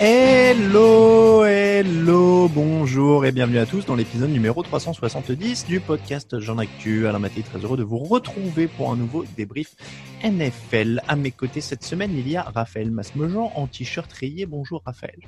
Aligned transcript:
Hello, 0.00 1.44
hello, 1.44 2.46
bonjour 2.46 3.26
et 3.26 3.32
bienvenue 3.32 3.58
à 3.58 3.66
tous 3.66 3.84
dans 3.84 3.96
l'épisode 3.96 4.30
numéro 4.30 4.62
370 4.62 5.66
du 5.66 5.80
podcast 5.80 6.38
Jean 6.38 6.58
Actu. 6.58 7.08
Alain 7.08 7.18
Maté, 7.18 7.42
très 7.42 7.58
heureux 7.58 7.76
de 7.76 7.82
vous 7.82 7.98
retrouver 7.98 8.68
pour 8.68 8.92
un 8.92 8.96
nouveau 8.96 9.24
débrief 9.36 9.74
NFL. 10.22 11.02
À 11.08 11.16
mes 11.16 11.32
côtés 11.32 11.60
cette 11.60 11.82
semaine, 11.82 12.12
il 12.16 12.28
y 12.28 12.36
a 12.36 12.42
Raphaël 12.42 12.92
Masmejean 12.92 13.50
en 13.56 13.66
t-shirt 13.66 14.12
rayé. 14.12 14.46
Bonjour 14.46 14.82
Raphaël. 14.86 15.18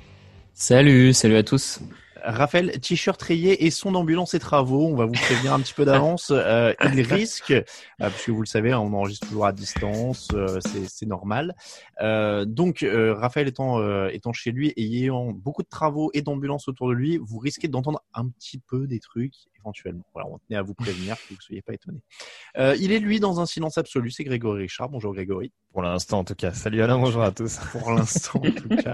Salut, 0.53 1.11
salut 1.11 1.35
à 1.35 1.43
tous. 1.43 1.81
Raphaël, 2.23 2.79
t-shirt 2.79 3.21
rayé 3.21 3.65
et 3.65 3.71
son 3.71 3.95
ambulance 3.95 4.33
et 4.33 4.39
travaux. 4.39 4.87
On 4.87 4.95
va 4.95 5.05
vous 5.05 5.11
prévenir 5.13 5.53
un 5.53 5.59
petit 5.59 5.73
peu 5.73 5.85
d'avance. 5.85 6.31
Euh, 6.51 6.73
il 6.93 7.01
risque, 7.01 7.51
euh, 7.51 8.09
puisque 8.09 8.29
vous 8.29 8.41
le 8.41 8.47
savez, 8.47 8.73
on 8.73 8.91
enregistre 8.93 9.27
toujours 9.27 9.45
à 9.45 9.51
distance, 9.53 10.27
euh, 10.33 10.59
c'est- 10.59 11.05
normal. 11.05 11.55
Euh, 12.01 12.45
donc, 12.45 12.83
euh, 12.83 13.13
Raphaël 13.13 13.47
étant, 13.47 13.79
euh, 13.79 14.09
étant 14.11 14.33
chez 14.33 14.51
lui 14.51 14.69
et 14.69 14.83
ayant 14.83 15.31
beaucoup 15.31 15.61
de 15.63 15.67
travaux 15.67 16.09
et 16.13 16.21
d'ambulances 16.21 16.67
autour 16.67 16.89
de 16.89 16.93
lui, 16.93 17.17
vous 17.17 17.37
risquez 17.39 17.67
d'entendre 17.67 18.01
un 18.13 18.27
petit 18.27 18.59
peu 18.59 18.85
des 18.87 18.99
trucs 18.99 19.33
éventuellement. 19.61 20.03
Voilà, 20.13 20.29
on 20.29 20.37
tenait 20.39 20.57
à 20.57 20.61
vous 20.61 20.73
prévenir, 20.73 21.15
que 21.15 21.29
vous 21.29 21.35
ne 21.35 21.41
soyez 21.41 21.61
pas 21.61 21.73
étonnés. 21.73 22.03
Euh, 22.57 22.75
il 22.79 22.91
est 22.91 22.99
lui 22.99 23.19
dans 23.19 23.39
un 23.39 23.45
silence 23.45 23.77
absolu, 23.77 24.11
c'est 24.11 24.23
Grégory 24.23 24.63
Richard. 24.63 24.89
Bonjour 24.89 25.13
Grégory. 25.13 25.51
Pour 25.73 25.83
l'instant, 25.83 26.19
en 26.19 26.23
tout 26.25 26.35
cas. 26.35 26.51
Salut 26.51 26.81
Alain, 26.81 26.99
bonjour 26.99 27.23
à 27.23 27.31
tous. 27.31 27.57
Pour 27.71 27.91
l'instant, 27.93 28.41
en 28.43 28.51
tout 28.51 28.67
cas. 28.67 28.93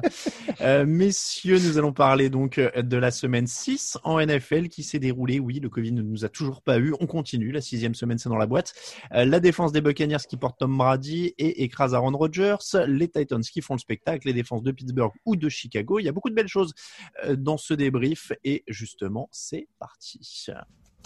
Euh, 0.62 0.86
messieurs, 0.86 1.58
nous 1.58 1.80
allons 1.80 1.92
parler 1.92 2.30
donc 2.30 2.60
euh, 2.60 2.84
de 2.84 2.98
la 2.98 3.10
semaine 3.10 3.48
6 3.48 3.98
en 4.04 4.24
NFL 4.24 4.70
qui 4.70 4.84
s'est 4.84 5.00
déroulée. 5.00 5.40
Oui, 5.40 5.60
le 5.60 5.70
Covid 5.70 5.92
ne 5.92 6.04
nous 6.04 6.24
a 6.24 6.30
toujours 6.30 6.62
pas 6.62 6.78
eu. 6.78 6.94
On 7.00 7.08
continue. 7.08 7.52
La 7.52 7.62
sixième 7.62 7.96
semaine, 7.96 8.20
c'est 8.20 8.30
dans 8.30 8.38
la 8.38 8.46
boîte. 8.46 8.74
Euh, 9.14 9.26
la 9.26 9.40
défense 9.40 9.72
des 9.72 9.82
Buccaneers 9.82 10.26
qui 10.30 10.38
porte 10.38 10.60
Tom 10.60 10.78
Brady 10.78 11.34
et 11.40 11.64
écrase 11.64 11.96
Aaron 11.96 12.16
Rodgers. 12.16 12.58
Les 12.88 13.08
Titans 13.08 13.42
qui 13.42 13.62
font 13.62 13.74
le 13.74 13.80
spectacle. 13.80 14.28
Les 14.28 14.34
défenses 14.34 14.62
de 14.62 14.72
Pittsburgh 14.72 15.14
ou 15.26 15.36
de 15.36 15.50
Chicago. 15.50 15.98
Il 15.98 16.04
y 16.04 16.10
a 16.10 16.12
beaucoup 16.12 16.30
de 16.30 16.36
belles 16.36 16.48
choses 16.48 16.74
dans 17.38 17.58
ce 17.58 17.74
débrief. 17.74 18.34
Et 18.44 18.64
justement, 18.68 19.30
c'est 19.32 19.68
parti. 19.80 20.48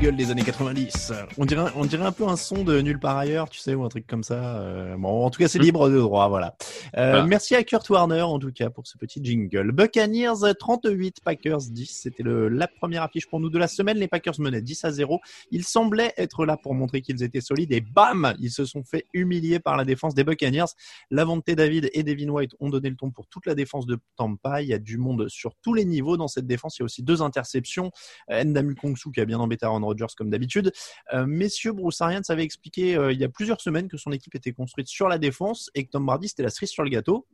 Des 0.00 0.30
années 0.30 0.42
90. 0.42 1.12
On 1.36 1.44
dirait, 1.44 1.70
on 1.76 1.84
dirait 1.84 2.06
un 2.06 2.10
peu 2.10 2.26
un 2.26 2.36
son 2.36 2.64
de 2.64 2.80
nulle 2.80 2.98
part 2.98 3.18
ailleurs, 3.18 3.50
tu 3.50 3.58
sais, 3.58 3.74
ou 3.74 3.84
un 3.84 3.90
truc 3.90 4.06
comme 4.06 4.22
ça. 4.22 4.56
Euh, 4.58 4.96
bon, 4.96 5.26
en 5.26 5.28
tout 5.28 5.38
cas, 5.38 5.46
c'est 5.46 5.58
libre 5.58 5.90
de 5.90 5.98
droit, 5.98 6.26
voilà. 6.30 6.56
Euh, 6.96 7.10
Voilà. 7.10 7.26
Merci 7.26 7.54
à 7.54 7.62
Kurt 7.62 7.86
Warner, 7.90 8.22
en 8.22 8.38
tout 8.38 8.50
cas, 8.50 8.70
pour 8.70 8.86
ce 8.86 8.96
petit 8.96 9.22
jingle. 9.22 9.72
Buccaneers 9.72 10.54
38, 10.58 11.18
Packers 11.22 11.60
10. 11.70 12.00
C'était 12.02 12.22
la 12.24 12.66
première 12.66 13.02
affiche 13.02 13.28
pour 13.28 13.40
nous 13.40 13.50
de 13.50 13.58
la 13.58 13.68
semaine. 13.68 13.98
Les 13.98 14.08
Packers 14.08 14.40
menaient 14.40 14.62
10 14.62 14.84
à 14.86 14.90
0. 14.90 15.20
Ils 15.50 15.64
semblaient 15.64 16.14
être 16.16 16.46
là 16.46 16.56
pour 16.56 16.72
montrer 16.72 17.02
qu'ils 17.02 17.22
étaient 17.22 17.42
solides 17.42 17.70
et 17.72 17.82
bam, 17.82 18.34
ils 18.40 18.50
se 18.50 18.64
sont 18.64 18.82
fait 18.82 19.04
humilier 19.12 19.60
par 19.60 19.76
la 19.76 19.84
défense 19.84 20.14
des 20.14 20.24
Buccaneers. 20.24 20.72
Lavonte 21.10 21.50
David 21.50 21.90
et 21.92 22.02
Devin 22.04 22.30
White 22.30 22.56
ont 22.58 22.70
donné 22.70 22.88
le 22.88 22.96
ton 22.96 23.10
pour 23.10 23.26
toute 23.26 23.44
la 23.44 23.54
défense 23.54 23.84
de 23.84 23.98
Tampa. 24.16 24.62
Il 24.62 24.68
y 24.68 24.74
a 24.74 24.78
du 24.78 24.96
monde 24.96 25.28
sur 25.28 25.54
tous 25.62 25.74
les 25.74 25.84
niveaux 25.84 26.16
dans 26.16 26.28
cette 26.28 26.46
défense. 26.46 26.78
Il 26.78 26.80
y 26.80 26.84
a 26.84 26.86
aussi 26.86 27.02
deux 27.02 27.20
interceptions. 27.20 27.90
Euh, 28.30 28.42
Ndamu 28.44 28.74
Kongsu 28.76 29.12
qui 29.12 29.20
a 29.20 29.26
bien 29.26 29.38
embêté 29.38 29.66
Aaron 29.66 29.89
Rodgers 29.90 30.14
comme 30.16 30.30
d'habitude. 30.30 30.72
Euh, 31.12 31.26
messieurs, 31.26 31.72
Bruce 31.72 32.00
Arians 32.00 32.28
avait 32.28 32.44
expliqué 32.44 32.96
euh, 32.96 33.12
il 33.12 33.20
y 33.20 33.24
a 33.24 33.28
plusieurs 33.28 33.60
semaines 33.60 33.88
que 33.88 33.96
son 33.96 34.12
équipe 34.12 34.34
était 34.34 34.52
construite 34.52 34.88
sur 34.88 35.08
la 35.08 35.18
défense 35.18 35.70
et 35.74 35.84
que 35.84 35.90
Tom 35.90 36.06
Brady 36.06 36.28
c'était 36.28 36.46
la 36.48 36.50
cerise 36.50 36.70
sur 36.70 36.84
le 36.84 36.90
gâteau. 36.90 37.26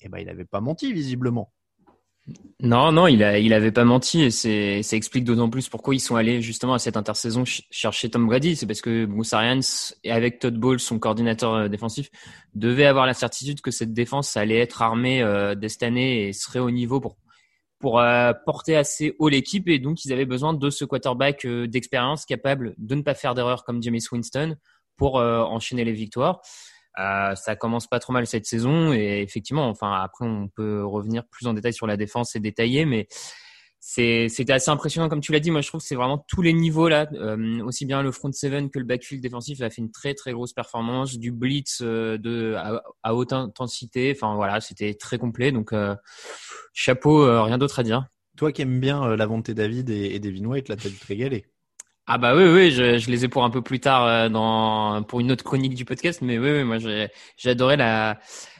Et 0.00 0.08
ben 0.08 0.18
il 0.18 0.28
avait 0.28 0.44
pas 0.44 0.60
menti 0.60 0.92
visiblement. 0.92 1.52
Non, 2.60 2.92
non, 2.92 3.06
il 3.06 3.22
a, 3.22 3.38
il 3.38 3.72
pas 3.72 3.84
menti 3.84 4.22
et 4.22 4.30
ça 4.30 4.96
explique 4.96 5.24
d'autant 5.24 5.48
plus 5.48 5.68
pourquoi 5.68 5.94
ils 5.94 6.00
sont 6.00 6.16
allés 6.16 6.42
justement 6.42 6.74
à 6.74 6.78
cette 6.78 6.96
intersaison 6.96 7.44
ch- 7.44 7.66
chercher 7.70 8.10
Tom 8.10 8.26
Brady. 8.26 8.54
C'est 8.56 8.66
parce 8.66 8.82
que 8.82 9.06
Bruce 9.06 9.32
Arians 9.32 9.60
et 10.04 10.12
avec 10.12 10.38
Todd 10.38 10.56
Bowles, 10.58 10.80
son 10.80 10.98
coordinateur 10.98 11.54
euh, 11.54 11.68
défensif, 11.68 12.10
devait 12.54 12.84
avoir 12.84 13.06
la 13.06 13.14
certitude 13.14 13.60
que 13.60 13.70
cette 13.70 13.92
défense 13.92 14.36
allait 14.36 14.58
être 14.58 14.82
armée 14.82 15.22
euh, 15.22 15.54
dès 15.54 15.68
cette 15.68 15.84
année 15.84 16.28
et 16.28 16.32
serait 16.32 16.58
au 16.58 16.70
niveau 16.70 17.00
pour 17.00 17.16
pour 17.78 18.00
euh, 18.00 18.32
porter 18.44 18.76
assez 18.76 19.14
haut 19.18 19.28
l'équipe 19.28 19.68
et 19.68 19.78
donc 19.78 20.04
ils 20.04 20.12
avaient 20.12 20.26
besoin 20.26 20.52
de 20.52 20.70
ce 20.70 20.84
quarterback 20.84 21.44
euh, 21.44 21.66
d'expérience 21.66 22.24
capable 22.24 22.74
de 22.78 22.94
ne 22.94 23.02
pas 23.02 23.14
faire 23.14 23.34
d'erreur 23.34 23.64
comme 23.64 23.82
James 23.82 23.98
Winston 24.10 24.56
pour 24.96 25.18
euh, 25.18 25.42
enchaîner 25.42 25.84
les 25.84 25.92
victoires. 25.92 26.40
Ça 26.96 27.54
commence 27.54 27.86
pas 27.86 28.00
trop 28.00 28.12
mal 28.12 28.26
cette 28.26 28.44
saison 28.44 28.92
et 28.92 29.22
effectivement, 29.22 29.68
enfin 29.68 29.92
après 29.92 30.24
on 30.24 30.48
peut 30.48 30.84
revenir 30.84 31.22
plus 31.30 31.46
en 31.46 31.54
détail 31.54 31.72
sur 31.72 31.86
la 31.86 31.96
défense 31.96 32.34
et 32.34 32.40
détailler, 32.40 32.86
mais 32.86 33.06
c'était 33.80 34.52
assez 34.52 34.70
impressionnant 34.70 35.08
comme 35.08 35.20
tu 35.20 35.32
l'as 35.32 35.40
dit. 35.40 35.50
Moi 35.50 35.60
je 35.60 35.68
trouve 35.68 35.80
que 35.80 35.86
c'est 35.86 35.94
vraiment 35.94 36.24
tous 36.28 36.42
les 36.42 36.52
niveaux 36.52 36.88
là, 36.88 37.06
euh, 37.14 37.62
aussi 37.64 37.86
bien 37.86 38.02
le 38.02 38.10
front 38.10 38.32
seven 38.32 38.70
que 38.70 38.78
le 38.78 38.84
backfield 38.84 39.22
défensif 39.22 39.60
a 39.62 39.70
fait 39.70 39.80
une 39.80 39.92
très 39.92 40.14
très 40.14 40.32
grosse 40.32 40.52
performance, 40.52 41.16
du 41.16 41.30
blitz 41.30 41.80
euh, 41.82 42.18
de 42.18 42.54
à, 42.56 42.82
à 43.02 43.14
haute 43.14 43.32
intensité. 43.32 44.12
Enfin 44.16 44.34
voilà, 44.34 44.60
c'était 44.60 44.94
très 44.94 45.18
complet 45.18 45.52
donc 45.52 45.72
euh, 45.72 45.94
chapeau, 46.72 47.42
rien 47.44 47.58
d'autre 47.58 47.78
à 47.78 47.82
dire. 47.82 48.06
Toi 48.36 48.52
qui 48.52 48.62
aimes 48.62 48.80
bien 48.80 49.02
euh, 49.02 49.16
Lavonte 49.16 49.50
David 49.50 49.90
et, 49.90 50.14
et 50.14 50.18
Devin 50.18 50.44
White, 50.44 50.68
là 50.68 50.76
t'as 50.76 50.88
dû 50.88 50.96
te 50.96 51.06
régaler. 51.06 51.46
Ah 52.06 52.18
bah 52.18 52.34
oui, 52.34 52.44
oui, 52.44 52.70
je, 52.70 52.98
je 52.98 53.10
les 53.10 53.24
ai 53.24 53.28
pour 53.28 53.44
un 53.44 53.50
peu 53.50 53.62
plus 53.62 53.80
tard 53.80 54.30
dans 54.30 55.02
pour 55.02 55.20
une 55.20 55.30
autre 55.30 55.44
chronique 55.44 55.74
du 55.74 55.84
podcast, 55.84 56.20
mais 56.22 56.38
oui, 56.38 56.50
oui 56.50 56.64
moi 56.64 56.78
j'ai 56.78 57.10
adoré 57.50 57.76
la 57.76 58.18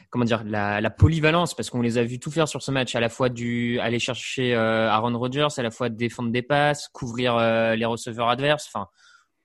comment 0.09 0.25
dire 0.25 0.43
la, 0.43 0.89
polyvalence 0.89 1.53
parce 1.53 1.69
qu'on 1.69 1.81
les 1.81 1.97
a 1.97 2.03
vus 2.03 2.19
tout 2.19 2.31
faire 2.31 2.47
sur 2.47 2.61
ce 2.61 2.71
match, 2.71 2.95
à 2.95 2.99
la 2.99 3.09
fois 3.09 3.29
du 3.29 3.79
aller 3.79 3.99
chercher 3.99 4.55
euh, 4.55 4.89
Aaron 4.89 5.17
Rodgers, 5.17 5.47
à 5.55 5.61
la 5.61 5.71
fois 5.71 5.89
défendre 5.89 6.31
des 6.31 6.41
passes, 6.41 6.87
couvrir 6.89 7.35
euh, 7.35 7.75
les 7.75 7.85
receveurs 7.85 8.29
adverses. 8.29 8.69
Enfin, 8.73 8.87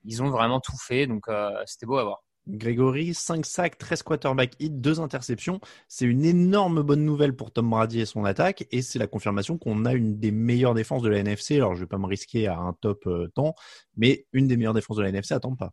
ils 0.03 0.21
ont 0.21 0.29
vraiment 0.29 0.59
tout 0.59 0.77
fait, 0.77 1.07
donc 1.07 1.25
c'était 1.65 1.85
beau 1.85 1.97
à 1.97 2.03
voir. 2.03 2.23
Grégory, 2.47 3.15
5 3.15 3.43
sacs, 3.43 3.77
13 3.79 4.03
quarterback 4.03 4.53
hit, 4.59 4.79
2 4.79 4.99
interceptions. 4.99 5.59
C'est 5.87 6.05
une 6.05 6.23
énorme 6.23 6.83
bonne 6.83 7.03
nouvelle 7.03 7.35
pour 7.35 7.51
Tom 7.51 7.71
Brady 7.71 8.01
et 8.01 8.05
son 8.05 8.23
attaque. 8.23 8.67
Et 8.69 8.83
c'est 8.83 8.99
la 8.99 9.07
confirmation 9.07 9.57
qu'on 9.57 9.83
a 9.83 9.93
une 9.93 10.19
des 10.19 10.29
meilleures 10.29 10.75
défenses 10.75 11.01
de 11.01 11.09
la 11.09 11.17
NFC. 11.17 11.55
Alors, 11.55 11.73
je 11.73 11.79
vais 11.79 11.87
pas 11.87 11.97
me 11.97 12.05
risquer 12.05 12.45
à 12.45 12.59
un 12.59 12.73
top 12.73 13.09
temps, 13.33 13.55
mais 13.97 14.27
une 14.31 14.47
des 14.47 14.57
meilleures 14.57 14.75
défenses 14.75 14.97
de 14.97 15.01
la 15.01 15.09
NFC 15.09 15.33
attend 15.33 15.55
pas. 15.55 15.71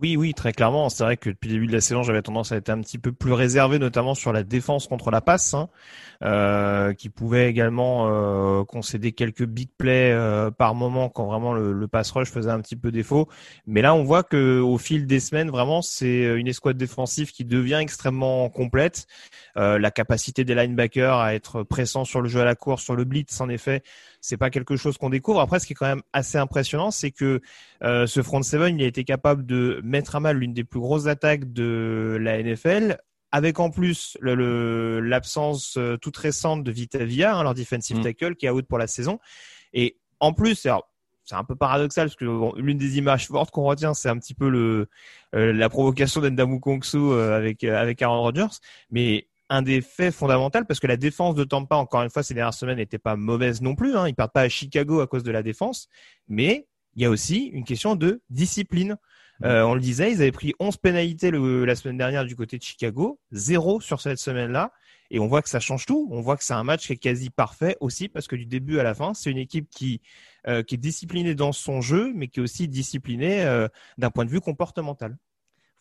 Oui, 0.00 0.16
oui, 0.16 0.32
très 0.32 0.52
clairement. 0.52 0.88
C'est 0.90 1.02
vrai 1.02 1.16
que 1.16 1.30
depuis 1.30 1.48
le 1.48 1.54
début 1.54 1.66
de 1.66 1.72
la 1.72 1.80
saison, 1.80 2.04
j'avais 2.04 2.22
tendance 2.22 2.52
à 2.52 2.56
être 2.56 2.70
un 2.70 2.80
petit 2.80 2.98
peu 2.98 3.10
plus 3.10 3.32
réservé, 3.32 3.80
notamment 3.80 4.14
sur 4.14 4.32
la 4.32 4.44
défense 4.44 4.86
contre 4.86 5.10
la 5.10 5.20
passe, 5.20 5.54
hein, 5.54 5.68
euh, 6.22 6.94
qui 6.94 7.08
pouvait 7.08 7.50
également 7.50 8.06
euh, 8.08 8.62
concéder 8.62 9.10
quelques 9.10 9.44
big 9.44 9.70
plays 9.76 10.12
euh, 10.12 10.52
par 10.52 10.76
moment 10.76 11.08
quand 11.08 11.26
vraiment 11.26 11.52
le, 11.52 11.72
le, 11.72 11.88
pass 11.88 12.12
rush 12.12 12.28
faisait 12.30 12.50
un 12.50 12.60
petit 12.60 12.76
peu 12.76 12.92
défaut. 12.92 13.28
Mais 13.66 13.82
là, 13.82 13.92
on 13.92 14.04
voit 14.04 14.22
que 14.22 14.60
au 14.60 14.78
fil 14.78 15.04
des 15.04 15.18
semaines, 15.18 15.50
vraiment, 15.50 15.82
c'est 15.82 16.38
une 16.38 16.46
escouade 16.46 16.76
défensive 16.76 17.32
qui 17.32 17.44
devient 17.44 17.80
extrêmement 17.80 18.48
complète. 18.50 19.08
la 19.56 19.90
capacité 19.90 20.44
des 20.44 20.54
linebackers 20.54 21.16
à 21.18 21.34
être 21.34 21.64
pressants 21.64 22.04
sur 22.04 22.20
le 22.20 22.28
jeu 22.28 22.40
à 22.40 22.44
la 22.44 22.54
course, 22.54 22.84
sur 22.84 22.94
le 22.94 23.02
blitz, 23.02 23.40
en 23.40 23.48
effet, 23.48 23.82
c'est 24.20 24.36
pas 24.36 24.50
quelque 24.50 24.76
chose 24.76 24.98
qu'on 24.98 25.10
découvre. 25.10 25.40
Après, 25.40 25.58
ce 25.58 25.66
qui 25.66 25.72
est 25.72 25.76
quand 25.76 25.86
même 25.86 26.02
assez 26.12 26.38
impressionnant, 26.38 26.90
c'est 26.90 27.10
que 27.10 27.40
euh, 27.82 28.06
ce 28.06 28.22
front 28.22 28.42
seven, 28.42 28.78
il 28.78 28.82
a 28.82 28.86
été 28.86 29.04
capable 29.04 29.46
de 29.46 29.80
mettre 29.88 30.16
à 30.16 30.20
mal 30.20 30.36
l'une 30.38 30.52
des 30.52 30.64
plus 30.64 30.80
grosses 30.80 31.06
attaques 31.06 31.52
de 31.52 32.18
la 32.20 32.42
NFL, 32.42 32.98
avec 33.32 33.58
en 33.60 33.70
plus 33.70 34.16
l'absence 34.20 35.76
le, 35.76 35.82
euh, 35.82 35.96
toute 35.96 36.16
récente 36.16 36.64
de 36.64 36.70
Vita 36.70 37.04
Via, 37.04 37.36
hein, 37.36 37.42
leur 37.42 37.54
defensive 37.54 37.98
mm. 37.98 38.02
tackle, 38.02 38.36
qui 38.36 38.46
est 38.46 38.50
out 38.50 38.66
pour 38.66 38.78
la 38.78 38.86
saison. 38.86 39.18
Et 39.72 39.98
en 40.20 40.32
plus, 40.32 40.54
c'est 40.54 41.34
un 41.34 41.44
peu 41.44 41.56
paradoxal 41.56 42.06
parce 42.06 42.16
que 42.16 42.60
l'une 42.60 42.78
des 42.78 42.98
images 42.98 43.26
fortes 43.26 43.50
qu'on 43.50 43.64
retient, 43.64 43.94
c'est 43.94 44.08
un 44.08 44.18
petit 44.18 44.34
peu 44.34 44.48
le 44.48 44.88
euh, 45.34 45.52
la 45.52 45.68
provocation 45.68 46.20
d'Endamu 46.20 46.58
Kongsu 46.58 47.12
avec 47.12 47.64
avec 47.64 48.00
Aaron 48.00 48.22
Rodgers, 48.22 48.56
mais 48.90 49.28
un 49.50 49.62
des 49.62 49.80
faits 49.80 50.14
fondamentaux 50.14 50.64
parce 50.66 50.80
que 50.80 50.86
la 50.86 50.96
défense 50.96 51.34
de 51.34 51.44
Tampa, 51.44 51.76
encore 51.76 52.02
une 52.02 52.10
fois, 52.10 52.22
ces 52.22 52.34
dernières 52.34 52.54
semaines 52.54 52.76
n'était 52.76 52.98
pas 52.98 53.16
mauvaise 53.16 53.62
non 53.62 53.74
plus. 53.74 53.96
Hein. 53.96 54.08
Ils 54.08 54.14
partent 54.14 54.32
pas 54.32 54.42
à 54.42 54.48
Chicago 54.48 55.00
à 55.00 55.06
cause 55.06 55.22
de 55.22 55.30
la 55.30 55.42
défense, 55.42 55.88
mais 56.28 56.66
il 56.94 57.02
y 57.02 57.04
a 57.04 57.10
aussi 57.10 57.46
une 57.46 57.64
question 57.64 57.96
de 57.96 58.22
discipline. 58.30 58.96
Euh, 59.44 59.62
on 59.62 59.74
le 59.74 59.80
disait, 59.80 60.12
ils 60.12 60.20
avaient 60.20 60.32
pris 60.32 60.54
11 60.58 60.76
pénalités 60.78 61.30
la 61.30 61.76
semaine 61.76 61.96
dernière 61.96 62.24
du 62.24 62.34
côté 62.34 62.58
de 62.58 62.62
Chicago, 62.62 63.20
zéro 63.30 63.80
sur 63.80 64.00
cette 64.00 64.18
semaine-là. 64.18 64.72
Et 65.10 65.20
on 65.20 65.26
voit 65.26 65.42
que 65.42 65.48
ça 65.48 65.60
change 65.60 65.86
tout. 65.86 66.08
On 66.10 66.20
voit 66.20 66.36
que 66.36 66.44
c'est 66.44 66.54
un 66.54 66.64
match 66.64 66.86
qui 66.86 66.92
est 66.92 66.96
quasi 66.96 67.30
parfait 67.30 67.76
aussi 67.80 68.08
parce 68.08 68.26
que 68.26 68.36
du 68.36 68.46
début 68.46 68.78
à 68.78 68.82
la 68.82 68.94
fin, 68.94 69.14
c'est 69.14 69.30
une 69.30 69.38
équipe 69.38 69.68
qui, 69.70 70.02
euh, 70.46 70.62
qui 70.62 70.74
est 70.74 70.78
disciplinée 70.78 71.34
dans 71.34 71.52
son 71.52 71.80
jeu, 71.80 72.12
mais 72.14 72.28
qui 72.28 72.40
est 72.40 72.42
aussi 72.42 72.68
disciplinée 72.68 73.42
euh, 73.42 73.68
d'un 73.96 74.10
point 74.10 74.24
de 74.24 74.30
vue 74.30 74.40
comportemental 74.40 75.16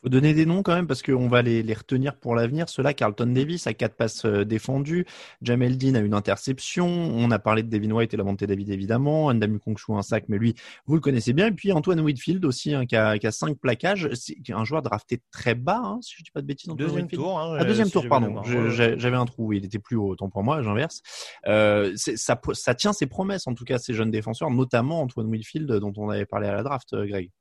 faut 0.01 0.09
donner 0.09 0.33
des 0.33 0.45
noms 0.45 0.63
quand 0.63 0.75
même 0.75 0.87
parce 0.87 1.01
qu'on 1.01 1.27
va 1.27 1.41
les, 1.41 1.63
les, 1.63 1.73
retenir 1.73 2.15
pour 2.15 2.35
l'avenir. 2.35 2.69
Cela, 2.69 2.93
Carlton 2.93 3.27
Davis 3.27 3.67
a 3.67 3.73
quatre 3.73 3.95
passes 3.95 4.25
euh, 4.25 4.45
défendues. 4.45 5.05
Jamel 5.41 5.77
Dean 5.77 5.95
a 5.95 5.99
une 5.99 6.13
interception. 6.13 6.87
On 6.87 7.31
a 7.31 7.39
parlé 7.39 7.63
de 7.63 7.69
Devin 7.69 7.91
White 7.91 8.13
et 8.13 8.17
la 8.17 8.23
montée 8.23 8.47
David 8.47 8.69
évidemment. 8.69 9.25
Andamu 9.25 9.59
Kongshu 9.59 9.93
un 9.93 10.01
sac, 10.01 10.25
mais 10.27 10.37
lui, 10.37 10.55
vous 10.85 10.95
le 10.95 11.01
connaissez 11.01 11.33
bien. 11.33 11.47
Et 11.47 11.51
puis 11.51 11.71
Antoine 11.71 11.99
Whitfield 11.99 12.45
aussi, 12.45 12.73
hein, 12.73 12.85
qui, 12.85 12.95
a, 12.95 13.17
qui, 13.17 13.27
a, 13.27 13.31
cinq 13.31 13.57
plaquages. 13.57 14.09
C'est 14.13 14.37
un 14.51 14.63
joueur 14.63 14.81
drafté 14.81 15.21
très 15.31 15.55
bas, 15.55 15.81
hein, 15.83 15.99
si 16.01 16.15
je 16.17 16.23
dis 16.23 16.31
pas 16.31 16.41
de 16.41 16.47
bêtises. 16.47 16.71
Deuxième 16.75 17.07
tour. 17.07 17.39
Hein, 17.39 17.57
ah, 17.59 17.65
deuxième 17.65 17.89
tour, 17.89 18.07
pardon. 18.07 18.41
J'avais 18.43 19.17
un 19.17 19.25
trou. 19.25 19.53
Il 19.53 19.65
était 19.65 19.79
plus 19.79 19.95
haut, 19.95 20.09
autant 20.09 20.29
pour 20.29 20.43
moi. 20.43 20.61
J'inverse. 20.61 21.01
Euh, 21.47 21.93
ça, 21.95 22.39
ça 22.53 22.75
tient 22.75 22.93
ses 22.93 23.07
promesses, 23.07 23.47
en 23.47 23.53
tout 23.53 23.65
cas, 23.65 23.77
ces 23.77 23.93
jeunes 23.93 24.11
défenseurs, 24.11 24.51
notamment 24.51 25.01
Antoine 25.01 25.27
Whitfield, 25.27 25.71
dont 25.71 25.93
on 25.97 26.09
avait 26.09 26.25
parlé 26.25 26.47
à 26.47 26.53
la 26.53 26.63
draft, 26.63 26.93
euh, 26.93 27.05
Greg. 27.05 27.31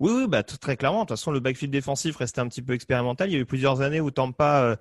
Oui, 0.00 0.12
oui, 0.12 0.26
bah 0.28 0.42
très 0.42 0.76
clairement. 0.76 1.00
De 1.00 1.08
toute 1.08 1.16
façon, 1.16 1.30
le 1.30 1.40
backfield 1.40 1.72
défensif 1.72 2.16
restait 2.16 2.40
un 2.40 2.48
petit 2.48 2.62
peu 2.62 2.72
expérimental. 2.74 3.28
Il 3.30 3.34
y 3.34 3.36
a 3.36 3.40
eu 3.40 3.46
plusieurs 3.46 3.80
années 3.80 4.00
où 4.00 4.10
Tampa 4.10 4.62
euh, 4.62 4.76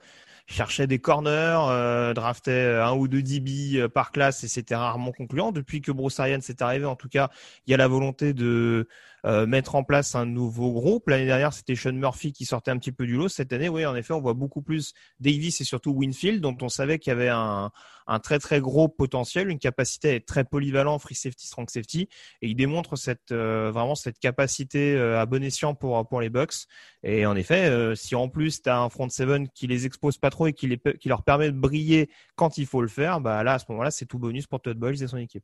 cherchait 0.47 0.87
des 0.87 0.99
corners, 0.99 1.59
euh, 1.69 2.13
draftait 2.13 2.51
euh, 2.51 2.85
un 2.85 2.93
ou 2.93 3.07
deux 3.07 3.21
DB 3.21 3.87
par 3.89 4.11
classe 4.11 4.43
et 4.43 4.47
c'était 4.47 4.75
rarement 4.75 5.11
concluant. 5.11 5.51
Depuis 5.51 5.81
que 5.81 5.91
Bruce 5.91 6.19
Arians 6.19 6.39
est 6.39 6.61
arrivé, 6.61 6.85
en 6.85 6.95
tout 6.95 7.09
cas, 7.09 7.29
il 7.65 7.71
y 7.71 7.73
a 7.73 7.77
la 7.77 7.87
volonté 7.87 8.33
de 8.33 8.87
mettre 9.23 9.75
en 9.75 9.83
place 9.83 10.15
un 10.15 10.25
nouveau 10.25 10.71
groupe. 10.71 11.09
L'année 11.09 11.25
dernière, 11.25 11.53
c'était 11.53 11.75
Sean 11.75 11.93
Murphy 11.93 12.31
qui 12.31 12.45
sortait 12.45 12.71
un 12.71 12.77
petit 12.77 12.91
peu 12.91 13.05
du 13.05 13.15
lot. 13.15 13.27
Cette 13.27 13.51
année, 13.51 13.69
oui, 13.69 13.85
en 13.85 13.95
effet, 13.95 14.13
on 14.13 14.21
voit 14.21 14.33
beaucoup 14.33 14.61
plus 14.61 14.93
Davis 15.19 15.59
et 15.59 15.63
surtout 15.63 15.91
Winfield, 15.91 16.41
dont 16.41 16.55
on 16.61 16.69
savait 16.69 16.99
qu'il 16.99 17.11
y 17.11 17.13
avait 17.15 17.29
un, 17.29 17.71
un 18.07 18.19
très 18.19 18.39
très 18.39 18.59
gros 18.61 18.87
potentiel, 18.87 19.49
une 19.49 19.59
capacité 19.59 20.09
à 20.09 20.13
être 20.15 20.25
très 20.25 20.43
polyvalent, 20.43 20.97
free 20.99 21.15
safety, 21.15 21.47
strong 21.47 21.69
safety, 21.69 22.09
et 22.41 22.47
il 22.47 22.55
démontre 22.55 22.95
cette 22.95 23.31
euh, 23.31 23.71
vraiment 23.71 23.95
cette 23.95 24.19
capacité 24.19 24.95
euh, 24.95 25.19
à 25.19 25.25
bon 25.25 25.43
escient 25.43 25.75
pour 25.75 26.07
pour 26.07 26.21
les 26.21 26.29
Bucks. 26.29 26.67
Et 27.03 27.25
en 27.25 27.35
effet, 27.35 27.69
euh, 27.69 27.95
si 27.95 28.15
en 28.15 28.29
plus 28.29 28.61
tu 28.61 28.69
as 28.69 28.79
un 28.79 28.89
front 28.89 29.09
seven 29.09 29.49
qui 29.49 29.67
les 29.67 29.85
expose 29.85 30.17
pas 30.17 30.29
trop 30.29 30.47
et 30.47 30.53
qui 30.53 30.67
les 30.67 30.79
qui 30.99 31.09
leur 31.09 31.23
permet 31.23 31.51
de 31.51 31.57
briller 31.57 32.09
quand 32.35 32.57
il 32.57 32.65
faut 32.65 32.81
le 32.81 32.87
faire, 32.87 33.21
bah 33.21 33.43
là 33.43 33.53
à 33.53 33.59
ce 33.59 33.65
moment-là, 33.69 33.91
c'est 33.91 34.05
tout 34.05 34.19
bonus 34.19 34.47
pour 34.47 34.61
Todd 34.61 34.77
Bowles 34.77 35.03
et 35.03 35.07
son 35.07 35.17
équipe. 35.17 35.43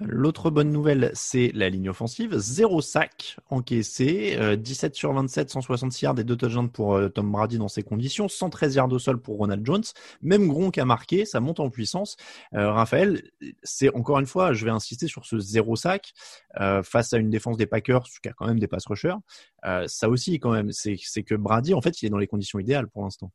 L'autre 0.00 0.50
bonne 0.50 0.72
nouvelle, 0.72 1.10
c'est 1.14 1.50
la 1.54 1.68
ligne 1.68 1.88
offensive. 1.88 2.36
Zéro 2.36 2.80
sac 2.80 3.36
encaissé, 3.50 4.56
17 4.56 4.92
euh, 4.92 4.94
sur 4.94 5.12
27, 5.12 5.50
166 5.50 6.04
yards 6.04 6.18
et 6.18 6.24
deux 6.24 6.36
touchdowns 6.36 6.70
pour 6.70 6.94
euh, 6.94 7.08
Tom 7.08 7.30
Brady 7.30 7.58
dans 7.58 7.68
ces 7.68 7.82
conditions, 7.82 8.28
113 8.28 8.74
yards 8.74 8.92
au 8.92 8.98
sol 8.98 9.20
pour 9.20 9.38
Ronald 9.38 9.64
Jones. 9.64 9.84
Même 10.22 10.48
Gronk 10.48 10.78
a 10.78 10.84
marqué, 10.84 11.24
ça 11.24 11.40
monte 11.40 11.60
en 11.60 11.70
puissance. 11.70 12.16
Euh, 12.54 12.72
Raphaël, 12.72 13.22
c'est 13.62 13.94
encore 13.94 14.18
une 14.18 14.26
fois, 14.26 14.52
je 14.52 14.64
vais 14.64 14.70
insister 14.70 15.06
sur 15.06 15.24
ce 15.26 15.38
zéro 15.38 15.76
sac 15.76 16.12
face 16.82 17.12
à 17.12 17.18
une 17.18 17.30
défense 17.30 17.56
des 17.56 17.66
Packers 17.66 18.04
qui 18.22 18.28
a 18.28 18.32
quand 18.32 18.46
même 18.46 18.58
des 18.58 18.68
pass 18.68 18.86
rushers. 18.86 19.16
ça 19.86 20.08
aussi, 20.08 20.38
quand 20.38 20.52
même, 20.52 20.70
c'est 20.72 21.22
que 21.22 21.34
Brady, 21.34 21.74
en 21.74 21.80
fait, 21.80 22.00
il 22.02 22.06
est 22.06 22.10
dans 22.10 22.18
les 22.18 22.26
conditions 22.26 22.58
idéales 22.58 22.88
pour 22.88 23.02
l'instant. 23.02 23.30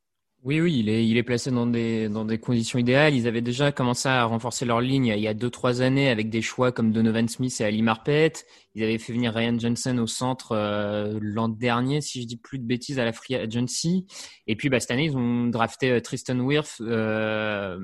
Oui, 0.45 0.61
oui, 0.61 0.79
il 0.79 0.87
est, 0.87 1.05
il 1.05 1.17
est 1.17 1.23
placé 1.23 1.51
dans 1.51 1.67
des, 1.67 2.07
dans 2.07 2.23
des 2.23 2.37
conditions 2.37 2.79
idéales. 2.79 3.13
Ils 3.13 3.27
avaient 3.27 3.41
déjà 3.41 3.73
commencé 3.73 4.07
à 4.07 4.23
renforcer 4.23 4.63
leur 4.63 4.79
ligne 4.79 5.07
il 5.07 5.19
y 5.19 5.27
a 5.27 5.33
deux, 5.33 5.49
trois 5.49 5.81
années 5.81 6.09
avec 6.09 6.29
des 6.29 6.41
choix 6.41 6.71
comme 6.71 6.93
Donovan 6.93 7.27
Smith 7.27 7.59
et 7.59 7.65
Ali 7.65 7.81
Marpet. 7.81 8.31
Ils 8.73 8.83
avaient 8.83 8.97
fait 8.99 9.11
venir 9.11 9.33
Ryan 9.33 9.59
Johnson 9.59 9.97
au 9.97 10.07
centre 10.07 10.53
euh, 10.53 11.19
l'an 11.21 11.49
dernier, 11.49 11.99
si 11.99 12.21
je 12.21 12.27
dis 12.27 12.37
plus 12.37 12.57
de 12.57 12.63
bêtises, 12.63 12.99
à 12.99 13.05
la 13.05 13.11
Free 13.11 13.35
Agency. 13.35 14.05
Et 14.47 14.55
puis, 14.55 14.69
bah, 14.69 14.79
cette 14.79 14.91
année, 14.91 15.05
ils 15.05 15.17
ont 15.17 15.47
drafté 15.47 15.91
euh, 15.91 15.99
Tristan 15.99 16.39
Wirth 16.39 16.77
euh, 16.79 17.77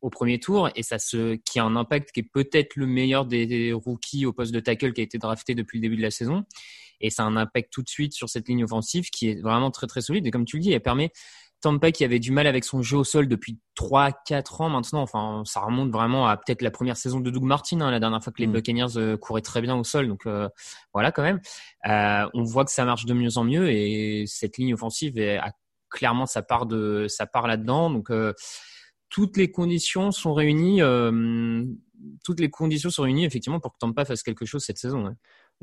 au 0.00 0.08
premier 0.08 0.40
tour 0.40 0.70
et 0.74 0.82
ça 0.82 0.98
se, 0.98 1.34
qui 1.34 1.58
a 1.58 1.64
un 1.64 1.76
impact 1.76 2.12
qui 2.12 2.20
est 2.20 2.30
peut-être 2.32 2.74
le 2.76 2.86
meilleur 2.86 3.26
des 3.26 3.74
rookies 3.74 4.24
au 4.24 4.32
poste 4.32 4.54
de 4.54 4.60
tackle 4.60 4.94
qui 4.94 5.02
a 5.02 5.04
été 5.04 5.18
drafté 5.18 5.54
depuis 5.54 5.76
le 5.76 5.82
début 5.82 5.98
de 5.98 6.02
la 6.02 6.10
saison. 6.10 6.44
Et 7.02 7.10
ça 7.10 7.24
a 7.24 7.26
un 7.26 7.36
impact 7.36 7.70
tout 7.70 7.82
de 7.82 7.88
suite 7.88 8.14
sur 8.14 8.30
cette 8.30 8.48
ligne 8.48 8.64
offensive 8.64 9.10
qui 9.10 9.28
est 9.28 9.42
vraiment 9.42 9.70
très, 9.70 9.86
très 9.86 10.00
solide. 10.00 10.26
Et 10.26 10.30
comme 10.30 10.46
tu 10.46 10.56
le 10.56 10.62
dis, 10.62 10.72
elle 10.72 10.80
permet 10.80 11.10
Tampa 11.62 11.92
qui 11.92 12.04
avait 12.04 12.18
du 12.18 12.32
mal 12.32 12.46
avec 12.46 12.64
son 12.64 12.82
jeu 12.82 12.98
au 12.98 13.04
sol 13.04 13.28
depuis 13.28 13.58
3-4 13.76 14.62
ans 14.62 14.68
maintenant. 14.68 15.00
Enfin, 15.00 15.42
ça 15.46 15.60
remonte 15.60 15.90
vraiment 15.90 16.26
à 16.26 16.36
peut-être 16.36 16.60
la 16.60 16.70
première 16.70 16.96
saison 16.96 17.20
de 17.20 17.30
Doug 17.30 17.44
Martin, 17.44 17.80
hein, 17.80 17.90
la 17.90 18.00
dernière 18.00 18.22
fois 18.22 18.32
que 18.32 18.42
les 18.42 18.48
mm. 18.48 18.52
Buccaneers 18.52 18.96
euh, 18.96 19.16
couraient 19.16 19.42
très 19.42 19.62
bien 19.62 19.76
au 19.76 19.84
sol. 19.84 20.08
Donc 20.08 20.26
euh, 20.26 20.48
voilà 20.92 21.12
quand 21.12 21.22
même. 21.22 21.40
Euh, 21.86 22.28
on 22.34 22.42
voit 22.42 22.64
que 22.64 22.72
ça 22.72 22.84
marche 22.84 23.06
de 23.06 23.14
mieux 23.14 23.38
en 23.38 23.44
mieux 23.44 23.70
et 23.70 24.24
cette 24.26 24.58
ligne 24.58 24.74
offensive 24.74 25.18
a 25.18 25.52
clairement 25.88 26.26
sa 26.26 26.42
part 26.42 26.66
de 26.66 27.06
sa 27.08 27.26
part 27.26 27.46
là-dedans. 27.46 27.90
Donc 27.90 28.10
toutes 29.08 29.36
les 29.36 29.50
conditions 29.50 30.10
sont 30.10 30.34
réunies. 30.34 30.80
toutes 32.24 32.40
les 32.40 32.50
conditions 32.50 32.90
sont 32.90 33.04
réunies 33.04 33.24
effectivement 33.24 33.60
pour 33.60 33.72
que 33.72 33.78
Tampa 33.78 34.04
fasse 34.04 34.22
quelque 34.22 34.46
chose 34.46 34.64
cette 34.64 34.78
saison. 34.78 35.14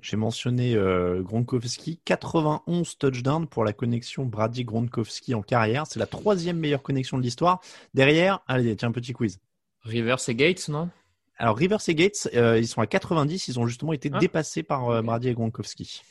J'ai 0.02 0.18
mentionné 0.18 0.76
euh, 0.76 1.22
Gronkowski, 1.22 2.00
91 2.06 2.98
touchdowns 2.98 3.48
pour 3.48 3.64
la 3.64 3.74
connexion 3.74 4.26
Brady-Gronkowski 4.26 5.34
en 5.34 5.42
carrière. 5.42 5.86
C'est 5.88 6.00
la 6.00 6.06
troisième 6.06 6.58
meilleure 6.58 6.84
connexion 6.84 7.18
de 7.18 7.24
l'histoire. 7.24 7.62
Derrière, 7.94 8.42
allez, 8.48 8.76
tiens, 8.76 8.90
un 8.90 8.92
petit 8.92 9.14
quiz. 9.14 9.40
Rivers 9.82 10.20
et 10.28 10.36
Gates, 10.36 10.70
non? 10.70 10.90
Alors, 11.38 11.58
Rivers 11.58 11.82
et 11.88 11.96
Gates, 11.96 12.30
euh, 12.34 12.60
ils 12.60 12.68
sont 12.68 12.82
à 12.82 12.88
90. 12.88 13.48
Ils 13.48 13.60
ont 13.60 13.68
justement 13.68 13.94
été 13.94 14.10
ah. 14.14 14.20
dépassés 14.20 14.64
par 14.64 14.90
euh, 14.90 15.02
Brady 15.02 15.30
et 15.30 15.34
Gronkowski. 15.34 16.02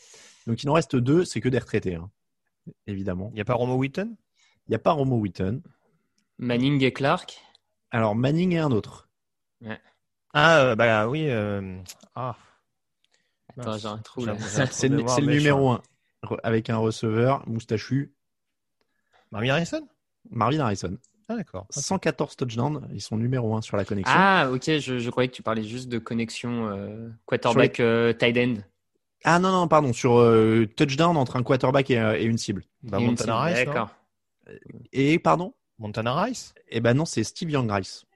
Donc, 0.47 0.63
il 0.63 0.71
en 0.71 0.75
reste 0.75 0.97
deux. 0.97 1.25
C'est 1.25 1.41
que 1.41 1.49
des 1.49 1.59
retraités, 1.59 1.95
hein, 1.95 2.11
évidemment. 2.87 3.31
Il 3.33 3.37
n'y 3.37 3.41
a 3.41 3.45
pas 3.45 3.55
Romo 3.55 3.77
Wheaton 3.77 4.17
Il 4.67 4.71
n'y 4.71 4.77
a 4.77 4.81
pas 4.81 4.93
Romo 4.93 5.17
Wheaton. 5.17 5.63
Manning 6.39 6.83
et 6.83 6.93
Clark? 6.93 7.41
Alors, 7.91 8.15
Manning 8.15 8.53
et 8.53 8.59
un 8.59 8.71
autre. 8.71 9.09
Ouais. 9.63 9.81
Ah, 10.35 10.75
bah 10.77 11.09
oui. 11.09 11.29
Ah. 12.15 12.37
C'est 14.71 14.89
le 14.89 15.27
numéro 15.27 15.71
1 15.71 15.83
avec 16.43 16.71
un 16.71 16.79
receveur 16.79 17.49
moustachu. 17.49 18.13
Marvin 19.31 19.51
Harrison? 19.51 19.87
Marvin 20.31 20.61
Harrison. 20.61 20.97
Ah 21.29 21.37
d'accord. 21.37 21.67
114 21.71 22.37
touchdowns, 22.37 22.89
ils 22.93 23.03
sont 23.03 23.17
numéro 23.17 23.55
1 23.55 23.61
sur 23.61 23.77
la 23.77 23.85
connexion. 23.85 24.15
Ah 24.17 24.51
ok, 24.51 24.79
je, 24.79 24.99
je 24.99 25.11
croyais 25.11 25.29
que 25.29 25.35
tu 25.35 25.43
parlais 25.43 25.63
juste 25.63 25.89
de 25.89 25.99
connexion 25.99 26.69
euh, 26.69 27.11
quarterback 27.27 27.81
euh, 27.81 28.15
tight 28.15 28.37
end. 28.39 28.63
Ah 29.25 29.39
non 29.39 29.51
non 29.51 29.69
pardon 29.69 29.93
sur 29.93 30.19
euh, 30.19 30.67
touchdown 30.77 31.17
entre 31.17 31.37
un 31.37 31.43
quarterback 31.43 31.91
et, 31.91 32.25
une 32.25 32.39
cible. 32.39 32.65
Bah, 32.83 32.99
Montana 32.99 33.43
Rice. 33.43 33.65
D'accord. 33.67 33.91
Et 34.93 35.19
pardon? 35.19 35.53
Montana 35.79 36.23
Rice? 36.23 36.55
Eh 36.69 36.81
ben 36.81 36.95
non 36.95 37.05
c'est 37.05 37.25
Steve 37.25 37.51
Young 37.51 37.71
Rice. 37.71 38.07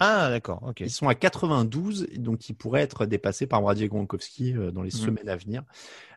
Ah, 0.00 0.30
d'accord, 0.30 0.62
ok. 0.64 0.80
Ils 0.80 0.90
sont 0.90 1.06
à 1.08 1.14
92, 1.14 2.08
donc 2.16 2.48
ils 2.48 2.54
pourraient 2.54 2.80
être 2.82 3.06
dépassés 3.06 3.46
par 3.46 3.62
Brady 3.62 3.84
et 3.84 3.88
Gronkowski 3.88 4.54
euh, 4.56 4.72
dans 4.72 4.82
les 4.82 4.90
Mhm. 4.90 4.96
semaines 4.98 5.28
à 5.28 5.36
venir, 5.36 5.62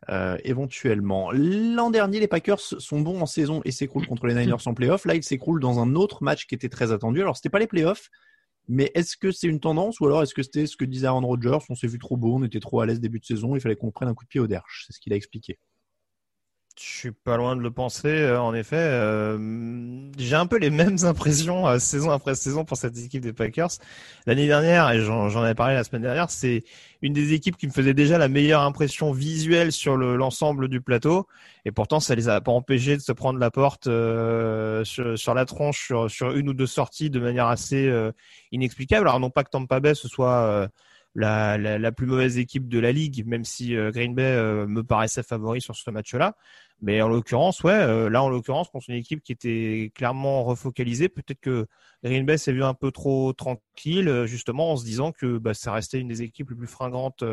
euh, 0.09 0.37
éventuellement. 0.43 1.31
L'an 1.31 1.91
dernier, 1.91 2.19
les 2.19 2.27
Packers 2.27 2.59
sont 2.59 3.01
bons 3.01 3.21
en 3.21 3.25
saison 3.27 3.61
et 3.65 3.71
s'écroulent 3.71 4.05
contre 4.05 4.27
les 4.27 4.33
Niners 4.55 4.67
en 4.67 4.73
playoff. 4.73 5.05
Là, 5.05 5.15
ils 5.15 5.23
s'écroulent 5.23 5.61
dans 5.61 5.79
un 5.79 5.95
autre 5.95 6.23
match 6.23 6.47
qui 6.47 6.55
était 6.55 6.69
très 6.69 6.91
attendu. 6.91 7.21
Alors, 7.21 7.35
c'était 7.37 7.49
pas 7.49 7.59
les 7.59 7.67
playoffs, 7.67 8.09
mais 8.67 8.91
est-ce 8.95 9.17
que 9.17 9.31
c'est 9.31 9.47
une 9.47 9.59
tendance 9.59 9.99
ou 9.99 10.05
alors 10.07 10.23
est-ce 10.23 10.33
que 10.35 10.43
c'était 10.43 10.67
ce 10.67 10.77
que 10.77 10.85
disait 10.85 11.07
Aaron 11.07 11.27
Rodgers 11.27 11.59
On 11.69 11.75
s'est 11.75 11.87
vu 11.87 11.99
trop 11.99 12.17
beau, 12.17 12.35
on 12.37 12.43
était 12.43 12.59
trop 12.61 12.81
à 12.81 12.85
l'aise 12.87 12.99
début 13.01 13.19
de 13.19 13.25
saison, 13.25 13.55
il 13.55 13.61
fallait 13.61 13.75
qu'on 13.75 13.91
prenne 13.91 14.09
un 14.09 14.15
coup 14.15 14.25
de 14.25 14.29
pied 14.29 14.39
au 14.41 14.47
derche? 14.47 14.85
C'est 14.87 14.93
ce 14.93 14.99
qu'il 14.99 15.13
a 15.13 15.17
expliqué. 15.17 15.59
Je 16.77 16.83
suis 16.83 17.11
pas 17.13 17.37
loin 17.37 17.55
de 17.55 17.61
le 17.61 17.71
penser, 17.71 18.09
euh, 18.09 18.41
en 18.41 18.53
effet. 18.53 18.75
euh, 18.75 20.09
J'ai 20.17 20.35
un 20.35 20.45
peu 20.45 20.57
les 20.57 20.69
mêmes 20.69 20.97
impressions 21.05 21.65
euh, 21.67 21.79
saison 21.79 22.11
après 22.11 22.35
saison 22.35 22.65
pour 22.65 22.75
cette 22.75 22.97
équipe 22.97 23.21
des 23.21 23.31
Packers. 23.31 23.69
L'année 24.25 24.45
dernière, 24.47 24.91
et 24.91 24.99
j'en 24.99 25.29
j'en 25.29 25.41
avais 25.43 25.55
parlé 25.55 25.75
la 25.75 25.85
semaine 25.85 26.01
dernière, 26.01 26.29
c'est 26.29 26.63
une 27.01 27.13
des 27.13 27.31
équipes 27.31 27.55
qui 27.55 27.67
me 27.67 27.71
faisait 27.71 27.93
déjà 27.93 28.17
la 28.17 28.27
meilleure 28.27 28.61
impression 28.61 29.13
visuelle 29.13 29.71
sur 29.71 29.95
le- 29.95 30.17
l'ensemble 30.17 30.67
du 30.67 30.81
plateau. 30.81 31.27
Et 31.63 31.71
pourtant, 31.71 32.01
ça 32.01 32.13
les 32.13 32.27
a 32.27 32.41
pas 32.41 32.51
empêchés 32.51 32.97
de 32.97 33.01
se 33.01 33.13
prendre 33.13 33.39
la 33.39 33.51
porte 33.51 33.87
euh, 33.87 34.83
sur, 34.83 35.17
sur 35.17 35.33
la 35.33 35.45
tronche 35.45 35.85
sur, 35.85 36.11
sur 36.11 36.31
une 36.35 36.49
ou 36.49 36.53
deux 36.53 36.67
sorties 36.67 37.09
de 37.09 37.19
manière 37.21 37.47
assez 37.47 37.87
euh, 37.87 38.11
inexplicable. 38.51 39.07
Alors 39.07 39.21
non 39.21 39.29
pas 39.29 39.45
que 39.45 39.49
Tampa 39.49 39.79
Bay 39.79 39.95
ce 39.95 40.09
soit 40.09 40.41
euh, 40.41 40.67
la, 41.15 41.91
plus 41.91 42.05
mauvaise 42.07 42.37
équipe 42.37 42.67
de 42.67 42.79
la 42.79 42.91
ligue, 42.91 43.25
même 43.25 43.45
si 43.45 43.75
euh, 43.75 43.91
Green 43.91 44.13
Bay 44.13 44.23
euh, 44.23 44.67
me 44.67 44.83
paraissait 44.83 45.23
favori 45.23 45.61
sur 45.61 45.75
ce 45.75 45.89
match-là. 45.89 46.35
Mais 46.81 47.01
en 47.01 47.07
l'occurrence, 47.07 47.63
ouais, 47.63 47.71
euh, 47.73 48.09
là 48.09 48.21
en 48.21 48.29
l'occurrence, 48.29 48.69
contre 48.69 48.89
une 48.89 48.97
équipe 48.97 49.23
qui 49.23 49.31
était 49.31 49.91
clairement 49.95 50.43
refocalisée, 50.43 51.07
peut-être 51.07 51.39
que 51.39 51.67
Green 52.03 52.25
Bay 52.25 52.37
s'est 52.37 52.51
vu 52.51 52.63
un 52.63 52.73
peu 52.73 52.91
trop 52.91 53.31
tranquille, 53.33 54.09
euh, 54.09 54.25
justement 54.25 54.73
en 54.73 54.77
se 54.77 54.83
disant 54.83 55.11
que 55.13 55.37
bah, 55.37 55.53
ça 55.53 55.71
restait 55.71 55.99
une 55.99 56.09
des 56.09 56.21
équipes 56.21 56.49
les 56.49 56.55
plus 56.57 56.67
fringrantes 56.67 57.23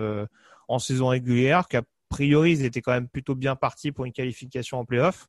en 0.69 0.79
saison 0.79 1.09
régulière, 1.09 1.67
qu'a 1.69 1.83
priori 2.09 2.53
ils 2.53 2.65
étaient 2.65 2.83
quand 2.83 2.93
même 2.93 3.09
plutôt 3.09 3.35
bien 3.35 3.57
partis 3.57 3.91
pour 3.91 4.05
une 4.05 4.13
qualification 4.13 4.79
en 4.79 4.85
playoff. 4.85 5.29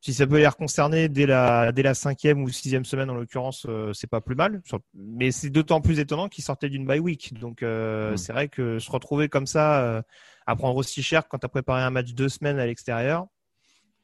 Si 0.00 0.14
ça 0.14 0.26
peut 0.26 0.38
les 0.38 0.48
concerner 0.56 1.08
dès 1.08 1.26
la 1.26 1.72
dès 1.72 1.82
la 1.82 1.94
cinquième 1.94 2.42
ou 2.42 2.48
sixième 2.48 2.84
semaine 2.84 3.10
en 3.10 3.14
l'occurrence, 3.14 3.66
euh, 3.68 3.92
c'est 3.92 4.06
pas 4.06 4.20
plus 4.20 4.36
mal. 4.36 4.62
Mais 4.94 5.32
c'est 5.32 5.50
d'autant 5.50 5.80
plus 5.80 5.98
étonnant 5.98 6.28
qu'ils 6.28 6.44
sortaient 6.44 6.68
d'une 6.68 6.86
bye 6.86 7.00
week. 7.00 7.34
Donc 7.40 7.62
euh, 7.62 8.12
Mm. 8.12 8.16
c'est 8.16 8.32
vrai 8.32 8.48
que 8.48 8.78
se 8.78 8.90
retrouver 8.90 9.28
comme 9.28 9.46
ça 9.46 9.82
euh, 9.82 10.02
à 10.46 10.54
prendre 10.54 10.76
aussi 10.76 11.02
cher 11.02 11.26
quand 11.28 11.38
tu 11.38 11.46
as 11.46 11.48
préparé 11.48 11.82
un 11.82 11.90
match 11.90 12.12
deux 12.12 12.28
semaines 12.28 12.58
à 12.58 12.66
l'extérieur. 12.66 13.26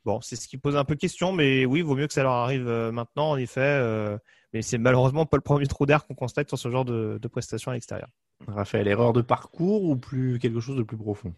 Bon, 0.04 0.20
c'est 0.20 0.34
ce 0.34 0.48
qui 0.48 0.58
pose 0.58 0.76
un 0.76 0.84
peu 0.84 0.96
question, 0.96 1.30
mais 1.32 1.64
oui, 1.64 1.80
vaut 1.82 1.94
mieux 1.94 2.08
que 2.08 2.12
ça 2.14 2.24
leur 2.24 2.32
arrive 2.32 2.64
maintenant, 2.92 3.30
en 3.30 3.36
effet. 3.36 4.18
mais 4.52 4.60
c'est 4.60 4.78
malheureusement 4.78 5.26
pas 5.26 5.36
le 5.36 5.42
premier 5.42 5.68
trou 5.68 5.86
d'air 5.86 6.04
qu'on 6.04 6.16
constate 6.16 6.48
sur 6.48 6.58
ce 6.58 6.68
genre 6.68 6.84
de, 6.84 7.20
de 7.22 7.28
prestations 7.28 7.70
à 7.70 7.74
l'extérieur. 7.74 8.08
Raphaël, 8.48 8.88
erreur 8.88 9.12
de 9.12 9.20
parcours 9.22 9.84
ou 9.84 9.94
plus 9.96 10.40
quelque 10.40 10.58
chose 10.58 10.76
de 10.76 10.82
plus 10.82 10.96
profond? 10.96 11.32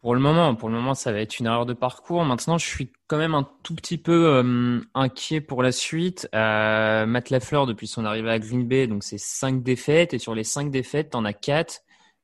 Pour 0.00 0.14
le 0.14 0.20
moment, 0.20 0.54
pour 0.54 0.68
le 0.68 0.76
moment, 0.76 0.94
ça 0.94 1.10
va 1.10 1.20
être 1.20 1.40
une 1.40 1.46
erreur 1.46 1.66
de 1.66 1.72
parcours. 1.72 2.24
Maintenant, 2.24 2.56
je 2.56 2.66
suis 2.66 2.92
quand 3.08 3.18
même 3.18 3.34
un 3.34 3.48
tout 3.64 3.74
petit 3.74 3.98
peu 3.98 4.26
euh, 4.28 4.80
inquiet 4.94 5.40
pour 5.40 5.60
la 5.60 5.72
suite. 5.72 6.28
Euh, 6.36 7.04
Matt 7.04 7.30
Lafleur, 7.30 7.66
depuis 7.66 7.88
son 7.88 8.04
arrivée 8.04 8.30
à 8.30 8.38
Green 8.38 8.68
Bay, 8.68 8.86
donc 8.86 9.02
c'est 9.02 9.18
cinq 9.18 9.62
défaites 9.64 10.14
et 10.14 10.18
sur 10.18 10.36
les 10.36 10.44
cinq 10.44 10.70
défaites, 10.70 11.10
t'en 11.10 11.24
as 11.24 11.32
quatre 11.32 11.80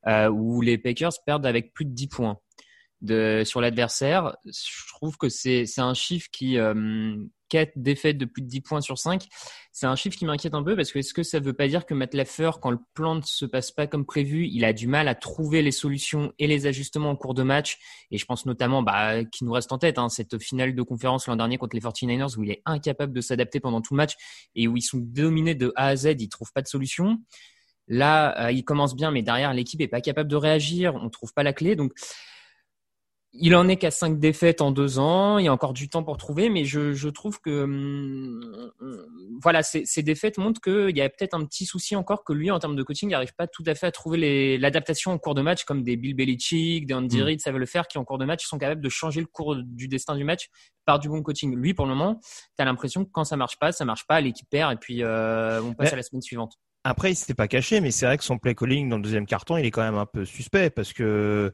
euh, 0.07 0.29
où 0.29 0.61
les 0.61 0.79
Packers 0.79 1.13
perdent 1.27 1.47
avec 1.47 1.75
plus 1.75 1.85
de 1.85 1.91
10 1.91 2.07
points 2.09 2.39
de 3.01 3.43
sur 3.45 3.61
l'adversaire. 3.61 4.37
Je 4.45 4.95
trouve 4.95 5.17
que 5.17 5.29
c'est 5.29 5.67
c'est 5.67 5.81
un 5.81 5.95
chiffre 5.95 6.29
qui 6.31 6.57
euh, 7.45 7.49
quatre 7.49 7.73
défaites 7.77 8.19
de 8.19 8.25
plus 8.25 8.43
de 8.43 8.49
10 8.49 8.61
points 8.61 8.81
sur 8.81 8.99
5, 8.99 9.27
c'est 9.73 9.87
un 9.87 9.97
chiffre 9.97 10.17
qui 10.17 10.25
m'inquiète 10.25 10.55
un 10.55 10.63
peu 10.63 10.77
parce 10.77 10.93
que 10.93 10.99
est-ce 10.99 11.15
que 11.15 11.23
ça 11.23 11.41
veut 11.41 11.53
pas 11.53 11.69
dire 11.69 11.87
que 11.87 11.95
Matt 11.95 12.15
Lafleur, 12.15 12.61
quand 12.61 12.71
le 12.71 12.79
plan 12.95 13.17
ne 13.17 13.23
se 13.23 13.45
passe 13.45 13.71
pas 13.71 13.87
comme 13.87 14.05
prévu, 14.05 14.47
il 14.47 14.65
a 14.65 14.73
du 14.73 14.87
mal 14.87 15.09
à 15.09 15.15
trouver 15.15 15.63
les 15.63 15.73
solutions 15.73 16.33
et 16.39 16.47
les 16.47 16.67
ajustements 16.67 17.11
en 17.11 17.17
cours 17.17 17.35
de 17.35 17.43
match? 17.43 17.79
Et 18.11 18.19
je 18.19 18.25
pense 18.25 18.47
notamment, 18.47 18.83
bah, 18.83 19.25
qui 19.25 19.45
nous 19.45 19.53
reste 19.53 19.73
en 19.73 19.79
tête, 19.79 19.99
hein, 19.99 20.09
cette 20.09 20.39
finale 20.43 20.75
de 20.75 20.83
conférence 20.83 21.27
l'an 21.27 21.37
dernier 21.37 21.59
contre 21.59 21.77
les 21.77 21.83
49ers 21.83 22.37
où 22.39 22.45
il 22.45 22.51
est 22.51 22.63
incapable 22.65 23.13
de 23.13 23.21
s'adapter 23.21 23.61
pendant 23.61 23.81
tout 23.81 23.95
le 23.95 23.99
match 23.99 24.15
et 24.55 24.69
où 24.69 24.77
ils 24.77 24.83
sont 24.83 24.99
dominés 24.99 25.55
de 25.55 25.73
A 25.77 25.89
à 25.89 25.97
Z, 25.97 26.17
ils 26.19 26.29
trouvent 26.29 26.53
pas 26.53 26.63
de 26.63 26.69
solution. 26.69 27.19
Là, 27.89 28.47
euh, 28.47 28.53
il 28.53 28.65
commence 28.65 28.97
bien, 28.97 29.11
mais 29.11 29.23
derrière, 29.23 29.53
l'équipe 29.53 29.81
est 29.81 29.89
pas 29.89 30.01
capable 30.01 30.31
de 30.31 30.37
réagir, 30.37 30.95
on 30.95 31.11
trouve 31.11 31.33
pas 31.35 31.43
la 31.43 31.53
clé. 31.53 31.77
Donc, 31.77 31.93
il 33.37 33.55
en 33.57 33.67
est 33.69 33.77
qu'à 33.77 33.91
cinq 33.91 34.19
défaites 34.19 34.61
en 34.61 34.71
deux 34.71 34.99
ans. 34.99 35.39
Il 35.39 35.45
y 35.45 35.49
a 35.49 35.53
encore 35.53 35.73
du 35.73 35.89
temps 35.89 36.05
pour 36.05 36.17
trouver, 36.17 36.51
mais 36.51 36.65
je, 36.65 36.93
je 36.93 37.09
trouve 37.09 37.41
que 37.41 37.65
hum, 37.65 38.73
voilà, 39.43 39.63
ces, 39.63 39.85
ces 39.85 40.03
défaites 40.03 40.39
montrent 40.39 40.61
qu'il 40.61 40.97
y 40.97 41.01
a 41.01 41.09
peut-être 41.09 41.35
un 41.35 41.45
petit 41.45 41.67
souci 41.67 41.97
encore 41.97 42.23
que 42.25 42.33
lui, 42.33 42.51
en 42.51 42.59
termes 42.59 42.77
de 42.77 42.83
coaching, 42.83 43.11
n'arrive 43.11 43.35
pas 43.35 43.47
tout 43.47 43.65
à 43.67 43.75
fait 43.75 43.87
à 43.87 43.91
trouver 43.91 44.57
l'adaptation 44.59 45.11
en 45.11 45.19
cours 45.19 45.35
de 45.35 45.43
match, 45.43 45.65
comme 45.65 45.83
des 45.83 45.97
Bill 45.97 46.15
Belichick, 46.15 46.87
des 46.87 46.95
Andy 46.95 47.19
Mm. 47.19 47.23
Reid 47.23 47.41
savent 47.41 47.57
le 47.57 47.67
faire, 47.67 47.89
qui 47.89 47.99
en 47.99 48.05
cours 48.05 48.19
de 48.19 48.25
match 48.25 48.47
sont 48.47 48.59
capables 48.59 48.81
de 48.81 48.89
changer 48.89 49.21
le 49.21 49.27
cours 49.27 49.57
du 49.57 49.89
destin 49.89 50.17
du 50.17 50.25
match 50.25 50.49
par 50.85 50.99
du 50.99 51.09
bon 51.09 51.23
coaching. 51.23 51.55
Lui, 51.57 51.75
pour 51.75 51.87
le 51.87 51.95
moment, 51.95 52.21
tu 52.57 52.63
as 52.63 52.65
l'impression 52.65 53.05
que 53.05 53.11
quand 53.11 53.25
ça 53.25 53.37
marche 53.37 53.59
pas, 53.59 53.73
ça 53.73 53.85
marche 53.85 54.07
pas, 54.07 54.21
l'équipe 54.21 54.49
perd 54.49 54.73
et 54.73 54.77
puis 54.77 55.03
euh, 55.03 55.61
on 55.63 55.75
passe 55.75 55.93
à 55.93 55.97
la 55.97 56.03
semaine 56.03 56.23
suivante. 56.23 56.59
Après, 56.85 57.13
il 57.13 57.17
s'était 57.17 57.35
pas 57.35 57.49
caché, 57.49 57.81
mais 57.81 57.91
c'est 57.91 58.05
vrai 58.05 58.19
que 58.19 58.25
son 58.25 58.39
play 58.39 58.55
calling 58.55 58.91
dans 58.91 58.97
le 58.97 59.03
deuxième 59.03 59.27
carton, 59.27 59.57
il 59.57 59.65
est 59.65 59.71
quand 59.71 59.83
même 59.83 59.97
un 59.97 60.07
peu 60.07 60.27
suspect 60.27 60.69
parce 60.69 60.93
que 60.93 61.53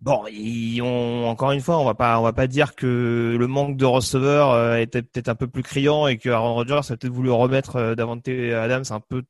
bon, 0.00 0.26
ils 0.30 0.80
ont, 0.82 1.26
encore 1.28 1.52
une 1.52 1.60
fois, 1.60 1.78
on 1.78 1.84
va 1.84 1.94
pas, 1.94 2.18
on 2.18 2.22
va 2.22 2.32
pas 2.32 2.46
dire 2.46 2.74
que 2.74 3.36
le 3.38 3.46
manque 3.46 3.76
de 3.76 3.84
receveurs 3.84 4.50
euh, 4.50 4.76
était 4.76 5.02
peut-être 5.02 5.28
un 5.28 5.34
peu 5.34 5.48
plus 5.48 5.62
criant 5.62 6.06
et 6.06 6.18
que 6.18 6.28
Aaron 6.28 6.54
Rodgers 6.54 6.74
a 6.74 6.96
peut-être 6.96 7.12
voulu 7.12 7.30
remettre 7.30 7.76
euh, 7.76 7.94
Davante 7.94 8.28
Adams 8.28 8.84
un 8.90 9.00
peu 9.00 9.22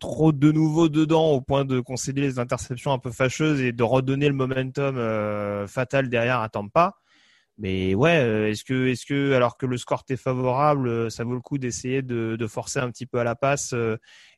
trop 0.00 0.32
de 0.32 0.52
nouveau 0.52 0.88
dedans 0.88 1.30
au 1.30 1.40
point 1.40 1.64
de 1.64 1.80
concéder 1.80 2.20
les 2.20 2.38
interceptions 2.38 2.92
un 2.92 2.98
peu 2.98 3.10
fâcheuses 3.10 3.60
et 3.60 3.72
de 3.72 3.82
redonner 3.82 4.28
le 4.28 4.34
momentum 4.34 4.96
euh, 4.98 5.66
fatal 5.66 6.08
derrière 6.08 6.40
à 6.40 6.48
Tampa. 6.48 6.94
Mais 7.58 7.94
ouais, 7.94 8.50
est-ce 8.50 8.64
que, 8.64 8.86
est-ce 8.88 9.04
que, 9.04 9.32
alors 9.32 9.56
que 9.58 9.66
le 9.66 9.76
score 9.78 10.04
t'est 10.04 10.16
favorable, 10.16 11.10
ça 11.10 11.24
vaut 11.24 11.34
le 11.34 11.40
coup 11.40 11.58
d'essayer 11.58 12.02
de, 12.02 12.36
de 12.36 12.46
forcer 12.46 12.78
un 12.78 12.88
petit 12.90 13.06
peu 13.06 13.18
à 13.18 13.24
la 13.24 13.34
passe 13.34 13.74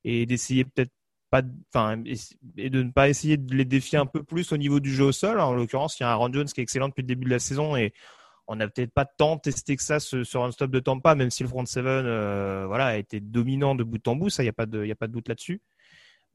et 0.05 0.25
d'essayer 0.25 0.65
peut-être 0.65 0.93
et 2.57 2.71
de 2.71 2.83
ne 2.83 2.91
pas 2.91 3.09
essayer 3.09 3.37
de 3.37 3.55
les 3.55 3.65
défier 3.65 3.99
un 3.99 4.07
peu 4.07 4.23
plus 4.23 4.53
au 4.53 4.57
niveau 4.57 4.81
du 4.81 4.93
jeu 4.93 5.05
au 5.05 5.13
sol. 5.13 5.41
En 5.41 5.55
l'occurrence, 5.55 5.99
il 5.99 6.03
y 6.03 6.07
a 6.07 6.11
Aaron 6.11 6.33
Jones 6.33 6.47
qui 6.47 6.61
est 6.61 6.63
excellent 6.63 6.89
depuis 6.89 7.03
le 7.03 7.07
début 7.07 7.27
de 7.27 7.31
la 7.31 7.39
saison 7.39 7.77
et 7.77 7.93
on 8.47 8.57
n'a 8.57 8.67
peut-être 8.67 8.93
pas 8.93 9.05
tant 9.05 9.39
testé 9.39 9.77
que 9.77 9.83
ça 9.83 10.01
sur 10.01 10.45
un 10.45 10.51
stop 10.51 10.73
de 10.73 10.81
Tampa, 10.81 11.15
même 11.15 11.31
si 11.31 11.45
le 11.45 11.49
front 11.49 11.65
seven, 11.65 12.05
euh, 12.05 12.65
voilà, 12.67 12.87
a 12.87 12.97
été 12.97 13.21
dominant 13.21 13.77
de 13.77 13.85
bout 13.85 14.07
en 14.09 14.17
bout. 14.17 14.29
Ça, 14.29 14.43
il 14.43 14.47
y 14.47 14.49
a 14.49 14.53
pas 14.53 14.67
de, 14.67 14.85
il 14.85 14.91
a 14.91 14.97
pas 14.97 15.07
de 15.07 15.13
doute 15.13 15.29
là-dessus. 15.29 15.63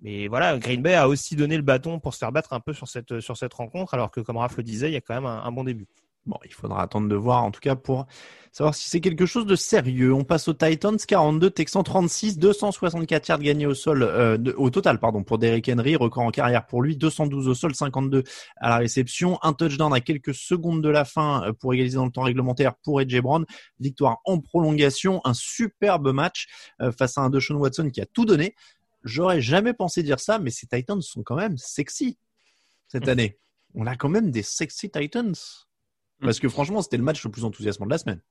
Mais 0.02 0.28
voilà, 0.28 0.58
Green 0.58 0.82
Bay 0.82 0.94
a 0.94 1.10
aussi 1.10 1.36
donné 1.36 1.58
le 1.58 1.64
bâton 1.64 2.00
pour 2.00 2.14
se 2.14 2.20
faire 2.20 2.32
battre 2.32 2.54
un 2.54 2.62
peu 2.62 2.74
sur 2.74 2.88
cette, 2.88 3.54
rencontre, 3.54 3.94
alors 3.94 4.12
que 4.12 4.22
comme 4.22 4.38
Raph 4.38 4.56
le 4.58 4.64
disait, 4.64 4.90
il 4.90 4.94
y 4.94 4.98
a 4.98 5.02
quand 5.02 5.16
même 5.16 5.26
un- 5.26 5.44
un 5.44 5.52
bon 5.52 5.66
début. 5.66 5.88
Bon, 6.26 6.38
il 6.44 6.54
faudra 6.54 6.82
attendre 6.82 7.08
de 7.08 7.16
voir, 7.16 7.44
en 7.44 7.52
tout 7.52 7.60
cas, 7.60 7.76
pour 7.76 8.08
savoir 8.52 8.74
si 8.74 8.90
c'est 8.90 9.00
quelque 9.02 9.28
chose 9.28 9.46
de 9.46 9.56
sérieux. 9.56 10.12
On 10.12 10.24
passe 10.24 10.48
aux 10.48 10.54
Titans, 10.54 10.98
42, 10.98 11.52
Texans 11.52 11.84
36, 11.84 12.40
264 12.40 13.28
yards 13.28 13.40
gagnés 13.40 13.68
au 13.68 13.76
sol, 13.76 14.02
euh, 14.02 14.36
de- 14.38 14.54
au 14.58 14.72
total, 14.72 15.00
pardon, 15.00 15.24
pour 15.24 15.38
Derrick 15.38 15.70
Henry, 15.70 15.96
record 15.96 16.24
en 16.24 16.32
carrière 16.32 16.66
pour 16.66 16.82
lui, 16.82 16.98
212 16.98 17.48
au 17.48 17.54
sol, 17.54 17.76
52 17.76 18.24
à 18.58 18.70
la 18.70 18.78
réception, 18.78 19.38
un 19.44 19.54
touchdown 19.54 19.94
à 19.94 20.00
quelques 20.02 20.34
secondes 20.34 20.82
de 20.82 20.90
la 20.90 21.06
fin 21.06 21.44
euh, 21.44 21.54
pour 21.54 21.74
égaliser 21.76 21.98
dans 21.98 22.06
le 22.06 22.12
temps 22.12 22.24
réglementaire 22.24 22.74
pour 22.78 23.00
AJ 23.00 23.20
Brown, 23.22 23.46
victoire 23.80 24.18
en 24.26 24.40
prolongation, 24.40 25.22
un 25.26 25.34
superbe 25.36 26.12
match 26.12 26.48
euh, 26.82 26.92
face 26.92 27.20
à 27.20 27.22
un 27.22 27.30
Deshaun 27.30 27.58
Watson 27.58 27.92
qui 27.92 28.02
a 28.02 28.06
tout 28.08 28.26
donné. 28.26 28.56
J'aurais 29.04 29.42
jamais 29.42 29.74
pensé 29.74 30.02
dire 30.02 30.20
ça, 30.20 30.40
mais 30.40 30.50
ces 30.50 30.66
Titans 30.66 31.02
sont 31.04 31.22
quand 31.22 31.36
même 31.36 31.58
sexy 31.58 32.18
cette 32.88 33.08
année. 33.10 33.38
On 33.76 33.86
a 33.86 33.96
quand 33.96 34.10
même 34.10 34.32
des 34.32 34.42
sexy 34.44 34.90
Titans. 34.90 35.36
Parce 36.22 36.40
que 36.40 36.50
franchement, 36.50 36.82
c'était 36.82 36.98
le 36.98 37.04
match 37.04 37.24
le 37.24 37.32
plus 37.32 37.44
enthousiasmant 37.44 37.86
de 37.86 37.92
la 37.92 37.98
semaine. 37.98 38.22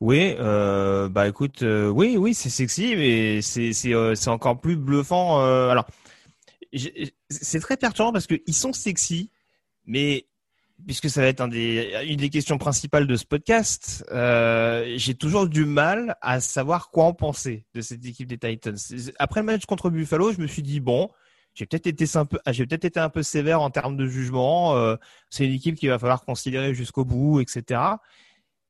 Oui, 0.00 0.34
euh, 0.38 1.08
bah 1.08 1.28
écoute, 1.28 1.62
euh, 1.62 1.88
oui, 1.88 2.16
oui, 2.16 2.34
c'est 2.34 2.50
sexy, 2.50 2.94
mais 2.96 3.42
c'est 3.42 3.72
euh, 3.86 4.14
encore 4.26 4.60
plus 4.60 4.76
bluffant. 4.76 5.40
euh, 5.40 5.68
alors, 5.68 5.86
c'est 7.30 7.60
très 7.60 7.76
perturbant 7.76 8.12
parce 8.12 8.26
que 8.26 8.34
ils 8.46 8.54
sont 8.54 8.72
sexy, 8.72 9.30
mais 9.86 10.26
puisque 10.84 11.08
ça 11.08 11.20
va 11.20 11.28
être 11.28 11.40
une 11.42 12.16
des 12.16 12.30
questions 12.30 12.58
principales 12.58 13.06
de 13.06 13.14
ce 13.14 13.24
podcast, 13.24 14.04
j'ai 14.10 15.14
toujours 15.14 15.48
du 15.48 15.64
mal 15.64 16.16
à 16.20 16.40
savoir 16.40 16.90
quoi 16.90 17.04
en 17.04 17.14
penser 17.14 17.64
de 17.74 17.80
cette 17.80 18.04
équipe 18.04 18.26
des 18.26 18.38
Titans. 18.38 18.76
Après 19.20 19.40
le 19.40 19.46
match 19.46 19.64
contre 19.66 19.88
Buffalo, 19.90 20.32
je 20.32 20.40
me 20.40 20.48
suis 20.48 20.62
dit 20.62 20.80
bon. 20.80 21.08
J'ai 21.54 21.66
peut-être 21.66 21.86
été 21.86 22.04
un 22.16 22.24
peu, 22.24 22.38
ah, 22.44 22.52
j'ai 22.52 22.66
peut-être 22.66 22.84
été 22.84 23.00
un 23.00 23.08
peu 23.08 23.22
sévère 23.22 23.62
en 23.62 23.70
termes 23.70 23.96
de 23.96 24.06
jugement. 24.06 24.76
euh, 24.76 24.96
c'est 25.30 25.46
une 25.46 25.52
équipe 25.52 25.76
qu'il 25.76 25.88
va 25.88 25.98
falloir 25.98 26.24
considérer 26.24 26.74
jusqu'au 26.74 27.04
bout, 27.04 27.40
etc. 27.40 27.80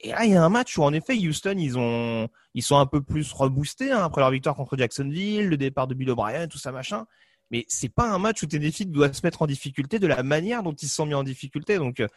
Et 0.01 0.11
là, 0.11 0.25
il 0.25 0.33
y 0.33 0.37
a 0.37 0.45
un 0.45 0.49
match 0.51 0.77
où, 0.77 0.83
en 0.83 0.93
effet, 0.93 1.17
Houston, 1.17 1.55
ils 1.57 1.79
ont, 1.79 2.29
ils 2.53 2.63
sont 2.63 2.77
un 2.77 2.87
peu 2.87 3.01
plus 3.01 3.33
reboostés 3.33 3.91
hein, 3.91 4.05
après 4.05 4.21
leur 4.21 4.31
victoire 4.31 4.55
contre 4.55 4.77
Jacksonville, 4.77 5.49
le 5.49 5.57
départ 5.57 5.87
de 5.87 5.95
Bill 5.95 6.11
O'Brien, 6.11 6.47
tout 6.47 6.59
ça, 6.59 6.73
machin. 6.73 7.07
Mais 7.51 7.65
c'est 7.69 7.89
pas 7.89 8.11
un 8.11 8.19
match 8.19 8.43
où 8.43 8.47
Tennessee 8.47 8.87
doit 8.87 9.13
se 9.13 9.23
mettre 9.25 9.43
en 9.43 9.47
difficulté 9.47 9.99
de 9.99 10.07
la 10.07 10.23
manière 10.23 10.63
dont 10.63 10.73
ils 10.73 10.89
se 10.89 10.95
sont 10.95 11.07
mis 11.07 11.15
en 11.15 11.23
difficulté. 11.23 11.79
Donc, 11.79 12.01
euh, 12.01 12.09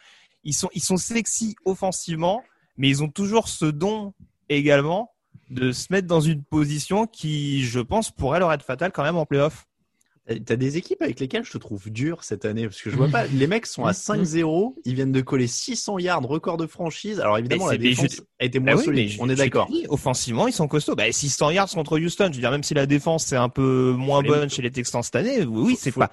ils 0.44 0.52
sont, 0.52 0.68
ils 0.74 0.82
sont 0.82 0.96
sexy 0.96 1.56
offensivement, 1.64 2.42
mais 2.76 2.88
ils 2.88 3.02
ont 3.02 3.08
toujours 3.08 3.48
ce 3.48 3.64
don 3.64 4.14
également 4.48 5.14
de 5.50 5.72
se 5.72 5.90
mettre 5.90 6.06
dans 6.06 6.20
une 6.20 6.44
position 6.44 7.06
qui, 7.06 7.64
je 7.64 7.80
pense, 7.80 8.10
pourrait 8.10 8.38
leur 8.38 8.52
être 8.52 8.64
fatale 8.64 8.92
quand 8.92 9.02
même 9.02 9.16
en 9.16 9.24
playoff. 9.24 9.66
T'as 10.44 10.56
des 10.56 10.76
équipes 10.76 11.00
avec 11.00 11.20
lesquelles 11.20 11.44
je 11.44 11.52
te 11.52 11.58
trouve 11.58 11.90
dur 11.90 12.22
cette 12.22 12.44
année? 12.44 12.64
Parce 12.64 12.82
que 12.82 12.90
je 12.90 12.96
vois 12.96 13.08
pas. 13.08 13.26
Les 13.26 13.46
mecs 13.46 13.66
sont 13.66 13.84
à 13.84 13.92
5-0, 13.92 14.74
ils 14.84 14.94
viennent 14.94 15.12
de 15.12 15.20
coller 15.22 15.46
600 15.46 15.98
yards, 15.98 16.22
record 16.22 16.58
de 16.58 16.66
franchise. 16.66 17.18
Alors 17.18 17.38
évidemment, 17.38 17.68
la 17.68 17.78
défense 17.78 18.20
a 18.38 18.44
été 18.44 18.58
Bah 18.58 18.72
moins 18.72 18.80
oui, 18.80 18.84
solide. 18.84 19.16
On 19.20 19.28
est 19.30 19.36
d'accord. 19.36 19.70
Offensivement, 19.88 20.46
ils 20.46 20.52
sont 20.52 20.68
costauds. 20.68 20.94
Bah, 20.94 21.10
600 21.10 21.50
yards 21.50 21.70
contre 21.70 21.98
Houston. 21.98 22.28
Je 22.30 22.36
veux 22.36 22.40
dire, 22.40 22.50
même 22.50 22.62
si 22.62 22.74
la 22.74 22.86
défense 22.86 23.24
c'est 23.24 23.36
un 23.36 23.48
peu 23.48 23.94
moins 23.96 24.22
bonne 24.22 24.50
chez 24.50 24.60
les 24.60 24.70
Texans 24.70 25.02
cette 25.02 25.16
année, 25.16 25.44
oui, 25.44 25.76
c'est 25.78 25.92
pas. 25.92 26.10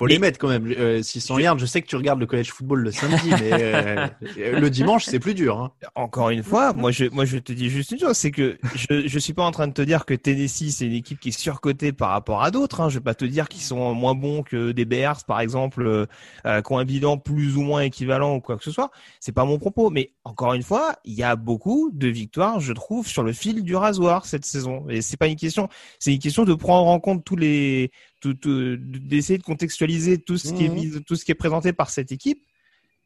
Faut 0.00 0.06
Mais- 0.06 0.14
les 0.14 0.18
mettre 0.18 0.38
quand 0.38 0.48
même. 0.48 0.66
Euh, 0.78 1.02
600 1.02 1.40
yards. 1.40 1.58
Je 1.58 1.66
sais 1.66 1.82
que 1.82 1.86
tu 1.86 1.94
regardes 1.94 2.20
le 2.20 2.24
college 2.24 2.50
football 2.50 2.80
le 2.80 2.90
samedi, 2.90 3.28
mais 3.38 3.50
euh, 3.52 4.08
le 4.58 4.70
dimanche 4.70 5.04
c'est 5.04 5.18
plus 5.18 5.34
dur. 5.34 5.60
Hein. 5.60 5.72
Encore 5.94 6.30
une 6.30 6.42
fois, 6.42 6.72
moi 6.72 6.90
je, 6.90 7.04
moi 7.04 7.26
je 7.26 7.36
te 7.36 7.52
dis 7.52 7.68
juste 7.68 7.90
une 7.90 7.98
chose, 7.98 8.16
c'est 8.16 8.30
que 8.30 8.56
je, 8.74 9.06
je 9.06 9.18
suis 9.18 9.34
pas 9.34 9.42
en 9.42 9.50
train 9.50 9.68
de 9.68 9.74
te 9.74 9.82
dire 9.82 10.06
que 10.06 10.14
Tennessee 10.14 10.70
c'est 10.70 10.86
une 10.86 10.94
équipe 10.94 11.20
qui 11.20 11.28
est 11.28 11.38
surcotée 11.38 11.92
par 11.92 12.08
rapport 12.08 12.42
à 12.42 12.50
d'autres. 12.50 12.80
Hein. 12.80 12.88
Je 12.88 12.94
vais 12.94 13.04
pas 13.04 13.14
te 13.14 13.26
dire 13.26 13.46
qu'ils 13.46 13.60
sont 13.60 13.92
moins 13.92 14.14
bons 14.14 14.42
que 14.42 14.72
des 14.72 14.86
Bears 14.86 15.22
par 15.26 15.40
exemple, 15.40 15.82
euh, 15.86 16.06
euh, 16.46 16.62
qui 16.62 16.72
ont 16.72 16.78
un 16.78 16.86
bilan 16.86 17.18
plus 17.18 17.58
ou 17.58 17.60
moins 17.60 17.82
équivalent 17.82 18.36
ou 18.36 18.40
quoi 18.40 18.56
que 18.56 18.64
ce 18.64 18.70
soit. 18.70 18.90
C'est 19.20 19.32
pas 19.32 19.44
mon 19.44 19.58
propos, 19.58 19.90
mais 19.90 20.12
encore 20.24 20.54
une 20.54 20.62
fois, 20.62 20.94
il 21.04 21.12
y 21.12 21.22
a 21.22 21.36
beaucoup 21.36 21.90
de 21.92 22.08
victoires, 22.08 22.58
je 22.58 22.72
trouve, 22.72 23.06
sur 23.06 23.22
le 23.22 23.34
fil 23.34 23.62
du 23.62 23.76
rasoir 23.76 24.24
cette 24.24 24.46
saison. 24.46 24.86
Et 24.88 25.02
c'est 25.02 25.18
pas 25.18 25.26
une 25.26 25.36
question, 25.36 25.68
c'est 25.98 26.14
une 26.14 26.20
question 26.20 26.44
de 26.44 26.54
prendre 26.54 26.86
en 26.86 27.00
compte 27.00 27.22
tous 27.22 27.36
les, 27.36 27.90
tout, 28.20 28.34
tout- 28.34 28.76
d'essayer 28.78 29.38
de 29.38 29.42
contextualiser 29.42 30.18
tout 30.18 30.38
ce 30.38 30.52
qui 30.52 30.64
est 30.64 30.68
mis, 30.68 31.02
tout 31.04 31.16
ce 31.16 31.24
qui 31.24 31.32
est 31.32 31.34
présenté 31.34 31.72
par 31.72 31.90
cette 31.90 32.12
équipe. 32.12 32.42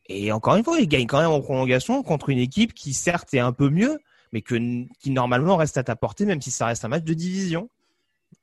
Et 0.06 0.33
encore 0.33 0.56
une 0.56 0.64
fois, 0.64 0.78
ils 0.80 0.88
gagnent 0.88 1.06
quand 1.06 1.21
même 1.21 1.30
en 1.30 1.40
prolongation 1.40 2.02
contre 2.02 2.28
une 2.28 2.38
équipe 2.38 2.75
qui 2.75 2.92
certes 2.92 3.33
est 3.33 3.38
un 3.38 3.52
peu 3.52 3.71
mieux, 3.71 3.99
mais 4.33 4.42
que, 4.42 4.56
qui 5.00 5.11
normalement 5.11 5.56
reste 5.56 5.78
à 5.78 5.85
ta 5.85 5.97
portée, 5.97 6.26
même 6.26 6.42
si 6.42 6.50
ça 6.50 6.66
reste 6.66 6.85
un 6.85 6.88
match 6.88 7.04
de 7.04 7.14
division. 7.14 7.71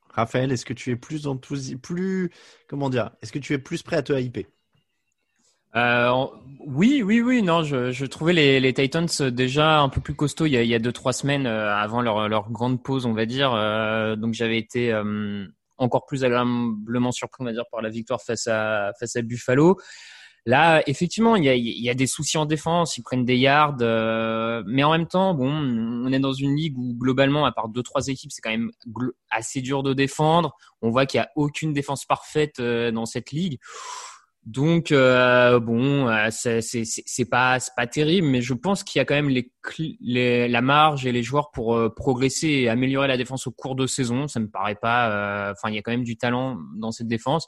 Raphaël, 0.09 0.51
est-ce 0.51 0.65
que 0.65 0.73
tu 0.73 0.89
es 0.91 0.95
plus 0.95 1.27
enthousi... 1.27 1.75
plus 1.75 2.31
comment 2.67 2.89
dire 2.89 3.11
Est-ce 3.21 3.31
que 3.31 3.39
tu 3.39 3.53
es 3.53 3.57
plus 3.57 3.83
prêt 3.83 3.97
à 3.97 4.01
te 4.01 4.13
hyper? 4.13 4.45
Euh, 5.75 6.25
oui, 6.65 7.01
oui, 7.01 7.21
oui. 7.21 7.41
Non, 7.41 7.63
je, 7.63 7.91
je 7.91 8.05
trouvais 8.05 8.33
les, 8.33 8.59
les 8.59 8.73
Titans 8.73 9.07
euh, 9.21 9.31
déjà 9.31 9.79
un 9.79 9.87
peu 9.87 10.01
plus 10.01 10.13
costauds 10.15 10.45
il 10.45 10.51
y 10.51 10.57
a, 10.57 10.63
il 10.63 10.69
y 10.69 10.75
a 10.75 10.79
deux 10.79 10.91
trois 10.91 11.13
semaines 11.13 11.45
euh, 11.45 11.73
avant 11.73 12.01
leur, 12.01 12.27
leur 12.27 12.51
grande 12.51 12.83
pause, 12.83 13.05
on 13.05 13.13
va 13.13 13.25
dire. 13.25 13.53
Euh, 13.53 14.17
donc 14.17 14.33
j'avais 14.33 14.57
été 14.57 14.91
euh, 14.91 15.45
encore 15.81 16.05
plus 16.05 16.23
agréablement 16.23 17.11
surpris, 17.11 17.41
on 17.41 17.45
va 17.45 17.53
dire, 17.53 17.65
par 17.71 17.81
la 17.81 17.89
victoire 17.89 18.21
face 18.21 18.47
à 18.47 18.91
face 18.99 19.15
à 19.15 19.21
Buffalo. 19.21 19.77
Là, 20.47 20.81
effectivement, 20.87 21.35
il 21.35 21.43
y 21.43 21.49
a, 21.49 21.55
y 21.55 21.89
a 21.89 21.93
des 21.93 22.07
soucis 22.07 22.39
en 22.39 22.47
défense, 22.47 22.97
ils 22.97 23.03
prennent 23.03 23.25
des 23.25 23.37
yards, 23.37 23.77
euh, 23.81 24.63
mais 24.65 24.83
en 24.83 24.91
même 24.91 25.05
temps, 25.05 25.35
bon, 25.35 25.51
on 25.51 26.11
est 26.11 26.19
dans 26.19 26.33
une 26.33 26.55
ligue 26.55 26.79
où 26.79 26.95
globalement, 26.95 27.45
à 27.45 27.51
part 27.51 27.69
deux 27.69 27.83
trois 27.83 28.07
équipes, 28.07 28.31
c'est 28.31 28.41
quand 28.41 28.49
même 28.49 28.71
assez 29.29 29.61
dur 29.61 29.83
de 29.83 29.93
défendre. 29.93 30.55
On 30.81 30.89
voit 30.89 31.05
qu'il 31.05 31.19
y 31.19 31.21
a 31.21 31.29
aucune 31.35 31.73
défense 31.73 32.05
parfaite 32.05 32.59
euh, 32.59 32.91
dans 32.91 33.05
cette 33.05 33.31
ligue. 33.31 33.59
Donc 34.45 34.91
euh, 34.91 35.59
bon, 35.59 36.07
euh, 36.09 36.29
c'est 36.31 37.29
pas 37.29 37.59
pas 37.75 37.85
terrible, 37.87 38.27
mais 38.27 38.41
je 38.41 38.55
pense 38.55 38.83
qu'il 38.83 38.97
y 38.97 39.01
a 39.01 39.05
quand 39.05 39.13
même 39.13 39.29
les, 39.29 39.51
les 39.99 40.47
la 40.47 40.61
marge 40.61 41.05
et 41.05 41.11
les 41.11 41.21
joueurs 41.21 41.51
pour 41.51 41.75
euh, 41.75 41.89
progresser 41.89 42.47
et 42.47 42.69
améliorer 42.69 43.07
la 43.07 43.17
défense 43.17 43.45
au 43.45 43.51
cours 43.51 43.75
de 43.75 43.85
saison. 43.85 44.27
Ça 44.27 44.39
me 44.39 44.49
paraît 44.49 44.75
pas. 44.75 45.11
euh, 45.11 45.51
Enfin, 45.51 45.69
il 45.69 45.75
y 45.75 45.77
a 45.77 45.83
quand 45.83 45.91
même 45.91 46.03
du 46.03 46.17
talent 46.17 46.57
dans 46.75 46.91
cette 46.91 47.07
défense. 47.07 47.47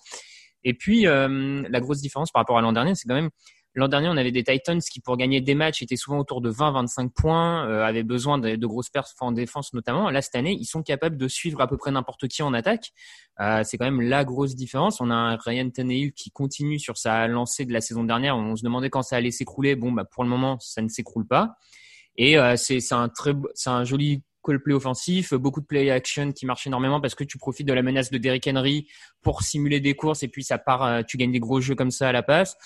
Et 0.64 0.76
puis 0.76 1.08
euh, 1.08 1.64
la 1.68 1.80
grosse 1.80 2.00
différence 2.00 2.32
par 2.32 2.42
rapport 2.42 2.60
à 2.60 2.62
l'an 2.62 2.74
dernier, 2.74 2.94
c'est 2.94 3.08
quand 3.08 3.16
même 3.16 3.32
l'an 3.76 3.88
dernier 3.88 4.10
on 4.10 4.18
avait 4.18 4.32
des 4.32 4.44
Titans 4.44 4.80
qui 4.80 5.00
pour 5.00 5.18
gagner 5.18 5.42
des 5.42 5.56
matchs 5.56 5.82
étaient 5.82 5.96
souvent 5.96 6.20
autour 6.20 6.42
de 6.42 6.52
20-25 6.52 7.10
points, 7.10 7.68
euh, 7.68 7.84
avaient 7.84 8.04
besoin 8.04 8.38
de, 8.38 8.56
de 8.56 8.68
grosses 8.68 8.90
perfs 8.90 9.14
en 9.20 9.32
défense 9.32 9.74
notamment. 9.74 10.10
Là 10.10 10.22
cette 10.22 10.36
année, 10.36 10.56
ils 10.60 10.66
sont 10.66 10.84
capables 10.84 11.18
de 11.18 11.28
suivre 11.28 11.62
à 11.62 11.68
peu 11.68 11.78
près 11.78 11.92
n'importe 11.92 12.28
qui 12.28 12.44
en 12.44 12.54
attaque. 12.54 12.92
Euh, 13.40 13.64
c'est 13.64 13.78
quand 13.78 13.86
même 13.86 14.02
la 14.02 14.24
grosse 14.26 14.56
différence. 14.56 15.02
On 15.02 15.10
a 15.10 15.16
un 15.16 15.36
Ryan 15.38 15.70
Tannehill 15.70 16.14
qui 16.14 16.32
continue 16.32 16.80
sur 16.80 16.98
sa 16.98 17.28
lancée 17.28 17.66
de 17.66 17.74
la 17.74 17.82
saison 17.82 18.04
dernière. 18.04 18.38
On 18.38 18.56
se 18.56 18.64
demandait 18.64 18.90
quand 18.90 19.02
ça 19.02 19.16
allait 19.16 19.32
s'écrouler. 19.32 19.76
Bon, 19.76 19.92
bah 19.92 20.06
pour 20.06 20.24
le 20.24 20.30
moment, 20.30 20.58
ça 20.60 20.82
ne 20.82 20.88
s'écroule 20.88 21.28
pas. 21.28 21.56
Et 22.16 22.38
euh, 22.38 22.56
c'est 22.56 22.80
un 22.92 23.10
très 23.10 23.34
un 23.66 23.84
joli 23.84 24.24
call 24.44 24.62
play 24.62 24.74
offensif, 24.74 25.34
beaucoup 25.34 25.62
de 25.62 25.66
play 25.66 25.90
action 25.90 26.32
qui 26.32 26.46
marche 26.46 26.68
énormément 26.68 27.00
parce 27.00 27.16
que 27.16 27.24
tu 27.24 27.38
profites 27.38 27.68
de 27.68 27.74
la 27.74 27.82
menace 27.82 28.12
de 28.12 28.18
Derrick 28.18 28.48
Henry 28.48 28.88
pour 29.22 29.42
simuler 29.42 29.80
des 29.80 29.96
courses 29.96 30.22
et 30.22 30.28
puis 30.28 30.44
ça 30.44 30.58
part, 30.58 30.84
euh, 30.84 31.02
tu 31.02 31.18
gagnes 31.18 31.32
des 31.32 31.40
gros 31.40 31.62
jeux 31.62 31.76
comme 31.76 31.92
ça 31.92 32.10
à 32.10 32.12
la 32.12 32.24
passe. 32.24 32.58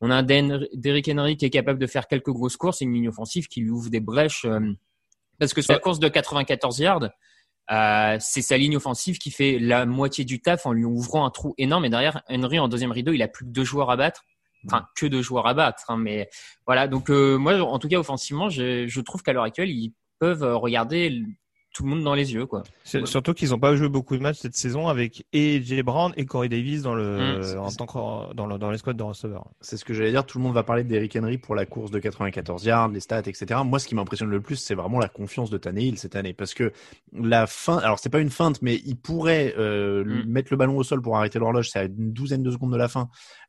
On 0.00 0.10
a 0.10 0.16
un 0.16 0.22
Derrick 0.22 1.08
Henry 1.08 1.36
qui 1.36 1.44
est 1.44 1.50
capable 1.50 1.78
de 1.78 1.86
faire 1.86 2.06
quelques 2.06 2.30
grosses 2.30 2.56
courses 2.56 2.82
et 2.82 2.84
une 2.84 2.94
ligne 2.94 3.08
offensive 3.08 3.48
qui 3.48 3.60
lui 3.60 3.70
ouvre 3.70 3.90
des 3.90 4.00
brèches 4.00 4.44
euh, 4.44 4.60
parce 5.38 5.54
que 5.54 5.62
sa 5.62 5.78
course 5.78 5.98
de 5.98 6.08
94 6.08 6.78
yards, 6.80 7.10
euh, 7.70 8.16
c'est 8.20 8.42
sa 8.42 8.56
ligne 8.56 8.76
offensive 8.76 9.18
qui 9.18 9.30
fait 9.30 9.58
la 9.58 9.86
moitié 9.86 10.24
du 10.24 10.40
taf 10.40 10.66
en 10.66 10.72
lui 10.72 10.84
ouvrant 10.84 11.24
un 11.24 11.30
trou 11.30 11.54
énorme. 11.58 11.84
Et 11.84 11.90
derrière, 11.90 12.22
Henry 12.28 12.58
en 12.58 12.68
deuxième 12.68 12.92
rideau, 12.92 13.12
il 13.12 13.22
a 13.22 13.28
plus 13.28 13.44
que 13.44 13.50
deux 13.50 13.64
joueurs 13.64 13.90
à 13.90 13.96
battre. 13.96 14.24
Enfin, 14.66 14.86
que 14.96 15.06
deux 15.06 15.22
joueurs 15.22 15.46
à 15.46 15.54
battre. 15.54 15.84
hein, 15.88 15.96
mais 15.96 16.28
voilà. 16.66 16.88
Donc 16.88 17.10
euh, 17.10 17.36
moi, 17.36 17.60
en 17.60 17.78
tout 17.78 17.88
cas, 17.88 17.98
offensivement, 17.98 18.48
je, 18.48 18.88
je 18.88 19.00
trouve 19.00 19.22
qu'à 19.22 19.32
l'heure 19.32 19.44
actuelle, 19.44 19.70
ils 19.70 19.94
peuvent 20.18 20.42
euh, 20.42 20.56
regarder 20.56 21.22
tout 21.78 21.84
le 21.84 21.90
monde 21.90 22.02
dans 22.02 22.14
les 22.14 22.34
yeux, 22.34 22.44
quoi. 22.44 22.64
Surtout 22.82 23.34
qu'ils 23.34 23.50
n'ont 23.50 23.60
pas 23.60 23.76
joué 23.76 23.88
beaucoup 23.88 24.16
de 24.16 24.22
matchs 24.22 24.38
cette 24.38 24.56
saison 24.56 24.88
avec 24.88 25.24
et 25.32 25.62
Jay 25.62 25.84
Brown 25.84 26.12
et 26.16 26.26
Corey 26.26 26.48
Davis 26.48 26.82
dans 26.82 26.96
le 26.96 27.18
Mm. 27.18 27.58
en 27.60 27.70
tant 27.70 27.86
que 27.86 28.34
dans, 28.34 28.46
le, 28.46 28.58
dans 28.58 28.70
les 28.72 28.78
squads 28.78 28.94
de 28.94 29.02
receveurs. 29.04 29.46
C'est 29.60 29.76
ce 29.76 29.84
que 29.84 29.94
j'allais 29.94 30.10
dire. 30.10 30.26
Tout 30.26 30.38
le 30.38 30.44
monde 30.44 30.54
va 30.54 30.64
parler 30.64 30.82
d'Eric 30.82 31.14
Henry 31.16 31.38
pour 31.38 31.54
la 31.54 31.66
course 31.66 31.92
de 31.92 32.00
94 32.00 32.64
yards, 32.64 32.88
les 32.88 32.98
stats, 32.98 33.20
etc. 33.20 33.60
Moi, 33.64 33.78
ce 33.78 33.86
qui 33.86 33.94
m'impressionne 33.94 34.28
le 34.30 34.40
plus, 34.40 34.56
c'est 34.56 34.74
vraiment 34.74 34.98
la 34.98 35.08
confiance 35.08 35.50
de 35.50 35.58
Tannehill 35.58 35.98
cette 35.98 36.16
année, 36.16 36.32
parce 36.32 36.52
que 36.52 36.72
la 37.12 37.46
fin, 37.46 37.78
alors 37.78 38.00
c'est 38.00 38.10
pas 38.10 38.18
une 38.20 38.30
feinte, 38.30 38.60
mais 38.60 38.82
il 38.84 38.96
pourrait 38.96 39.54
euh, 39.56 40.02
lui 40.02 40.26
mettre 40.26 40.48
le 40.52 40.56
ballon 40.56 40.76
au 40.76 40.82
sol 40.82 41.00
pour 41.00 41.16
arrêter 41.16 41.38
l'horloge. 41.38 41.70
C'est 41.70 41.78
à 41.78 41.84
une 41.84 42.12
douzaine 42.12 42.42
de 42.42 42.50
secondes 42.50 42.72
de 42.72 42.76
la 42.76 42.88
fin, 42.88 43.08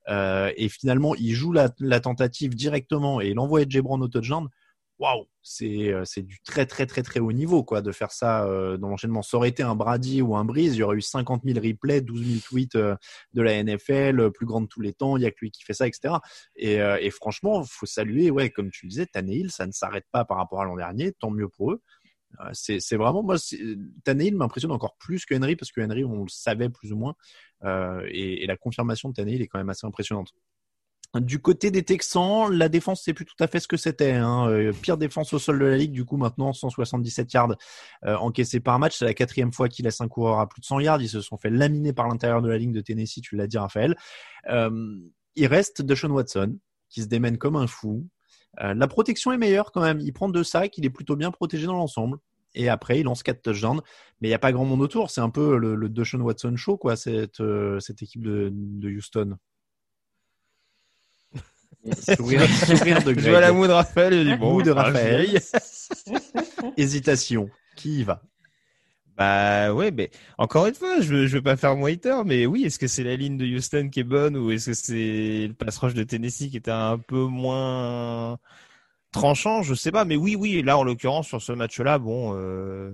Euh, 0.09 0.51
et 0.57 0.69
finalement, 0.69 1.13
il 1.15 1.33
joue 1.33 1.51
la, 1.51 1.69
la 1.79 1.99
tentative 1.99 2.55
directement 2.55 3.21
et 3.21 3.29
il 3.29 3.39
envoie 3.39 3.61
Jay 3.67 3.81
Brown 3.81 4.01
au 4.01 4.07
touchdown. 4.07 4.47
Waouh, 4.99 5.27
c'est 5.41 5.93
euh, 5.93 6.03
c'est 6.03 6.23
du 6.23 6.41
très 6.41 6.65
très 6.65 6.85
très 6.85 7.03
très 7.03 7.21
haut 7.21 7.31
niveau 7.31 7.63
quoi 7.63 7.81
de 7.81 7.93
faire 7.93 8.11
ça 8.11 8.43
euh, 8.43 8.75
dans 8.75 8.89
l'enchaînement. 8.89 9.21
Ça 9.21 9.37
aurait 9.37 9.47
été 9.47 9.63
un 9.63 9.73
Brady 9.73 10.21
ou 10.21 10.35
un 10.35 10.43
Breeze, 10.43 10.75
il 10.75 10.79
y 10.79 10.83
aurait 10.83 10.97
eu 10.97 11.01
50 11.01 11.43
000 11.45 11.57
replays, 11.65 12.01
12 12.01 12.25
000 12.25 12.39
tweets 12.43 12.75
euh, 12.75 12.97
de 13.33 13.41
la 13.41 13.63
NFL, 13.63 14.31
plus 14.31 14.45
grande 14.45 14.65
de 14.65 14.67
tous 14.67 14.81
les 14.81 14.91
temps. 14.91 15.15
Il 15.15 15.23
y 15.23 15.25
a 15.25 15.31
que 15.31 15.37
lui 15.39 15.51
qui 15.51 15.63
fait 15.63 15.73
ça, 15.73 15.87
etc. 15.87 16.15
Et, 16.57 16.75
et 16.75 17.11
franchement, 17.11 17.63
faut 17.63 17.85
saluer, 17.85 18.29
ouais, 18.29 18.49
comme 18.49 18.71
tu 18.71 18.85
le 18.85 18.89
disais, 18.89 19.05
Tannehill, 19.05 19.51
ça 19.51 19.65
ne 19.65 19.71
s'arrête 19.71 20.05
pas 20.11 20.25
par 20.25 20.37
rapport 20.37 20.61
à 20.61 20.65
l'an 20.65 20.75
dernier. 20.75 21.13
Tant 21.13 21.31
mieux 21.31 21.47
pour 21.47 21.71
eux. 21.71 21.81
C'est 22.51 22.95
vraiment 22.95 23.23
moi, 23.23 23.37
Tannehill 24.03 24.35
m'impressionne 24.35 24.71
encore 24.71 24.97
plus 24.97 25.25
que 25.25 25.33
Henry 25.33 25.55
parce 25.55 25.71
que 25.71 25.81
Henry, 25.81 26.03
on 26.03 26.23
le 26.23 26.29
savait 26.29 26.69
plus 26.69 26.91
ou 26.91 26.97
moins, 26.97 27.15
et, 27.63 28.43
et 28.43 28.47
la 28.47 28.57
confirmation 28.57 29.09
de 29.09 29.13
Tannehill 29.13 29.41
est 29.41 29.47
quand 29.47 29.59
même 29.59 29.69
assez 29.69 29.87
impressionnante. 29.87 30.33
Du 31.15 31.39
côté 31.39 31.71
des 31.71 31.81
Texans, 31.81 32.51
la 32.51 32.69
défense, 32.69 33.01
c'est 33.03 33.15
plus 33.15 33.25
tout 33.25 33.35
à 33.39 33.47
fait 33.47 33.59
ce 33.59 33.67
que 33.67 33.77
c'était. 33.77 34.11
Hein. 34.11 34.47
Euh, 34.47 34.71
pire 34.71 34.95
défense 34.95 35.33
au 35.33 35.39
sol 35.39 35.57
de 35.57 35.65
la 35.65 35.75
ligue, 35.75 35.91
du 35.91 36.05
coup, 36.05 36.17
maintenant, 36.17 36.53
177 36.53 37.33
yards 37.33 37.55
euh, 38.05 38.15
encaissés 38.17 38.59
par 38.59 38.77
match. 38.77 38.99
C'est 38.99 39.05
la 39.05 39.15
quatrième 39.15 39.51
fois 39.51 39.69
qu'ils 39.69 39.85
laissent 39.85 40.01
un 40.01 40.07
coureur 40.07 40.39
à 40.39 40.47
plus 40.47 40.61
de 40.61 40.65
100 40.65 40.81
yards. 40.81 41.01
Ils 41.01 41.09
se 41.09 41.21
sont 41.21 41.37
fait 41.37 41.49
laminer 41.49 41.93
par 41.93 42.07
l'intérieur 42.07 42.43
de 42.43 42.49
la 42.49 42.59
ligne 42.59 42.73
de 42.73 42.81
Tennessee, 42.81 43.21
tu 43.21 43.35
l'as 43.35 43.47
dit, 43.47 43.57
Raphaël. 43.57 43.97
Euh, 44.49 44.97
il 45.35 45.47
reste 45.47 45.81
Deshaun 45.81 46.11
Watson, 46.11 46.59
qui 46.89 47.01
se 47.01 47.07
démène 47.07 47.39
comme 47.39 47.55
un 47.55 47.67
fou. 47.67 48.07
La 48.57 48.87
protection 48.87 49.31
est 49.31 49.37
meilleure 49.37 49.71
quand 49.71 49.81
même. 49.81 50.01
Il 50.01 50.11
prend 50.11 50.27
deux 50.27 50.43
sacs, 50.43 50.77
il 50.77 50.85
est 50.85 50.89
plutôt 50.89 51.15
bien 51.15 51.31
protégé 51.31 51.65
dans 51.65 51.75
l'ensemble. 51.75 52.17
Et 52.55 52.67
après, 52.67 52.99
il 52.99 53.03
lance 53.03 53.23
quatre 53.23 53.41
touchdowns. 53.41 53.81
Mais 54.19 54.27
il 54.27 54.31
n'y 54.31 54.35
a 54.35 54.39
pas 54.39 54.51
grand 54.51 54.65
monde 54.65 54.81
autour. 54.81 55.11
C'est 55.11 55.21
un 55.21 55.29
peu 55.29 55.57
le, 55.57 55.75
le 55.75 56.21
Watson 56.21 56.55
show, 56.57 56.75
quoi, 56.77 56.97
cette, 56.97 57.39
équipe 58.01 58.23
de 58.23 58.89
Houston. 58.89 59.37
Sourire, 62.15 62.41
sourire 62.65 63.03
de 63.03 63.09
Je 63.11 63.15
Greg. 63.19 63.29
vois 63.29 63.39
la 63.39 63.51
moue 63.53 63.67
de 63.67 63.71
Raphaël 63.71 64.13
et 64.13 64.23
du 64.25 64.37
bon. 64.37 64.61
De 64.61 64.71
Raphaël. 64.71 65.29
Hésitation. 66.77 67.49
Qui 67.75 67.99
y 67.99 68.03
va? 68.03 68.21
Bah 69.17 69.73
ouais, 69.73 69.91
mais 69.91 70.11
encore 70.37 70.67
une 70.67 70.75
fois, 70.75 71.01
je 71.01 71.27
je 71.27 71.35
veux 71.35 71.41
pas 71.41 71.57
faire 71.57 71.75
mon 71.75 71.85
hater, 71.87 72.15
mais 72.25 72.45
oui, 72.45 72.63
est-ce 72.63 72.79
que 72.79 72.87
c'est 72.87 73.03
la 73.03 73.15
ligne 73.17 73.37
de 73.37 73.45
Houston 73.45 73.89
qui 73.91 73.99
est 73.99 74.03
bonne 74.05 74.37
ou 74.37 74.49
est-ce 74.51 74.67
que 74.69 74.73
c'est 74.73 75.47
le 75.47 75.53
pass 75.53 75.77
rush 75.77 75.93
de 75.93 76.03
Tennessee 76.03 76.49
qui 76.49 76.55
était 76.57 76.71
un 76.71 76.97
peu 76.97 77.23
moins 77.25 78.37
tranchant? 79.11 79.61
Je 79.61 79.73
sais 79.73 79.91
pas, 79.91 80.05
mais 80.05 80.15
oui, 80.15 80.35
oui, 80.37 80.61
là 80.61 80.77
en 80.77 80.83
l'occurrence 80.83 81.27
sur 81.27 81.41
ce 81.41 81.51
match-là, 81.51 81.99
bon, 81.99 82.33
euh, 82.35 82.91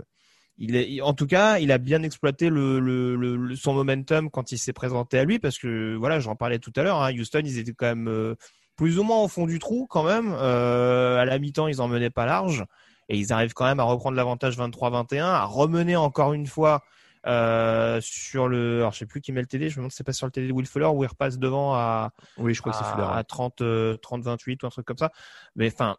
il 0.57 0.75
est, 0.75 0.99
en 1.01 1.13
tout 1.13 1.27
cas, 1.27 1.59
il 1.59 1.71
a 1.71 1.77
bien 1.77 2.01
exploité 2.01 2.49
le, 2.49 2.79
le, 2.79 3.15
le- 3.15 3.35
le- 3.35 3.55
son 3.55 3.73
momentum 3.75 4.31
quand 4.31 4.51
il 4.51 4.57
s'est 4.57 4.73
présenté 4.73 5.19
à 5.19 5.25
lui 5.25 5.37
parce 5.37 5.59
que 5.59 5.95
voilà, 5.95 6.19
j'en 6.19 6.35
parlais 6.35 6.57
tout 6.59 6.73
à 6.75 6.81
l'heure, 6.81 7.03
hein, 7.03 7.13
Houston, 7.13 7.41
ils 7.45 7.59
étaient 7.59 7.73
quand 7.73 7.85
même 7.87 8.07
euh, 8.07 8.33
plus 8.75 8.99
ou 8.99 9.03
moins 9.03 9.21
au 9.21 9.27
fond 9.27 9.45
du 9.45 9.59
trou 9.59 9.87
quand 9.89 10.03
même. 10.03 10.33
Euh, 10.37 11.17
à 11.17 11.25
la 11.25 11.39
mi-temps, 11.39 11.67
ils 11.67 11.81
en 11.81 11.87
menaient 11.87 12.09
pas 12.09 12.25
large. 12.25 12.65
Et 13.09 13.17
ils 13.17 13.31
arrivent 13.31 13.53
quand 13.53 13.65
même 13.65 13.79
à 13.79 13.83
reprendre 13.83 14.17
l'avantage 14.17 14.57
23-21, 14.57 15.23
à 15.23 15.43
remener 15.45 15.95
encore 15.95 16.33
une 16.33 16.47
fois 16.47 16.83
euh, 17.27 17.99
sur 18.01 18.47
le. 18.47 18.79
Alors 18.79 18.93
je 18.93 18.99
sais 18.99 19.05
plus 19.05 19.21
qui 19.21 19.31
met 19.31 19.41
le 19.41 19.47
TD, 19.47 19.69
je 19.69 19.75
me 19.75 19.77
demande 19.77 19.91
si 19.91 19.97
c'est 19.97 20.03
pas 20.03 20.13
sur 20.13 20.25
le 20.27 20.31
TD 20.31 20.47
de 20.47 20.53
Will 20.53 20.65
Fuller 20.65 20.87
où 20.87 21.03
il 21.03 21.07
repasse 21.07 21.37
devant 21.37 21.73
à. 21.73 22.11
Oui, 22.37 22.53
je 22.53 22.61
crois 22.61 22.71
que 22.73 22.79
c'est 22.79 22.91
Fuller. 22.91 23.07
À 23.09 23.23
30, 23.23 23.61
euh, 23.61 23.97
30-28 23.97 24.63
ou 24.63 24.65
un 24.67 24.69
truc 24.69 24.85
comme 24.85 24.97
ça. 24.97 25.11
Mais 25.55 25.71
enfin, 25.71 25.97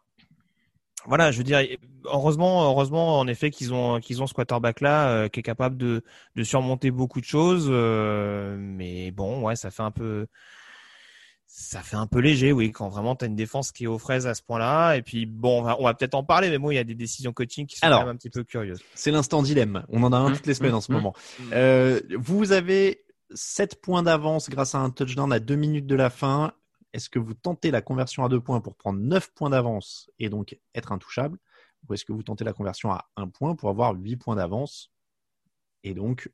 voilà, 1.05 1.31
je 1.31 1.37
veux 1.37 1.43
dire, 1.43 1.61
heureusement, 2.05 2.69
heureusement, 2.69 3.19
en 3.19 3.27
effet, 3.27 3.49
qu'ils 3.49 3.73
ont 3.73 3.99
qu'ils 3.99 4.21
ont 4.21 4.27
ce 4.27 4.33
quarterback 4.33 4.81
là 4.81 5.09
euh, 5.09 5.27
qui 5.29 5.39
est 5.39 5.43
capable 5.43 5.77
de 5.77 6.03
de 6.35 6.43
surmonter 6.43 6.91
beaucoup 6.91 7.21
de 7.21 7.25
choses. 7.25 7.67
euh, 7.69 8.57
mais 8.59 9.11
bon, 9.11 9.41
ouais, 9.41 9.55
ça 9.55 9.71
fait 9.71 9.83
un 9.83 9.91
peu 9.91 10.27
ça 11.59 11.81
fait 11.81 11.95
un 11.95 12.05
peu 12.05 12.19
léger, 12.19 12.51
oui, 12.51 12.71
quand 12.71 12.87
vraiment 12.87 13.15
tu 13.15 13.25
as 13.25 13.27
une 13.27 13.35
défense 13.35 13.71
qui 13.71 13.85
est 13.85 13.87
aux 13.87 13.97
fraises 13.97 14.27
à 14.27 14.35
ce 14.35 14.43
point-là. 14.43 14.93
Et 14.95 15.01
puis 15.01 15.25
bon, 15.25 15.65
on 15.79 15.83
va, 15.83 15.93
peut-être 15.95 16.13
en 16.13 16.23
parler, 16.23 16.51
mais 16.51 16.59
bon, 16.59 16.69
il 16.69 16.75
y 16.75 16.77
a 16.77 16.83
des 16.83 16.93
décisions 16.93 17.33
coaching 17.33 17.65
qui 17.65 17.77
sont 17.77 17.85
Alors, 17.87 18.01
quand 18.01 18.05
même 18.05 18.13
un 18.13 18.17
petit 18.17 18.29
peu 18.29 18.43
curieuses. 18.43 18.79
C'est 18.93 19.09
l'instant 19.09 19.41
dilemme. 19.41 19.83
On 19.89 20.03
en 20.03 20.13
a 20.13 20.17
un 20.17 20.29
Mmh, 20.29 20.35
toutes 20.35 20.45
les 20.45 20.53
semaines 20.53 20.73
mmh, 20.73 20.75
en 20.75 20.81
ce 20.81 20.91
mmh. 20.91 20.95
moment. 20.95 21.15
Euh, 21.53 21.99
vous 22.15 22.51
avez 22.51 23.03
7 23.33 23.81
points 23.81 24.03
d'avance 24.03 24.51
grâce 24.51 24.75
à 24.75 24.77
un 24.77 24.91
touchdown 24.91 25.33
à 25.33 25.39
2 25.39 25.55
minutes 25.55 25.87
de 25.87 25.95
la 25.95 26.11
fin. 26.11 26.53
Est-ce 26.93 27.09
que 27.09 27.17
vous 27.17 27.33
tentez 27.33 27.71
la 27.71 27.81
conversion 27.81 28.23
à 28.23 28.29
2 28.29 28.39
points 28.39 28.61
pour 28.61 28.75
prendre 28.75 28.99
9 28.99 29.33
points 29.33 29.49
d'avance 29.49 30.11
et 30.19 30.29
donc 30.29 30.59
être 30.75 30.91
intouchable? 30.91 31.39
Ou 31.89 31.95
est-ce 31.95 32.05
que 32.05 32.13
vous 32.13 32.23
tentez 32.23 32.43
la 32.43 32.53
conversion 32.53 32.91
à 32.91 33.09
1 33.15 33.29
point 33.29 33.55
pour 33.55 33.69
avoir 33.69 33.93
8 33.95 34.17
points 34.17 34.35
d'avance 34.35 34.91
et 35.83 35.95
donc 35.95 36.31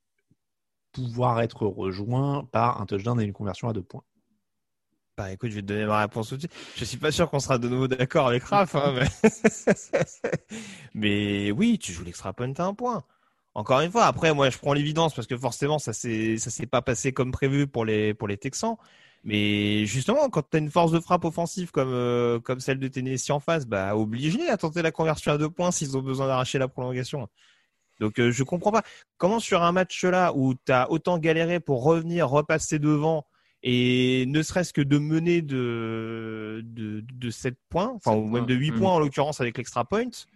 pouvoir 0.92 1.40
être 1.40 1.66
rejoint 1.66 2.44
par 2.52 2.82
un 2.82 2.86
touchdown 2.86 3.22
et 3.22 3.24
une 3.24 3.32
conversion 3.32 3.70
à 3.70 3.74
2 3.74 3.82
points? 3.82 4.04
Bah 5.16 5.32
écoute, 5.32 5.52
je 5.52 5.56
vais 5.56 5.62
te 5.62 5.68
donner 5.68 5.86
ma 5.86 6.00
réponse 6.00 6.30
tout 6.30 6.36
de 6.36 6.42
suite. 6.42 6.54
Je 6.76 6.86
suis 6.86 6.98
pas 6.98 7.12
sûr 7.12 7.30
qu'on 7.30 7.40
sera 7.40 7.60
de 7.60 7.70
nouveau 7.70 7.88
d'accord 7.88 8.28
avec 8.28 8.44
Raph, 8.46 8.74
hein, 8.76 8.96
mais... 10.96 11.52
oui, 11.52 11.78
tu 11.78 11.94
joues 11.94 12.04
l'extra 12.04 12.34
point 12.34 12.52
à 12.58 12.64
un 12.64 12.74
point. 12.74 13.04
Encore 13.54 13.82
une 13.82 13.92
fois, 13.92 14.06
après, 14.06 14.34
moi, 14.34 14.50
je 14.50 14.58
prends 14.58 14.74
l'évidence 14.74 15.14
parce 15.14 15.28
que 15.28 15.38
forcément, 15.38 15.78
ça 15.78 15.94
s'est, 15.94 16.38
ça 16.38 16.50
s'est 16.50 16.66
pas 16.66 16.82
passé 16.82 17.14
comme 17.14 17.32
prévu 17.32 17.68
pour 17.68 17.86
les, 17.86 18.16
Texans. 18.42 18.78
Mais 19.24 19.86
justement, 19.86 20.30
quand 20.30 20.50
tu 20.50 20.58
as 20.58 20.60
une 20.60 20.72
force 20.72 20.92
de 20.92 21.00
frappe 21.00 21.26
offensive 21.26 21.70
comme, 21.72 21.94
euh, 21.94 22.40
comme 22.40 22.60
celle 22.60 22.80
de 22.80 22.88
Tennessee 22.88 23.30
en 23.30 23.40
face, 23.40 23.68
bah, 23.68 23.96
oblige-les 23.96 24.50
à 24.50 24.58
tenter 24.58 24.82
la 24.82 24.92
conversion 24.92 25.32
à 25.32 25.38
deux 25.38 25.50
points 25.50 25.72
s'ils 25.72 25.96
ont 25.96 26.02
besoin 26.02 26.26
d'arracher 26.28 26.58
la 26.58 26.68
prolongation. 26.68 27.30
Donc, 28.00 28.20
euh, 28.20 28.32
je 28.32 28.44
comprends 28.44 28.72
pas. 28.72 28.82
Comment 29.18 29.40
sur 29.40 29.62
un 29.62 29.72
match 29.72 30.04
là 30.04 30.34
où 30.36 30.56
tu 30.56 30.72
as 30.72 30.90
autant 30.90 31.20
galéré 31.20 31.60
pour 31.60 31.84
revenir, 31.84 32.30
repasser 32.30 32.80
devant 32.80 33.28
et 33.64 34.26
ne 34.28 34.42
serait-ce 34.42 34.74
que 34.74 34.82
de 34.82 34.98
mener 34.98 35.42
de, 35.42 36.62
de, 36.66 37.02
de 37.14 37.30
7 37.30 37.56
points, 37.70 37.92
enfin, 37.96 38.14
ou 38.14 38.28
même 38.28 38.46
de 38.46 38.54
8 38.54 38.72
points. 38.72 38.80
points 38.80 38.92
en 38.92 39.00
l'occurrence 39.00 39.40
avec 39.40 39.58
l'extra 39.58 39.86
point, 39.86 40.10
tu 40.10 40.28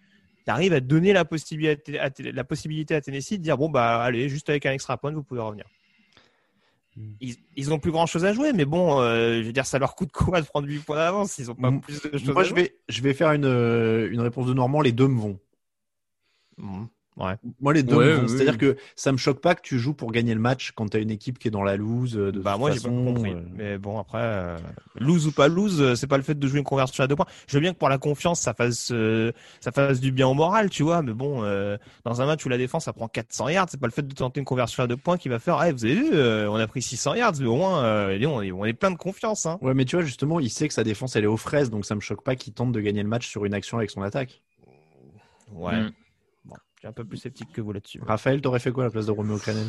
arrives 0.47 0.71
à 0.73 0.79
donner 0.79 1.11
la 1.11 1.25
possibilité, 1.25 1.99
à, 1.99 2.09
la 2.19 2.43
possibilité 2.45 2.95
à 2.95 3.01
Tennessee 3.01 3.33
de 3.33 3.43
dire 3.43 3.57
bon, 3.57 3.69
bah, 3.69 4.01
allez, 4.01 4.29
juste 4.29 4.49
avec 4.49 4.65
un 4.65 4.71
extra 4.71 4.97
point, 4.97 5.11
vous 5.11 5.23
pouvez 5.23 5.41
revenir. 5.41 5.65
Ils, 7.19 7.35
ils 7.55 7.71
ont 7.73 7.77
plus 7.79 7.91
grand 7.91 8.07
chose 8.07 8.25
à 8.25 8.33
jouer, 8.33 8.53
mais 8.53 8.65
bon, 8.65 8.99
euh, 9.01 9.41
je 9.41 9.47
veux 9.47 9.53
dire, 9.53 9.67
ça 9.67 9.77
leur 9.77 9.93
coûte 9.95 10.11
quoi 10.11 10.41
de 10.41 10.47
prendre 10.47 10.67
8 10.67 10.79
points 10.79 10.95
d'avance? 10.95 11.37
Ils 11.37 11.51
ont 11.51 11.55
pas 11.55 11.71
plus 11.71 12.01
de 12.01 12.17
choses 12.17 12.29
Moi, 12.29 12.41
à 12.41 12.43
je 12.43 12.49
jouer. 12.49 12.61
vais, 12.61 12.75
je 12.89 13.01
vais 13.03 13.13
faire 13.13 13.33
une, 13.33 13.45
euh, 13.45 14.09
une 14.09 14.21
réponse 14.21 14.47
de 14.47 14.53
Normand. 14.53 14.81
Les 14.81 14.93
deux 14.93 15.07
me 15.07 15.19
vont. 15.19 15.39
Mhm. 16.57 16.87
Ouais. 17.17 17.33
Moi, 17.61 17.73
les 17.73 17.81
deux 17.81 17.95
Ouais, 17.95 18.15
oui. 18.15 18.29
C'est-à-dire 18.29 18.57
que 18.59 18.77
ça 18.95 19.11
me 19.11 19.17
choque 19.17 19.41
pas 19.41 19.55
que 19.55 19.61
tu 19.61 19.79
joues 19.79 19.95
pour 19.95 20.11
gagner 20.11 20.35
le 20.35 20.39
match 20.39 20.71
quand 20.75 20.87
tu 20.87 20.97
as 20.97 20.99
une 20.99 21.09
équipe 21.09 21.39
qui 21.39 21.47
est 21.47 21.51
dans 21.51 21.63
la 21.63 21.75
loose. 21.75 22.15
euh, 22.15 22.31
De 22.31 22.39
Bah 22.39 22.51
toute 22.51 22.59
moi 22.59 22.71
j'ai 22.71 22.79
pas 22.79 22.89
compris. 22.89 23.31
euh, 23.33 23.41
Mais 23.55 23.77
bon 23.79 23.97
après 23.97 24.19
euh, 24.21 24.57
lose 24.99 25.25
ou 25.25 25.31
pas 25.31 25.47
lose, 25.47 25.81
euh, 25.81 25.95
c'est 25.95 26.05
pas 26.05 26.17
le 26.17 26.23
fait 26.23 26.37
de 26.37 26.47
jouer 26.47 26.59
une 26.59 26.63
conversion 26.63 27.03
à 27.03 27.07
deux 27.07 27.15
points. 27.15 27.25
Je 27.47 27.55
veux 27.57 27.61
bien 27.61 27.73
que 27.73 27.79
pour 27.79 27.89
la 27.89 27.97
confiance 27.97 28.39
ça 28.39 28.53
fasse 28.53 28.89
euh, 28.91 29.31
ça 29.61 29.71
fasse 29.71 29.99
du 29.99 30.11
bien 30.11 30.27
au 30.27 30.35
moral, 30.35 30.69
tu 30.69 30.83
vois. 30.83 31.01
Mais 31.01 31.13
bon 31.13 31.41
euh, 31.43 31.77
dans 32.05 32.21
un 32.21 32.27
match 32.27 32.45
où 32.45 32.49
la 32.49 32.57
défense 32.59 32.85
ça 32.85 32.93
prend 32.93 33.07
400 33.07 33.49
yards, 33.49 33.67
c'est 33.71 33.79
pas 33.79 33.87
le 33.87 33.93
fait 33.93 34.07
de 34.07 34.13
tenter 34.13 34.39
une 34.39 34.45
conversion 34.45 34.83
à 34.83 34.87
deux 34.87 34.97
points 34.97 35.17
qui 35.17 35.27
va 35.27 35.39
faire. 35.39 35.55
Ah 35.57 35.71
vous 35.71 35.85
avez 35.85 35.95
vu, 35.95 36.09
euh, 36.13 36.47
on 36.51 36.55
a 36.57 36.67
pris 36.67 36.83
600 36.83 37.15
yards, 37.15 37.33
mais 37.39 37.47
au 37.47 37.55
moins 37.55 37.83
euh, 37.83 38.15
on 38.27 38.41
est 38.43 38.51
on 38.51 38.63
est 38.65 38.73
plein 38.73 38.91
de 38.91 38.97
confiance. 38.97 39.47
Hein. 39.47 39.57
Ouais, 39.61 39.73
mais 39.73 39.85
tu 39.85 39.95
vois, 39.95 40.05
justement, 40.05 40.39
il 40.39 40.51
sait 40.51 40.67
que 40.67 40.73
sa 40.75 40.83
défense, 40.83 41.15
elle 41.15 41.23
est 41.23 41.27
aux 41.27 41.37
fraises, 41.37 41.71
donc 41.71 41.83
ça 41.85 41.95
me 41.95 41.99
choque 41.99 42.23
pas 42.23 42.35
qu'il 42.35 42.53
tente 42.53 42.71
de 42.71 42.79
gagner 42.79 43.01
le 43.01 43.09
match 43.09 43.27
sur 43.27 43.43
une 43.45 43.53
action 43.55 43.77
avec 43.77 43.89
son 43.89 44.01
attaque. 44.03 44.43
Ouais. 45.53 45.81
Mm. 45.81 45.91
Suis 46.79 46.87
un 46.87 46.93
peu 46.93 47.05
plus 47.05 47.17
sceptique 47.17 47.51
que 47.53 47.61
vous 47.61 47.71
là-dessus. 47.71 47.99
Raphaël, 48.05 48.39
t'aurais 48.41 48.59
fait 48.59 48.71
quoi 48.71 48.83
à 48.83 48.87
la 48.87 48.91
place 48.91 49.07
de 49.07 49.11
Romeo 49.11 49.37
Canel? 49.39 49.65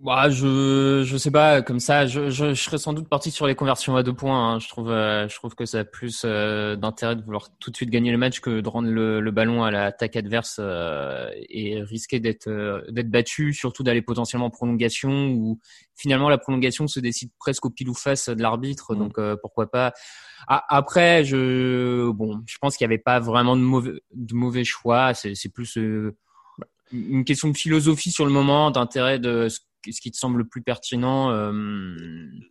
Bah, 0.00 0.28
je 0.28 1.02
je 1.06 1.16
sais 1.16 1.30
pas 1.30 1.62
comme 1.62 1.78
ça. 1.80 2.04
Je, 2.06 2.28
je, 2.28 2.52
je 2.52 2.62
serais 2.62 2.76
sans 2.78 2.92
doute 2.92 3.08
parti 3.08 3.30
sur 3.30 3.46
les 3.46 3.54
conversions 3.54 3.96
à 3.96 4.02
deux 4.02 4.12
points. 4.12 4.54
hein. 4.54 4.58
Je 4.58 4.68
trouve 4.68 4.90
euh, 4.90 5.26
je 5.28 5.34
trouve 5.36 5.54
que 5.54 5.64
ça 5.64 5.78
a 5.78 5.84
plus 5.84 6.22
euh, 6.26 6.76
d'intérêt 6.76 7.16
de 7.16 7.22
vouloir 7.22 7.48
tout 7.60 7.70
de 7.70 7.76
suite 7.76 7.88
gagner 7.90 8.10
le 8.10 8.18
match 8.18 8.40
que 8.40 8.60
de 8.60 8.68
rendre 8.68 8.88
le, 8.90 9.20
le 9.20 9.30
ballon 9.30 9.62
à 9.62 9.70
l'attaque 9.70 10.16
adverse 10.16 10.56
euh, 10.58 11.30
et 11.48 11.80
risquer 11.80 12.20
d'être 12.20 12.48
euh, 12.48 12.82
d'être 12.90 13.08
battu, 13.08 13.54
surtout 13.54 13.84
d'aller 13.84 14.02
potentiellement 14.02 14.46
en 14.46 14.50
prolongation 14.50 15.28
où 15.30 15.60
finalement 15.94 16.28
la 16.28 16.38
prolongation 16.38 16.88
se 16.88 17.00
décide 17.00 17.30
presque 17.38 17.64
au 17.64 17.70
pile 17.70 17.88
ou 17.88 17.94
face 17.94 18.28
de 18.28 18.42
l'arbitre. 18.42 18.94
Mm. 18.94 18.98
Donc 18.98 19.18
euh, 19.18 19.36
pourquoi 19.40 19.70
pas. 19.70 19.92
Ah, 20.48 20.64
après, 20.68 21.24
je 21.24 22.10
bon, 22.10 22.42
je 22.46 22.58
pense 22.58 22.76
qu'il 22.76 22.84
y 22.84 22.88
avait 22.88 22.98
pas 22.98 23.20
vraiment 23.20 23.56
de 23.56 23.62
mauvais 23.62 23.92
de 24.12 24.34
mauvais 24.34 24.64
choix. 24.64 25.14
C'est 25.14 25.34
c'est 25.36 25.48
plus 25.48 25.78
euh, 25.78 26.14
une 26.92 27.24
question 27.24 27.48
de 27.48 27.56
philosophie 27.56 28.10
sur 28.10 28.24
le 28.26 28.32
moment, 28.32 28.70
d'intérêt 28.70 29.18
de 29.18 29.48
ce 29.48 30.00
qui 30.00 30.10
te 30.10 30.16
semble 30.16 30.38
le 30.38 30.44
plus 30.46 30.62
pertinent. 30.62 31.30
euh, 31.30 31.94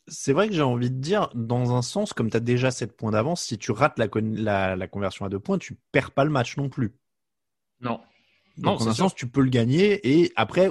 C'est 0.08 0.34
vrai 0.34 0.48
que 0.50 0.54
j'ai 0.54 0.62
envie 0.62 0.92
de 0.92 0.98
dire, 1.00 1.30
dans 1.34 1.76
un 1.76 1.82
sens, 1.82 2.14
comme 2.14 2.30
tu 2.30 2.38
as 2.38 2.42
déjà 2.42 2.70
7 2.72 2.96
points 2.96 3.12
d'avance, 3.12 3.42
si 3.44 3.58
tu 3.58 3.72
rates 3.72 3.98
la, 3.98 4.08
con- 4.08 4.34
la, 4.36 4.76
la 4.76 4.88
conversion 4.88 5.26
à 5.26 5.30
deux 5.30 5.40
points, 5.40 5.58
tu 5.58 5.78
perds 5.92 6.12
pas 6.12 6.26
le 6.26 6.30
match 6.30 6.58
non 6.58 6.70
plus. 6.70 6.94
Non. 7.82 8.00
Donc, 8.58 8.66
Non, 8.66 8.72
en 8.74 8.80
c'est 8.80 8.90
un 8.90 8.94
sûr. 8.94 9.06
sens, 9.06 9.16
tu 9.16 9.28
peux 9.28 9.42
le 9.42 9.50
gagner 9.50 10.00
et 10.08 10.32
après, 10.36 10.70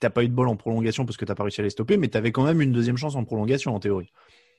t'as 0.00 0.10
pas 0.10 0.24
eu 0.24 0.28
de 0.28 0.34
bol 0.34 0.48
en 0.48 0.56
prolongation 0.56 1.04
parce 1.04 1.16
que 1.16 1.24
t'as 1.24 1.34
pas 1.36 1.44
réussi 1.44 1.60
à 1.60 1.64
les 1.64 1.70
stopper, 1.70 1.96
mais 1.96 2.08
tu 2.08 2.16
avais 2.18 2.32
quand 2.32 2.42
même 2.44 2.60
une 2.60 2.72
deuxième 2.72 2.96
chance 2.96 3.14
en 3.14 3.24
prolongation 3.24 3.74
en 3.74 3.78
théorie. 3.80 4.10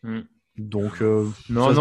Mm. 0.04 0.22
Donc, 0.68 1.02
euh, 1.02 1.28
Non, 1.50 1.72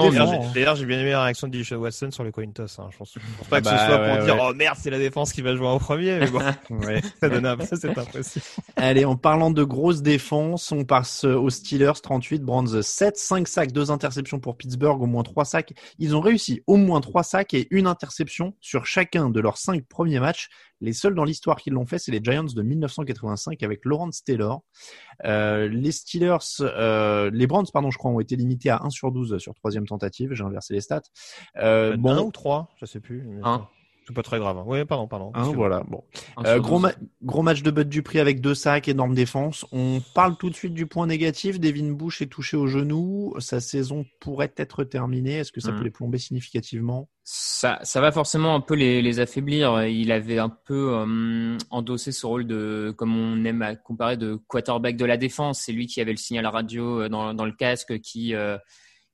D'ailleurs, 0.55 0.77
j'ai- 0.77 0.87
bien 0.87 0.99
aimé 1.01 1.11
la 1.11 1.25
réaction 1.25 1.47
de 1.49 1.53
Deshaun 1.57 1.77
Watson 1.79 2.11
sur 2.11 2.25
le 2.25 2.33
coin 2.33 2.51
toss. 2.51 2.79
Hein. 2.79 2.89
Je 2.91 2.97
pense, 2.99 3.13
je 3.15 3.21
pense 3.39 3.49
pas 3.49 3.61
que 3.61 3.69
Ah 3.69 3.71
ce 3.71 3.77
bah, 3.77 3.87
soit 3.87 3.99
pour 3.99 4.19
ouais, 4.19 4.25
dire 4.25 4.35
ouais. 4.37 4.49
oh 4.51 4.55
merde, 4.55 4.77
c'est 4.81 4.91
la 4.91 4.99
défense 4.99 5.33
qui 5.33 5.43
va 5.43 5.55
jouer 5.57 5.67
en 5.67 5.79
premier. 5.79 6.19
Mais 6.19 6.31
bon, 6.31 6.41
Ouais. 6.71 7.01
ça 7.21 7.29
donne 7.29 7.47
un 7.47 7.57
peu 7.57 7.67
cette 7.67 7.97
impression. 7.99 8.41
Allez, 8.77 9.05
en 9.05 9.17
parlant 9.17 9.51
de 9.51 9.63
grosses 9.65 10.03
défenses, 10.03 10.73
on 10.73 10.85
passe 10.85 11.25
aux 11.25 11.51
Steelers 11.51 12.01
38, 12.03 12.43
Browns 12.43 12.83
7, 12.83 13.17
5 13.17 13.47
sacs, 13.49 13.73
2 13.73 13.91
interceptions 13.91 14.39
pour 14.41 14.57
Pittsburgh, 14.57 15.01
au 15.03 15.07
moins 15.07 15.23
3 15.23 15.45
sacs. 15.45 15.73
Ils 15.99 16.17
ont 16.17 16.21
réussi 16.21 16.63
au 16.67 16.77
moins 16.77 17.01
3 17.01 17.23
sacs 17.23 17.55
et 17.55 17.69
une 17.71 17.87
interception 17.87 18.55
sur 18.61 18.87
chacun 18.87 19.31
de 19.31 19.41
leurs 19.41 19.59
5 19.59 19.85
premiers 19.87 20.21
matchs. 20.21 20.49
Les 20.81 20.93
seuls 20.93 21.15
dans 21.15 21.25
l'histoire 21.25 21.57
qui 21.57 21.71
l'ont 21.71 21.87
fait, 21.87 21.99
c'est 21.99 22.13
les 22.13 22.21
Giants 22.23 22.45
de 22.45 22.63
1985 22.63 23.63
avec 23.63 23.85
Lawrence 23.85 24.25
Taylor. 24.25 24.63
Euh, 25.25 25.69
les 25.69 25.93
Steelers, 25.93 26.39
euh, 26.61 27.31
les 27.33 27.47
Browns, 27.47 27.67
pardon, 27.73 27.91
je 27.91 27.99
crois, 27.99 28.11
ont 28.11 28.21
été 28.21 28.37
limités 28.37 28.71
à 28.71 28.81
1 28.83 28.91
sur 28.91 29.13
12 29.13 29.39
sur 29.39 29.55
troisième 29.55 29.87
tentative. 29.87 30.33
J'ai 30.33 30.45
inversé 30.45 30.75
les 30.75 30.81
stats. 30.81 31.03
Euh, 31.57 31.97
bon. 31.97 32.11
Un 32.11 32.17
bon, 32.17 32.27
ou 32.29 32.33
trois, 32.33 32.71
je 32.81 32.87
sais 32.87 33.01
plus. 33.01 33.29
C'est 34.07 34.15
pas 34.15 34.23
très 34.23 34.39
grave. 34.41 34.59
hein. 34.59 34.65
Oui, 34.67 34.85
pardon, 34.85 35.07
pardon. 35.07 35.31
hein, 35.35 35.53
voilà, 35.55 35.85
bon. 35.87 36.03
Euh, 36.45 36.59
gros, 36.59 36.81
12. 36.81 36.83
ma- 36.83 36.93
gros 37.23 37.43
match 37.43 37.63
de 37.63 37.71
Bud 37.71 37.89
Dupri 37.89 38.19
avec 38.19 38.41
deux 38.41 38.55
sacs, 38.57 38.89
énorme 38.89 39.15
défense. 39.15 39.65
On 39.71 40.01
parle 40.15 40.37
tout 40.37 40.51
de 40.51 40.55
suite 40.57 40.75
du 40.75 40.87
point 40.87 41.07
négatif. 41.07 41.61
Devin 41.61 41.93
Bush 41.93 42.21
est 42.21 42.27
touché 42.27 42.57
au 42.57 42.67
genou. 42.67 43.35
Sa 43.39 43.61
saison 43.61 44.05
pourrait 44.19 44.53
être 44.57 44.83
terminée. 44.83 45.35
Est-ce 45.35 45.53
que 45.53 45.61
ça 45.61 45.71
Mm. 45.71 45.79
peut 45.79 45.85
les 45.85 45.91
plomber 45.91 46.19
significativement? 46.19 47.09
Ça, 47.23 47.79
ça 47.85 48.01
va 48.01 48.11
forcément 48.11 48.57
un 48.57 48.61
peu 48.61 48.75
les, 48.75 49.01
les 49.03 49.21
affaiblir. 49.21 49.85
Il 49.87 50.11
avait 50.11 50.39
un 50.41 50.49
peu 50.49 50.93
euh, 50.97 51.57
endossé 51.71 52.11
ce 52.11 52.27
rôle 52.27 52.47
de, 52.49 52.93
comme 52.97 53.17
on 53.17 53.45
aime 53.45 53.63
à 53.63 53.77
comparer, 53.77 54.17
de 54.17 54.35
quarterback 54.49 54.97
de 54.97 55.05
la 55.05 55.17
défense. 55.19 55.61
C'est 55.61 55.73
lui 55.73 55.87
qui 55.87 56.01
avait 56.01 56.11
le 56.11 56.17
signal 56.17 56.47
radio 56.47 57.03
euh, 57.03 57.09
dans, 57.09 57.33
dans 57.35 57.45
le 57.45 57.53
casque, 57.53 58.01
qui, 58.01 58.35
euh, 58.35 58.59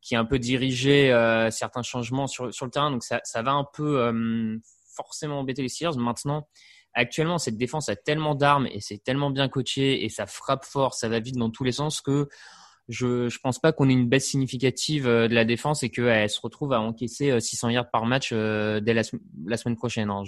qui 0.00 0.16
a 0.16 0.20
un 0.20 0.24
peu 0.24 0.38
dirigé 0.38 1.12
euh, 1.12 1.50
certains 1.50 1.82
changements 1.82 2.28
sur, 2.28 2.54
sur 2.54 2.64
le 2.64 2.70
terrain. 2.70 2.90
Donc 2.90 3.02
ça, 3.02 3.20
ça 3.24 3.42
va 3.42 3.52
un 3.52 3.66
peu 3.74 3.98
euh, 4.00 4.56
forcément 4.96 5.40
embêter 5.40 5.62
les 5.62 5.68
Steelers. 5.68 5.96
Maintenant, 5.98 6.48
actuellement, 6.94 7.38
cette 7.38 7.56
défense 7.56 7.88
a 7.88 7.96
tellement 7.96 8.34
d'armes 8.34 8.66
et 8.66 8.80
c'est 8.80 8.98
tellement 9.02 9.30
bien 9.30 9.48
coaché 9.48 10.04
et 10.04 10.08
ça 10.08 10.26
frappe 10.26 10.64
fort, 10.64 10.94
ça 10.94 11.08
va 11.08 11.20
vite 11.20 11.36
dans 11.36 11.50
tous 11.50 11.64
les 11.64 11.72
sens 11.72 12.00
que 12.00 12.28
je 12.88 13.28
je 13.28 13.38
pense 13.40 13.58
pas 13.58 13.72
qu'on 13.72 13.88
ait 13.88 13.92
une 13.92 14.08
baisse 14.08 14.26
significative 14.28 15.06
euh, 15.08 15.28
de 15.28 15.34
la 15.34 15.44
défense 15.44 15.82
et 15.82 15.90
qu'elle 15.90 16.30
se 16.30 16.40
retrouve 16.40 16.72
à 16.72 16.80
encaisser 16.80 17.30
euh, 17.30 17.40
600 17.40 17.70
yards 17.70 17.90
par 17.90 18.06
match 18.06 18.30
euh, 18.32 18.80
dès 18.80 18.94
la, 18.94 19.02
sem- 19.02 19.20
la 19.46 19.56
semaine 19.56 19.76
prochaine. 19.76 20.08
hein. 20.10 20.22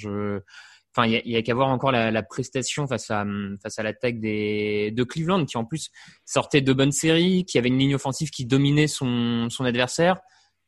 Enfin, 0.97 1.07
il 1.07 1.31
y 1.31 1.37
a, 1.37 1.43
qu'à 1.43 1.55
voir 1.55 1.69
encore 1.69 1.93
la, 1.93 2.23
prestation 2.23 2.89
face 2.89 3.11
à 3.11 3.25
face 3.63 3.79
à 3.79 3.83
l'attaque 3.85 4.21
de 4.21 5.05
Cleveland 5.05 5.45
qui 5.45 5.57
en 5.57 5.65
plus 5.65 5.91
sortait 6.25 6.63
de 6.63 6.73
bonnes 6.73 6.93
séries, 6.93 7.45
qui 7.45 7.59
avait 7.59 7.69
une 7.69 7.79
ligne 7.79 7.95
offensive 7.95 8.31
qui 8.31 8.47
dominait 8.47 8.89
son 8.89 9.49
son 9.51 9.65
adversaire. 9.65 10.19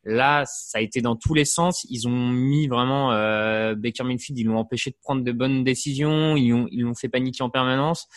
Là, 0.04 0.44
ça 0.46 0.78
a 0.78 0.80
été 0.80 1.02
dans 1.02 1.16
tous 1.16 1.34
les 1.34 1.44
sens. 1.44 1.84
Ils 1.90 2.08
ont 2.08 2.28
mis 2.28 2.68
vraiment 2.68 3.12
euh, 3.12 3.74
Baker 3.74 4.04
Mayfield, 4.04 4.38
ils 4.38 4.46
l'ont 4.46 4.58
empêché 4.58 4.90
de 4.90 4.96
prendre 5.02 5.22
de 5.22 5.32
bonnes 5.32 5.62
décisions, 5.62 6.36
ils 6.36 6.50
l'ont 6.50 6.66
ils 6.70 6.82
l'ont 6.82 6.94
fait 6.94 7.08
paniquer 7.08 7.42
en 7.42 7.50
permanence. 7.50 8.08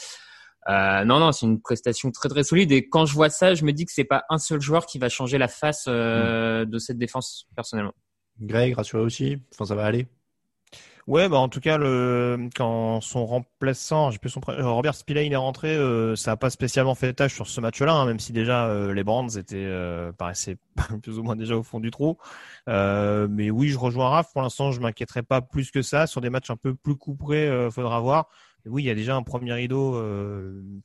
Euh, 0.69 1.03
non, 1.03 1.19
non, 1.19 1.31
c'est 1.33 1.45
une 1.45 1.61
prestation 1.61 2.11
très 2.11 2.29
très 2.29 2.43
solide. 2.43 2.71
Et 2.71 2.87
quand 2.87 3.05
je 3.05 3.13
vois 3.13 3.29
ça, 3.29 3.53
je 3.53 3.65
me 3.65 3.73
dis 3.73 3.85
que 3.85 3.91
c'est 3.91 4.05
pas 4.05 4.23
un 4.29 4.37
seul 4.37 4.61
joueur 4.61 4.85
qui 4.85 4.97
va 4.97 5.09
changer 5.09 5.37
la 5.37 5.49
face 5.49 5.85
euh, 5.87 6.65
de 6.65 6.77
cette 6.77 6.97
défense 6.97 7.47
personnellement. 7.55 7.93
Greg, 8.39 8.73
rassuré 8.73 9.03
aussi? 9.03 9.37
Enfin, 9.53 9.65
ça 9.65 9.75
va 9.75 9.85
aller? 9.85 10.07
Ouais, 11.07 11.27
bah 11.27 11.37
en 11.37 11.49
tout 11.49 11.59
cas, 11.59 11.77
le 11.77 12.49
quand 12.55 13.01
son 13.01 13.25
remplaçant, 13.25 14.09
j'ai 14.09 14.19
plus 14.19 14.29
son 14.29 14.39
euh, 14.47 14.69
Robert 14.69 14.95
Spillane 14.95 15.33
est 15.33 15.35
rentré, 15.35 15.75
euh, 15.75 16.15
ça 16.15 16.31
a 16.31 16.37
pas 16.37 16.49
spécialement 16.49 16.95
fait 16.95 17.11
tâche 17.13 17.33
sur 17.33 17.45
ce 17.47 17.59
match-là, 17.59 17.91
hein, 17.93 18.05
même 18.05 18.19
si 18.19 18.31
déjà 18.31 18.67
euh, 18.67 18.93
les 18.93 19.03
Brands 19.03 19.27
étaient 19.27 19.57
euh, 19.57 20.13
paraissaient 20.13 20.57
plus 21.03 21.19
ou 21.19 21.23
moins 21.23 21.35
déjà 21.35 21.57
au 21.57 21.63
fond 21.63 21.81
du 21.81 21.91
trou. 21.91 22.17
Euh, 22.69 23.27
mais 23.29 23.51
oui, 23.51 23.67
je 23.67 23.77
rejoins 23.77 24.09
Raph. 24.09 24.31
Pour 24.31 24.41
l'instant, 24.43 24.71
je 24.71 24.79
m'inquiéterai 24.79 25.23
pas 25.23 25.41
plus 25.41 25.71
que 25.71 25.81
ça 25.81 26.07
sur 26.07 26.21
des 26.21 26.29
matchs 26.29 26.51
un 26.51 26.55
peu 26.55 26.73
plus 26.73 26.95
couperés. 26.95 27.49
Euh, 27.49 27.69
faudra 27.69 27.99
voir. 27.99 28.29
Mais 28.63 28.71
oui, 28.71 28.83
il 28.83 28.85
y 28.85 28.89
a 28.89 28.95
déjà 28.95 29.15
un 29.17 29.23
premier 29.23 29.51
rideau 29.51 30.01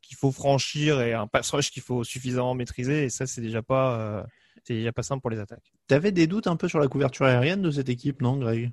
qu'il 0.03 0.17
faut 0.17 0.33
franchir 0.33 1.01
et 1.01 1.15
un 1.15 1.29
pass 1.29 1.49
rush 1.53 1.71
qu'il 1.71 1.83
faut 1.83 2.03
suffisamment 2.03 2.55
maîtriser. 2.55 3.05
Et 3.05 3.09
ça, 3.09 3.27
c'est 3.29 3.41
déjà 3.41 3.63
pas 3.63 4.27
c'est 4.65 4.75
déjà 4.75 4.91
pas 4.93 5.05
simple 5.05 5.21
pour 5.21 5.31
les 5.31 5.39
attaques. 5.39 5.73
T'avais 5.87 6.11
des 6.11 6.27
doutes 6.27 6.49
un 6.49 6.57
peu 6.57 6.67
sur 6.69 6.81
la 6.81 6.89
couverture 6.89 7.27
aérienne 7.27 7.63
de 7.63 7.71
cette 7.71 7.89
équipe, 7.89 8.21
non, 8.21 8.37
Greg? 8.37 8.73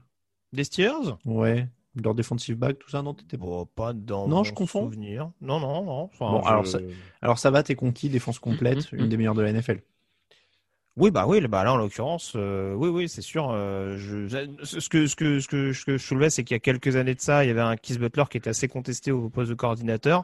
Des 0.55 0.63
Steelers 0.63 1.15
Ouais. 1.25 1.67
Leur 2.03 2.13
defensive 2.13 2.57
back, 2.57 2.77
tout 2.79 2.89
ça, 2.89 3.01
non 3.01 3.13
t'étais 3.13 3.37
pas... 3.37 3.65
Pas 3.73 3.93
dans 3.93 4.27
Non, 4.27 4.37
mon 4.37 4.43
je 4.43 4.53
confonds. 4.53 4.85
souvenir. 4.85 5.31
Non, 5.41 5.59
non, 5.61 5.83
non. 5.85 6.09
Enfin, 6.13 6.31
Bon, 6.31 6.41
je- 6.43 6.47
alors 6.47 6.67
ça, 6.67 6.79
alors 7.21 7.39
ça 7.39 7.51
va, 7.51 7.63
t'es 7.63 7.75
conquis, 7.75 8.09
défense 8.09 8.39
complète, 8.39 8.91
Mm, 8.91 8.95
mm, 8.95 8.99
une 8.99 9.05
mm. 9.05 9.09
des 9.09 9.17
meilleures 9.17 9.33
de 9.35 9.41
la 9.43 9.49
NFL. 9.51 9.81
Oui, 10.97 11.11
bah 11.11 11.25
oui, 11.27 11.45
bah 11.47 11.65
là 11.65 11.73
en 11.73 11.77
l'occurrence, 11.77 12.33
euh, 12.37 12.73
oui, 12.73 12.87
oui, 12.87 13.09
c'est 13.09 13.21
sûr. 13.21 13.49
euh, 13.51 13.97
je, 13.97 14.27
ce 14.63 14.79
ce 14.79 14.87
que 14.87 15.07
ce 15.07 15.15
que 15.17 15.41
ce 15.41 15.47
que, 15.49 15.73
ce 15.73 15.83
que 15.85 15.97
je 15.97 16.03
soulevais, 16.05 16.29
c'est 16.29 16.45
qu'il 16.45 16.55
y 16.55 16.57
a 16.57 16.59
quelques 16.59 16.95
années 16.95 17.15
de 17.15 17.19
ça, 17.19 17.43
il 17.43 17.47
y 17.49 17.51
avait 17.51 17.59
un 17.59 17.75
Keith 17.75 17.99
Butler 17.99 18.23
qui 18.29 18.37
était 18.37 18.49
assez 18.49 18.69
contesté 18.69 19.11
au 19.11 19.29
poste 19.29 19.49
de 19.49 19.55
coordinateur. 19.55 20.23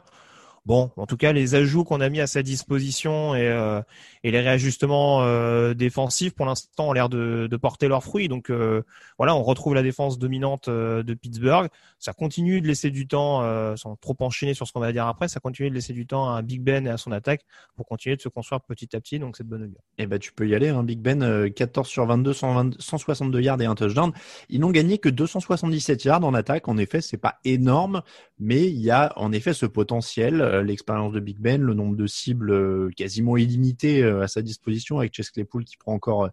Bon, 0.64 0.92
en 0.96 1.06
tout 1.06 1.16
cas, 1.16 1.32
les 1.32 1.56
ajouts 1.56 1.82
qu'on 1.82 2.00
a 2.00 2.08
mis 2.08 2.20
à 2.20 2.28
sa 2.28 2.44
disposition 2.44 3.34
et, 3.34 3.48
euh, 3.48 3.82
et 4.22 4.30
les 4.30 4.40
réajustements 4.40 5.22
euh, 5.22 5.74
défensifs, 5.74 6.34
pour 6.34 6.46
l'instant, 6.46 6.90
ont 6.90 6.92
l'air 6.92 7.08
de, 7.08 7.48
de 7.50 7.56
porter 7.56 7.88
leurs 7.88 8.04
fruits. 8.04 8.28
Donc 8.28 8.48
euh, 8.48 8.82
voilà, 9.18 9.34
on 9.34 9.42
retrouve 9.42 9.74
la 9.74 9.82
défense 9.82 10.20
dominante 10.20 10.68
euh, 10.68 11.02
de 11.02 11.14
Pittsburgh. 11.14 11.68
Ça 11.98 12.12
continue 12.12 12.60
de 12.60 12.68
laisser 12.68 12.90
du 12.90 13.08
temps, 13.08 13.42
euh, 13.42 13.74
sans 13.74 13.96
trop 13.96 14.16
enchaîner 14.20 14.54
sur 14.54 14.68
ce 14.68 14.72
qu'on 14.72 14.78
va 14.78 14.92
dire 14.92 15.06
après, 15.08 15.26
ça 15.26 15.40
continue 15.40 15.68
de 15.68 15.74
laisser 15.74 15.92
du 15.92 16.06
temps 16.06 16.32
à 16.32 16.42
Big 16.42 16.62
Ben 16.62 16.86
et 16.86 16.90
à 16.90 16.96
son 16.96 17.10
attaque 17.10 17.42
pour 17.74 17.84
continuer 17.86 18.14
de 18.14 18.22
se 18.22 18.28
construire 18.28 18.60
petit 18.60 18.94
à 18.94 19.00
petit. 19.00 19.18
Donc 19.18 19.36
c'est 19.36 19.44
de 19.44 19.48
bonne 19.48 19.64
augure. 19.64 19.80
Eh 19.98 20.06
ben, 20.06 20.20
tu 20.20 20.32
peux 20.32 20.46
y 20.46 20.54
aller, 20.54 20.68
hein. 20.68 20.84
Big 20.84 21.00
Ben, 21.00 21.22
euh, 21.22 21.50
14 21.50 21.88
sur 21.88 22.06
22, 22.06 22.32
120 22.32 22.80
162 22.80 23.40
yards 23.40 23.60
et 23.62 23.66
un 23.66 23.74
touchdown. 23.74 24.12
Ils 24.48 24.60
n'ont 24.60 24.70
gagné 24.70 24.98
que 24.98 25.08
277 25.08 26.04
yards 26.04 26.24
en 26.24 26.34
attaque. 26.34 26.68
En 26.68 26.76
effet, 26.78 27.00
c'est 27.00 27.16
pas 27.16 27.40
énorme, 27.44 28.02
mais 28.42 28.66
il 28.66 28.80
y 28.80 28.90
a 28.90 29.12
en 29.16 29.30
effet 29.30 29.54
ce 29.54 29.66
potentiel, 29.66 30.40
euh, 30.40 30.64
l'expérience 30.64 31.12
de 31.12 31.20
Big 31.20 31.38
Ben, 31.38 31.62
le 31.62 31.74
nombre 31.74 31.94
de 31.94 32.08
cibles 32.08 32.50
euh, 32.50 32.90
quasiment 32.96 33.36
illimité 33.36 34.02
euh, 34.02 34.22
à 34.22 34.26
sa 34.26 34.42
disposition 34.42 34.98
avec 34.98 35.14
Chase 35.14 35.30
Claypool 35.30 35.64
qui 35.64 35.76
prend 35.76 35.92
encore 35.94 36.28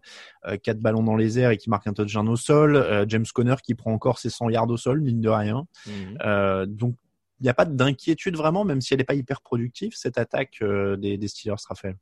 quatre 0.62 0.80
ballons 0.80 1.04
dans 1.04 1.14
les 1.14 1.38
airs 1.38 1.50
et 1.50 1.56
qui 1.56 1.70
marque 1.70 1.86
un 1.86 1.92
touchdown 1.92 2.28
au 2.28 2.36
sol, 2.36 3.04
James 3.08 3.26
Conner 3.32 3.54
qui 3.62 3.74
prend 3.74 3.92
encore 3.92 4.18
ses 4.18 4.30
100 4.30 4.50
yards 4.50 4.68
au 4.70 4.76
sol, 4.76 5.00
mine 5.00 5.20
de 5.20 5.28
rien. 5.28 5.66
Euh, 6.24 6.66
donc, 6.66 6.96
il 7.40 7.44
n'y 7.44 7.48
a 7.48 7.54
pas 7.54 7.64
d'inquiétude 7.64 8.36
vraiment, 8.36 8.64
même 8.64 8.80
si 8.80 8.94
elle 8.94 8.98
n'est 8.98 9.04
pas 9.04 9.14
hyper 9.14 9.40
productive, 9.40 9.92
cette 9.94 10.18
attaque 10.18 10.62
des, 10.62 11.16
des 11.16 11.28
Steelers, 11.28 11.56
Raphaël. 11.68 11.96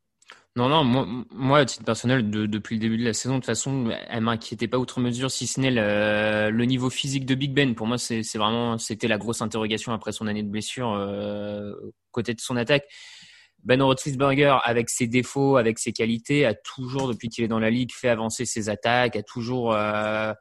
Non, 0.56 0.68
non, 0.68 0.82
moi, 0.82 1.06
moi, 1.30 1.58
à 1.60 1.64
titre 1.64 1.84
personnel, 1.84 2.30
de- 2.30 2.46
depuis 2.46 2.74
le 2.76 2.80
début 2.80 2.98
de 2.98 3.04
la 3.04 3.12
saison, 3.12 3.34
de 3.34 3.38
toute 3.38 3.46
façon, 3.46 3.90
elle 4.08 4.22
m'inquiétait 4.22 4.66
pas 4.66 4.78
outre 4.78 4.98
mesure, 4.98 5.30
si 5.30 5.46
ce 5.46 5.60
n'est 5.60 5.70
le, 5.70 6.64
niveau 6.64 6.90
physique 6.90 7.26
de 7.26 7.36
Big 7.36 7.52
Ben. 7.54 7.74
Pour 7.76 7.86
moi, 7.86 7.96
c'est 7.96 8.22
vraiment, 8.36 8.76
c'était 8.76 9.06
la 9.06 9.18
grosse 9.18 9.40
interrogation 9.40 9.92
après 9.92 10.10
son 10.10 10.26
année 10.26 10.42
de 10.42 10.48
blessure 10.48 10.92
euh, 10.94 11.72
côté 12.10 12.34
de 12.34 12.40
son 12.40 12.56
attaque. 12.56 12.84
Ben 13.64 13.80
Roethlisberger, 13.82 14.58
avec 14.64 14.90
ses 14.90 15.06
défauts, 15.06 15.56
avec 15.56 15.78
ses 15.78 15.92
qualités, 15.92 16.44
a 16.44 16.54
toujours, 16.54 17.08
depuis 17.08 17.28
qu'il 17.28 17.44
est 17.44 17.48
dans 17.48 17.58
la 17.60 17.70
ligue, 17.70 17.92
fait 17.92 18.08
avancer 18.08 18.44
ses 18.44 18.68
attaques, 18.68 19.14
a 19.14 19.22
toujours 19.22 19.74
euh, 19.74 20.32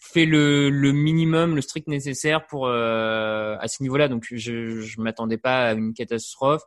fait 0.00 0.26
le, 0.26 0.70
minimum, 0.92 1.56
le 1.56 1.62
strict 1.62 1.88
nécessaire 1.88 2.46
pour 2.46 2.66
euh, 2.66 3.56
à 3.58 3.68
ce 3.68 3.82
niveau-là. 3.82 4.08
Donc, 4.08 4.26
je 4.30 4.80
je 4.80 5.00
m'attendais 5.00 5.38
pas 5.38 5.68
à 5.68 5.72
une 5.74 5.94
catastrophe. 5.94 6.62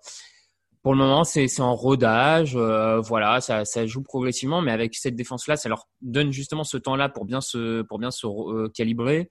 Pour 0.81 0.93
le 0.93 0.99
moment, 0.99 1.25
c'est 1.25 1.59
en 1.59 1.75
rodage, 1.75 2.55
euh, 2.55 3.01
voilà, 3.01 3.41
ça, 3.41 3.65
ça 3.65 3.85
joue 3.85 4.01
progressivement, 4.01 4.61
mais 4.61 4.71
avec 4.71 4.95
cette 4.95 5.15
défense-là, 5.15 5.57
ça 5.57 5.67
leur 5.67 5.87
donne 6.01 6.31
justement 6.31 6.63
ce 6.63 6.77
temps-là 6.77 7.09
pour 7.09 7.25
bien 7.25 7.41
se 7.41 7.81
pour 7.83 7.99
bien 7.99 8.11
se 8.11 8.25
euh, 8.27 8.69
calibrer. 8.69 9.29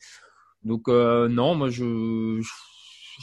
Donc 0.65 0.89
euh, 0.89 1.29
non, 1.29 1.55
moi 1.55 1.71
je, 1.71 2.41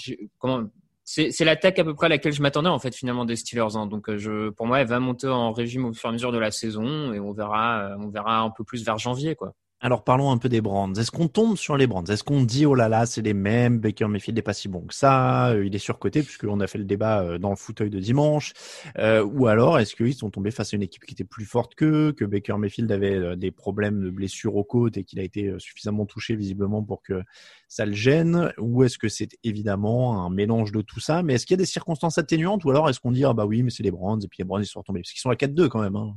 je- 0.04 0.14
comment 0.40 0.64
c'est 1.04 1.32
c'est 1.32 1.46
l'attaque 1.46 1.78
à 1.80 1.84
peu 1.84 1.94
près 1.94 2.08
à 2.08 2.10
laquelle 2.10 2.34
je 2.34 2.42
m'attendais 2.42 2.70
en 2.70 2.80
fait 2.80 2.96
finalement 2.96 3.26
des 3.26 3.36
Steelers. 3.36 3.76
hein. 3.76 3.86
Donc 3.88 4.10
euh, 4.10 4.18
je 4.18 4.50
pour 4.50 4.66
moi, 4.68 4.82
elle 4.82 4.88
va 4.88 5.00
monter 5.00 5.28
en 5.28 5.52
régime 5.54 5.86
au 5.86 5.94
fur 5.94 6.08
et 6.08 6.12
à 6.12 6.14
mesure 6.14 6.32
de 6.32 6.40
la 6.40 6.52
saison 6.52 7.14
et 7.14 7.20
on 7.20 7.32
verra 7.34 7.92
euh, 7.92 7.98
on 8.00 8.10
verra 8.10 8.40
un 8.42 8.50
peu 8.52 8.64
plus 8.64 8.84
vers 8.86 8.98
janvier 8.98 9.36
quoi. 9.36 9.54
Alors 9.82 10.04
parlons 10.04 10.32
un 10.32 10.38
peu 10.38 10.50
des 10.50 10.62
Brands. 10.62 10.94
Est-ce 10.94 11.12
qu'on 11.12 11.28
tombe 11.28 11.58
sur 11.58 11.76
les 11.78 11.86
Brands? 11.86 12.06
Est-ce 12.06 12.24
qu'on 12.24 12.44
dit 12.44 12.66
oh 12.66 12.76
là 12.76 12.88
là 12.90 13.06
c'est 13.06 13.22
les 13.22 13.34
mêmes 13.34 13.78
Baker 13.80 14.08
Mayfield 14.08 14.36
n'est 14.36 14.42
pas 14.42 14.54
si 14.54 14.70
bon 14.70 14.82
que 14.82 14.96
ça 14.96 15.50
euh, 15.50 15.66
Il 15.66 15.76
est 15.76 15.80
surcoté 15.80 16.24
puisqu'on 16.24 16.60
a 16.62 16.66
fait 16.68 16.78
le 16.78 16.86
débat 16.86 17.22
euh, 17.22 17.38
dans 17.38 17.50
le 17.50 17.56
fauteuil 17.58 17.90
de 17.90 18.00
dimanche. 18.00 18.54
Euh, 18.98 19.24
ou 19.24 19.48
alors 19.48 19.78
est-ce 19.78 19.96
qu'ils 19.96 20.16
sont 20.16 20.32
tombés 20.32 20.52
face 20.52 20.74
à 20.74 20.78
une 20.78 20.82
équipe 20.82 21.06
qui 21.06 21.14
était 21.14 21.26
plus 21.26 21.46
forte 21.46 21.76
qu'eux, 21.76 22.14
que 22.14 22.24
Baker 22.26 22.58
Mayfield 22.58 22.92
avait 22.92 23.16
euh, 23.16 23.36
des 23.36 23.52
problèmes 23.52 24.02
de 24.02 24.10
blessures 24.10 24.56
aux 24.56 24.64
côtes 24.64 24.98
et 24.98 25.04
qu'il 25.04 25.20
a 25.20 25.24
été 25.24 25.54
suffisamment 25.60 26.06
touché 26.06 26.36
visiblement 26.36 26.82
pour 26.82 27.04
que 27.04 27.22
ça 27.68 27.86
le 27.86 27.94
gêne? 27.94 28.54
Ou 28.58 28.84
est-ce 28.86 28.98
que 28.98 29.10
c'est 29.10 29.38
évidemment 29.44 30.26
un 30.26 30.30
mélange 30.30 30.72
de 30.72 30.82
tout 30.82 31.02
ça? 31.02 31.22
Mais 31.22 31.34
est-ce 31.36 31.46
qu'il 31.46 31.56
y 31.56 31.60
a 31.60 31.64
des 31.64 31.66
circonstances 31.66 32.18
atténuantes? 32.18 32.64
Ou 32.64 32.72
alors 32.72 32.90
est-ce 32.90 33.02
qu'on 33.02 33.12
dit 33.12 33.26
ah 33.26 33.34
bah 33.34 33.46
oui 33.46 33.62
mais 33.62 33.72
c'est 33.72 33.84
les 33.84 33.92
Brands 33.92 34.20
et 34.20 34.28
puis 34.28 34.38
les 34.40 34.46
Brands 34.46 34.60
ils 34.60 34.66
sont 34.66 34.80
retombés 34.80 35.02
parce 35.02 35.12
qu'ils 35.12 35.22
sont 35.22 35.30
à 35.30 35.36
4-2 35.36 35.68
quand 35.68 35.82
même. 35.82 35.98
Hein. 35.98 36.16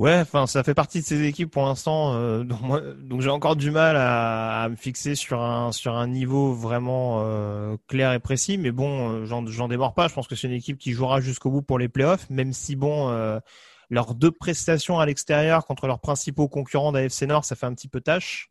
Ouais, 0.00 0.16
enfin, 0.18 0.46
ça 0.46 0.64
fait 0.64 0.72
partie 0.72 1.00
de 1.00 1.04
ces 1.04 1.24
équipes 1.24 1.50
pour 1.50 1.64
l'instant. 1.66 2.14
euh, 2.14 2.42
donc 2.44 2.60
donc 3.06 3.20
j'ai 3.20 3.28
encore 3.28 3.54
du 3.54 3.70
mal 3.70 3.96
à, 3.96 4.62
à 4.62 4.68
me 4.70 4.76
fixer 4.76 5.14
sur 5.14 5.42
un 5.42 5.72
sur 5.72 5.94
un 5.94 6.06
niveau 6.08 6.54
vraiment 6.54 7.20
euh, 7.22 7.76
clair 7.86 8.12
et 8.14 8.18
précis. 8.18 8.56
Mais 8.56 8.70
bon, 8.70 9.10
euh, 9.10 9.24
j'en 9.26 9.46
j'en 9.46 9.68
démords 9.68 9.92
pas. 9.94 10.08
Je 10.08 10.14
pense 10.14 10.26
que 10.26 10.34
c'est 10.36 10.46
une 10.48 10.54
équipe 10.54 10.78
qui 10.78 10.92
jouera 10.92 11.20
jusqu'au 11.20 11.50
bout 11.50 11.60
pour 11.62 11.78
les 11.78 11.88
playoffs, 11.90 12.30
même 12.30 12.54
si 12.54 12.76
bon, 12.76 13.10
euh, 13.10 13.40
leurs 13.90 14.14
deux 14.14 14.30
prestations 14.30 14.98
à 15.00 15.04
l'extérieur 15.06 15.66
contre 15.66 15.86
leurs 15.86 16.00
principaux 16.00 16.48
concurrents 16.48 16.92
d'AFC 16.92 17.26
Nord, 17.26 17.44
ça 17.44 17.54
fait 17.54 17.66
un 17.66 17.74
petit 17.74 17.88
peu 17.88 18.00
tâche. 18.00 18.49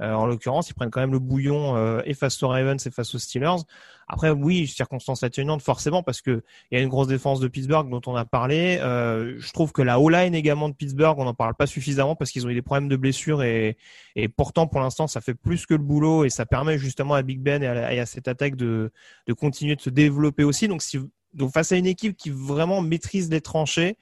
Euh, 0.00 0.12
en 0.14 0.26
l'occurrence, 0.26 0.70
ils 0.70 0.74
prennent 0.74 0.90
quand 0.90 1.00
même 1.00 1.12
le 1.12 1.18
bouillon 1.18 1.76
euh, 1.76 2.00
et 2.04 2.14
face 2.14 2.42
aux 2.42 2.48
Ravens 2.48 2.84
et 2.86 2.90
face 2.90 3.14
aux 3.14 3.18
Steelers. 3.18 3.62
Après, 4.08 4.30
oui, 4.30 4.66
circonstances 4.66 5.22
atténuantes 5.22 5.62
forcément 5.62 6.02
parce 6.02 6.20
que 6.20 6.42
il 6.70 6.78
y 6.78 6.80
a 6.80 6.82
une 6.82 6.88
grosse 6.88 7.06
défense 7.06 7.38
de 7.38 7.48
Pittsburgh 7.48 7.88
dont 7.88 8.00
on 8.06 8.16
a 8.16 8.24
parlé. 8.24 8.78
Euh, 8.80 9.36
je 9.38 9.52
trouve 9.52 9.72
que 9.72 9.82
la 9.82 10.00
O-line 10.00 10.34
également 10.34 10.68
de 10.68 10.74
Pittsburgh, 10.74 11.16
on 11.18 11.24
n'en 11.24 11.34
parle 11.34 11.54
pas 11.54 11.66
suffisamment 11.66 12.16
parce 12.16 12.30
qu'ils 12.30 12.46
ont 12.46 12.50
eu 12.50 12.54
des 12.54 12.62
problèmes 12.62 12.88
de 12.88 12.96
blessures 12.96 13.42
et, 13.42 13.76
et 14.16 14.28
pourtant 14.28 14.66
pour 14.66 14.80
l'instant 14.80 15.06
ça 15.06 15.20
fait 15.20 15.34
plus 15.34 15.64
que 15.66 15.74
le 15.74 15.82
boulot 15.82 16.24
et 16.24 16.30
ça 16.30 16.44
permet 16.44 16.76
justement 16.76 17.14
à 17.14 17.22
Big 17.22 17.40
Ben 17.40 17.62
et 17.62 17.68
à, 17.68 17.94
et 17.94 18.00
à 18.00 18.06
cette 18.06 18.26
attaque 18.26 18.56
de, 18.56 18.90
de 19.26 19.32
continuer 19.32 19.76
de 19.76 19.80
se 19.80 19.90
développer 19.90 20.42
aussi. 20.42 20.66
Donc, 20.66 20.82
si, 20.82 20.98
donc 21.34 21.52
face 21.52 21.70
à 21.70 21.76
une 21.76 21.86
équipe 21.86 22.16
qui 22.16 22.30
vraiment 22.30 22.80
maîtrise 22.80 23.30
les 23.30 23.40
tranchées, 23.40 23.96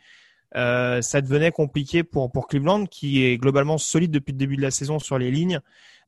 euh, 0.56 1.02
ça 1.02 1.20
devenait 1.20 1.52
compliqué 1.52 2.02
pour, 2.04 2.30
pour 2.32 2.46
Cleveland 2.48 2.86
qui 2.86 3.24
est 3.24 3.36
globalement 3.36 3.78
solide 3.78 4.10
depuis 4.10 4.32
le 4.32 4.38
début 4.38 4.56
de 4.56 4.62
la 4.62 4.70
saison 4.70 4.98
sur 4.98 5.18
les 5.18 5.30
lignes 5.30 5.60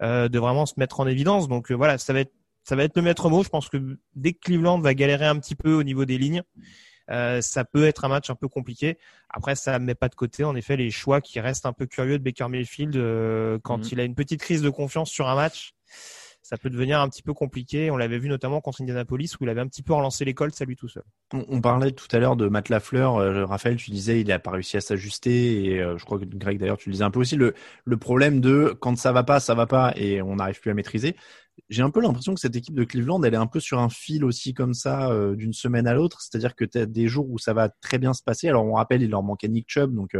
euh, 0.02 0.28
de 0.28 0.38
vraiment 0.38 0.66
se 0.66 0.74
mettre 0.78 1.00
en 1.00 1.06
évidence. 1.06 1.48
Donc 1.48 1.70
euh, 1.70 1.74
voilà, 1.74 1.98
ça 1.98 2.12
va 2.12 2.20
être 2.20 2.32
ça 2.62 2.76
va 2.76 2.84
être 2.84 2.96
le 2.96 3.02
maître 3.02 3.28
mot. 3.30 3.42
Je 3.42 3.48
pense 3.48 3.68
que 3.68 3.98
dès 4.14 4.32
que 4.32 4.40
Cleveland 4.40 4.80
va 4.80 4.94
galérer 4.94 5.26
un 5.26 5.38
petit 5.38 5.54
peu 5.54 5.72
au 5.72 5.82
niveau 5.82 6.04
des 6.04 6.18
lignes, 6.18 6.42
euh, 7.10 7.40
ça 7.40 7.64
peut 7.64 7.86
être 7.86 8.04
un 8.04 8.08
match 8.08 8.30
un 8.30 8.34
peu 8.34 8.48
compliqué. 8.48 8.98
Après, 9.30 9.56
ça 9.56 9.78
ne 9.78 9.84
met 9.84 9.94
pas 9.94 10.08
de 10.08 10.14
côté, 10.14 10.44
en 10.44 10.54
effet, 10.54 10.76
les 10.76 10.90
choix 10.90 11.20
qui 11.20 11.40
restent 11.40 11.66
un 11.66 11.72
peu 11.72 11.86
curieux 11.86 12.18
de 12.18 12.22
Baker 12.22 12.48
Mayfield 12.48 12.96
euh, 12.96 13.58
quand 13.62 13.78
Mhm. 13.78 13.88
il 13.92 14.00
a 14.00 14.04
une 14.04 14.14
petite 14.14 14.40
crise 14.40 14.62
de 14.62 14.70
confiance 14.70 15.10
sur 15.10 15.28
un 15.28 15.34
match. 15.34 15.72
Ça 16.42 16.56
peut 16.56 16.70
devenir 16.70 17.00
un 17.00 17.08
petit 17.08 17.22
peu 17.22 17.34
compliqué. 17.34 17.90
On 17.90 17.96
l'avait 17.96 18.18
vu 18.18 18.28
notamment 18.28 18.60
contre 18.60 18.80
Indianapolis 18.80 19.36
où 19.38 19.44
il 19.44 19.50
avait 19.50 19.60
un 19.60 19.66
petit 19.66 19.82
peu 19.82 19.92
relancé 19.92 20.24
l'école, 20.24 20.52
ça 20.52 20.64
lui 20.64 20.74
tout 20.74 20.88
seul. 20.88 21.02
On, 21.32 21.60
parlait 21.60 21.92
tout 21.92 22.08
à 22.12 22.18
l'heure 22.18 22.36
de 22.36 22.48
Matt 22.48 22.70
Lafleur. 22.70 23.16
Euh, 23.16 23.44
Raphaël, 23.44 23.76
tu 23.76 23.90
disais 23.90 24.20
il 24.20 24.28
n'a 24.28 24.38
pas 24.38 24.50
réussi 24.50 24.76
à 24.76 24.80
s'ajuster 24.80 25.64
et 25.64 25.80
euh, 25.80 25.98
je 25.98 26.04
crois 26.04 26.18
que 26.18 26.24
Greg 26.24 26.58
d'ailleurs 26.58 26.78
tu 26.78 26.88
le 26.88 26.94
disais 26.94 27.04
un 27.04 27.10
peu 27.10 27.20
aussi 27.20 27.36
le 27.36 27.54
problème 27.98 28.40
de 28.40 28.76
quand 28.80 28.96
ça 28.96 29.12
va 29.12 29.22
pas, 29.22 29.38
ça 29.38 29.54
va 29.54 29.66
pas 29.66 29.92
et 29.96 30.22
on 30.22 30.36
n'arrive 30.36 30.60
plus 30.60 30.70
à 30.70 30.74
maîtriser. 30.74 31.14
J'ai 31.68 31.82
un 31.82 31.90
peu 31.90 32.00
l'impression 32.00 32.32
que 32.32 32.40
cette 32.40 32.56
équipe 32.56 32.74
de 32.74 32.84
Cleveland, 32.84 33.22
elle 33.22 33.34
est 33.34 33.36
un 33.36 33.46
peu 33.46 33.60
sur 33.60 33.78
un 33.80 33.90
fil 33.90 34.24
aussi 34.24 34.54
comme 34.54 34.72
ça 34.72 35.10
euh, 35.10 35.36
d'une 35.36 35.52
semaine 35.52 35.86
à 35.86 35.92
l'autre. 35.92 36.22
C'est-à-dire 36.22 36.56
que 36.56 36.64
tu 36.64 36.78
as 36.78 36.86
des 36.86 37.06
jours 37.06 37.28
où 37.28 37.38
ça 37.38 37.52
va 37.52 37.68
très 37.68 37.98
bien 37.98 38.14
se 38.14 38.22
passer. 38.22 38.48
Alors 38.48 38.64
on 38.64 38.74
rappelle, 38.74 39.02
il 39.02 39.10
leur 39.10 39.22
manquait 39.22 39.48
Nick 39.48 39.66
Chubb, 39.68 39.94
donc 39.94 40.16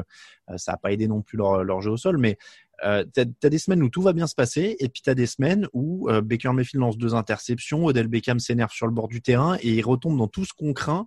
ça 0.56 0.72
n'a 0.72 0.78
pas 0.78 0.92
aidé 0.92 1.08
non 1.08 1.22
plus 1.22 1.38
leur, 1.38 1.64
leur 1.64 1.80
jeu 1.80 1.92
au 1.92 1.96
sol, 1.96 2.18
mais 2.18 2.36
euh, 2.84 3.04
tu 3.14 3.20
as, 3.20 3.50
des 3.50 3.58
semaines 3.58 3.82
où 3.82 3.88
tout 3.88 4.02
va 4.02 4.12
bien 4.12 4.26
se 4.26 4.34
passer 4.34 4.76
et 4.78 4.88
puis 4.88 5.02
tu 5.02 5.10
as 5.10 5.14
des 5.14 5.26
semaines 5.26 5.68
où 5.72 6.08
euh, 6.08 6.20
Baker 6.20 6.52
Mayfield 6.52 6.80
lance 6.80 6.98
deux 6.98 7.14
interceptions, 7.14 7.84
Odell 7.84 8.08
Beckham 8.08 8.38
s'énerve 8.38 8.72
sur 8.72 8.86
le 8.86 8.92
bord 8.92 9.08
du 9.08 9.22
terrain 9.22 9.56
et 9.60 9.74
il 9.74 9.82
retombe 9.82 10.16
dans 10.18 10.28
tout 10.28 10.44
ce 10.44 10.52
qu'on 10.52 10.72
craint. 10.72 11.06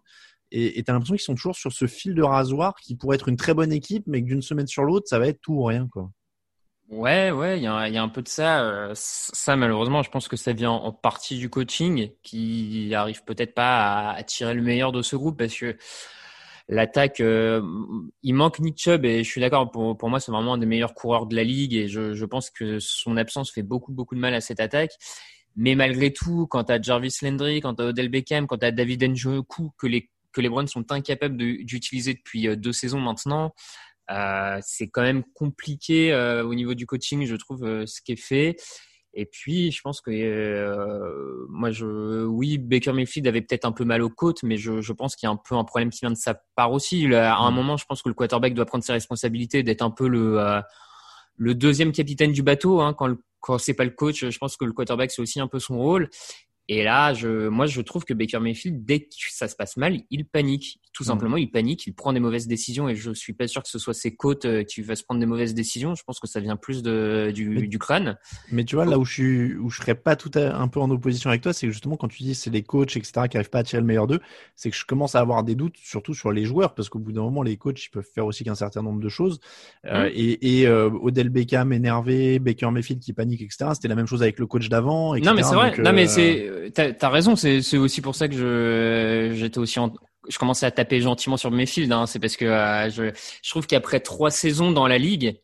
Et 0.56 0.84
tu 0.84 0.92
as 0.92 0.94
l'impression 0.94 1.16
qu'ils 1.16 1.24
sont 1.24 1.34
toujours 1.34 1.56
sur 1.56 1.72
ce 1.72 1.88
fil 1.88 2.14
de 2.14 2.22
rasoir 2.22 2.76
qui 2.76 2.96
pourrait 2.96 3.16
être 3.16 3.28
une 3.28 3.38
très 3.38 3.56
bonne 3.56 3.74
équipe, 3.74 4.04
mais 4.06 4.22
que 4.22 4.28
d'une 4.28 4.44
semaine 4.44 4.68
sur 4.68 4.84
l'autre, 4.84 5.08
ça 5.08 5.18
va 5.18 5.28
être 5.28 5.42
tout 5.42 5.54
ou 5.54 5.64
rien. 5.64 5.88
quoi. 5.92 6.12
Ouais, 6.90 7.32
ouais, 7.32 7.58
il 7.58 7.64
y 7.64 7.68
a, 7.68 8.04
un 8.04 8.10
peu 8.10 8.22
de 8.22 8.28
ça. 8.28 8.64
Euh, 8.64 8.92
Ça, 8.94 9.56
malheureusement, 9.56 10.04
je 10.04 10.12
pense 10.12 10.28
que 10.28 10.38
ça 10.38 10.54
vient 10.54 10.70
en 10.70 10.92
partie 10.92 11.40
du 11.40 11.50
coaching 11.50 12.12
qui 12.22 12.94
arrive 12.94 13.24
peut-être 13.24 13.56
pas 13.56 14.12
à, 14.12 14.16
à 14.16 14.24
tirer 14.24 14.54
le 14.54 14.62
meilleur 14.62 14.92
de 14.92 15.02
ce 15.02 15.16
groupe 15.16 15.40
parce 15.40 15.56
que 15.56 15.76
l'attaque, 16.68 17.20
euh, 17.20 17.62
il 18.24 18.34
manque 18.34 18.60
Nick 18.60 18.78
Chubb 18.78 19.06
et 19.06 19.24
je 19.24 19.30
suis 19.30 19.42
d'accord. 19.42 19.70
Pour, 19.72 19.98
pour 19.98 20.10
moi, 20.10 20.20
c'est 20.20 20.32
vraiment 20.32 20.54
un 20.54 20.58
des 20.58 20.66
meilleurs 20.66 20.94
coureurs 20.94 21.26
de 21.26 21.36
la 21.36 21.44
ligue 21.44 21.74
et 21.74 21.88
je, 21.88 22.14
je 22.14 22.26
pense 22.26 22.50
que 22.50 22.80
son 22.80 23.18
absence 23.18 23.52
fait 23.52 23.64
beaucoup 23.64 23.92
beaucoup 23.92 24.16
de 24.16 24.20
mal 24.20 24.34
à 24.34 24.42
cette 24.42 24.60
attaque. 24.60 24.94
Mais 25.56 25.76
malgré 25.76 26.12
tout, 26.12 26.48
quand 26.48 26.70
as 26.70 26.82
Jarvis 26.82 27.18
Landry, 27.22 27.62
quand 27.62 27.80
as 27.80 27.86
Odell 27.86 28.10
Beckham, 28.10 28.48
quand 28.48 28.64
as 28.64 28.72
David 28.72 29.04
Njoku, 29.04 29.72
que 29.78 29.88
les 29.88 30.10
que 30.32 30.42
les 30.42 30.50
Browns 30.50 30.68
sont 30.68 30.92
incapables 30.92 31.38
d'utiliser 31.38 32.16
depuis 32.16 32.48
euh, 32.48 32.56
deux 32.56 32.74
saisons 32.74 33.00
maintenant, 33.00 33.54
euh, 34.12 34.60
c'est 34.62 34.88
quand 34.88 35.02
même 35.02 35.24
compliqué 35.34 36.12
euh, 36.12 36.46
au 36.46 36.56
niveau 36.56 36.74
du 36.74 36.86
coaching, 36.86 37.26
je 37.26 37.36
trouve, 37.36 37.64
euh, 37.64 37.86
ce 37.86 38.02
qui 38.02 38.14
est 38.14 38.22
fait. 38.22 38.56
Et 39.16 39.26
puis, 39.26 39.72
je 39.72 39.82
pense 39.82 40.02
que 40.02 40.10
euh, 40.12 41.46
moi, 41.48 41.70
je, 41.70 42.26
oui, 42.26 42.58
Baker 42.58 42.94
Mayfield 42.94 43.28
avait 43.28 43.42
peut-être 43.42 43.66
un 43.66 43.72
peu 43.72 43.86
mal 43.86 44.02
aux 44.02 44.10
côtes, 44.10 44.42
mais 44.42 44.58
je, 44.58 44.82
je 44.82 44.92
pense 44.94 45.16
qu'il 45.16 45.28
y 45.28 45.30
a 45.30 45.32
un 45.32 45.38
peu 45.38 45.56
un 45.56 45.64
problème 45.64 45.92
qui 45.92 46.00
vient 46.00 46.10
de 46.10 46.16
sa 46.16 46.34
part 46.56 46.72
aussi. 46.72 47.06
à 47.14 47.38
un 47.38 47.52
mm. 47.52 47.56
moment, 47.56 47.78
je 47.78 47.86
pense 47.86 48.02
que 48.02 48.10
le 48.10 48.16
quarterback 48.16 48.56
doit 48.56 48.66
prendre 48.66 48.84
ses 48.84 48.94
responsabilités, 48.94 49.62
d'être 49.62 49.84
un 49.84 49.92
peu 49.92 50.08
le 50.08 50.40
euh, 50.40 50.62
le 51.36 51.56
deuxième 51.56 51.92
capitaine 51.92 52.32
du 52.32 52.44
bateau. 52.44 52.82
Hein, 52.82 52.94
quand 52.94 53.08
le, 53.08 53.24
quand 53.40 53.58
c'est 53.58 53.74
pas 53.74 53.84
le 53.84 53.92
coach, 53.92 54.26
je 54.28 54.38
pense 54.38 54.58
que 54.58 54.66
le 54.66 54.74
quarterback 54.74 55.12
c'est 55.12 55.22
aussi 55.22 55.40
un 55.40 55.48
peu 55.48 55.60
son 55.60 55.78
rôle. 55.78 56.10
Et 56.70 56.84
là, 56.84 57.14
je, 57.14 57.50
moi, 57.50 57.66
je 57.66 57.82
trouve 57.82 58.06
que 58.06 58.14
Baker 58.14 58.40
Mayfield, 58.40 58.86
dès 58.86 59.02
que 59.02 59.08
ça 59.30 59.48
se 59.48 59.56
passe 59.56 59.76
mal, 59.76 60.00
il 60.10 60.26
panique. 60.26 60.80
Tout 60.94 61.04
mm. 61.04 61.08
simplement, 61.08 61.38
il 61.38 61.52
panique, 61.52 61.86
il 61.88 61.94
prend 61.94 62.14
des 62.14 62.20
mauvaises 62.20 62.48
décisions. 62.48 62.88
Et 62.88 62.96
je 62.96 63.12
suis 63.12 63.34
pas 63.34 63.48
sûr 63.48 63.62
que 63.64 63.70
ce 63.70 63.80
soit 63.80 63.94
ses 63.94 64.16
côtes 64.16 64.46
euh, 64.46 64.64
qui 64.64 64.82
va 64.82 64.96
se 64.96 65.04
prendre 65.04 65.20
des 65.20 65.26
mauvaises 65.26 65.54
décisions. 65.54 65.96
Je 65.96 66.04
pense 66.04 66.20
que 66.20 66.28
ça 66.28 66.40
vient 66.40 66.56
plus 66.56 66.82
de, 66.82 67.32
du, 67.34 67.68
du 67.68 67.80
crâne. 67.80 68.18
Mais 68.52 68.64
tu 68.64 68.76
vois, 68.76 68.86
là 68.86 68.98
où 68.98 69.04
je 69.04 69.14
suis, 69.14 69.56
où 69.56 69.70
je 69.70 69.82
serais 69.82 69.96
pas 69.96 70.16
tout 70.16 70.32
à, 70.36 70.56
un 70.56 70.68
peu 70.68 70.80
en 70.80 70.90
opposition 70.90 71.30
avec 71.30 71.42
toi, 71.42 71.52
c'est 71.52 71.68
que 71.68 71.74
justement, 71.74 71.98
quand 71.98 72.08
tu 72.08 72.24
dis 72.24 72.36
c'est 72.36 72.50
les 72.50 72.64
coachs, 72.64 72.96
etc., 72.96 73.28
qui 73.30 73.38
arrivent 73.38 73.50
pas 73.50 73.60
à 73.60 73.64
tirer 73.64 73.82
le 73.82 73.88
meilleur 73.88 74.08
d'eux, 74.08 74.20
c'est 74.56 74.70
que 74.70 74.78
je 74.78 74.86
commence 74.86 75.16
à 75.16 75.20
avoir 75.20 75.44
des 75.44 75.56
doutes, 75.56 75.76
surtout 75.78 76.14
sur 76.14 76.32
les 76.32 76.46
joueurs, 76.46 76.76
parce 76.76 76.88
qu'au 76.88 77.00
bout 77.00 77.12
d'un 77.12 77.24
moment, 77.24 77.44
les 77.44 77.58
coachs, 77.58 77.84
ils 77.84 77.90
peuvent 77.90 78.08
faire 78.14 78.26
aussi 78.26 78.44
qu'un 78.44 78.56
certain 78.56 78.82
nombre 78.82 79.02
de 79.02 79.10
choses. 79.10 79.40
Euh, 79.86 80.06
mm. 80.06 80.12
et 80.14 80.60
et 80.62 80.68
euh, 80.68 80.90
Odell 81.02 81.30
Beckham 81.30 81.74
énervé, 81.74 82.40
Baker 82.40 82.72
Mayfield 82.72 83.02
qui 83.02 83.14
panique, 83.14 83.42
etc. 83.42 83.72
C'était 83.74 83.88
la 83.88 83.96
même 83.96 84.08
chose 84.08 84.22
avec 84.22 84.40
le 84.40 84.48
coach 84.48 84.70
d'avant. 84.70 85.16
Non, 85.16 85.34
mais 85.34 85.44
c'est 85.44 85.56
vrai. 85.56 85.74
non, 85.80 85.92
mais 85.92 86.08
c'est 86.08 86.53
t'as 86.74 86.92
as 87.00 87.10
raison, 87.10 87.36
c'est 87.36 87.78
aussi 87.78 88.02
pour 88.02 88.16
ça 88.16 88.28
que 88.28 88.36
je 88.36 89.34
j'étais 89.36 89.60
aussi 89.60 89.80
en, 89.80 89.94
je 90.30 90.38
commençais 90.38 90.66
à 90.66 90.72
taper 90.72 91.02
gentiment 91.02 91.38
sur 91.38 91.52
Mayfield. 91.52 91.92
Hein, 91.92 92.06
c'est 92.06 92.20
parce 92.20 92.36
que 92.36 92.46
euh, 92.46 92.90
je, 92.90 93.12
je 93.42 93.50
trouve 93.50 93.68
qu'après 93.68 94.00
trois 94.00 94.32
saisons 94.32 94.72
dans 94.72 94.88
la 94.88 94.98
ligue, 94.98 95.40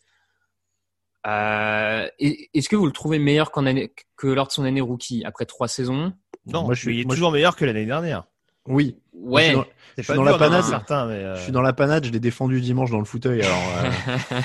euh, 1.27 2.07
est-ce 2.19 2.69
que 2.69 2.75
vous 2.75 2.85
le 2.85 2.91
trouvez 2.91 3.19
meilleur 3.19 3.55
année, 3.57 3.93
que 4.15 4.27
lors 4.27 4.47
de 4.47 4.51
son 4.51 4.63
année 4.63 4.81
rookie 4.81 5.23
après 5.25 5.45
trois 5.45 5.67
saisons? 5.67 6.13
Non, 6.45 6.63
moi 6.63 6.73
je 6.73 6.81
suis, 6.81 6.97
il 6.97 7.01
est 7.01 7.09
toujours 7.09 7.31
meilleur 7.31 7.55
que 7.55 7.65
l'année 7.65 7.85
dernière. 7.85 8.25
Oui. 8.65 8.97
Ouais. 9.13 9.55
Je 9.97 10.03
suis 10.03 10.13
dans, 10.13 10.23
la 10.23 10.37
panade. 10.37 10.63
Certain, 10.63 11.07
mais 11.07 11.15
euh... 11.15 11.35
Je 11.35 11.43
suis 11.43 11.51
dans 11.51 11.61
la 11.61 11.73
panade. 11.73 12.05
Je 12.05 12.11
l'ai 12.11 12.19
défendu 12.19 12.61
dimanche 12.61 12.91
dans 12.91 12.99
le 12.99 13.05
fauteuil. 13.05 13.41
Alors. 13.41 13.63
Euh... 13.77 14.41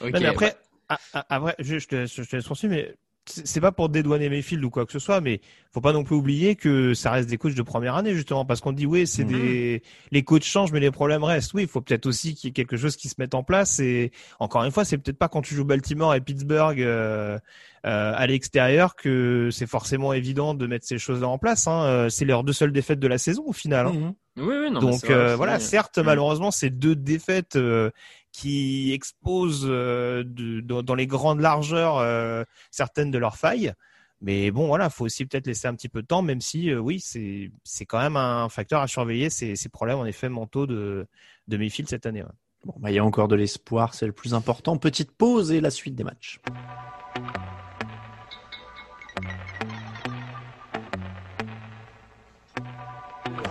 okay, 0.00 0.20
mais 0.20 0.26
après, 0.26 0.56
ouais. 0.90 1.54
je, 1.58 1.78
je, 1.78 1.88
te, 1.88 2.06
je 2.06 2.22
te 2.22 2.36
laisse 2.36 2.46
poursuivre, 2.46 2.74
mais 2.74 2.94
c'est 3.28 3.60
pas 3.60 3.72
pour 3.72 3.88
dédouaner 3.88 4.28
Mayfield 4.28 4.64
ou 4.64 4.70
quoi 4.70 4.86
que 4.86 4.92
ce 4.92 4.98
soit, 4.98 5.20
mais 5.20 5.40
faut 5.72 5.80
pas 5.80 5.92
non 5.92 6.04
plus 6.04 6.16
oublier 6.16 6.56
que 6.56 6.94
ça 6.94 7.10
reste 7.10 7.28
des 7.28 7.38
coachs 7.38 7.54
de 7.54 7.62
première 7.62 7.94
année 7.96 8.14
justement, 8.14 8.44
parce 8.44 8.60
qu'on 8.60 8.72
dit 8.72 8.86
oui, 8.86 9.06
c'est 9.06 9.24
mhm. 9.24 9.30
des 9.30 9.82
les 10.10 10.22
coachs 10.22 10.44
changent, 10.44 10.72
mais 10.72 10.80
les 10.80 10.90
problèmes 10.90 11.24
restent. 11.24 11.52
Oui, 11.54 11.62
il 11.62 11.68
faut 11.68 11.80
peut-être 11.80 12.06
aussi 12.06 12.34
qu'il 12.34 12.48
y 12.48 12.50
ait 12.50 12.52
quelque 12.52 12.76
chose 12.76 12.96
qui 12.96 13.08
se 13.08 13.14
mette 13.18 13.34
en 13.34 13.42
place. 13.42 13.78
Et 13.80 14.12
encore 14.38 14.64
une 14.64 14.72
fois, 14.72 14.84
c'est 14.84 14.98
peut-être 14.98 15.18
pas 15.18 15.28
quand 15.28 15.42
tu 15.42 15.54
joues 15.54 15.64
Baltimore 15.64 16.14
et 16.14 16.20
Pittsburgh 16.20 16.80
euh, 16.80 17.38
euh, 17.86 18.12
à 18.14 18.26
l'extérieur 18.26 18.96
que 18.96 19.50
c'est 19.52 19.66
forcément 19.66 20.12
évident 20.12 20.54
de 20.54 20.66
mettre 20.66 20.86
ces 20.86 20.98
choses-là 20.98 21.28
en 21.28 21.38
place. 21.38 21.66
Hein. 21.66 21.84
Euh, 21.84 22.08
c'est 22.08 22.24
leurs 22.24 22.44
deux 22.44 22.52
seules 22.52 22.72
défaites 22.72 23.00
de 23.00 23.08
la 23.08 23.18
saison 23.18 23.44
au 23.46 23.52
final. 23.52 23.86
Hein. 23.86 23.92
Mhm. 23.92 24.14
Oui, 24.38 24.54
oui, 24.62 24.70
non, 24.70 24.80
Donc 24.80 25.10
euh, 25.10 25.36
voilà, 25.36 25.58
certes, 25.58 25.98
malheureusement, 25.98 26.50
ces 26.50 26.70
deux 26.70 26.94
défaites 26.94 27.56
euh, 27.56 27.90
qui 28.38 28.92
exposent 28.92 29.66
euh, 29.68 30.22
de, 30.24 30.60
dans, 30.60 30.94
les 30.94 31.08
grandes 31.08 31.40
largeurs 31.40 31.98
euh, 31.98 32.44
certaines 32.70 33.10
de 33.10 33.18
leurs 33.18 33.36
failles. 33.36 33.72
Mais 34.20 34.52
bon, 34.52 34.68
voilà, 34.68 34.90
faut 34.90 35.04
aussi 35.04 35.26
peut-être 35.26 35.48
laisser 35.48 35.66
un 35.66 35.74
petit 35.74 35.88
peu 35.88 36.02
de 36.02 36.06
temps, 36.06 36.22
même 36.22 36.40
si 36.40 36.72
oui, 36.72 37.00
c'est 37.00 37.50
c'est 37.64 37.84
quand 37.84 38.00
même 38.00 38.16
un 38.16 38.48
facteur 38.48 38.80
à 38.80 38.86
surveiller 38.86 39.30
ces, 39.30 39.56
ces 39.56 39.68
problèmes 39.68 39.98
en 39.98 40.06
effet 40.06 40.28
mentaux 40.28 40.66
de 40.66 41.06
de 41.48 41.56
Mayfield 41.56 41.88
cette 41.88 42.06
année. 42.06 42.22
Bon, 42.64 42.74
bah, 42.78 42.90
il 42.90 42.94
y 42.94 42.98
a 42.98 43.04
encore 43.04 43.28
de 43.28 43.36
l'espoir, 43.36 43.94
c'est 43.94 44.06
le 44.06 44.12
plus 44.12 44.34
important. 44.34 44.76
Petite 44.76 45.12
pause 45.12 45.52
et 45.52 45.60
la 45.60 45.70
suite 45.70 45.94
des 45.94 46.04
matchs. 46.04 46.40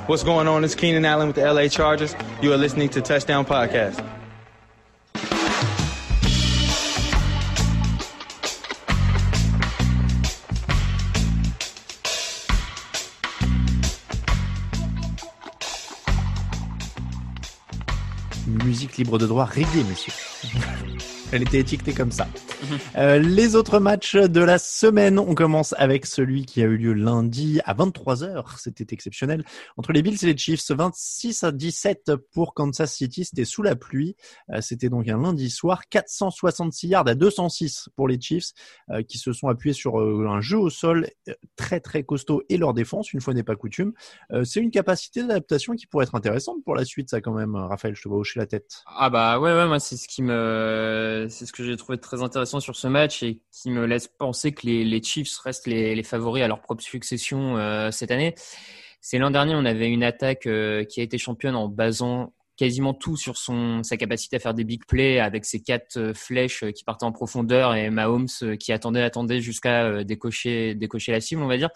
What's 0.08 0.24
going 0.24 0.48
on? 0.48 0.64
It's 0.64 0.76
Keenan 0.76 1.04
Allen 1.04 1.28
with 1.28 1.36
the 1.36 1.44
LA 1.44 1.68
Chargers. 1.68 2.16
You 2.42 2.54
are 2.54 2.58
listening 2.58 2.88
to 2.90 3.02
Touchdown 3.02 3.44
Podcast. 3.44 4.02
Libre 18.96 19.18
de 19.18 19.28
droit 19.28 19.46
reggae, 19.46 19.84
monsieur. 19.88 20.14
Elle 21.34 21.42
était 21.42 21.60
étiquetée 21.60 21.94
comme 21.94 22.12
ça. 22.12 22.28
Euh, 22.96 23.20
les 23.20 23.56
autres 23.56 23.80
matchs 23.80 24.16
de 24.16 24.40
la 24.40 24.58
semaine, 24.58 25.20
on 25.20 25.36
commence 25.36 25.76
avec 25.78 26.06
celui 26.06 26.46
qui 26.46 26.62
a 26.62 26.66
eu 26.66 26.78
lieu 26.78 26.94
lundi 26.94 27.60
à 27.66 27.74
23h. 27.74 28.58
C'était 28.58 28.88
exceptionnel. 28.92 29.44
Entre 29.76 29.92
les 29.92 30.02
Bills 30.02 30.18
et 30.24 30.28
les 30.28 30.38
Chiefs, 30.38 30.72
26 30.72 31.44
à 31.44 31.52
17 31.52 32.14
pour 32.32 32.54
Kansas 32.54 32.94
City. 32.94 33.26
C'était 33.26 33.44
sous 33.44 33.62
la 33.62 33.76
pluie. 33.76 34.16
Euh, 34.52 34.62
c'était 34.62 34.90
donc 34.90 35.08
un 35.10 35.22
lundi 35.22 35.50
soir. 35.50 35.90
466 35.90 36.88
yards 36.88 37.08
à 37.08 37.16
206 37.16 37.90
pour 37.96 38.08
les 38.08 38.20
Chiefs 38.20 38.54
euh, 38.90 39.04
qui 39.04 39.18
se 39.18 39.34
sont 39.34 39.50
appuyés 39.50 39.74
sur 39.74 39.98
un 39.98 40.40
jeu 40.42 40.58
au 40.58 40.70
sol 40.70 41.08
très 41.58 41.82
très 41.82 42.04
costaud 42.04 42.42
et 42.48 42.58
leur 42.58 42.74
défense, 42.74 43.12
une 43.12 43.20
fois 43.22 43.34
n'est 43.34 43.44
pas 43.44 43.56
coutume. 43.56 43.94
C'est 44.44 44.62
une 44.62 44.72
capacité 44.72 45.22
d'adaptation 45.22 45.74
qui 45.74 45.88
pourrait 45.88 46.06
être 46.06 46.16
intéressante 46.16 46.64
pour 46.64 46.76
la 46.76 46.86
suite, 46.86 47.10
ça 47.10 47.22
quand 47.22 47.34
même. 47.34 47.56
Raphaël, 47.56 47.96
je 47.96 48.02
te 48.02 48.08
vois 48.08 48.18
hocher 48.18 48.40
la 48.40 48.46
tête. 48.46 48.84
Ah 48.88 49.10
bah 49.10 49.40
ouais, 49.40 49.54
ouais, 49.54 49.68
moi 49.68 49.80
c'est 49.80 49.98
ce 49.98 50.08
qui 50.08 50.22
me, 50.22 51.17
c'est 51.30 51.46
ce 51.46 51.52
que 51.52 51.64
j'ai 51.64 51.76
trouvé 51.78 51.98
très 51.98 52.22
intéressant 52.22 52.60
sur 52.60 52.76
ce 52.76 52.88
match 52.88 53.24
et 53.24 53.42
qui 53.52 53.70
me 53.70 53.86
laisse 53.86 54.08
penser 54.08 54.52
que 54.52 54.66
les, 54.66 55.04
Chiefs 55.04 55.38
restent 55.40 55.68
les, 55.68 56.04
favoris 56.04 56.44
à 56.44 56.48
leur 56.48 56.62
propre 56.62 56.84
succession 56.84 57.58
euh, 57.58 57.92
cette 57.92 58.12
année. 58.12 58.36
C'est 59.02 59.18
l'an 59.18 59.32
dernier, 59.32 59.56
on 59.56 59.66
avait 59.66 59.90
une 59.90 60.04
attaque 60.04 60.48
euh, 60.48 60.84
qui 60.84 61.00
a 61.00 61.04
été 61.04 61.18
championne 61.18 61.56
en 61.56 61.68
basant 61.68 62.34
quasiment 62.58 62.94
tout 62.94 63.16
sur 63.16 63.38
son 63.38 63.84
sa 63.84 63.98
capacité 63.98 64.38
à 64.38 64.40
faire 64.40 64.56
des 64.56 64.64
big 64.64 64.84
plays 64.86 65.20
avec 65.20 65.46
ses 65.46 65.62
quatre 65.62 65.98
euh, 65.98 66.14
flèches 66.14 66.66
qui 66.76 66.84
partaient 66.84 67.06
en 67.06 67.12
profondeur 67.12 67.76
et 67.76 67.90
Mahomes 67.90 68.28
qui 68.60 68.72
attendait 68.72 69.04
attendait 69.04 69.42
jusqu'à 69.42 70.04
décocher 70.04 70.74
décocher 70.74 71.12
la 71.12 71.22
cible, 71.22 71.42
on 71.42 71.48
va 71.48 71.58
dire. 71.58 71.70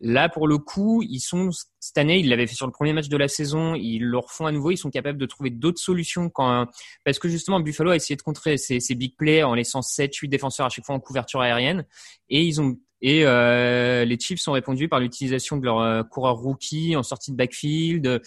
Là, 0.00 0.28
pour 0.28 0.46
le 0.46 0.58
coup, 0.58 1.02
ils 1.08 1.20
sont 1.20 1.50
cette 1.80 1.96
année, 1.96 2.18
ils 2.18 2.28
l'avaient 2.28 2.46
fait 2.46 2.54
sur 2.54 2.66
le 2.66 2.72
premier 2.72 2.92
match 2.92 3.08
de 3.08 3.16
la 3.16 3.28
saison, 3.28 3.74
ils 3.74 4.04
le 4.04 4.18
refont 4.18 4.44
à 4.44 4.52
nouveau, 4.52 4.70
ils 4.70 4.76
sont 4.76 4.90
capables 4.90 5.18
de 5.18 5.24
trouver 5.24 5.48
d'autres 5.48 5.80
solutions 5.80 6.28
quand 6.28 6.66
parce 7.04 7.18
que 7.18 7.28
justement 7.28 7.60
Buffalo 7.60 7.90
a 7.90 7.96
essayé 7.96 8.14
de 8.16 8.22
contrer 8.22 8.58
ces, 8.58 8.80
big 8.94 9.16
plays 9.16 9.42
en 9.42 9.54
laissant 9.54 9.80
7 9.80 10.14
8 10.14 10.28
défenseurs 10.28 10.66
à 10.66 10.68
chaque 10.68 10.84
fois 10.84 10.94
en 10.94 11.00
couverture 11.00 11.40
aérienne 11.40 11.86
et 12.28 12.42
ils 12.42 12.60
ont 12.60 12.76
et 13.00 13.24
euh, 13.24 14.04
les 14.04 14.18
Chiefs 14.18 14.46
ont 14.48 14.52
répondu 14.52 14.88
par 14.88 15.00
l'utilisation 15.00 15.56
de 15.56 15.64
leurs 15.64 15.80
euh, 15.80 16.02
coureurs 16.02 16.36
rookies 16.36 16.96
en 16.96 17.02
sortie 17.02 17.30
de 17.30 17.36
backfield. 17.36 18.22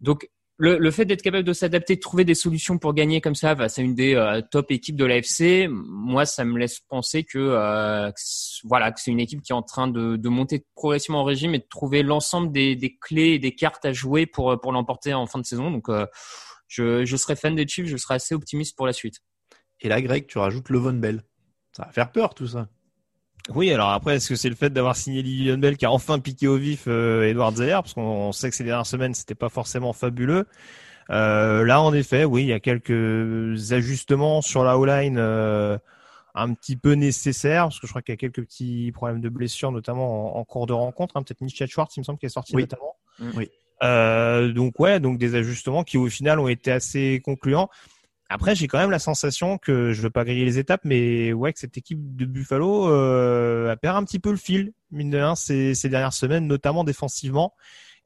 Donc 0.00 0.28
le, 0.56 0.90
fait 0.90 1.04
d'être 1.04 1.22
capable 1.22 1.44
de 1.44 1.52
s'adapter, 1.52 1.96
de 1.96 2.00
trouver 2.00 2.24
des 2.24 2.34
solutions 2.34 2.78
pour 2.78 2.94
gagner 2.94 3.20
comme 3.20 3.34
ça 3.34 3.56
face 3.56 3.78
à 3.78 3.82
une 3.82 3.94
des 3.94 4.14
euh, 4.14 4.40
top 4.40 4.70
équipes 4.70 4.96
de 4.96 5.04
l'AFC, 5.04 5.68
moi, 5.68 6.26
ça 6.26 6.44
me 6.44 6.58
laisse 6.58 6.78
penser 6.78 7.24
que, 7.24 7.38
euh, 7.38 8.10
voilà, 8.62 8.92
que 8.92 9.00
c'est 9.00 9.10
une 9.10 9.20
équipe 9.20 9.42
qui 9.42 9.52
est 9.52 9.56
en 9.56 9.62
train 9.62 9.88
de, 9.88 10.28
monter 10.28 10.64
progressivement 10.74 11.22
en 11.22 11.24
régime 11.24 11.54
et 11.54 11.58
de 11.58 11.66
trouver 11.68 12.02
l'ensemble 12.02 12.52
des, 12.52 12.98
clés 13.00 13.32
et 13.32 13.38
des 13.38 13.54
cartes 13.54 13.84
à 13.84 13.92
jouer 13.92 14.26
pour 14.26 14.60
pour 14.60 14.72
l'emporter 14.72 15.12
en 15.12 15.26
fin 15.26 15.38
de 15.38 15.44
saison. 15.44 15.70
Donc, 15.70 15.88
euh, 15.88 16.06
je, 16.68 17.04
je 17.04 17.16
serais 17.16 17.36
fan 17.36 17.54
des 17.54 17.66
Chiefs, 17.66 17.86
je 17.86 17.96
serais 17.96 18.14
assez 18.14 18.34
optimiste 18.34 18.76
pour 18.76 18.86
la 18.86 18.92
suite. 18.92 19.16
Et 19.80 19.88
là, 19.88 20.00
Greg, 20.00 20.26
tu 20.26 20.38
rajoutes 20.38 20.70
le 20.70 20.78
Von 20.78 20.94
Bell. 20.94 21.22
Ça 21.76 21.84
va 21.84 21.92
faire 21.92 22.12
peur 22.12 22.34
tout 22.34 22.46
ça. 22.46 22.68
Oui, 23.50 23.70
alors 23.72 23.90
après, 23.90 24.16
est-ce 24.16 24.28
que 24.28 24.36
c'est 24.36 24.48
le 24.48 24.54
fait 24.54 24.70
d'avoir 24.70 24.96
signé 24.96 25.22
Lilian 25.22 25.58
Bell 25.58 25.76
qui 25.76 25.84
a 25.84 25.90
enfin 25.90 26.18
piqué 26.18 26.48
au 26.48 26.56
vif 26.56 26.84
euh, 26.88 27.28
Edward 27.28 27.56
Zeller? 27.56 27.74
Parce 27.74 27.92
qu'on 27.92 28.32
sait 28.32 28.48
que 28.48 28.56
ces 28.56 28.64
dernières 28.64 28.86
semaines 28.86 29.14
c'était 29.14 29.34
pas 29.34 29.50
forcément 29.50 29.92
fabuleux. 29.92 30.46
Euh, 31.10 31.64
là, 31.64 31.82
en 31.82 31.92
effet, 31.92 32.24
oui, 32.24 32.42
il 32.42 32.48
y 32.48 32.52
a 32.52 32.60
quelques 32.60 33.72
ajustements 33.72 34.40
sur 34.40 34.64
la 34.64 34.78
O-line 34.78 35.18
euh, 35.18 35.76
un 36.34 36.54
petit 36.54 36.76
peu 36.76 36.92
nécessaires 36.92 37.64
parce 37.64 37.80
que 37.80 37.86
je 37.86 37.92
crois 37.92 38.00
qu'il 38.00 38.12
y 38.12 38.14
a 38.14 38.16
quelques 38.16 38.42
petits 38.42 38.90
problèmes 38.92 39.20
de 39.20 39.28
blessures, 39.28 39.70
notamment 39.72 40.38
en, 40.38 40.44
cours 40.44 40.66
de 40.66 40.72
rencontre. 40.72 41.16
Hein, 41.16 41.22
Peut-être 41.22 41.42
Michel 41.42 41.68
Schwartz, 41.68 41.94
il 41.96 42.00
me 42.00 42.04
semble, 42.04 42.18
qui 42.18 42.26
est 42.26 42.30
sorti 42.30 42.56
notamment. 42.56 42.96
Oui. 43.34 43.50
Euh, 43.82 44.52
donc 44.52 44.78
ouais, 44.80 45.00
donc 45.00 45.18
des 45.18 45.34
ajustements 45.34 45.84
qui 45.84 45.98
au 45.98 46.08
final 46.08 46.38
ont 46.38 46.48
été 46.48 46.72
assez 46.72 47.20
concluants. 47.24 47.68
Après, 48.30 48.54
j'ai 48.54 48.68
quand 48.68 48.78
même 48.78 48.90
la 48.90 48.98
sensation 48.98 49.58
que 49.58 49.92
je 49.92 50.00
veux 50.00 50.10
pas 50.10 50.24
griller 50.24 50.44
les 50.44 50.58
étapes, 50.58 50.80
mais 50.84 51.32
ouais, 51.32 51.52
que 51.52 51.58
cette 51.58 51.76
équipe 51.76 52.16
de 52.16 52.24
Buffalo 52.24 52.88
euh, 52.88 53.70
a 53.70 53.76
perdu 53.76 53.98
un 53.98 54.04
petit 54.04 54.18
peu 54.18 54.30
le 54.30 54.36
fil, 54.36 54.72
mine 54.90 55.10
de 55.10 55.18
rien, 55.18 55.34
ces, 55.34 55.74
ces 55.74 55.88
dernières 55.88 56.14
semaines, 56.14 56.46
notamment 56.46 56.84
défensivement. 56.84 57.54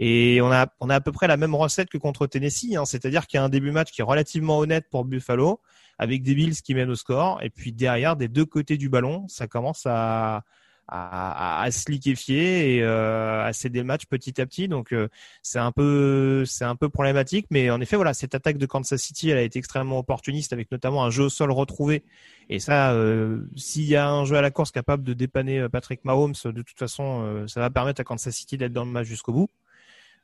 Et 0.01 0.41
on 0.43 0.51
a, 0.51 0.69
on 0.81 0.91
a 0.91 0.97
à 0.97 1.01
peu 1.01 1.13
près 1.13 1.27
la 1.29 1.37
même 1.37 1.55
recette 1.55 1.89
que 1.89 1.99
contre 1.99 2.27
Tennessee, 2.27 2.77
hein, 2.77 2.85
c'est-à-dire 2.85 3.27
qu'il 3.27 3.39
y 3.39 3.41
a 3.41 3.45
un 3.45 3.49
début 3.49 3.71
match 3.71 3.91
qui 3.91 4.01
est 4.01 4.05
relativement 4.05 4.59
honnête 4.59 4.87
pour 4.91 5.05
Buffalo, 5.05 5.61
avec 5.99 6.23
des 6.23 6.35
Bills 6.35 6.63
qui 6.63 6.75
mènent 6.75 6.91
au 6.91 6.95
score, 6.95 7.43
et 7.43 7.51
puis 7.51 7.73
derrière, 7.73 8.17
des 8.17 8.29
deux 8.29 8.45
côtés 8.45 8.77
du 8.77 8.89
ballon, 8.89 9.27
ça 9.29 9.47
commence 9.47 9.87
à, 9.87 10.45
à, 10.89 11.63
à, 11.63 11.71
se 11.71 11.91
liquéfier 11.91 12.77
et 12.77 12.83
euh, 12.83 13.45
à 13.45 13.53
céder 13.53 13.81
le 13.81 13.85
match 13.85 14.07
petit 14.07 14.41
à 14.41 14.47
petit. 14.47 14.69
Donc 14.69 14.93
euh, 14.93 15.09
c'est 15.43 15.59
un 15.59 15.71
peu 15.71 16.45
c'est 16.47 16.65
un 16.65 16.77
peu 16.77 16.89
problématique, 16.89 17.47
mais 17.51 17.71
en 17.71 17.81
effet 17.81 17.97
voilà 17.97 18.15
cette 18.15 18.35
attaque 18.35 18.59
de 18.59 18.67
Kansas 18.67 19.01
City 19.01 19.31
elle 19.31 19.39
a 19.39 19.43
été 19.43 19.59
extrêmement 19.59 19.99
opportuniste 19.99 20.53
avec 20.53 20.71
notamment 20.73 21.05
un 21.05 21.11
jeu 21.11 21.25
au 21.25 21.29
sol 21.29 21.51
retrouvé. 21.53 22.05
Et 22.49 22.59
ça, 22.59 22.93
euh, 22.93 23.43
s'il 23.57 23.85
y 23.85 23.97
a 23.97 24.09
un 24.09 24.25
jeu 24.25 24.37
à 24.37 24.41
la 24.41 24.51
course 24.51 24.71
capable 24.71 25.03
de 25.05 25.13
dépanner 25.13 25.69
Patrick 25.71 26.05
Mahomes, 26.05 26.35
de 26.45 26.63
toute 26.63 26.79
façon 26.79 27.45
ça 27.47 27.61
va 27.61 27.71
permettre 27.71 28.01
à 28.01 28.05
Kansas 28.05 28.35
City 28.35 28.57
d'être 28.57 28.73
dans 28.73 28.85
le 28.85 28.91
match 28.91 29.07
jusqu'au 29.07 29.33
bout. 29.33 29.51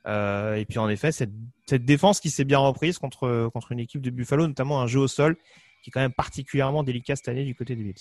Euh, 0.07 0.55
et 0.55 0.65
puis 0.65 0.77
en 0.77 0.87
effet, 0.89 1.11
cette, 1.11 1.31
cette 1.65 1.83
défense 1.83 2.19
qui 2.19 2.29
s'est 2.29 2.43
bien 2.43 2.59
reprise 2.59 2.99
contre, 2.99 3.49
contre 3.53 3.71
une 3.71 3.79
équipe 3.79 4.01
de 4.01 4.11
Buffalo, 4.11 4.47
notamment 4.47 4.81
un 4.81 4.87
jeu 4.87 4.99
au 4.99 5.07
sol 5.07 5.35
qui 5.81 5.89
est 5.89 5.91
quand 5.91 6.01
même 6.01 6.13
particulièrement 6.13 6.83
délicat 6.83 7.15
cette 7.15 7.27
année 7.27 7.45
du 7.45 7.53
côté 7.53 7.75
des 7.75 7.83
Bills. 7.83 7.93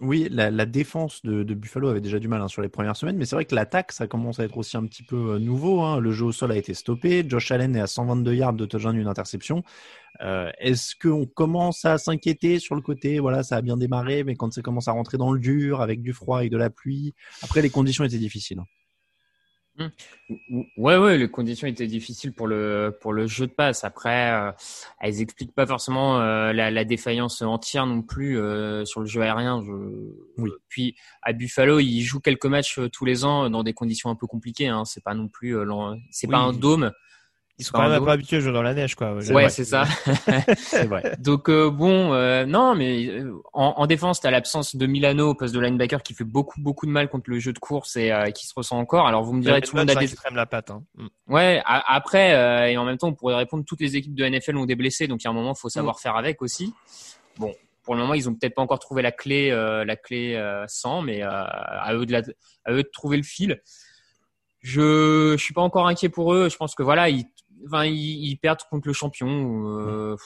Oui, 0.00 0.28
la, 0.30 0.64
défense 0.64 1.20
de, 1.24 1.42
Buffalo 1.54 1.88
avait 1.88 2.00
déjà 2.00 2.18
du 2.18 2.26
mal 2.26 2.40
hein, 2.40 2.48
sur 2.48 2.62
les 2.62 2.70
premières 2.70 2.96
semaines, 2.96 3.18
mais 3.18 3.26
c'est 3.26 3.36
vrai 3.36 3.44
que 3.44 3.54
l'attaque, 3.54 3.92
ça 3.92 4.06
commence 4.06 4.40
à 4.40 4.44
être 4.44 4.56
aussi 4.56 4.78
un 4.78 4.86
petit 4.86 5.02
peu 5.02 5.34
euh, 5.34 5.38
nouveau. 5.38 5.82
Hein. 5.82 6.00
Le 6.00 6.10
jeu 6.10 6.24
au 6.24 6.32
sol 6.32 6.52
a 6.52 6.56
été 6.56 6.72
stoppé. 6.72 7.22
Josh 7.28 7.50
Allen 7.50 7.76
est 7.76 7.80
à 7.80 7.86
122 7.86 8.34
yards 8.34 8.54
de 8.54 8.64
touchdown, 8.64 8.96
une 8.96 9.08
interception. 9.08 9.62
Euh, 10.22 10.50
Est-ce 10.58 10.94
qu'on 10.96 11.26
commence 11.26 11.84
à 11.84 11.98
s'inquiéter 11.98 12.58
sur 12.60 12.76
le 12.76 12.80
côté 12.80 13.20
Voilà, 13.20 13.42
ça 13.42 13.56
a 13.56 13.60
bien 13.60 13.76
démarré, 13.76 14.24
mais 14.24 14.36
quand 14.36 14.50
ça 14.50 14.62
commence 14.62 14.88
à 14.88 14.92
rentrer 14.92 15.18
dans 15.18 15.32
le 15.32 15.38
dur, 15.38 15.82
avec 15.82 16.00
du 16.00 16.14
froid, 16.14 16.44
et 16.44 16.48
de 16.48 16.56
la 16.56 16.70
pluie, 16.70 17.14
après 17.42 17.60
les 17.60 17.70
conditions 17.70 18.02
étaient 18.02 18.16
difficiles. 18.16 18.62
Mmh. 19.80 20.60
Ouais, 20.76 20.98
ouais, 20.98 21.16
les 21.16 21.30
conditions 21.30 21.66
étaient 21.66 21.86
difficiles 21.86 22.32
pour 22.32 22.46
le 22.46 22.96
pour 23.00 23.14
le 23.14 23.26
jeu 23.26 23.46
de 23.46 23.52
passe. 23.52 23.82
Après, 23.82 24.30
euh, 24.32 24.52
elles 25.00 25.22
expliquent 25.22 25.54
pas 25.54 25.66
forcément 25.66 26.20
euh, 26.20 26.52
la, 26.52 26.70
la, 26.70 26.84
défaillance 26.84 27.40
entière 27.40 27.86
non 27.86 28.02
plus 28.02 28.38
euh, 28.38 28.84
sur 28.84 29.00
le 29.00 29.06
jeu 29.06 29.22
aérien. 29.22 29.62
Je... 29.64 29.72
Oui. 30.36 30.50
Puis 30.68 30.96
à 31.22 31.32
Buffalo, 31.32 31.80
ils 31.80 32.02
jouent 32.02 32.20
quelques 32.20 32.46
matchs 32.46 32.78
tous 32.92 33.04
les 33.06 33.24
ans 33.24 33.48
dans 33.48 33.62
des 33.62 33.72
conditions 33.72 34.10
un 34.10 34.16
peu 34.16 34.26
compliquées. 34.26 34.68
Hein. 34.68 34.84
C'est 34.84 35.02
pas 35.02 35.14
non 35.14 35.28
plus, 35.28 35.56
euh, 35.56 35.64
c'est 36.10 36.26
oui. 36.26 36.32
pas 36.32 36.38
un 36.38 36.52
dôme. 36.52 36.92
Ils 37.60 37.64
sont 37.64 37.72
quand 37.74 37.90
même 37.90 38.02
pas 38.02 38.12
habitués 38.12 38.38
à 38.38 38.40
jouer 38.40 38.52
dans 38.52 38.62
la 38.62 38.72
neige, 38.72 38.94
quoi. 38.94 39.12
Ouais, 39.12 39.50
c'est 39.50 39.66
ça. 39.66 39.84
c'est 40.56 40.86
vrai. 40.86 41.14
Donc 41.18 41.50
euh, 41.50 41.70
bon, 41.70 42.14
euh, 42.14 42.46
non, 42.46 42.74
mais 42.74 43.06
euh, 43.06 43.34
en, 43.52 43.74
en 43.76 43.86
défense, 43.86 44.18
t'as 44.20 44.30
l'absence 44.30 44.76
de 44.76 44.86
Milano 44.86 45.28
au 45.28 45.34
poste 45.34 45.54
de 45.54 45.60
linebacker 45.60 46.02
qui 46.02 46.14
fait 46.14 46.24
beaucoup 46.24 46.58
beaucoup 46.62 46.86
de 46.86 46.90
mal 46.90 47.10
contre 47.10 47.28
le 47.28 47.38
jeu 47.38 47.52
de 47.52 47.58
course 47.58 47.96
et 47.96 48.12
euh, 48.12 48.30
qui 48.30 48.46
se 48.46 48.54
ressent 48.56 48.78
encore. 48.78 49.06
Alors 49.06 49.24
vous 49.24 49.34
me 49.34 49.42
direz, 49.42 49.60
tout 49.60 49.76
le 49.76 49.82
monde 49.82 49.90
a 49.90 49.94
des 49.94 50.08
la 50.32 50.46
patte. 50.46 50.70
Hein. 50.70 50.82
Ouais. 51.28 51.60
A 51.66 51.94
après, 51.94 52.32
euh, 52.32 52.70
et 52.70 52.78
en 52.78 52.86
même 52.86 52.96
temps, 52.96 53.08
on 53.08 53.14
pourrait 53.14 53.36
répondre 53.36 53.62
toutes 53.66 53.82
les 53.82 53.94
équipes 53.94 54.14
de 54.14 54.26
NFL 54.26 54.56
ont 54.56 54.64
des 54.64 54.74
blessés, 54.74 55.06
donc 55.06 55.22
il 55.22 55.26
y 55.26 55.28
a 55.28 55.30
un 55.30 55.34
moment, 55.34 55.54
faut 55.54 55.68
savoir 55.68 55.96
mm. 55.96 56.00
faire 56.00 56.16
avec 56.16 56.40
aussi. 56.40 56.72
Bon, 57.36 57.52
pour 57.82 57.94
le 57.94 58.00
moment, 58.00 58.14
ils 58.14 58.26
ont 58.26 58.34
peut-être 58.34 58.54
pas 58.54 58.62
encore 58.62 58.78
trouvé 58.78 59.02
la 59.02 59.12
clé, 59.12 59.50
la 59.50 59.96
clé 59.96 60.42
sans, 60.66 61.02
mais 61.02 61.20
à 61.20 61.92
eux 61.92 62.06
de 62.06 62.12
la, 62.12 62.22
à 62.64 62.72
eux 62.72 62.82
de 62.82 62.90
trouver 62.90 63.18
le 63.18 63.22
fil. 63.22 63.60
Je, 64.60 65.34
je 65.38 65.42
suis 65.42 65.54
pas 65.54 65.62
encore 65.62 65.86
inquiet 65.86 66.08
pour 66.08 66.34
eux. 66.34 66.48
Je 66.48 66.56
pense 66.56 66.74
que 66.74 66.82
voilà, 66.82 67.08
ils 67.08 67.26
enfin, 67.66 67.84
ils, 67.84 68.28
ils, 68.30 68.36
perdent 68.36 68.60
contre 68.70 68.88
le 68.88 68.92
champion. 68.92 69.28
Euh, 69.78 70.16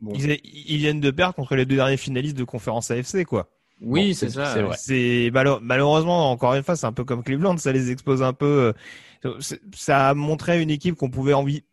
bon. 0.00 0.12
ils, 0.14 0.38
ils, 0.44 0.78
viennent 0.78 1.00
de 1.00 1.10
perdre 1.10 1.34
contre 1.34 1.56
les 1.56 1.66
deux 1.66 1.76
derniers 1.76 1.96
finalistes 1.96 2.36
de 2.36 2.44
conférence 2.44 2.90
AFC, 2.90 3.24
quoi. 3.24 3.48
Oui, 3.80 4.08
bon, 4.08 4.14
c'est 4.14 4.30
ça. 4.30 4.54
C'est 4.76 5.30
malheureusement 5.32 6.30
encore 6.30 6.54
une 6.54 6.62
fois, 6.62 6.76
c'est 6.76 6.86
un 6.86 6.92
peu 6.92 7.04
comme 7.04 7.22
Cleveland, 7.22 7.56
ça 7.56 7.72
les 7.72 7.90
expose 7.90 8.22
un 8.22 8.34
peu. 8.34 8.72
Euh, 9.24 9.38
ça 9.74 10.10
a 10.10 10.14
montré 10.14 10.60
une 10.62 10.70
équipe 10.70 10.96
qu'on 10.96 11.10
pouvait 11.10 11.32
envie 11.32 11.64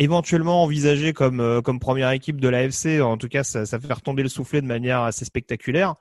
éventuellement 0.00 0.62
envisager 0.62 1.12
comme 1.12 1.40
euh, 1.40 1.60
comme 1.60 1.78
première 1.78 2.10
équipe 2.10 2.40
de 2.40 2.48
l'AFC. 2.48 3.00
En 3.00 3.16
tout 3.18 3.28
cas, 3.28 3.44
ça, 3.44 3.66
ça 3.66 3.78
fait 3.78 3.92
retomber 3.92 4.22
le 4.22 4.28
soufflet 4.28 4.60
de 4.62 4.66
manière 4.66 5.02
assez 5.02 5.24
spectaculaire. 5.24 5.94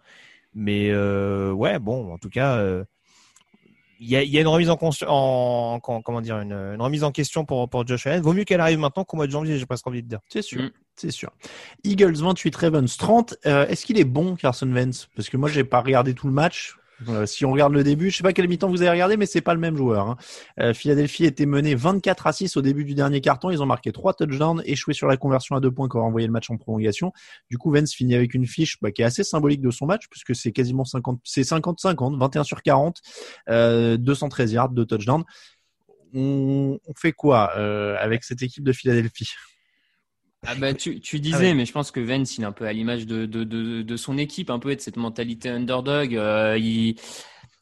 Mais 0.55 0.89
euh, 0.89 1.51
ouais, 1.51 1.77
bon, 1.77 2.11
en 2.11 2.17
tout 2.17 2.29
cas. 2.29 2.57
Euh, 2.57 2.83
il 3.99 4.09
y 4.09 4.15
a, 4.15 4.23
y 4.23 4.37
a, 4.37 4.41
une 4.41 4.47
remise 4.47 4.69
en, 4.69 4.79
en, 5.07 5.79
en 5.83 6.01
comment 6.01 6.21
dire 6.21 6.39
une, 6.39 6.53
une, 6.53 6.81
remise 6.81 7.03
en 7.03 7.11
question 7.11 7.45
pour 7.45 7.69
pour 7.69 7.85
Josh 7.85 8.07
Allen. 8.07 8.21
Vaut 8.21 8.33
mieux 8.33 8.45
qu'elle 8.45 8.61
arrive 8.61 8.79
maintenant 8.79 9.03
qu'au 9.03 9.17
mois 9.17 9.27
de 9.27 9.31
janvier, 9.31 9.57
j'ai 9.57 9.65
presque 9.65 9.85
envie 9.87 10.01
de 10.01 10.07
dire. 10.07 10.19
C'est 10.29 10.41
sûr, 10.41 10.61
mm. 10.61 10.71
c'est 10.95 11.11
sûr. 11.11 11.31
Eagles 11.83 12.15
28 12.15 12.55
Ravens 12.55 12.97
30. 12.97 13.35
Euh, 13.45 13.67
Est-ce 13.67 13.85
qu'il 13.85 13.99
est 13.99 14.05
bon 14.05 14.35
Carson 14.35 14.71
Wentz? 14.71 15.09
Parce 15.15 15.29
que 15.29 15.37
moi 15.37 15.49
j'ai 15.49 15.63
pas 15.63 15.81
regardé 15.81 16.13
tout 16.13 16.27
le 16.27 16.33
match. 16.33 16.78
Euh, 17.07 17.25
si 17.25 17.45
on 17.45 17.51
regarde 17.51 17.73
le 17.73 17.83
début, 17.83 18.09
je 18.09 18.17
sais 18.17 18.23
pas 18.23 18.33
quel 18.33 18.47
mi-temps 18.47 18.69
vous 18.69 18.81
avez 18.81 18.91
regardé, 18.91 19.17
mais 19.17 19.25
c'est 19.25 19.41
pas 19.41 19.53
le 19.53 19.59
même 19.59 19.77
joueur. 19.77 20.09
Hein. 20.09 20.17
Euh, 20.59 20.73
Philadelphie 20.73 21.25
était 21.25 21.45
mené 21.45 21.75
24 21.75 22.27
à 22.27 22.33
6 22.33 22.57
au 22.57 22.61
début 22.61 22.83
du 22.83 22.93
dernier 22.93 23.21
carton. 23.21 23.49
Ils 23.49 23.63
ont 23.63 23.65
marqué 23.65 23.91
trois 23.91 24.13
touchdowns, 24.13 24.61
échoué 24.65 24.93
sur 24.93 25.07
la 25.07 25.17
conversion 25.17 25.55
à 25.55 25.59
deux 25.59 25.71
points 25.71 25.87
quand 25.87 26.01
envoyé 26.01 26.27
le 26.27 26.33
match 26.33 26.49
en 26.49 26.57
prolongation. 26.57 27.13
Du 27.49 27.57
coup, 27.57 27.71
Vence 27.71 27.93
finit 27.93 28.15
avec 28.15 28.33
une 28.33 28.45
fiche 28.45 28.77
bah, 28.81 28.91
qui 28.91 29.01
est 29.01 29.05
assez 29.05 29.23
symbolique 29.23 29.61
de 29.61 29.71
son 29.71 29.85
match, 29.85 30.07
puisque 30.09 30.35
c'est 30.35 30.51
quasiment 30.51 30.85
50, 30.85 31.21
c'est 31.23 31.41
50-50, 31.41 32.17
21 32.19 32.43
sur 32.43 32.61
40, 32.61 32.97
euh, 33.49 33.97
213 33.97 34.53
yards, 34.53 34.69
deux 34.69 34.85
touchdowns. 34.85 35.23
On, 36.13 36.79
on 36.87 36.93
fait 36.95 37.11
quoi 37.13 37.51
euh, 37.57 37.95
avec 37.99 38.23
cette 38.23 38.41
équipe 38.41 38.63
de 38.63 38.73
Philadelphie? 38.73 39.29
Ah 40.45 40.55
bah 40.55 40.73
tu, 40.73 40.99
tu 40.99 41.19
disais, 41.19 41.35
ah 41.35 41.39
ouais. 41.39 41.53
mais 41.53 41.65
je 41.65 41.73
pense 41.73 41.91
que 41.91 41.99
Vence 41.99 42.37
il 42.37 42.43
est 42.43 42.45
un 42.45 42.51
peu 42.51 42.65
à 42.65 42.73
l'image 42.73 43.05
de, 43.05 43.25
de, 43.25 43.43
de, 43.43 43.81
de, 43.81 43.97
son 43.97 44.17
équipe, 44.17 44.49
un 44.49 44.59
peu 44.59 44.73
de 44.73 44.79
cette 44.79 44.95
mentalité 44.95 45.49
underdog. 45.49 46.15
Euh, 46.15 46.57
il... 46.57 46.95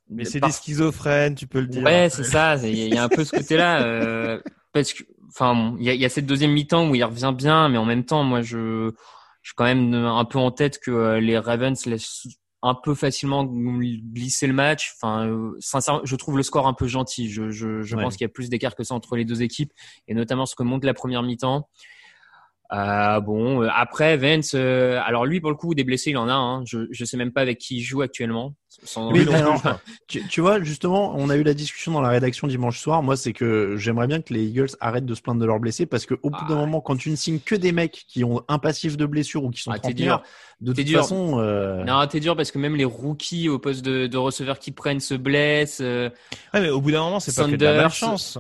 Mais 0.10 0.26
c'est 0.26 0.40
Par... 0.40 0.50
des 0.50 0.56
schizophrènes, 0.56 1.36
tu 1.36 1.48
peux 1.48 1.60
le 1.60 1.68
dire. 1.68 1.84
Ouais, 1.84 2.10
c'est 2.10 2.24
ça. 2.24 2.56
Il 2.64 2.94
y 2.94 2.98
a 2.98 3.04
un 3.04 3.10
peu 3.10 3.26
ce 3.26 3.32
côté-là, 3.36 3.84
euh, 3.84 4.40
parce 4.74 4.94
que, 4.94 5.04
enfin, 5.30 5.76
il 5.80 5.86
y 5.86 5.90
a, 5.90 5.96
y 5.96 6.06
a, 6.06 6.10
cette 6.10 6.28
deuxième 6.28 6.52
mi-temps 6.52 6.90
où 6.90 6.96
il 6.96 7.04
revient 7.04 7.34
bien, 7.36 7.68
mais 7.68 7.78
en 7.78 7.86
même 7.86 8.06
temps, 8.06 8.24
moi, 8.24 8.42
je, 8.42 8.92
je 9.42 9.50
suis 9.50 9.56
quand 9.56 9.66
même 9.66 9.94
un 9.94 10.26
peu 10.26 10.40
en 10.40 10.52
tête 10.52 10.80
que 10.80 10.92
euh, 10.92 11.20
les 11.20 11.38
Ravens 11.38 11.86
laissent 11.86 12.28
un 12.62 12.76
peu 12.76 12.96
facilement 12.96 13.46
glisser 13.46 14.48
le 14.48 14.54
match. 14.54 14.94
Enfin, 14.96 15.28
euh, 15.28 15.56
sincèrement, 15.60 16.02
je 16.04 16.16
trouve 16.16 16.38
le 16.38 16.44
score 16.44 16.68
un 16.68 16.74
peu 16.74 16.88
gentil. 16.88 17.30
Je, 17.30 17.50
je, 17.50 17.82
je 17.82 17.96
ouais. 17.96 18.04
pense 18.04 18.18
qu'il 18.18 18.26
y 18.26 18.30
a 18.30 18.34
plus 18.34 18.50
d'écart 18.50 18.76
que 18.76 18.84
ça 18.84 18.94
entre 18.94 19.16
les 19.16 19.26
deux 19.26 19.42
équipes, 19.42 19.72
et 20.08 20.14
notamment 20.14 20.46
ce 20.46 20.56
que 20.56 20.64
montre 20.64 20.86
la 20.86 20.94
première 20.94 21.24
mi-temps. 21.24 21.68
Euh, 22.74 23.22
bon, 23.22 23.64
euh, 23.64 23.70
après 23.74 24.18
Vance, 24.18 24.52
euh, 24.54 25.00
alors 25.06 25.26
lui 25.26 25.40
pour 25.40 25.50
le 25.50 25.56
coup 25.56 25.74
des 25.74 25.86
blessés 25.86 26.10
il 26.10 26.18
en 26.18 26.28
a. 26.28 26.34
Hein. 26.34 26.64
Je 26.66 26.80
je 26.92 27.06
sais 27.06 27.16
même 27.16 27.32
pas 27.32 27.42
avec 27.42 27.60
qui 27.60 27.78
il 27.78 27.82
joue 27.82 28.02
actuellement. 28.02 28.56
Sans 28.84 29.10
oui, 29.12 29.26
alors, 29.34 29.62
tu, 30.08 30.28
tu, 30.28 30.42
vois 30.42 30.62
justement, 30.62 31.16
on 31.16 31.30
a 31.30 31.38
eu 31.38 31.44
la 31.44 31.54
discussion 31.54 31.94
dans 31.94 32.02
la 32.02 32.10
rédaction 32.10 32.46
dimanche 32.46 32.80
soir. 32.80 33.02
Moi, 33.02 33.16
c'est 33.16 33.34
que 33.34 33.76
j'aimerais 33.78 34.08
bien 34.08 34.22
que 34.22 34.34
les 34.34 34.44
Eagles 34.44 34.70
arrêtent 34.82 35.06
de 35.06 35.16
se 35.16 35.22
plaindre 35.22 35.40
de 35.40 35.46
leurs 35.46 35.60
blessés 35.60 35.86
parce 35.86 36.06
que 36.06 36.16
au 36.22 36.30
bout 36.30 36.46
d'un 36.48 36.56
moment, 36.56 36.82
quand 36.82 36.98
tu 36.98 37.10
ne 37.10 37.16
signes 37.16 37.40
que 37.40 37.56
des 37.56 37.72
mecs 37.72 38.04
qui 38.08 38.24
ont 38.24 38.44
un 38.50 38.60
passif 38.60 38.98
de 38.98 39.06
blessure 39.06 39.46
ou 39.46 39.50
qui 39.50 39.62
sont 39.62 39.72
ah, 39.72 39.80
trentenaires, 39.80 40.22
de 40.62 40.74
toute 40.74 40.86
dur. 40.86 41.02
façon, 41.02 41.40
euh... 41.40 41.84
non, 41.86 42.06
t'es 42.08 42.20
dur 42.20 42.36
parce 42.36 42.52
que 42.52 42.60
même 42.60 42.76
les 42.76 42.86
rookies 42.86 43.50
au 43.50 43.58
poste 43.58 43.84
de, 43.84 44.06
de 44.06 44.18
receveur 44.18 44.60
qui 44.60 44.72
prennent 44.72 45.00
se 45.00 45.16
blessent. 45.16 45.82
Euh... 45.82 46.10
Ouais, 46.54 46.62
mais 46.62 46.70
au 46.70 46.82
bout 46.82 46.92
d'un 46.92 47.02
moment, 47.02 47.20
c'est 47.20 47.36
pas 47.36 47.50
que 47.50 47.56
de 47.56 47.66
la 47.66 47.82
malchance. 47.82 48.38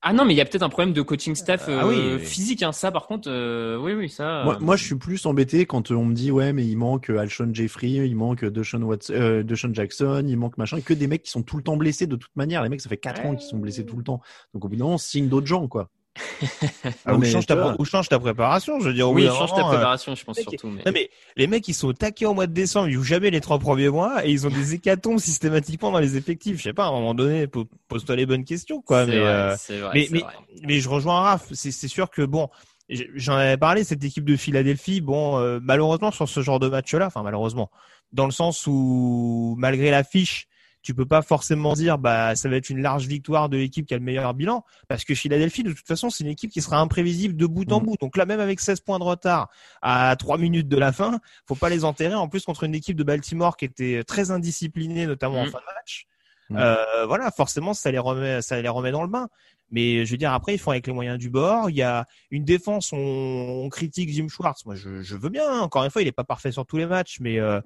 Ah 0.00 0.12
non, 0.12 0.24
mais 0.24 0.32
il 0.32 0.36
y 0.36 0.40
a 0.40 0.44
peut-être 0.44 0.62
un 0.62 0.68
problème 0.68 0.94
de 0.94 1.02
coaching 1.02 1.34
staff 1.34 1.68
euh, 1.68 1.80
ah 1.82 1.86
oui. 1.88 2.20
physique. 2.20 2.62
Hein. 2.62 2.70
Ça, 2.70 2.92
par 2.92 3.08
contre, 3.08 3.28
euh, 3.28 3.76
oui, 3.78 3.94
oui, 3.94 4.08
ça. 4.08 4.44
Moi, 4.44 4.56
moi, 4.60 4.76
je 4.76 4.84
suis 4.84 4.94
plus 4.94 5.26
embêté 5.26 5.66
quand 5.66 5.90
on 5.90 6.04
me 6.04 6.14
dit 6.14 6.30
ouais, 6.30 6.52
mais 6.52 6.64
il 6.64 6.76
manque 6.76 7.10
Alshon 7.10 7.50
Jeffrey, 7.52 7.88
il 7.88 8.14
manque 8.14 8.44
Deshaun, 8.44 8.82
Watson, 8.82 9.12
euh, 9.14 9.42
Deshaun 9.42 9.74
Jackson, 9.74 10.24
il 10.28 10.36
manque 10.36 10.56
machin, 10.56 10.80
que 10.80 10.94
des 10.94 11.08
mecs 11.08 11.24
qui 11.24 11.30
sont 11.32 11.42
tout 11.42 11.56
le 11.56 11.64
temps 11.64 11.76
blessés 11.76 12.06
de 12.06 12.14
toute 12.14 12.34
manière. 12.36 12.62
Les 12.62 12.68
mecs, 12.68 12.80
ça 12.80 12.88
fait 12.88 12.96
quatre 12.96 13.22
ouais. 13.22 13.28
ans 13.28 13.34
qu'ils 13.34 13.48
sont 13.48 13.58
blessés 13.58 13.84
tout 13.84 13.96
le 13.96 14.04
temps. 14.04 14.20
Donc 14.54 14.64
au 14.64 14.68
bout 14.68 14.76
d'un 14.76 14.84
moment, 14.84 14.94
on 14.94 14.98
signe 14.98 15.28
d'autres 15.28 15.48
gens, 15.48 15.66
quoi. 15.66 15.90
ah, 17.06 17.14
ou, 17.14 17.24
change 17.24 17.46
ta, 17.46 17.76
ou, 17.78 17.84
change 17.84 18.08
ta, 18.08 18.18
préparation, 18.18 18.80
je 18.80 18.88
veux 18.88 18.94
dire. 18.94 19.10
Oui, 19.10 19.26
change 19.26 19.54
ta 19.54 19.64
préparation, 19.64 20.12
euh, 20.12 20.14
je 20.14 20.24
pense 20.24 20.38
surtout. 20.38 20.68
Mais... 20.68 20.82
Non, 20.84 20.92
mais 20.92 21.10
les 21.36 21.46
mecs, 21.46 21.66
ils 21.68 21.74
sont 21.74 21.92
taqués 21.92 22.26
au 22.26 22.34
mois 22.34 22.46
de 22.46 22.52
décembre, 22.52 22.88
ils 22.88 22.94
jouent 22.94 23.02
jamais 23.02 23.30
les 23.30 23.40
trois 23.40 23.58
premiers 23.58 23.88
mois 23.88 24.26
et 24.26 24.30
ils 24.30 24.46
ont 24.46 24.50
des 24.50 24.74
hécatombes 24.74 25.18
systématiquement 25.18 25.90
dans 25.90 26.00
les 26.00 26.16
effectifs. 26.16 26.58
Je 26.58 26.62
sais 26.64 26.72
pas, 26.72 26.84
à 26.84 26.88
un 26.88 26.92
moment 26.92 27.14
donné, 27.14 27.46
pose-toi 27.88 28.16
les 28.16 28.26
bonnes 28.26 28.44
questions, 28.44 28.80
quoi. 28.82 29.06
Mais, 29.06 29.18
vrai, 29.18 29.28
euh, 29.28 29.56
vrai, 29.68 29.90
mais, 29.94 30.08
mais, 30.10 30.22
mais, 30.62 30.80
je 30.80 30.88
rejoins 30.88 31.20
Raph. 31.20 31.46
C'est 31.52 31.88
sûr 31.88 32.10
que 32.10 32.22
bon, 32.22 32.48
j'en 32.88 33.34
avais 33.34 33.56
parlé, 33.56 33.84
cette 33.84 34.02
équipe 34.04 34.24
de 34.24 34.36
Philadelphie, 34.36 35.00
bon, 35.00 35.38
euh, 35.38 35.58
malheureusement 35.62 36.10
sur 36.10 36.28
ce 36.28 36.40
genre 36.40 36.58
de 36.58 36.68
match-là, 36.68 37.06
enfin 37.06 37.22
malheureusement, 37.22 37.70
dans 38.12 38.24
le 38.24 38.32
sens 38.32 38.66
où 38.66 39.54
malgré 39.58 39.90
l'affiche, 39.90 40.47
tu 40.88 40.94
peux 40.94 41.04
pas 41.04 41.20
forcément 41.20 41.74
dire 41.74 41.98
bah 41.98 42.34
ça 42.34 42.48
va 42.48 42.56
être 42.56 42.70
une 42.70 42.80
large 42.80 43.06
victoire 43.06 43.50
de 43.50 43.58
l'équipe 43.58 43.84
qui 43.84 43.92
a 43.92 43.98
le 43.98 44.02
meilleur 44.02 44.32
bilan 44.32 44.64
parce 44.88 45.04
que 45.04 45.14
Philadelphie 45.14 45.62
de 45.62 45.74
toute 45.74 45.86
façon 45.86 46.08
c'est 46.08 46.24
une 46.24 46.30
équipe 46.30 46.50
qui 46.50 46.62
sera 46.62 46.78
imprévisible 46.78 47.36
de 47.36 47.44
bout 47.44 47.70
en 47.70 47.82
mmh. 47.82 47.84
bout. 47.84 47.96
Donc 48.00 48.16
là 48.16 48.24
même 48.24 48.40
avec 48.40 48.58
16 48.58 48.80
points 48.80 48.98
de 48.98 49.04
retard 49.04 49.50
à 49.82 50.16
3 50.16 50.38
minutes 50.38 50.66
de 50.66 50.78
la 50.78 50.90
fin, 50.92 51.20
faut 51.46 51.56
pas 51.56 51.68
les 51.68 51.84
enterrer 51.84 52.14
en 52.14 52.26
plus 52.26 52.46
contre 52.46 52.64
une 52.64 52.74
équipe 52.74 52.96
de 52.96 53.04
Baltimore 53.04 53.58
qui 53.58 53.66
était 53.66 54.02
très 54.02 54.30
indisciplinée 54.30 55.06
notamment 55.06 55.44
mmh. 55.44 55.48
en 55.48 55.50
fin 55.50 55.58
de 55.58 55.74
match. 55.76 56.06
Mmh. 56.48 56.56
Euh, 56.56 57.04
voilà, 57.04 57.30
forcément 57.30 57.74
ça 57.74 57.90
les 57.90 57.98
remet 57.98 58.40
ça 58.40 58.58
les 58.58 58.68
remet 58.70 58.90
dans 58.90 59.02
le 59.02 59.08
bain. 59.08 59.28
Mais 59.70 60.06
je 60.06 60.10
veux 60.10 60.16
dire, 60.16 60.32
après, 60.32 60.54
ils 60.54 60.58
font 60.58 60.70
avec 60.70 60.86
les 60.86 60.94
moyens 60.94 61.18
du 61.18 61.28
bord. 61.28 61.68
Il 61.68 61.76
y 61.76 61.82
a 61.82 62.06
une 62.30 62.46
défense, 62.46 62.94
on, 62.94 62.96
on 62.96 63.68
critique 63.68 64.08
Jim 64.08 64.26
Schwartz. 64.30 64.64
Moi, 64.64 64.74
je, 64.74 65.02
je 65.02 65.14
veux 65.14 65.28
bien. 65.28 65.60
Encore 65.60 65.84
une 65.84 65.90
fois, 65.90 66.00
il 66.00 66.08
est 66.08 66.12
pas 66.12 66.24
parfait 66.24 66.50
sur 66.50 66.64
tous 66.64 66.78
les 66.78 66.86
matchs, 66.86 67.18
mais 67.20 67.38
euh, 67.38 67.60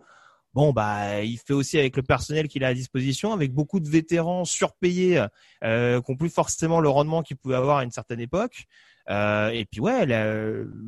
bon 0.55 0.72
bah 0.72 1.22
il 1.22 1.38
fait 1.38 1.53
aussi 1.53 1.78
avec 1.78 1.96
le 1.96 2.03
personnel 2.03 2.48
qu'il 2.48 2.64
a 2.64 2.68
à 2.68 2.74
disposition, 2.74 3.32
avec 3.32 3.53
beaucoup 3.53 3.80
de 3.80 3.88
vétérans 3.88 4.44
surpayés 4.44 5.24
euh, 5.64 6.00
qui 6.00 6.11
n'ont 6.11 6.16
plus 6.16 6.30
forcément 6.30 6.80
le 6.80 6.88
rendement 6.88 7.22
qu'ils 7.22 7.36
pouvaient 7.36 7.57
avoir 7.57 7.78
à 7.78 7.84
une 7.84 7.90
certaine 7.90 8.20
époque. 8.20 8.66
Euh, 9.11 9.50
et 9.50 9.64
puis 9.64 9.80
ouais, 9.80 10.07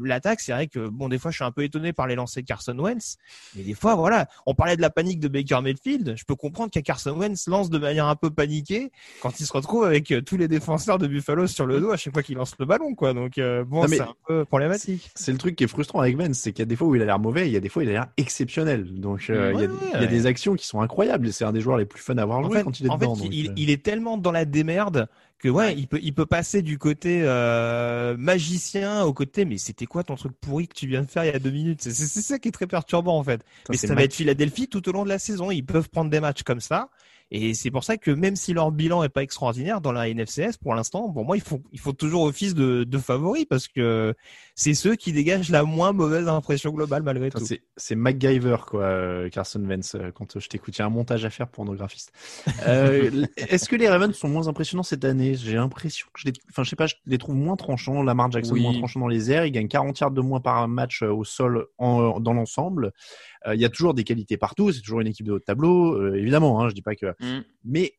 l'attaque, 0.02 0.40
c'est 0.40 0.52
vrai 0.52 0.66
que 0.66 0.88
bon, 0.88 1.08
des 1.08 1.18
fois, 1.18 1.30
je 1.30 1.36
suis 1.36 1.44
un 1.44 1.50
peu 1.50 1.62
étonné 1.62 1.92
par 1.92 2.06
les 2.06 2.14
lancers 2.14 2.42
de 2.42 2.46
Carson 2.46 2.78
Wentz, 2.78 3.16
mais 3.56 3.62
des 3.62 3.74
fois, 3.74 3.94
voilà, 3.94 4.28
on 4.46 4.54
parlait 4.54 4.76
de 4.76 4.82
la 4.82 4.90
panique 4.90 5.20
de 5.20 5.28
Baker 5.28 5.60
Mayfield. 5.62 6.14
Je 6.16 6.24
peux 6.24 6.36
comprendre 6.36 6.70
qu'à 6.70 6.82
Carson 6.82 7.16
Wentz 7.16 7.48
lance 7.48 7.70
de 7.70 7.78
manière 7.78 8.06
un 8.06 8.16
peu 8.16 8.30
paniquée 8.30 8.92
quand 9.20 9.40
il 9.40 9.46
se 9.46 9.52
retrouve 9.52 9.84
avec 9.84 10.10
euh, 10.10 10.20
tous 10.20 10.36
les 10.36 10.48
défenseurs 10.48 10.98
de 10.98 11.06
Buffalo 11.06 11.46
sur 11.46 11.66
le 11.66 11.80
dos 11.80 11.90
à 11.90 11.96
chaque 11.96 12.12
fois 12.12 12.22
qu'il 12.22 12.36
lance 12.36 12.54
le 12.58 12.66
ballon, 12.66 12.94
quoi. 12.94 13.14
Donc 13.14 13.38
euh, 13.38 13.64
bon, 13.64 13.86
c'est 13.88 14.00
un 14.00 14.14
peu 14.26 14.44
problématique. 14.44 15.10
C'est 15.14 15.32
le 15.32 15.38
truc 15.38 15.56
qui 15.56 15.64
est 15.64 15.68
frustrant 15.68 16.00
avec 16.00 16.18
Wentz, 16.18 16.38
c'est 16.38 16.52
qu'il 16.52 16.60
y 16.60 16.62
a 16.62 16.66
des 16.66 16.76
fois 16.76 16.88
où 16.88 16.94
il 16.94 17.02
a 17.02 17.04
l'air 17.04 17.18
mauvais, 17.18 17.48
il 17.48 17.52
y 17.52 17.56
a 17.56 17.60
des 17.60 17.68
fois 17.68 17.82
où 17.82 17.84
il 17.84 17.88
a 17.88 17.92
l'air 17.92 18.06
exceptionnel. 18.16 19.00
Donc 19.00 19.26
il, 19.28 19.34
y 19.34 19.94
a, 19.94 20.06
des 20.06 20.26
actions 20.26 20.54
qui 20.54 20.66
sont 20.66 20.80
incroyables. 20.80 21.32
C'est 21.32 21.44
un 21.44 21.52
des 21.52 21.60
joueurs 21.60 21.78
les 21.78 21.86
plus 21.86 22.00
fun 22.00 22.16
à 22.18 22.22
avoir 22.22 22.42
joué 22.44 22.62
quand 22.62 22.78
il 22.80 22.86
est 22.86 22.90
en 22.90 22.96
dedans. 22.96 23.14
Fait, 23.14 23.28
il, 23.30 23.70
est 23.70 23.82
tellement 23.82 24.18
dans 24.18 24.32
la 24.32 24.44
démerde 24.44 25.08
que 25.38 25.48
ouais, 25.48 25.74
il 25.74 25.86
peut 25.88 26.00
il 26.02 26.14
peut 26.14 26.26
passer 26.26 26.62
du 26.62 26.78
côté 26.78 27.22
euh, 27.22 28.16
magicien 28.16 29.02
au 29.04 29.12
côté 29.12 29.44
mais 29.44 29.58
c'était 29.58 29.86
quoi 29.86 30.02
ton 30.02 30.14
truc 30.14 30.32
pourri 30.40 30.68
que 30.68 30.74
tu 30.74 30.86
viens 30.86 31.02
de 31.02 31.10
faire 31.10 31.24
il 31.24 31.32
y 31.32 31.34
a 31.34 31.38
deux 31.38 31.50
minutes? 31.50 31.82
C'est 31.82 31.92
ça 31.92 32.38
qui 32.38 32.48
est 32.48 32.52
très 32.52 32.66
perturbant 32.66 33.18
en 33.18 33.24
fait. 33.24 33.44
Mais 33.68 33.76
ça 33.76 33.94
va 33.94 34.02
être 34.02 34.14
Philadelphie 34.14 34.68
tout 34.68 34.88
au 34.88 34.92
long 34.92 35.04
de 35.04 35.08
la 35.08 35.18
saison. 35.18 35.50
Ils 35.50 35.64
peuvent 35.64 35.90
prendre 35.90 36.10
des 36.10 36.20
matchs 36.20 36.42
comme 36.42 36.60
ça 36.60 36.88
et 37.30 37.54
c'est 37.54 37.70
pour 37.70 37.84
ça 37.84 37.96
que 37.96 38.10
même 38.10 38.36
si 38.36 38.52
leur 38.52 38.70
bilan 38.70 39.02
est 39.02 39.08
pas 39.08 39.22
extraordinaire 39.22 39.80
dans 39.80 39.92
la 39.92 40.08
NFCS 40.12 40.58
pour 40.60 40.74
l'instant, 40.74 41.10
pour 41.10 41.24
moi, 41.24 41.36
il 41.36 41.42
faut, 41.42 41.62
il 41.72 41.80
faut 41.80 41.92
toujours 41.92 42.22
office 42.22 42.54
de, 42.54 42.84
de 42.84 42.98
favori 42.98 43.46
parce 43.46 43.66
que 43.66 44.14
c'est 44.54 44.74
ceux 44.74 44.94
qui 44.94 45.12
dégagent 45.12 45.50
la 45.50 45.64
moins 45.64 45.92
mauvaise 45.92 46.28
impression 46.28 46.70
globale 46.70 47.02
malgré 47.02 47.30
tout. 47.30 47.38
C'est 47.76 47.94
MacGyver, 47.94 48.58
quoi, 48.66 49.28
Carson 49.30 49.62
Vance, 49.64 49.94
euh, 49.94 50.10
quand 50.12 50.38
je 50.38 50.48
t'écoute. 50.48 50.76
Il 50.76 50.80
y 50.80 50.82
a 50.82 50.86
un 50.86 50.90
montage 50.90 51.24
à 51.24 51.30
faire 51.30 51.48
pour 51.48 51.64
nos 51.64 51.74
graphistes. 51.74 52.12
euh, 52.66 53.26
Est-ce 53.36 53.68
que 53.68 53.76
les 53.76 53.88
Ravens 53.88 54.14
sont 54.14 54.28
moins 54.28 54.46
impressionnants 54.46 54.82
cette 54.82 55.04
année? 55.04 55.34
J'ai 55.34 55.54
l'impression 55.54 56.06
que 56.12 56.20
je 56.20 56.26
les, 56.26 56.32
enfin, 56.50 56.62
je 56.62 56.70
sais 56.70 56.76
pas, 56.76 56.86
je 56.86 56.94
les 57.06 57.18
trouve 57.18 57.34
moins 57.34 57.56
tranchants. 57.56 58.02
Lamar 58.02 58.30
Jackson 58.30 58.54
moins 58.54 58.74
tranchant 58.74 59.00
dans 59.00 59.08
les 59.08 59.30
airs. 59.30 59.44
Il 59.46 59.50
gagne 59.50 59.68
40 59.68 59.98
yards 59.98 60.10
de 60.12 60.20
moins 60.20 60.40
par 60.40 60.68
match 60.68 61.02
euh, 61.02 61.12
au 61.12 61.24
sol 61.24 61.66
en, 61.78 62.20
dans 62.20 62.32
l'ensemble. 62.32 62.92
Euh, 63.46 63.54
il 63.54 63.60
y 63.60 63.64
a 63.64 63.68
toujours 63.68 63.94
des 63.94 64.04
qualités 64.04 64.36
partout. 64.36 64.72
C'est 64.72 64.80
toujours 64.80 65.00
une 65.00 65.06
équipe 65.06 65.26
de 65.26 65.32
haut 65.32 65.38
tableau, 65.38 65.94
euh, 65.94 66.14
évidemment. 66.14 66.62
Hein, 66.62 66.68
je 66.68 66.74
dis 66.74 66.82
pas 66.82 66.94
que. 66.94 67.06
Mm. 67.20 67.44
Mais 67.64 67.94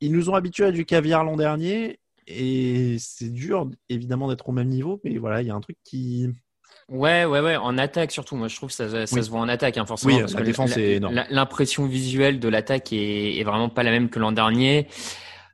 ils 0.00 0.12
nous 0.12 0.30
ont 0.30 0.34
habitués 0.34 0.66
à 0.66 0.72
du 0.72 0.84
caviar 0.84 1.24
l'an 1.24 1.36
dernier 1.36 1.98
et 2.26 2.96
c'est 2.98 3.32
dur 3.32 3.70
évidemment 3.88 4.28
d'être 4.28 4.48
au 4.48 4.52
même 4.52 4.68
niveau. 4.68 5.00
Mais 5.04 5.16
voilà, 5.18 5.42
il 5.42 5.48
y 5.48 5.50
a 5.50 5.54
un 5.54 5.60
truc 5.60 5.76
qui. 5.84 6.28
Ouais, 6.88 7.24
ouais, 7.24 7.40
ouais. 7.40 7.56
En 7.56 7.76
attaque 7.78 8.12
surtout. 8.12 8.36
Moi, 8.36 8.48
je 8.48 8.56
trouve 8.56 8.68
que 8.68 8.74
ça, 8.74 9.06
ça 9.06 9.22
se 9.22 9.30
voit 9.30 9.40
en 9.40 9.48
attaque, 9.48 9.76
hein, 9.76 9.86
forcément. 9.86 10.16
Oui, 10.16 10.32
la 10.34 10.42
défense 10.42 10.76
est 10.76 10.96
énorme. 10.96 11.22
L'impression 11.30 11.86
visuelle 11.86 12.40
de 12.40 12.48
l'attaque 12.48 12.92
est, 12.92 13.38
est, 13.38 13.44
vraiment 13.44 13.68
pas 13.68 13.82
la 13.82 13.90
même 13.90 14.10
que 14.10 14.18
l'an 14.18 14.32
dernier. 14.32 14.86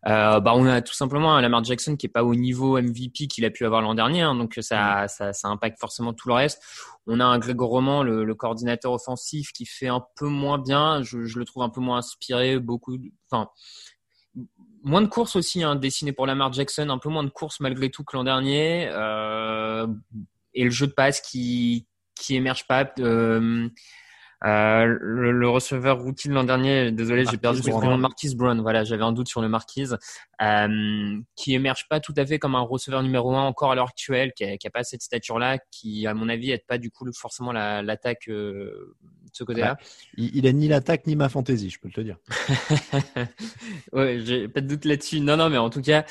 Euh, 0.07 0.41
bah, 0.41 0.53
on 0.55 0.67
a 0.67 0.83
tout 0.83 0.95
simplement 0.95 1.35
un 1.35 1.41
Lamar 1.41 1.65
Jackson 1.65 1.97
qui 1.97 2.07
est 2.07 2.11
pas 2.11 2.25
au 2.25 2.35
niveau 2.35 2.81
MVP 2.81 3.27
qu'il 3.27 3.45
a 3.45 3.51
pu 3.51 3.65
avoir 3.65 3.81
l'an 3.81 3.95
dernier, 3.95 4.21
hein, 4.21 4.35
donc 4.35 4.59
ça, 4.61 5.09
ça, 5.09 5.33
ça, 5.33 5.49
impacte 5.49 5.79
forcément 5.79 6.13
tout 6.13 6.29
le 6.29 6.35
reste. 6.35 6.63
On 7.07 7.21
a 7.21 7.25
un 7.25 7.39
Gregor 7.39 7.71
Roman, 7.71 8.03
le, 8.03 8.25
le, 8.25 8.35
coordinateur 8.35 8.93
offensif, 8.93 9.53
qui 9.53 9.65
fait 9.65 9.89
un 9.89 10.05
peu 10.17 10.29
moins 10.29 10.59
bien. 10.59 11.03
Je, 11.03 11.25
je 11.25 11.39
le 11.39 11.45
trouve 11.45 11.63
un 11.63 11.71
peu 11.71 11.81
moins 11.81 11.99
inspiré, 11.99 12.59
beaucoup, 12.59 12.99
enfin, 13.31 13.49
moins 14.83 15.01
de 15.03 15.07
courses 15.07 15.37
aussi, 15.37 15.63
hein, 15.63 15.77
dessiné 15.77 16.13
pour 16.13 16.27
Lamar 16.27 16.53
Jackson, 16.53 16.91
un 16.91 16.99
peu 16.99 17.09
moins 17.09 17.25
de 17.25 17.31
courses 17.31 17.61
malgré 17.61 17.91
tout 17.91 18.05
que 18.05 18.17
l'an 18.17 18.25
dernier, 18.25 18.89
euh, 18.91 19.87
et 20.53 20.65
le 20.65 20.71
jeu 20.71 20.87
de 20.87 20.93
passe 20.93 21.21
qui 21.21 21.87
qui 22.15 22.37
émerge 22.37 22.67
pas. 22.67 22.93
Euh, 23.01 23.69
euh, 24.45 24.99
le, 25.01 25.49
receveur 25.49 26.01
rookie 26.01 26.29
de 26.29 26.35
l'an 26.35 26.45
dernier, 26.45 26.93
désolé, 26.93 27.25
j'ai 27.31 27.39
perdu 27.39 27.63
son 27.63 27.81
nom, 27.81 27.97
Marquis 27.97 28.35
Brown. 28.35 28.61
Voilà, 28.61 28.85
j'avais 28.85 29.03
un 29.03 29.13
doute 29.13 29.29
sur 29.29 29.41
le 29.41 29.49
Marquise, 29.49 29.97
euh, 30.43 31.19
qui 31.35 31.55
émerge 31.55 31.89
pas 31.89 32.01
tout 32.01 32.13
à 32.17 32.27
fait 32.27 32.39
comme 32.39 32.55
un 32.55 32.61
receveur 32.61 33.03
numéro 33.03 33.35
un 33.35 33.43
encore 33.43 33.73
à 33.73 33.75
l'heure 33.75 33.89
actuelle, 33.89 34.33
qui 34.37 34.45
a, 34.45 34.59
qui 34.59 34.67
a 34.67 34.71
pas 34.71 34.85
cette 34.85 35.03
stature-là, 35.03 35.59
qui, 35.71 36.07
à 36.07 36.13
mon 36.13 36.29
avis, 36.29 36.51
aide 36.51 36.67
pas 36.67 36.77
du 36.77 36.91
coup 36.91 37.07
forcément 37.15 37.53
l'attaque 37.53 38.29
euh, 38.29 38.97
de 39.23 39.31
ce 39.33 39.45
côté-là. 39.45 39.75
Bah, 39.75 39.87
il, 40.19 40.37
il, 40.37 40.47
a 40.47 40.53
ni 40.53 40.69
l'attaque 40.69 41.07
ni 41.07 41.17
ma 41.17 41.31
fantaisie, 41.31 41.71
je 41.71 41.81
peux 41.81 41.89
te 41.89 42.01
le 42.01 42.05
dire. 42.05 42.19
ouais, 43.93 44.21
j'ai 44.25 44.49
pas 44.49 44.61
de 44.61 44.67
doute 44.67 44.85
là-dessus. 44.85 45.21
Non, 45.21 45.39
non, 45.39 45.49
mais 45.49 45.59
en 45.59 45.71
tout 45.71 45.81
cas, 45.81 46.05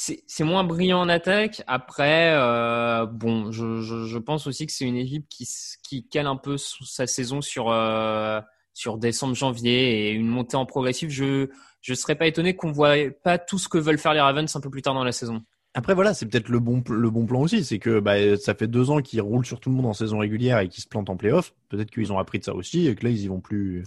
c'est 0.00 0.44
moins 0.44 0.64
brillant 0.64 1.00
en 1.00 1.08
attaque. 1.08 1.62
Après, 1.66 2.32
euh, 2.34 3.04
bon, 3.04 3.52
je, 3.52 3.82
je, 3.82 4.06
je, 4.06 4.18
pense 4.18 4.46
aussi 4.46 4.66
que 4.66 4.72
c'est 4.72 4.86
une 4.86 4.96
équipe 4.96 5.28
qui, 5.28 5.46
qui 5.82 6.08
cale 6.08 6.26
un 6.26 6.36
peu 6.36 6.56
sa 6.56 7.06
saison 7.06 7.42
sur 7.42 7.70
euh, 7.70 8.40
sur 8.72 8.96
décembre, 8.96 9.34
janvier 9.34 10.08
et 10.08 10.12
une 10.12 10.26
montée 10.26 10.56
en 10.56 10.64
progressif. 10.64 11.10
Je 11.10 11.48
je 11.82 11.94
serais 11.94 12.14
pas 12.14 12.26
étonné 12.26 12.56
qu'on 12.56 12.72
voit 12.72 12.96
pas 13.22 13.38
tout 13.38 13.58
ce 13.58 13.68
que 13.68 13.76
veulent 13.76 13.98
faire 13.98 14.14
les 14.14 14.20
Ravens 14.20 14.54
un 14.54 14.60
peu 14.60 14.70
plus 14.70 14.82
tard 14.82 14.94
dans 14.94 15.04
la 15.04 15.12
saison. 15.12 15.42
Après 15.74 15.94
voilà, 15.94 16.14
c'est 16.14 16.26
peut-être 16.26 16.48
le 16.48 16.60
bon 16.60 16.82
le 16.88 17.10
bon 17.10 17.26
plan 17.26 17.42
aussi, 17.42 17.62
c'est 17.62 17.78
que 17.78 18.00
bah, 18.00 18.36
ça 18.38 18.54
fait 18.54 18.68
deux 18.68 18.90
ans 18.90 19.02
qu'ils 19.02 19.20
roulent 19.20 19.46
sur 19.46 19.60
tout 19.60 19.68
le 19.68 19.76
monde 19.76 19.86
en 19.86 19.92
saison 19.92 20.18
régulière 20.18 20.60
et 20.60 20.68
qu'ils 20.68 20.82
se 20.82 20.88
plantent 20.88 21.10
en 21.10 21.16
playoff. 21.16 21.54
Peut-être 21.68 21.90
qu'ils 21.90 22.10
ont 22.12 22.18
appris 22.18 22.38
de 22.38 22.44
ça 22.44 22.54
aussi 22.54 22.88
et 22.88 22.94
que 22.94 23.04
là 23.04 23.10
ils 23.10 23.20
y 23.20 23.28
vont 23.28 23.40
plus 23.40 23.84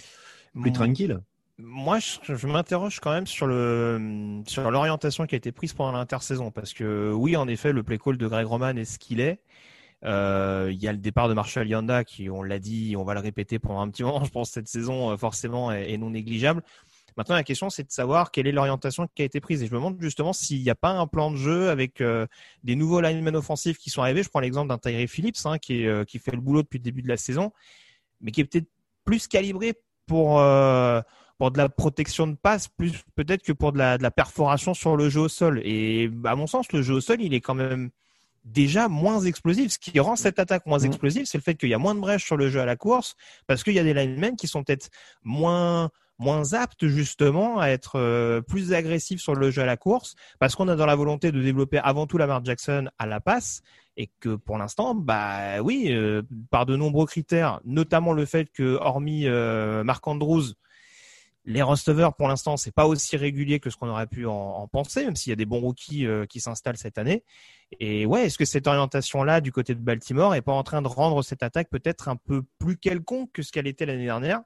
plus 0.62 0.72
tranquille 0.72 1.20
moi, 1.60 2.00
je, 2.00 2.48
m'interroge 2.48 3.00
quand 3.00 3.12
même 3.12 3.28
sur 3.28 3.46
le 3.46 4.42
sur 4.48 4.70
l'orientation 4.72 5.28
qui 5.28 5.36
a 5.36 5.38
été 5.38 5.52
prise 5.52 5.74
pendant 5.74 5.92
l'intersaison, 5.92 6.50
parce 6.50 6.74
que 6.74 7.12
oui, 7.14 7.36
en 7.36 7.48
effet, 7.48 7.72
le 7.72 7.84
play 7.84 8.00
call 8.00 8.18
de 8.18 8.28
Greg 8.28 8.48
Roman 8.48 8.76
est 8.76 8.86
ce 8.86 8.98
qu'il 8.98 9.20
est. 9.20 9.40
Euh, 10.04 10.70
il 10.72 10.82
y 10.82 10.88
a 10.88 10.92
le 10.92 10.98
départ 10.98 11.30
de 11.30 11.34
Marshall 11.34 11.68
Yanda 11.68 12.04
qui, 12.04 12.30
on 12.30 12.44
l'a 12.44 12.60
dit, 12.60 12.96
on 12.98 13.04
va 13.04 13.14
le 13.14 13.22
répéter 13.22 13.60
pendant 13.60 13.82
un 13.82 13.90
petit 13.90 14.04
moment. 14.04 14.24
Je 14.24 14.32
pense 14.32 14.50
cette 14.52 14.68
saison 14.68 15.12
euh, 15.12 15.18
forcément 15.18 15.72
est, 15.72 15.98
non 15.98 16.10
négligeable. 16.10 16.64
Maintenant, 17.16 17.36
la 17.36 17.44
question, 17.44 17.70
c'est 17.70 17.84
de 17.84 17.92
savoir 17.92 18.32
quelle 18.32 18.48
est 18.48 18.52
l'orientation 18.52 19.08
qui 19.14 19.22
a 19.22 19.26
été 19.26 19.40
prise. 19.40 19.62
Et 19.62 19.68
je 19.68 19.72
me 19.72 19.78
demande 19.78 19.98
justement 20.02 20.34
s'il 20.34 20.62
n'y 20.62 20.70
a 20.72 20.76
pas 20.76 20.90
un 20.90 21.06
plan 21.06 21.30
de 21.30 21.36
jeu 21.38 21.70
avec 21.70 22.02
euh, 22.02 22.26
des 22.64 22.76
nouveaux 22.76 23.02
linemen 23.02 23.36
offensifs 23.36 23.78
qui 23.78 23.92
sont 23.92 24.02
arrivés. 24.02 24.24
Je 24.24 24.30
prends 24.30 24.40
l'exemple 24.40 24.70
d'un 24.70 24.80
Tyree 24.80 25.08
Phillips 25.08 25.38
hein, 25.46 25.60
qui, 25.60 25.84
est, 25.84 26.06
qui 26.10 26.18
fait 26.18 26.32
le 26.32 26.42
boulot 26.42 26.64
depuis 26.64 26.80
le 26.80 26.84
début 26.84 27.04
de 27.04 27.08
la 27.08 27.18
saison, 27.18 27.52
mais 28.20 28.32
qui 28.32 28.42
est 28.42 28.46
peut-être 28.46 28.68
plus 29.06 29.28
calibré 29.28 29.76
pour 30.08 30.40
pour 31.38 31.52
de 31.52 31.58
la 31.58 31.70
protection 31.70 32.28
de 32.28 32.36
passe 32.36 32.68
plus 32.68 33.04
peut-être 33.16 33.44
que 33.44 33.52
pour 33.52 33.72
de 33.74 33.78
la, 33.78 33.98
de 33.98 34.04
la 34.04 34.12
perforation 34.12 34.74
sur 34.74 34.96
le 34.96 35.10
jeu 35.10 35.22
au 35.22 35.30
sol. 35.30 35.62
Et 35.64 36.10
à 36.26 36.36
mon 36.36 36.48
sens, 36.48 36.72
le 36.72 36.82
jeu 36.82 36.96
au 36.96 37.02
sol, 37.02 37.22
il 37.22 37.34
est 37.34 37.42
quand 37.42 37.56
même 37.56 37.90
déjà 38.46 38.88
moins 38.88 39.22
explosif. 39.22 39.74
Ce 39.74 39.80
qui 39.80 40.00
rend 40.00 40.16
cette 40.16 40.40
attaque 40.40 40.66
moins 40.66 40.80
mmh. 40.80 40.86
explosive, 40.86 41.26
c'est 41.26 41.38
le 41.38 41.44
fait 41.44 41.56
qu'il 41.56 41.70
y 41.70 41.74
a 41.74 41.78
moins 41.78 41.96
de 41.96 42.00
brèches 42.00 42.26
sur 42.26 42.38
le 42.38 42.50
jeu 42.50 42.60
à 42.60 42.66
la 42.66 42.76
course, 42.76 43.16
parce 43.48 43.64
qu'il 43.64 43.74
y 43.74 43.80
a 43.80 43.84
des 43.84 43.94
linemen 43.94 44.36
qui 44.36 44.48
sont 44.48 44.64
peut-être 44.64 44.90
moins 45.24 45.90
moins 46.20 46.54
aptes 46.54 46.88
justement 46.88 47.60
à 47.60 47.68
être 47.68 47.98
euh, 47.98 48.40
plus 48.40 48.74
agressifs 48.74 49.20
sur 49.20 49.34
le 49.34 49.50
jeu 49.50 49.64
à 49.64 49.66
la 49.66 49.78
course, 49.78 50.16
parce 50.40 50.56
qu'on 50.56 50.68
a 50.68 50.76
dans 50.76 50.86
la 50.86 50.96
volonté 50.96 51.32
de 51.32 51.42
développer 51.42 51.80
avant 51.80 52.06
tout 52.06 52.18
la 52.18 52.28
Lamar 52.28 52.46
Jackson 52.46 52.88
à 53.00 53.06
la 53.08 53.20
passe, 53.20 53.62
et 53.98 54.10
que 54.20 54.36
pour 54.36 54.58
l'instant, 54.58 54.96
bah 54.96 55.62
oui, 55.62 55.88
euh, 55.90 56.22
par 56.50 56.66
de 56.66 56.76
nombreux 56.76 57.06
critères, 57.06 57.60
notamment 57.66 58.14
le 58.14 58.26
fait 58.26 58.50
que 58.52 58.78
hormis 58.80 59.28
euh, 59.28 59.84
Marc 59.84 60.08
Andrews, 60.08 60.54
les 61.46 61.62
receveurs, 61.62 62.16
pour 62.16 62.28
l'instant, 62.28 62.58
c'est 62.58 62.72
pas 62.72 62.88
aussi 62.88 63.18
régulier 63.18 63.60
que 63.60 63.70
ce 63.70 63.76
qu'on 63.76 63.90
aurait 63.90 64.08
pu 64.08 64.26
en, 64.26 64.68
penser, 64.68 65.04
même 65.04 65.16
s'il 65.16 65.32
y 65.32 65.34
a 65.34 65.36
des 65.36 65.46
bons 65.46 65.60
rookies 65.60 66.06
euh, 66.06 66.26
qui 66.26 66.40
s'installent 66.40 66.78
cette 66.78 66.98
année. 66.98 67.24
Et 67.80 68.06
ouais, 68.06 68.26
est-ce 68.26 68.38
que 68.38 68.46
cette 68.46 68.68
orientation-là 68.68 69.42
du 69.42 69.52
côté 69.52 69.76
de 69.76 69.82
Baltimore 69.82 70.36
est 70.36 70.42
pas 70.42 70.54
en 70.54 70.64
train 70.64 70.82
de 70.82 70.88
rendre 70.88 71.22
cette 71.22 71.44
attaque 71.44 71.70
peut-être 71.70 72.08
un 72.08 72.16
peu 72.16 72.44
plus 72.60 72.78
quelconque 72.78 73.32
que 73.34 73.42
ce 73.42 73.52
qu'elle 73.52 73.68
était 73.68 73.86
l'année 73.86 74.06
dernière? 74.06 74.42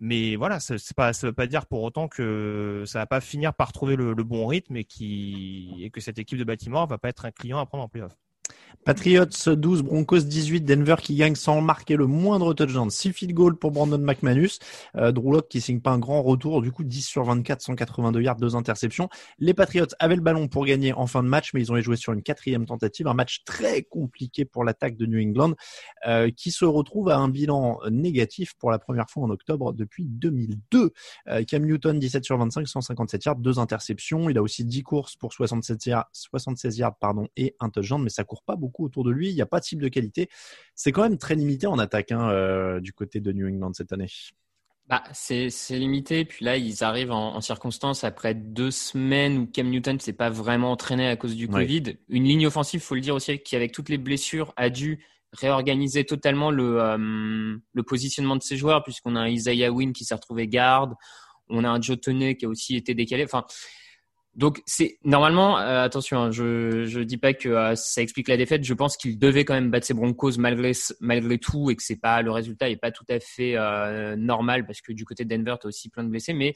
Mais 0.00 0.36
voilà, 0.36 0.60
c'est 0.60 0.76
pas, 0.94 1.12
ça 1.12 1.28
veut 1.28 1.32
pas 1.32 1.46
dire 1.46 1.66
pour 1.66 1.82
autant 1.82 2.08
que 2.08 2.84
ça 2.86 2.98
va 2.98 3.06
pas 3.06 3.20
finir 3.20 3.54
par 3.54 3.72
trouver 3.72 3.96
le, 3.96 4.14
bon 4.14 4.46
rythme 4.46 4.76
et, 4.76 4.84
que 4.84 6.00
cette 6.00 6.18
équipe 6.18 6.38
de 6.38 6.44
Baltimore 6.44 6.86
va 6.86 6.98
pas 6.98 7.08
être 7.08 7.24
un 7.24 7.30
client 7.30 7.58
à 7.58 7.66
prendre 7.66 7.84
en 7.84 7.88
playoff. 7.88 8.14
Patriots 8.84 9.24
12, 9.46 9.82
Broncos 9.82 10.20
18, 10.20 10.60
Denver 10.60 10.96
qui 11.00 11.14
gagne 11.14 11.34
sans 11.34 11.62
marquer 11.62 11.96
le 11.96 12.06
moindre 12.06 12.52
touchdown. 12.52 12.90
6 12.90 13.12
field 13.12 13.32
goals 13.32 13.56
pour 13.56 13.70
Brandon 13.70 13.98
McManus. 13.98 14.58
Euh, 14.96 15.12
qui 15.48 15.60
signe 15.60 15.80
pas 15.80 15.90
un 15.90 15.98
grand 15.98 16.22
retour, 16.22 16.60
du 16.60 16.70
coup 16.70 16.84
10 16.84 17.02
sur 17.02 17.24
24, 17.24 17.62
182 17.62 18.20
yards, 18.20 18.36
2 18.36 18.56
interceptions. 18.56 19.08
Les 19.38 19.54
Patriots 19.54 19.86
avaient 19.98 20.16
le 20.16 20.20
ballon 20.20 20.48
pour 20.48 20.66
gagner 20.66 20.92
en 20.92 21.06
fin 21.06 21.22
de 21.22 21.28
match, 21.28 21.54
mais 21.54 21.62
ils 21.62 21.72
ont 21.72 21.80
joué 21.80 21.96
sur 21.96 22.12
une 22.12 22.22
quatrième 22.22 22.66
tentative. 22.66 23.06
Un 23.06 23.14
match 23.14 23.42
très 23.44 23.82
compliqué 23.82 24.44
pour 24.44 24.64
l'attaque 24.64 24.96
de 24.96 25.06
New 25.06 25.20
England, 25.20 25.54
euh, 26.06 26.30
qui 26.30 26.50
se 26.50 26.64
retrouve 26.64 27.08
à 27.08 27.16
un 27.16 27.28
bilan 27.28 27.80
négatif 27.90 28.54
pour 28.54 28.70
la 28.70 28.78
première 28.78 29.08
fois 29.08 29.24
en 29.24 29.30
octobre 29.30 29.72
depuis 29.72 30.04
2002. 30.04 30.92
Euh, 31.28 31.42
Cam 31.44 31.64
Newton 31.64 31.98
17 31.98 32.24
sur 32.24 32.36
25, 32.36 32.68
157 32.68 33.24
yards, 33.24 33.36
2 33.36 33.58
interceptions. 33.58 34.28
Il 34.28 34.36
a 34.36 34.42
aussi 34.42 34.64
10 34.64 34.82
courses 34.82 35.16
pour 35.16 35.32
67 35.32 35.86
yards, 35.86 36.08
76 36.12 36.78
yards 36.78 36.96
pardon, 37.00 37.28
et 37.36 37.56
un 37.60 37.70
touchdown, 37.70 38.02
mais 38.02 38.10
ça 38.10 38.24
pas 38.42 38.56
beaucoup 38.56 38.84
autour 38.84 39.04
de 39.04 39.10
lui. 39.10 39.30
Il 39.30 39.34
n'y 39.34 39.42
a 39.42 39.46
pas 39.46 39.60
de 39.60 39.64
cible 39.64 39.82
de 39.82 39.88
qualité. 39.88 40.28
C'est 40.74 40.92
quand 40.92 41.02
même 41.02 41.18
très 41.18 41.34
limité 41.34 41.66
en 41.66 41.78
attaque 41.78 42.12
hein, 42.12 42.28
euh, 42.30 42.80
du 42.80 42.92
côté 42.92 43.20
de 43.20 43.32
New 43.32 43.48
England 43.48 43.72
cette 43.74 43.92
année. 43.92 44.08
Bah, 44.86 45.02
c'est 45.12 45.48
limité. 45.70 46.24
Puis 46.24 46.44
là, 46.44 46.56
ils 46.56 46.84
arrivent 46.84 47.12
en, 47.12 47.40
circonstance 47.40 48.04
après 48.04 48.34
deux 48.34 48.70
semaines 48.70 49.38
où 49.38 49.46
Cam 49.46 49.68
Newton 49.68 49.98
s'est 49.98 50.12
pas 50.12 50.28
vraiment 50.28 50.72
entraîné 50.72 51.08
à 51.08 51.16
cause 51.16 51.36
du 51.36 51.48
Covid. 51.48 51.96
Une 52.08 52.24
ligne 52.24 52.46
offensive, 52.46 52.80
faut 52.80 52.94
le 52.94 53.00
dire 53.00 53.14
aussi, 53.14 53.38
qui 53.38 53.56
avec 53.56 53.72
toutes 53.72 53.88
les 53.88 53.96
blessures 53.96 54.52
a 54.56 54.68
dû 54.68 55.02
réorganiser 55.32 56.04
totalement 56.04 56.50
le, 56.50 56.80
euh, 56.80 57.56
le 57.72 57.82
positionnement 57.82 58.36
de 58.36 58.42
ses 58.42 58.56
joueurs, 58.56 58.82
puisqu'on 58.84 59.16
a 59.16 59.20
un 59.20 59.28
Isaiah 59.28 59.72
Wynn 59.72 59.92
qui 59.92 60.04
s'est 60.04 60.14
retrouvé 60.14 60.46
garde, 60.48 60.94
on 61.48 61.64
a 61.64 61.68
un 61.68 61.80
Joe 61.80 62.00
Toney 62.00 62.36
qui 62.36 62.44
a 62.44 62.48
aussi 62.48 62.76
été 62.76 62.94
décalé. 62.94 63.24
Enfin, 63.24 63.44
donc 64.36 64.62
c'est 64.66 64.98
normalement, 65.04 65.58
euh, 65.58 65.84
attention, 65.84 66.18
hein, 66.18 66.30
je 66.32 66.86
je 66.86 67.00
dis 67.00 67.18
pas 67.18 67.34
que 67.34 67.48
euh, 67.48 67.74
ça 67.76 68.02
explique 68.02 68.28
la 68.28 68.36
défaite. 68.36 68.64
Je 68.64 68.74
pense 68.74 68.96
qu'il 68.96 69.18
devait 69.18 69.44
quand 69.44 69.54
même 69.54 69.70
battre 69.70 69.86
ses 69.86 69.94
Broncos 69.94 70.32
malgré 70.38 70.72
malgré 71.00 71.38
tout 71.38 71.70
et 71.70 71.76
que 71.76 71.82
c'est 71.82 72.00
pas 72.00 72.20
le 72.20 72.32
résultat 72.32 72.68
est 72.68 72.76
pas 72.76 72.90
tout 72.90 73.04
à 73.08 73.20
fait 73.20 73.56
euh, 73.56 74.16
normal 74.16 74.66
parce 74.66 74.80
que 74.80 74.92
du 74.92 75.04
côté 75.04 75.24
de 75.24 75.34
Denver 75.34 75.56
t'as 75.60 75.68
aussi 75.68 75.88
plein 75.88 76.02
de 76.02 76.08
blessés. 76.08 76.32
Mais 76.32 76.52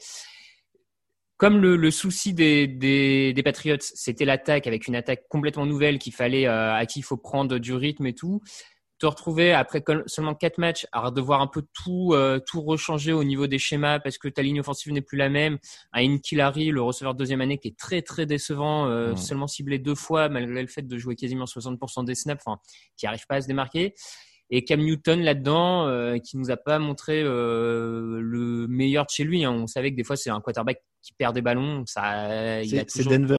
comme 1.37 1.61
le, 1.61 1.77
le 1.77 1.89
souci 1.89 2.33
des, 2.33 2.67
des, 2.67 3.31
des 3.31 3.43
Patriots, 3.43 3.77
c'était 3.79 4.25
l'attaque 4.25 4.67
avec 4.67 4.87
une 4.87 4.95
attaque 4.95 5.23
complètement 5.29 5.65
nouvelle 5.65 5.97
qu'il 5.97 6.13
fallait 6.13 6.47
à 6.47 6.85
qui 6.85 6.99
il 6.99 7.03
faut 7.03 7.15
prendre 7.15 7.59
du 7.59 7.73
rythme 7.73 8.07
et 8.07 8.13
tout 8.13 8.41
te 8.99 9.05
retrouver 9.05 9.53
après 9.53 9.83
seulement 10.05 10.35
quatre 10.35 10.57
matchs 10.57 10.85
à 10.91 11.09
devoir 11.09 11.41
un 11.41 11.47
peu 11.47 11.63
tout 11.73 12.11
euh, 12.13 12.39
tout 12.39 12.61
rechanger 12.61 13.13
au 13.13 13.23
niveau 13.23 13.47
des 13.47 13.57
schémas 13.57 13.99
parce 13.99 14.17
que 14.17 14.27
ta 14.27 14.41
ligne 14.41 14.59
offensive 14.59 14.91
n'est 14.91 15.01
plus 15.01 15.17
la 15.17 15.29
même. 15.29 15.57
Un 15.93 16.03
Inkilari, 16.03 16.69
le 16.69 16.81
receveur 16.81 17.13
de 17.13 17.19
deuxième 17.19 17.41
année, 17.41 17.57
qui 17.57 17.69
est 17.69 17.77
très 17.77 18.01
très 18.01 18.25
décevant, 18.25 18.87
euh, 18.87 19.15
seulement 19.15 19.47
ciblé 19.47 19.79
deux 19.79 19.95
fois 19.95 20.27
malgré 20.29 20.61
le 20.61 20.67
fait 20.67 20.81
de 20.81 20.97
jouer 20.97 21.15
quasiment 21.15 21.45
60% 21.45 22.03
des 22.05 22.15
snaps, 22.15 22.43
enfin 22.45 22.59
qui 22.97 23.07
arrive 23.07 23.25
pas 23.27 23.35
à 23.35 23.41
se 23.41 23.47
démarquer. 23.47 23.95
Et 24.51 24.65
Cam 24.65 24.81
Newton 24.81 25.21
là-dedans, 25.21 25.87
euh, 25.87 26.17
qui 26.17 26.37
nous 26.37 26.51
a 26.51 26.57
pas 26.57 26.79
montré 26.79 27.23
le 27.23 28.65
meilleur 28.67 29.05
de 29.05 29.11
chez 29.11 29.23
lui. 29.23 29.45
Hein. 29.45 29.51
On 29.51 29.67
savait 29.67 29.91
que 29.91 29.95
des 29.95 30.03
fois 30.03 30.17
c'est 30.17 30.29
un 30.29 30.41
quarterback 30.41 30.81
qui 31.01 31.13
perd 31.13 31.33
des 31.33 31.41
ballons. 31.41 31.83
Ça, 31.85 32.61
toujours... 32.85 33.11
Denver 33.11 33.38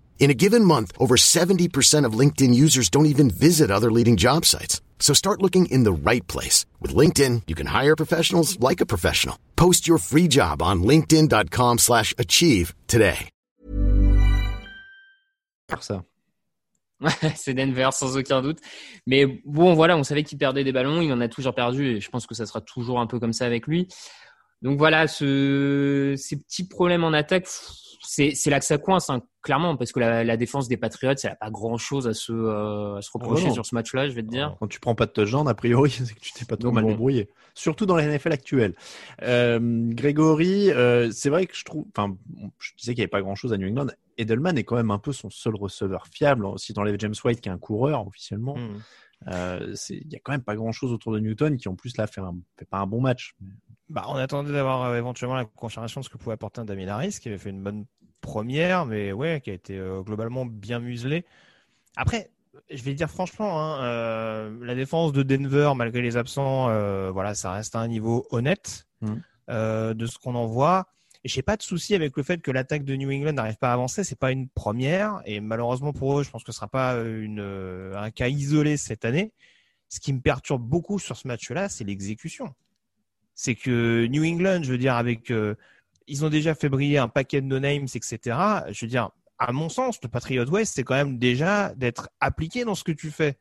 In 0.21 0.29
a 0.29 0.35
given 0.35 0.63
month, 0.63 0.91
over 0.99 1.15
70% 1.17 2.05
of 2.05 2.13
LinkedIn 2.13 2.53
users 2.53 2.89
don't 2.89 3.07
even 3.07 3.31
visit 3.31 3.71
other 3.71 3.91
leading 3.91 4.17
job 4.17 4.45
sites. 4.45 4.79
So 4.99 5.15
start 5.15 5.41
looking 5.41 5.65
in 5.65 5.83
the 5.83 5.91
right 5.91 6.25
place. 6.27 6.67
With 6.79 6.93
LinkedIn, 6.95 7.41
you 7.47 7.55
can 7.55 7.65
hire 7.65 7.95
professionals 7.95 8.59
like 8.59 8.81
a 8.81 8.85
professional. 8.85 9.35
Post 9.55 9.87
your 9.87 9.97
free 9.97 10.27
job 10.29 10.61
on 10.61 10.83
linkedin.com 10.83 11.79
slash 11.79 12.13
achieve 12.19 12.75
today. 12.87 13.29
C'est 17.35 17.55
Denver 17.55 17.89
sans 17.91 18.15
aucun 18.15 18.43
doute. 18.43 18.59
Mais 19.07 19.25
bon, 19.45 19.73
voilà, 19.73 19.97
on 19.97 20.03
savait 20.03 20.23
qu'il 20.23 20.37
perdait 20.37 20.63
des 20.63 20.71
ballons, 20.71 21.01
il 21.01 21.11
en 21.11 21.21
a 21.21 21.29
toujours 21.29 21.55
perdu 21.55 21.87
et 21.87 21.99
je 21.99 22.09
pense 22.11 22.27
que 22.27 22.35
ça 22.35 22.45
sera 22.45 22.61
toujours 22.61 22.99
un 22.99 23.07
peu 23.07 23.19
comme 23.19 23.33
ça 23.33 23.47
avec 23.47 23.65
lui. 23.65 23.87
Donc 24.61 24.77
voilà, 24.77 25.07
ce, 25.07 26.13
ces 26.15 26.37
petits 26.37 26.67
problèmes 26.67 27.03
en 27.03 27.13
attaque, 27.13 27.47
c'est 28.03 28.49
là 28.49 28.59
que 28.59 28.65
ça 28.65 28.77
coince, 28.77 29.09
hein, 29.09 29.21
clairement, 29.41 29.77
parce 29.77 29.91
que 29.91 29.99
la, 29.99 30.23
la 30.23 30.37
défense 30.37 30.67
des 30.67 30.77
Patriots, 30.77 31.13
elle 31.23 31.29
n'a 31.29 31.35
pas 31.35 31.49
grand 31.51 31.77
chose 31.77 32.07
à 32.07 32.13
se, 32.13 32.31
euh, 32.31 32.97
à 32.97 33.01
se 33.01 33.09
reprocher 33.11 33.47
Ah 33.49 33.53
sur 33.53 33.65
ce 33.65 33.75
match-là, 33.75 34.09
je 34.09 34.13
vais 34.13 34.23
te 34.23 34.27
dire. 34.29 34.55
Quand 34.59 34.67
tu 34.67 34.79
prends 34.79 34.95
pas 34.95 35.05
de 35.05 35.11
touchdown, 35.11 35.47
a 35.47 35.53
priori, 35.53 35.89
c'est 36.05 36.13
que 36.13 36.19
tu 36.19 36.31
t'es 36.33 36.45
pas 36.45 36.57
trop 36.57 36.71
mal 36.71 36.83
bon. 36.83 36.89
débrouillé. 36.89 37.29
Surtout 37.53 37.85
dans 37.85 37.95
la 37.95 38.05
NFL 38.07 38.31
actuelle. 38.31 38.73
Euh, 39.23 39.59
Grégory, 39.61 40.71
euh, 40.71 41.11
c'est 41.11 41.29
vrai 41.29 41.45
que 41.45 41.55
je 41.55 41.63
trouve, 41.65 41.85
enfin, 41.95 42.15
je 42.59 42.71
disais 42.77 42.93
qu'il 42.93 43.01
n'y 43.01 43.03
avait 43.03 43.07
pas 43.09 43.21
grand 43.21 43.35
chose 43.35 43.53
à 43.53 43.57
New 43.57 43.67
England. 43.67 43.87
Edelman 44.17 44.57
est 44.57 44.63
quand 44.63 44.75
même 44.75 44.91
un 44.91 44.99
peu 44.99 45.11
son 45.13 45.29
seul 45.29 45.55
receveur 45.55 46.07
fiable. 46.07 46.47
Si 46.57 46.73
t'enlèves 46.73 46.95
James 46.99 47.15
White, 47.23 47.41
qui 47.41 47.49
est 47.49 47.51
un 47.51 47.57
coureur 47.57 48.07
officiellement, 48.07 48.55
Hmm. 48.57 48.77
euh, 49.27 49.75
il 49.89 50.11
y 50.11 50.15
a 50.15 50.19
quand 50.19 50.31
même 50.31 50.43
pas 50.43 50.55
grand 50.55 50.71
chose 50.71 50.91
autour 50.91 51.11
de 51.13 51.19
Newton, 51.19 51.57
qui 51.57 51.67
en 51.69 51.75
plus 51.75 51.95
là 51.97 52.07
fait, 52.07 52.21
un, 52.21 52.35
fait 52.57 52.65
pas 52.65 52.79
un 52.79 52.87
bon 52.87 53.01
match. 53.01 53.35
Bah, 53.91 54.05
on 54.07 54.15
attendait 54.15 54.53
d'avoir 54.53 54.83
euh, 54.83 54.97
éventuellement 54.97 55.35
la 55.35 55.43
confirmation 55.43 55.99
de 55.99 56.05
ce 56.05 56.09
que 56.09 56.17
pouvait 56.17 56.33
apporter 56.33 56.61
un 56.61 56.65
Damien 56.65 56.87
Harris, 56.87 57.17
qui 57.21 57.27
avait 57.27 57.37
fait 57.37 57.49
une 57.49 57.61
bonne 57.61 57.85
première, 58.21 58.85
mais 58.85 59.11
ouais, 59.11 59.41
qui 59.43 59.49
a 59.49 59.53
été 59.53 59.77
euh, 59.77 60.01
globalement 60.01 60.45
bien 60.45 60.79
muselé. 60.79 61.25
Après, 61.97 62.31
je 62.69 62.81
vais 62.83 62.93
dire 62.93 63.09
franchement, 63.09 63.59
hein, 63.61 63.83
euh, 63.83 64.57
la 64.61 64.75
défense 64.75 65.11
de 65.11 65.23
Denver, 65.23 65.73
malgré 65.75 66.01
les 66.01 66.15
absents, 66.15 66.67
voilà, 67.11 67.35
ça 67.35 67.51
reste 67.51 67.75
à 67.75 67.79
un 67.79 67.89
niveau 67.89 68.25
honnête 68.31 68.87
euh, 69.49 69.93
de 69.93 70.05
ce 70.05 70.17
qu'on 70.17 70.35
en 70.35 70.45
voit. 70.45 70.87
Et 71.25 71.27
j'ai 71.27 71.41
pas 71.41 71.57
de 71.57 71.61
souci 71.61 71.93
avec 71.93 72.15
le 72.15 72.23
fait 72.23 72.41
que 72.41 72.49
l'attaque 72.49 72.85
de 72.85 72.95
New 72.95 73.11
England 73.11 73.33
n'arrive 73.33 73.57
pas 73.57 73.71
à 73.71 73.73
avancer. 73.73 74.05
C'est 74.05 74.17
pas 74.17 74.31
une 74.31 74.47
première, 74.47 75.21
et 75.25 75.41
malheureusement 75.41 75.91
pour 75.91 76.17
eux, 76.17 76.23
je 76.23 76.31
pense 76.31 76.45
que 76.45 76.53
ce 76.53 76.55
sera 76.55 76.69
pas 76.69 76.95
une, 76.95 77.41
un 77.93 78.09
cas 78.09 78.29
isolé 78.29 78.77
cette 78.77 79.03
année. 79.03 79.33
Ce 79.89 79.99
qui 79.99 80.13
me 80.13 80.21
perturbe 80.21 80.61
beaucoup 80.61 80.97
sur 80.97 81.17
ce 81.17 81.27
match-là, 81.27 81.67
c'est 81.67 81.83
l'exécution 81.83 82.55
c'est 83.41 83.55
que 83.55 84.05
New 84.05 84.23
England, 84.23 84.61
je 84.61 84.71
veux 84.71 84.77
dire, 84.77 84.93
avec, 84.95 85.31
euh, 85.31 85.55
ils 86.05 86.23
ont 86.23 86.29
déjà 86.29 86.53
fait 86.53 86.69
briller 86.69 86.99
un 86.99 87.07
paquet 87.07 87.41
de 87.41 87.47
no-names, 87.47 87.87
etc. 87.95 88.37
Je 88.69 88.85
veux 88.85 88.89
dire, 88.89 89.09
à 89.39 89.51
mon 89.51 89.67
sens, 89.67 89.97
le 90.03 90.09
Patriot 90.09 90.45
West, 90.45 90.73
c'est 90.75 90.83
quand 90.83 90.93
même 90.93 91.17
déjà 91.17 91.73
d'être 91.75 92.09
appliqué 92.19 92.65
dans 92.65 92.75
ce 92.75 92.83
que 92.83 92.91
tu 92.91 93.09
fais. 93.09 93.39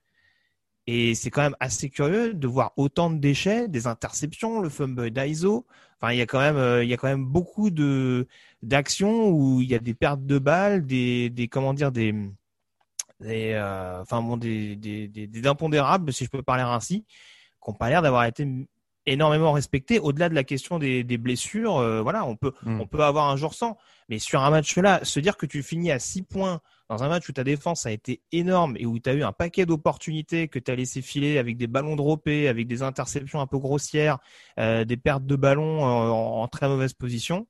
Et 0.86 1.14
c'est 1.14 1.30
quand 1.30 1.42
même 1.42 1.56
assez 1.60 1.90
curieux 1.90 2.32
de 2.32 2.46
voir 2.48 2.72
autant 2.78 3.10
de 3.10 3.18
déchets, 3.18 3.68
des 3.68 3.86
interceptions, 3.86 4.60
le 4.62 4.70
fumble 4.70 5.10
d'ISO. 5.10 5.66
Enfin, 6.00 6.14
il 6.14 6.18
y 6.18 6.22
a 6.22 6.26
quand 6.26 6.40
même, 6.40 6.56
euh, 6.56 6.82
il 6.82 6.88
y 6.88 6.94
a 6.94 6.96
quand 6.96 7.08
même 7.08 7.26
beaucoup 7.26 7.68
de 7.68 8.26
d'actions 8.62 9.28
où 9.28 9.60
il 9.60 9.68
y 9.68 9.74
a 9.74 9.78
des 9.78 9.92
pertes 9.92 10.24
de 10.24 10.38
balles, 10.38 10.86
des, 10.86 11.28
des 11.28 11.48
comment 11.48 11.74
dire, 11.74 11.92
des, 11.92 12.14
des 13.20 13.52
euh, 13.52 14.00
enfin 14.00 14.22
bon, 14.22 14.38
des, 14.38 14.76
des, 14.76 15.08
des 15.08 15.46
impondérables, 15.46 16.10
si 16.14 16.24
je 16.24 16.30
peux 16.30 16.42
parler 16.42 16.62
ainsi, 16.62 17.04
qui 17.62 17.70
n'ont 17.70 17.76
pas 17.76 17.90
l'air 17.90 18.00
d'avoir 18.00 18.24
été 18.24 18.46
énormément 19.06 19.52
respectés. 19.52 19.98
Au-delà 19.98 20.28
de 20.28 20.34
la 20.34 20.44
question 20.44 20.78
des, 20.78 21.04
des 21.04 21.18
blessures, 21.18 21.78
euh, 21.78 22.02
voilà, 22.02 22.24
on 22.24 22.36
peut, 22.36 22.52
Mm. 22.62 22.80
on 22.80 22.86
peut 22.86 23.02
avoir 23.02 23.28
un 23.30 23.36
jour 23.36 23.54
sans. 23.54 23.76
Mais 24.08 24.18
sur 24.18 24.42
un 24.42 24.50
match-là, 24.50 25.00
se 25.04 25.20
dire 25.20 25.36
que 25.36 25.46
tu 25.46 25.62
finis 25.62 25.90
à 25.90 25.98
6 25.98 26.22
points 26.22 26.60
dans 26.88 27.04
un 27.04 27.08
match 27.08 27.28
où 27.28 27.32
ta 27.32 27.44
défense 27.44 27.86
a 27.86 27.92
été 27.92 28.20
énorme 28.32 28.76
et 28.76 28.84
où 28.86 28.98
tu 28.98 29.08
as 29.08 29.14
eu 29.14 29.22
un 29.22 29.32
paquet 29.32 29.64
d'opportunités 29.66 30.48
que 30.48 30.58
tu 30.58 30.70
as 30.70 30.74
laissé 30.74 31.00
filer 31.02 31.38
avec 31.38 31.56
des 31.56 31.68
ballons 31.68 31.94
droppés, 31.96 32.48
avec 32.48 32.66
des 32.66 32.82
interceptions 32.82 33.40
un 33.40 33.46
peu 33.46 33.58
grossières, 33.58 34.18
euh, 34.58 34.84
des 34.84 34.96
pertes 34.96 35.24
de 35.24 35.36
ballons 35.36 35.84
en, 35.84 36.42
en 36.42 36.48
très 36.48 36.68
mauvaise 36.68 36.92
position, 36.92 37.46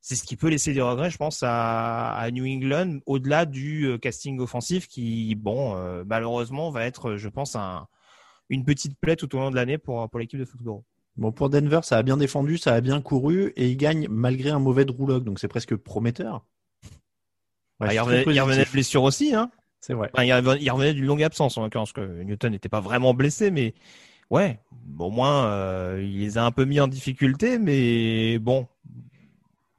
c'est 0.00 0.16
ce 0.16 0.24
qui 0.24 0.36
peut 0.36 0.48
laisser 0.48 0.72
des 0.72 0.80
regrets, 0.80 1.10
je 1.10 1.16
pense, 1.16 1.42
à, 1.44 2.12
à 2.14 2.30
New 2.32 2.44
England, 2.44 2.98
au-delà 3.06 3.46
du 3.46 3.84
euh, 3.84 3.98
casting 3.98 4.40
offensif 4.40 4.88
qui, 4.88 5.34
bon, 5.36 5.76
euh, 5.76 6.02
malheureusement, 6.04 6.70
va 6.70 6.84
être, 6.86 7.16
je 7.16 7.28
pense, 7.28 7.54
un, 7.54 7.86
une 8.52 8.64
petite 8.64 8.98
plaie 8.98 9.16
tout 9.16 9.34
au 9.34 9.38
long 9.38 9.50
de 9.50 9.56
l'année 9.56 9.78
pour, 9.78 10.08
pour 10.08 10.20
l'équipe 10.20 10.38
de 10.38 10.44
football. 10.44 10.80
Bon, 11.16 11.30
pour 11.32 11.50
Denver, 11.50 11.80
ça 11.82 11.98
a 11.98 12.02
bien 12.02 12.16
défendu, 12.16 12.56
ça 12.58 12.74
a 12.74 12.80
bien 12.80 13.00
couru 13.02 13.52
et 13.56 13.68
il 13.68 13.76
gagne 13.76 14.06
malgré 14.08 14.50
un 14.50 14.58
mauvais 14.58 14.84
Drew 14.84 15.06
Lock, 15.06 15.24
donc 15.24 15.38
c'est 15.40 15.48
presque 15.48 15.76
prometteur. 15.76 16.44
Ouais, 17.80 17.88
Ah, 17.90 17.94
il, 17.94 18.00
revenait, 18.00 18.24
il 18.26 18.40
revenait 18.40 18.64
de 18.64 18.70
blessure 18.70 19.02
aussi, 19.02 19.34
hein. 19.34 19.50
C'est 19.80 19.94
vrai. 19.94 20.10
Enfin, 20.14 20.24
il, 20.24 20.32
revenait, 20.32 20.62
il 20.62 20.70
revenait 20.70 20.94
d'une 20.94 21.06
longue 21.06 21.22
absence 21.22 21.58
en 21.58 21.62
l'occurrence, 21.62 21.92
que 21.92 22.22
Newton 22.22 22.52
n'était 22.52 22.68
pas 22.68 22.80
vraiment 22.80 23.14
blessé, 23.14 23.50
mais 23.50 23.74
ouais, 24.30 24.60
au 24.98 25.10
moins 25.10 25.46
euh, 25.46 26.00
il 26.02 26.20
les 26.20 26.38
a 26.38 26.44
un 26.44 26.52
peu 26.52 26.64
mis 26.64 26.78
en 26.80 26.86
difficulté, 26.88 27.58
mais 27.58 28.38
bon, 28.38 28.68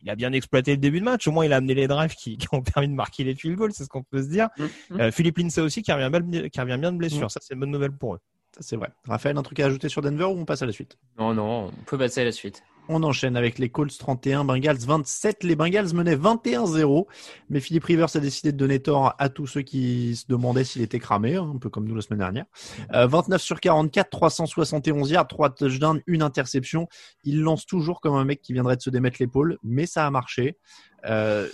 il 0.04 0.10
a 0.10 0.16
bien 0.16 0.34
exploité 0.34 0.72
le 0.72 0.78
début 0.78 1.00
de 1.00 1.06
match. 1.06 1.26
Au 1.28 1.32
moins, 1.32 1.46
il 1.46 1.54
a 1.54 1.56
amené 1.56 1.74
les 1.74 1.88
drives 1.88 2.16
qui, 2.16 2.38
qui 2.38 2.48
ont 2.52 2.62
permis 2.62 2.90
de 2.90 2.94
marquer 2.94 3.24
les 3.24 3.34
field 3.34 3.56
goals, 3.56 3.72
c'est 3.74 3.86
ce 3.86 3.90
qu'on 3.90 4.04
peut 4.04 4.22
se 4.22 4.28
dire. 4.28 4.50
Euh, 4.92 5.10
Philippe 5.12 5.38
Lindsay 5.38 5.62
aussi 5.62 5.82
qui 5.82 5.92
revient, 5.94 6.10
bien, 6.22 6.50
qui 6.50 6.60
revient 6.60 6.78
bien 6.78 6.92
de 6.92 6.98
blessure, 6.98 7.28
Mm. 7.28 7.30
ça 7.30 7.40
c'est 7.42 7.54
une 7.54 7.62
bonne 7.62 7.72
nouvelle 7.72 7.94
pour 7.94 8.16
eux. 8.16 8.20
C'est 8.60 8.76
vrai. 8.76 8.90
Raphaël, 9.08 9.38
un 9.38 9.44
truc 9.44 9.60
à 9.60 9.66
ajouter 9.66 9.90
sur 9.90 10.02
Denver 10.02 10.26
ou 10.26 10.40
on 10.40 10.46
passe 10.46 10.62
à 10.62 10.66
la 10.66 10.72
suite? 10.72 10.98
Non, 11.18 11.34
non, 11.34 11.68
on 11.68 11.84
peut 11.86 11.98
passer 11.98 12.22
à 12.22 12.26
la 12.26 12.32
suite. 12.32 12.64
On 12.90 13.02
enchaîne 13.04 13.38
avec 13.38 13.60
les 13.60 13.70
Colts 13.70 13.98
31, 13.98 14.44
Bengals 14.44 14.80
27. 14.80 15.44
Les 15.44 15.56
Bengals 15.56 15.94
menaient 15.94 16.18
21-0, 16.18 17.06
mais 17.50 17.62
Philippe 17.62 17.86
Rivers 17.86 18.14
a 18.14 18.20
décidé 18.20 18.52
de 18.52 18.58
donner 18.58 18.82
tort 18.82 19.16
à 19.20 19.30
tous 19.30 19.48
ceux 19.48 19.62
qui 19.62 20.18
se 20.18 20.28
demandaient 20.28 20.66
s'il 20.66 20.82
était 20.82 21.00
cramé, 21.00 21.36
hein, 21.36 21.50
un 21.56 21.58
peu 21.58 21.70
comme 21.70 21.88
nous 21.88 21.96
la 21.96 22.02
semaine 22.02 22.20
dernière. 22.20 22.46
Euh, 22.94 23.08
29 23.08 23.42
sur 23.42 23.62
44, 23.62 24.10
371 24.10 25.12
yards, 25.12 25.28
3 25.28 25.52
touchdowns, 25.52 26.02
une 26.08 26.22
interception. 26.22 26.90
Il 27.24 27.42
lance 27.42 27.66
toujours 27.66 28.02
comme 28.02 28.16
un 28.16 28.26
mec 28.26 28.42
qui 28.42 28.52
viendrait 28.52 28.76
de 28.76 28.82
se 28.82 28.90
démettre 28.90 29.18
l'épaule, 29.22 29.58
mais 29.64 29.86
ça 29.86 30.06
a 30.06 30.12
marché. 30.12 30.58
Euh, 31.06 31.48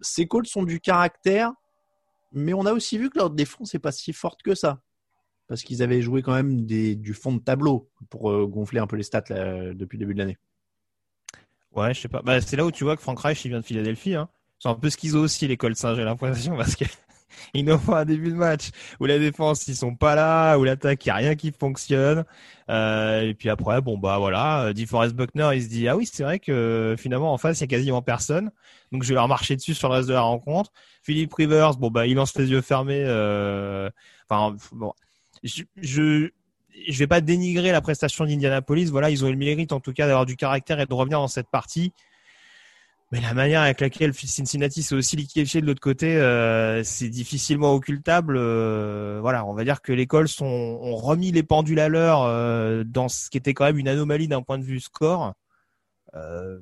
ces 0.00 0.28
Colts 0.28 0.56
ont 0.56 0.62
du 0.62 0.80
caractère, 0.80 1.52
Mais 2.32 2.52
on 2.52 2.66
a 2.66 2.72
aussi 2.72 2.98
vu 2.98 3.10
que 3.10 3.18
leur 3.18 3.30
défense 3.30 3.74
n'est 3.74 3.80
pas 3.80 3.90
si 3.90 4.12
forte 4.12 4.42
que 4.42 4.54
ça. 4.54 4.78
Parce 5.48 5.62
qu'ils 5.62 5.82
avaient 5.82 6.02
joué 6.02 6.22
quand 6.22 6.34
même 6.34 6.66
du 6.66 7.14
fond 7.14 7.32
de 7.32 7.40
tableau 7.40 7.90
pour 8.10 8.30
euh, 8.30 8.46
gonfler 8.46 8.80
un 8.80 8.86
peu 8.86 8.96
les 8.96 9.02
stats 9.02 9.22
depuis 9.22 9.96
le 9.96 10.04
début 10.04 10.14
de 10.14 10.18
l'année. 10.18 10.38
Ouais, 11.74 11.94
je 11.94 12.00
sais 12.00 12.08
pas. 12.08 12.22
Bah, 12.22 12.40
c'est 12.40 12.56
là 12.56 12.64
où 12.64 12.70
tu 12.70 12.84
vois 12.84 12.96
que 12.96 13.02
Frank 13.02 13.18
Reich, 13.18 13.44
il 13.44 13.48
vient 13.48 13.60
de 13.60 13.64
Philadelphie. 13.64 14.14
Hein. 14.14 14.28
C'est 14.58 14.68
un 14.68 14.74
peu 14.74 14.90
schizo 14.90 15.20
aussi, 15.22 15.46
l'école 15.46 15.76
Saint, 15.76 15.94
j'ai 15.94 16.04
l'impression, 16.04 16.56
parce 16.56 16.74
que 16.74 16.84
ils 17.54 17.64
n'ont 17.64 17.78
pas 17.78 18.00
un 18.00 18.04
début 18.04 18.30
de 18.30 18.36
match 18.36 18.70
où 18.98 19.06
la 19.06 19.18
défense 19.18 19.68
ils 19.68 19.76
sont 19.76 19.94
pas 19.94 20.14
là, 20.14 20.58
où 20.58 20.64
l'attaque 20.64 21.04
il 21.06 21.08
y 21.08 21.12
a 21.12 21.14
rien 21.14 21.36
qui 21.36 21.52
fonctionne. 21.52 22.24
Euh, 22.68 23.22
et 23.22 23.34
puis 23.34 23.48
après 23.50 23.80
bon 23.80 23.96
bah 23.96 24.18
voilà, 24.18 24.72
DeForest 24.74 25.14
Buckner 25.14 25.50
il 25.54 25.62
se 25.62 25.68
dit 25.68 25.88
ah 25.88 25.96
oui 25.96 26.06
c'est 26.10 26.22
vrai 26.24 26.38
que 26.38 26.96
finalement 26.98 27.32
en 27.32 27.38
face 27.38 27.58
il 27.58 27.62
y 27.62 27.64
a 27.64 27.66
quasiment 27.68 28.02
personne, 28.02 28.50
donc 28.92 29.04
je 29.04 29.08
vais 29.08 29.14
leur 29.14 29.28
marcher 29.28 29.56
dessus 29.56 29.74
sur 29.74 29.88
le 29.88 29.94
reste 29.94 30.08
de 30.08 30.14
la 30.14 30.22
rencontre. 30.22 30.72
Philippe 31.02 31.32
Rivers 31.34 31.76
bon 31.76 31.90
bah 31.90 32.06
il 32.06 32.14
lance 32.14 32.36
les 32.36 32.50
yeux 32.50 32.60
fermés. 32.60 33.04
Euh... 33.06 33.88
Enfin 34.28 34.56
bon 34.72 34.92
je, 35.42 35.62
je 36.88 36.98
vais 36.98 37.06
pas 37.06 37.20
dénigrer 37.20 37.72
la 37.72 37.80
prestation 37.80 38.24
d'Indianapolis. 38.24 38.90
Voilà, 38.90 39.10
ils 39.10 39.24
ont 39.24 39.28
eu 39.28 39.32
le 39.32 39.38
mérite 39.38 39.72
en 39.72 39.80
tout 39.80 39.92
cas 39.92 40.06
d'avoir 40.06 40.26
du 40.26 40.36
caractère 40.36 40.80
et 40.80 40.86
de 40.86 40.94
revenir 40.94 41.18
dans 41.18 41.28
cette 41.28 41.48
partie. 41.48 41.92
Mais 43.10 43.22
la 43.22 43.32
manière 43.32 43.62
avec 43.62 43.80
laquelle 43.80 44.12
Cincinnati 44.12 44.82
s'est 44.82 44.94
aussi 44.94 45.16
liquéfié 45.16 45.62
de 45.62 45.66
l'autre 45.66 45.80
côté, 45.80 46.16
euh, 46.16 46.84
c'est 46.84 47.08
difficilement 47.08 47.72
occultable. 47.72 48.36
Euh, 48.36 49.18
voilà, 49.22 49.46
on 49.46 49.54
va 49.54 49.64
dire 49.64 49.80
que 49.80 49.92
les 49.92 50.06
Colts 50.06 50.42
ont, 50.42 50.94
remis 50.94 51.32
les 51.32 51.42
pendules 51.42 51.80
à 51.80 51.88
l'heure 51.88 52.24
euh, 52.24 52.84
dans 52.84 53.08
ce 53.08 53.30
qui 53.30 53.38
était 53.38 53.54
quand 53.54 53.64
même 53.64 53.78
une 53.78 53.88
anomalie 53.88 54.28
d'un 54.28 54.42
point 54.42 54.58
de 54.58 54.64
vue 54.64 54.80
score. 54.80 55.32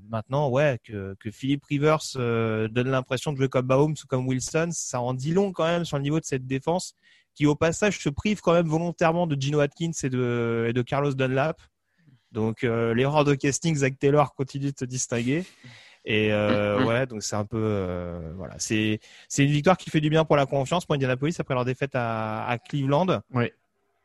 maintenant, 0.09 0.49
ouais, 0.49 0.79
que, 0.85 1.16
que 1.18 1.33
Philippe 1.33 1.64
Rivers 1.64 1.99
donne 2.14 2.91
l'impression 2.91 3.33
de 3.33 3.39
jouer 3.39 3.49
comme 3.49 3.66
Mahomes 3.66 3.97
ou 4.01 4.07
comme 4.07 4.29
Wilson, 4.29 4.68
ça 4.70 5.01
en 5.01 5.14
dit 5.14 5.33
long 5.33 5.51
quand 5.51 5.64
même 5.64 5.85
sur 5.85 5.97
le 5.97 6.05
niveau 6.05 6.20
de 6.20 6.24
cette 6.27 6.47
défense, 6.47 6.95
qui 7.37 7.47
au 7.47 7.55
passage 7.55 8.01
se 8.01 8.09
prive 8.09 8.41
quand 8.41 8.53
même 8.53 8.66
volontairement 8.66 9.28
de 9.28 9.41
Gino 9.41 9.61
Atkins 9.61 9.93
et 10.03 10.11
de, 10.11 10.66
et 10.68 10.72
de 10.72 10.82
Carlos 10.82 11.14
Dunlap. 11.14 11.62
Donc 12.32 12.62
l'erreur 12.62 13.24
de 13.24 13.34
casting, 13.34 13.76
Zach 13.76 13.99
Taylor 13.99 14.34
continue 14.34 14.72
de 14.72 14.78
se 14.78 14.84
distinguer. 14.84 15.45
Et 16.07 16.32
euh, 16.32 16.84
ouais, 16.87 17.07
donc 17.07 17.22
c'est 17.22 17.37
un 17.37 17.45
peu 17.45 17.61
euh, 17.61 18.32
voilà, 18.37 18.55
c'est 18.59 19.01
c'est 19.28 19.45
une 19.45 19.51
victoire 19.51 19.76
qui 19.76 19.91
fait 19.91 20.01
du 20.01 20.09
bien 20.09 20.24
pour 20.24 20.37
la 20.37 20.47
confiance 20.47 20.87
pour 20.87 20.95
Indianapolis 20.95 21.34
après 21.39 21.55
leur 21.55 21.64
défaite 21.64 21.95
à, 21.95 22.47
à 22.47 22.59
Cleveland. 22.59 23.20
Oui. 23.34 23.51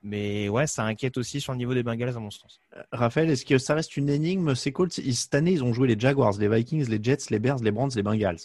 Mais 0.03 0.49
ouais, 0.49 0.65
ça 0.65 0.83
inquiète 0.83 1.17
aussi 1.17 1.39
sur 1.39 1.51
le 1.51 1.59
niveau 1.59 1.75
des 1.75 1.83
Bengals 1.83 2.17
à 2.17 2.19
mon 2.19 2.31
sens. 2.31 2.59
Euh, 2.75 2.81
Raphaël, 2.91 3.29
est-ce 3.29 3.45
que 3.45 3.59
ça 3.59 3.75
reste 3.75 3.95
une 3.97 4.09
énigme? 4.09 4.55
C'est 4.55 4.71
cool. 4.71 4.91
Cette 4.91 5.35
année, 5.35 5.51
ils 5.51 5.63
ont 5.63 5.73
joué 5.73 5.87
les 5.87 5.99
Jaguars, 5.99 6.33
les 6.39 6.49
Vikings, 6.49 6.89
les 6.89 6.99
Jets, 7.01 7.29
les 7.29 7.37
Bears, 7.37 7.59
les 7.59 7.69
Browns, 7.69 7.91
les 7.95 8.01
Bengals. 8.01 8.39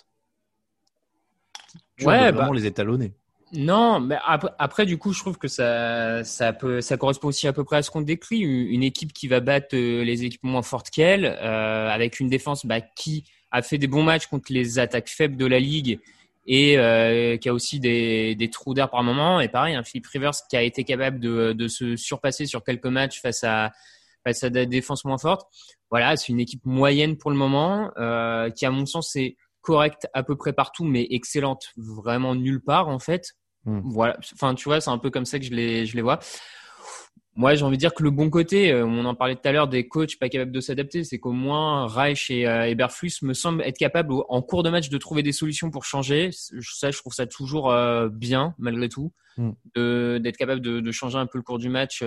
Tu 1.97 2.05
ouais, 2.05 2.31
vraiment 2.31 2.51
bah... 2.51 2.57
les 2.57 2.67
étalonner. 2.67 3.15
Non, 3.53 4.01
mais 4.01 4.17
après, 4.59 4.87
du 4.87 4.99
coup, 4.99 5.13
je 5.13 5.21
trouve 5.21 5.39
que 5.39 5.47
ça, 5.47 6.25
ça, 6.25 6.53
peut, 6.53 6.81
ça 6.81 6.97
correspond 6.97 7.29
aussi 7.29 7.47
à 7.47 7.53
peu 7.53 7.63
près 7.63 7.77
à 7.77 7.83
ce 7.83 7.91
qu'on 7.91 8.01
décrit. 8.01 8.41
Une 8.41 8.83
équipe 8.83 9.13
qui 9.13 9.29
va 9.29 9.41
battre 9.41 9.77
les 9.77 10.25
équipes 10.25 10.43
moins 10.43 10.63
fortes 10.63 10.91
qu'elle, 10.91 11.25
euh, 11.25 11.89
avec 11.89 12.19
une 12.19 12.29
défense 12.29 12.67
bah, 12.67 12.81
qui 12.81 13.25
a 13.53 13.63
fait 13.63 13.79
des 13.79 13.87
bons 13.87 14.03
matchs 14.03 14.27
contre 14.27 14.53
les 14.53 14.81
attaques 14.81 15.09
faibles 15.09 15.37
de 15.37 15.47
la 15.47 15.61
ligue 15.61 16.01
et 16.49 16.79
euh, 16.79 17.37
qui 17.37 17.49
a 17.49 17.55
aussi 17.55 17.79
des, 17.81 18.51
trous 18.53 18.75
d'air 18.75 18.91
par 18.91 19.05
moment. 19.05 19.41
Et 19.41 19.49
pareil, 19.49 19.77
un 19.77 19.85
Philippe 19.85 20.07
Rivers 20.07 20.35
qui 20.51 20.57
a 20.57 20.63
été 20.63 20.83
capable 20.83 21.21
de, 21.21 21.69
se 21.69 21.97
surpasser 21.97 22.47
sur 22.47 22.65
quelques 22.65 22.87
matchs 22.87 23.21
face 23.21 23.45
à 23.45 23.73
face 24.25 24.43
à 24.43 24.51
des 24.51 24.67
défenses 24.67 25.05
moins 25.05 25.19
fortes. 25.19 25.47
Voilà, 25.89 26.17
c'est 26.17 26.33
une 26.33 26.41
équipe 26.41 26.65
moyenne 26.65 27.17
pour 27.17 27.31
le 27.31 27.37
moment, 27.37 27.93
euh, 27.97 28.51
qui 28.51 28.67
à 28.67 28.73
mon 28.73 28.85
sens 28.85 29.15
est 29.15 29.37
correcte 29.67 30.07
à 30.15 30.23
peu 30.23 30.37
près 30.37 30.53
partout, 30.53 30.85
mais 30.85 31.07
excellente 31.11 31.73
vraiment 31.77 32.37
nulle 32.37 32.63
part 32.63 32.89
en 32.89 33.01
fait. 33.01 33.33
Hmm. 33.65 33.81
Voilà, 33.85 34.17
enfin 34.33 34.55
tu 34.55 34.69
vois, 34.69 34.81
c'est 34.81 34.91
un 34.91 34.99
peu 34.99 35.11
comme 35.11 35.25
ça 35.27 35.41
que 35.41 35.45
je 35.45 35.51
les 35.51 35.87
je 35.87 35.97
les 35.97 36.03
vois. 36.03 36.21
Moi, 37.35 37.55
j'ai 37.55 37.65
envie 37.65 37.77
de 37.77 37.81
dire 37.81 37.93
que 37.93 38.03
le 38.03 38.11
bon 38.11 38.31
côté, 38.31 38.73
euh, 38.73 38.87
on 38.87 39.05
en 39.05 39.15
parlait 39.15 39.35
tout 39.35 39.47
à 39.47 39.53
l'heure 39.53 39.69
des 39.69 39.87
coachs 39.89 40.19
pas 40.19 40.31
capables 40.31 40.53
de 40.53 40.61
s'adapter, 40.61 41.05
c'est 41.05 41.19
qu'au 41.19 41.33
moins 41.33 41.87
Reich 41.87 42.31
et 42.31 42.47
euh, 42.47 42.67
Eberflus 42.67 43.13
me 43.23 43.35
semblent 43.35 43.63
être 43.63 43.77
capables 43.77 44.15
en 44.31 44.41
cours 44.41 44.63
de 44.63 44.71
match 44.71 44.89
de 44.89 44.97
trouver 44.97 45.23
des 45.23 45.33
solutions 45.33 45.71
pour 45.71 45.85
changer. 45.85 46.31
Ça, 46.33 46.91
je 46.91 46.97
trouve 46.97 47.13
ça 47.13 47.27
toujours 47.27 47.71
euh, 47.71 48.09
bien 48.09 48.55
malgré 48.57 48.89
tout, 48.89 49.13
mm. 49.37 49.51
d'être 49.75 50.39
capable 50.39 50.63
de, 50.63 50.81
de, 50.81 50.93
changer 50.93 51.19
un 51.19 51.27
peu 51.27 51.37
le 51.37 51.43
cours 51.43 51.59
du 51.59 51.69
match, 51.69 52.03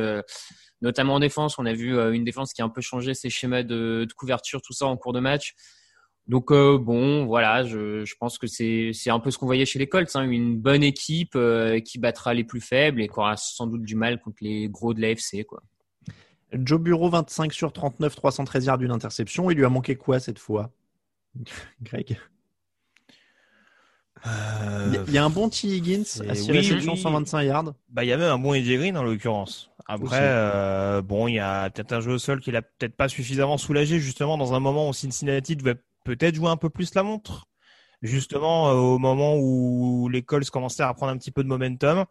notamment 0.81 1.15
en 1.15 1.19
défense. 1.19 1.59
On 1.59 1.65
a 1.67 1.73
vu 1.73 1.95
une 2.11 2.23
défense 2.23 2.51
qui 2.51 2.63
a 2.63 2.65
un 2.65 2.69
peu 2.69 2.81
changé 2.81 3.13
ses 3.13 3.29
schémas 3.29 3.61
de, 3.61 4.07
de 4.09 4.13
couverture, 4.13 4.63
tout 4.63 4.73
ça 4.73 4.87
en 4.87 4.97
cours 4.97 5.13
de 5.13 5.19
match. 5.19 5.53
Donc 6.29 6.51
euh, 6.51 6.77
bon, 6.77 7.25
voilà, 7.25 7.63
je, 7.63 8.05
je 8.05 8.15
pense 8.19 8.37
que 8.37 8.45
c'est 8.45 8.91
c'est 8.93 9.09
un 9.09 9.19
peu 9.19 9.31
ce 9.31 9.39
qu'on 9.39 9.47
voyait 9.47 9.65
chez 9.65 9.79
les 9.79 9.89
Colts, 9.89 10.15
hein, 10.15 10.29
une 10.29 10.57
bonne 10.57 10.83
équipe 10.83 11.33
euh, 11.35 11.79
qui 11.79 11.97
battra 11.97 12.35
les 12.35 12.43
plus 12.43 12.61
faibles 12.61 13.01
et 13.01 13.07
qui 13.07 13.17
aura 13.17 13.35
sans 13.35 13.65
doute 13.65 13.81
du 13.81 13.95
mal 13.95 14.21
contre 14.21 14.37
les 14.41 14.69
gros 14.69 14.93
de 14.93 15.01
l'AFC, 15.01 15.43
quoi. 15.43 15.63
Joe 16.53 16.79
Bureau 16.79 17.09
25 17.09 17.51
sur 17.51 17.73
39, 17.73 18.15
313 18.15 18.65
yards 18.65 18.77
d'une 18.77 18.91
interception. 18.91 19.49
Il 19.49 19.57
lui 19.57 19.65
a 19.65 19.69
manqué 19.69 19.95
quoi 19.95 20.19
cette 20.19 20.37
fois, 20.37 20.69
Greg? 21.81 22.19
Euh, 24.27 25.03
Il 25.07 25.13
y 25.13 25.17
a 25.17 25.23
un 25.23 25.29
bon 25.29 25.49
T. 25.49 25.67
Higgins 25.67 26.03
à 26.27 26.35
6 26.35 26.51
réceptions, 26.51 26.95
125 26.95 27.41
yards. 27.41 27.73
Bah, 27.89 28.03
il 28.03 28.07
y 28.07 28.13
a 28.13 28.17
même 28.17 28.31
un 28.31 28.37
bon 28.37 28.51
AJ 28.51 28.77
Green 28.77 28.97
en 28.97 29.03
l'occurrence. 29.03 29.71
Après, 29.87 30.19
euh, 30.21 31.01
bon, 31.01 31.27
il 31.27 31.35
y 31.35 31.39
a 31.39 31.71
peut-être 31.71 31.93
un 31.93 32.01
jeu 32.01 32.11
au 32.11 32.17
sol 32.19 32.39
qui 32.39 32.51
l'a 32.51 32.61
peut-être 32.61 32.95
pas 32.95 33.09
suffisamment 33.09 33.57
soulagé 33.57 33.99
justement 33.99 34.37
dans 34.37 34.53
un 34.53 34.59
moment 34.59 34.89
où 34.89 34.93
Cincinnati 34.93 35.55
devait 35.55 35.77
peut-être 36.03 36.35
jouer 36.35 36.49
un 36.49 36.57
peu 36.57 36.69
plus 36.69 36.93
la 36.95 37.03
montre, 37.03 37.47
justement 38.01 38.69
euh, 38.69 38.73
au 38.73 38.97
moment 38.99 39.35
où 39.37 40.09
les 40.09 40.23
Colts 40.23 40.49
commençaient 40.49 40.83
à 40.83 40.93
prendre 40.93 41.11
un 41.11 41.17
petit 41.17 41.31
peu 41.31 41.43
de 41.43 41.47
momentum. 41.47 42.05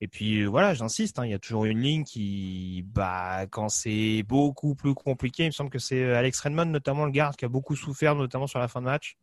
Et 0.00 0.08
puis 0.08 0.40
euh, 0.40 0.46
voilà, 0.46 0.74
j'insiste, 0.74 1.18
hein, 1.18 1.24
il 1.24 1.30
y 1.30 1.34
a 1.34 1.38
toujours 1.38 1.64
une 1.64 1.80
ligne 1.80 2.04
qui, 2.04 2.84
bah, 2.88 3.46
quand 3.50 3.68
c'est 3.68 4.22
beaucoup 4.24 4.74
plus 4.74 4.94
compliqué, 4.94 5.44
il 5.44 5.46
me 5.46 5.52
semble 5.52 5.70
que 5.70 5.78
c'est 5.78 6.02
euh, 6.02 6.18
Alex 6.18 6.40
Redmond, 6.40 6.66
notamment 6.66 7.04
le 7.04 7.12
garde, 7.12 7.36
qui 7.36 7.44
a 7.44 7.48
beaucoup 7.48 7.76
souffert, 7.76 8.14
notamment 8.14 8.46
sur 8.46 8.58
la 8.58 8.68
fin 8.68 8.80
de 8.80 8.86
match. 8.86 9.16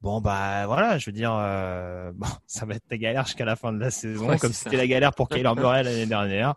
Bon 0.00 0.20
bah 0.20 0.66
voilà, 0.66 0.98
je 0.98 1.06
veux 1.06 1.12
dire, 1.12 1.30
bon, 2.14 2.26
ça 2.46 2.66
va 2.66 2.74
être 2.74 2.86
la 2.90 2.96
galère 2.96 3.24
jusqu'à 3.24 3.44
la 3.44 3.54
fin 3.54 3.72
de 3.72 3.78
la 3.78 3.92
saison, 3.92 4.36
comme 4.38 4.52
c'était 4.52 4.76
la 4.76 4.88
galère 4.88 5.14
pour 5.14 5.28
Kyler 5.28 5.54
Murray 5.54 5.84
l'année 5.84 6.06
dernière. 6.06 6.56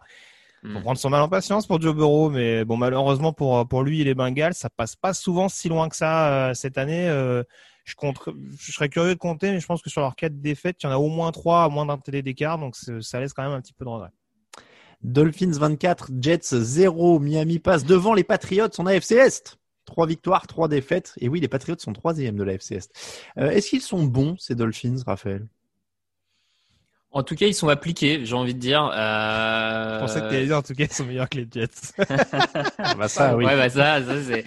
Pour 0.71 0.79
mm. 0.79 0.83
prendre 0.83 0.97
son 0.97 1.09
mal 1.09 1.21
en 1.21 1.29
patience 1.29 1.67
pour 1.67 1.81
Joe 1.81 1.95
Burrow, 1.95 2.29
mais 2.29 2.65
bon 2.65 2.77
malheureusement 2.77 3.33
pour 3.33 3.67
pour 3.67 3.83
lui 3.83 4.01
et 4.01 4.03
les 4.03 4.15
Bengals, 4.15 4.53
ça 4.53 4.69
passe 4.69 4.95
pas 4.95 5.13
souvent 5.13 5.49
si 5.49 5.69
loin 5.69 5.89
que 5.89 5.95
ça 5.95 6.49
euh, 6.49 6.53
cette 6.53 6.77
année. 6.77 7.07
Euh, 7.07 7.43
je 7.83 7.93
compte, 7.93 8.17
je 8.59 8.71
serais 8.71 8.89
curieux 8.89 9.13
de 9.13 9.19
compter, 9.19 9.51
mais 9.51 9.59
je 9.59 9.65
pense 9.67 9.83
que 9.83 9.91
sur 9.91 10.01
leurs 10.01 10.15
quatre 10.15 10.41
défaites, 10.41 10.77
il 10.81 10.87
y 10.87 10.89
en 10.89 10.91
a 10.91 10.97
au 10.97 11.07
moins 11.07 11.31
trois 11.31 11.65
à 11.65 11.69
moins 11.69 11.85
d'un 11.85 11.99
télé 11.99 12.23
d'écart, 12.23 12.57
donc 12.57 12.75
ça 12.75 13.19
laisse 13.19 13.33
quand 13.33 13.43
même 13.43 13.51
un 13.51 13.61
petit 13.61 13.73
peu 13.73 13.85
de 13.85 13.89
regret. 13.89 14.09
Dolphins 15.03 15.51
24, 15.51 16.09
Jets 16.19 16.55
0, 16.55 17.19
Miami 17.19 17.59
passe 17.59 17.85
devant 17.85 18.15
les 18.15 18.23
Patriots 18.23 18.69
en 18.79 18.87
AFC 18.87 19.11
Est. 19.11 19.59
Trois 19.85 20.07
victoires, 20.07 20.47
trois 20.47 20.67
défaites. 20.67 21.13
Et 21.19 21.29
oui, 21.29 21.39
les 21.39 21.47
Patriots 21.47 21.77
sont 21.77 21.93
troisième 21.93 22.35
de 22.35 22.43
l'AFC 22.43 22.71
Est. 22.71 22.91
Euh, 23.37 23.51
est-ce 23.51 23.69
qu'ils 23.69 23.81
sont 23.81 24.03
bons, 24.03 24.35
ces 24.39 24.55
Dolphins, 24.55 24.97
Raphaël? 25.05 25.47
En 27.15 27.23
tout 27.23 27.35
cas, 27.35 27.47
ils 27.47 27.53
sont 27.53 27.69
appliqués, 27.69 28.25
j'ai 28.25 28.35
envie 28.35 28.53
de 28.53 28.59
dire. 28.59 28.91
Euh... 28.93 29.95
Je 29.95 29.99
pensais 30.01 30.19
que 30.19 30.27
tu 30.27 30.35
allais 30.35 30.47
dire, 30.47 30.57
en 30.57 30.61
tout 30.61 30.73
cas, 30.73 30.83
ils 30.83 30.93
sont 30.93 31.05
meilleurs 31.05 31.29
que 31.29 31.37
les 31.37 31.47
Jets. 31.49 31.69
bah 32.97 33.07
ça, 33.07 33.37
oui. 33.37 33.45
Ouais, 33.45 33.55
bah 33.55 33.69
ça, 33.69 34.03
ça 34.03 34.21
c'est. 34.21 34.43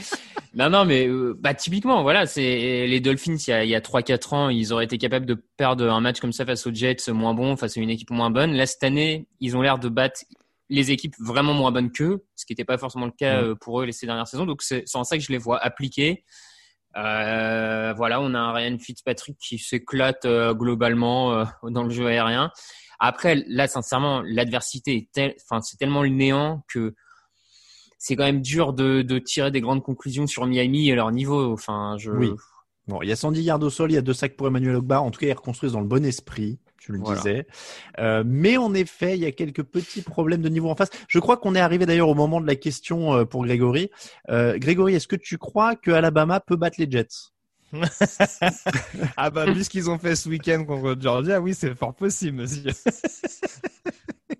Non, 0.54 0.68
non, 0.68 0.84
mais 0.84 1.08
euh, 1.08 1.34
bah 1.40 1.54
typiquement, 1.54 2.02
voilà, 2.02 2.26
c'est 2.26 2.86
les 2.86 3.00
Dolphins. 3.00 3.36
Il 3.46 3.50
y 3.50 3.52
a, 3.54 3.64
il 3.64 3.70
y 3.70 3.74
a 3.74 3.80
3-4 3.80 4.34
ans, 4.34 4.48
ils 4.50 4.74
auraient 4.74 4.84
été 4.84 4.98
capables 4.98 5.24
de 5.24 5.42
perdre 5.56 5.90
un 5.90 6.02
match 6.02 6.20
comme 6.20 6.32
ça 6.32 6.44
face 6.44 6.66
aux 6.66 6.74
Jets 6.74 7.10
moins 7.10 7.32
bon, 7.32 7.56
face 7.56 7.78
à 7.78 7.80
une 7.80 7.88
équipe 7.88 8.10
moins 8.10 8.30
bonne. 8.30 8.52
Là, 8.52 8.66
cette 8.66 8.84
année, 8.84 9.26
ils 9.40 9.56
ont 9.56 9.62
l'air 9.62 9.78
de 9.78 9.88
battre 9.88 10.20
les 10.68 10.90
équipes 10.90 11.14
vraiment 11.18 11.54
moins 11.54 11.72
bonnes 11.72 11.90
qu'eux, 11.90 12.22
ce 12.36 12.44
qui 12.44 12.52
n'était 12.52 12.66
pas 12.66 12.76
forcément 12.76 13.06
le 13.06 13.12
cas 13.12 13.42
euh, 13.42 13.54
pour 13.54 13.80
eux 13.80 13.86
les 13.86 13.92
ces 13.92 14.04
dernières 14.04 14.28
saisons. 14.28 14.44
Donc 14.44 14.60
c'est 14.60 14.84
en 14.92 15.04
ça 15.04 15.16
que 15.16 15.24
je 15.24 15.32
les 15.32 15.38
vois 15.38 15.56
appliqués. 15.56 16.22
Euh, 16.96 17.92
voilà, 17.96 18.20
on 18.20 18.34
a 18.34 18.38
un 18.38 18.52
Ryan 18.52 18.78
Fitzpatrick 18.78 19.38
qui 19.38 19.58
s'éclate 19.58 20.24
euh, 20.24 20.54
globalement 20.54 21.32
euh, 21.32 21.44
dans 21.64 21.84
le 21.84 21.90
jeu 21.90 22.06
aérien. 22.06 22.50
Après, 22.98 23.44
là, 23.46 23.68
sincèrement, 23.68 24.22
l'adversité 24.22 25.08
est 25.14 25.36
enfin, 25.44 25.60
c'est 25.60 25.76
tellement 25.76 26.02
le 26.02 26.08
néant 26.08 26.64
que 26.68 26.94
c'est 27.98 28.16
quand 28.16 28.24
même 28.24 28.42
dur 28.42 28.72
de, 28.72 29.02
de, 29.02 29.18
tirer 29.18 29.50
des 29.50 29.60
grandes 29.60 29.82
conclusions 29.82 30.26
sur 30.26 30.46
Miami 30.46 30.88
et 30.88 30.94
leur 30.94 31.12
niveau. 31.12 31.52
Enfin, 31.52 31.96
je. 31.98 32.10
Oui. 32.10 32.30
Bon, 32.88 33.02
il 33.02 33.08
y 33.08 33.12
a 33.12 33.16
110 33.16 33.42
yards 33.42 33.62
au 33.62 33.70
sol, 33.70 33.92
il 33.92 33.94
y 33.94 33.98
a 33.98 34.02
deux 34.02 34.14
sacs 34.14 34.34
pour 34.36 34.46
Emmanuel 34.46 34.76
Ogba. 34.76 35.02
En 35.02 35.10
tout 35.10 35.20
cas, 35.20 35.26
ils 35.26 35.32
reconstruisent 35.32 35.72
dans 35.72 35.80
le 35.80 35.86
bon 35.86 36.04
esprit 36.04 36.58
tu 36.88 36.92
le 36.92 37.14
disais. 37.14 37.46
Euh, 37.98 38.22
mais 38.26 38.56
en 38.56 38.72
effet, 38.74 39.16
il 39.16 39.20
y 39.20 39.26
a 39.26 39.32
quelques 39.32 39.62
petits 39.62 40.02
problèmes 40.02 40.40
de 40.40 40.48
niveau 40.48 40.70
en 40.70 40.74
face. 40.74 40.88
Je 41.06 41.18
crois 41.18 41.36
qu'on 41.36 41.54
est 41.54 41.60
arrivé 41.60 41.84
d'ailleurs 41.86 42.08
au 42.08 42.14
moment 42.14 42.40
de 42.40 42.46
la 42.46 42.56
question 42.56 43.14
euh, 43.14 43.24
pour 43.24 43.44
Grégory. 43.44 43.90
Euh, 44.30 44.58
Grégory, 44.58 44.94
est-ce 44.94 45.08
que 45.08 45.16
tu 45.16 45.36
crois 45.36 45.76
que 45.76 45.90
Alabama 45.90 46.40
peut 46.40 46.56
battre 46.56 46.76
les 46.78 46.90
Jets? 46.90 47.32
Ah 49.18 49.28
bah 49.28 49.44
vu 49.44 49.62
ce 49.62 49.68
qu'ils 49.68 49.90
ont 49.90 49.98
fait 49.98 50.16
ce 50.16 50.30
week-end 50.30 50.64
contre 50.64 50.96
Georgia, 50.98 51.38
oui 51.38 51.54
c'est 51.54 51.74
fort 51.74 51.94
possible 51.94 52.38
monsieur. 52.38 52.70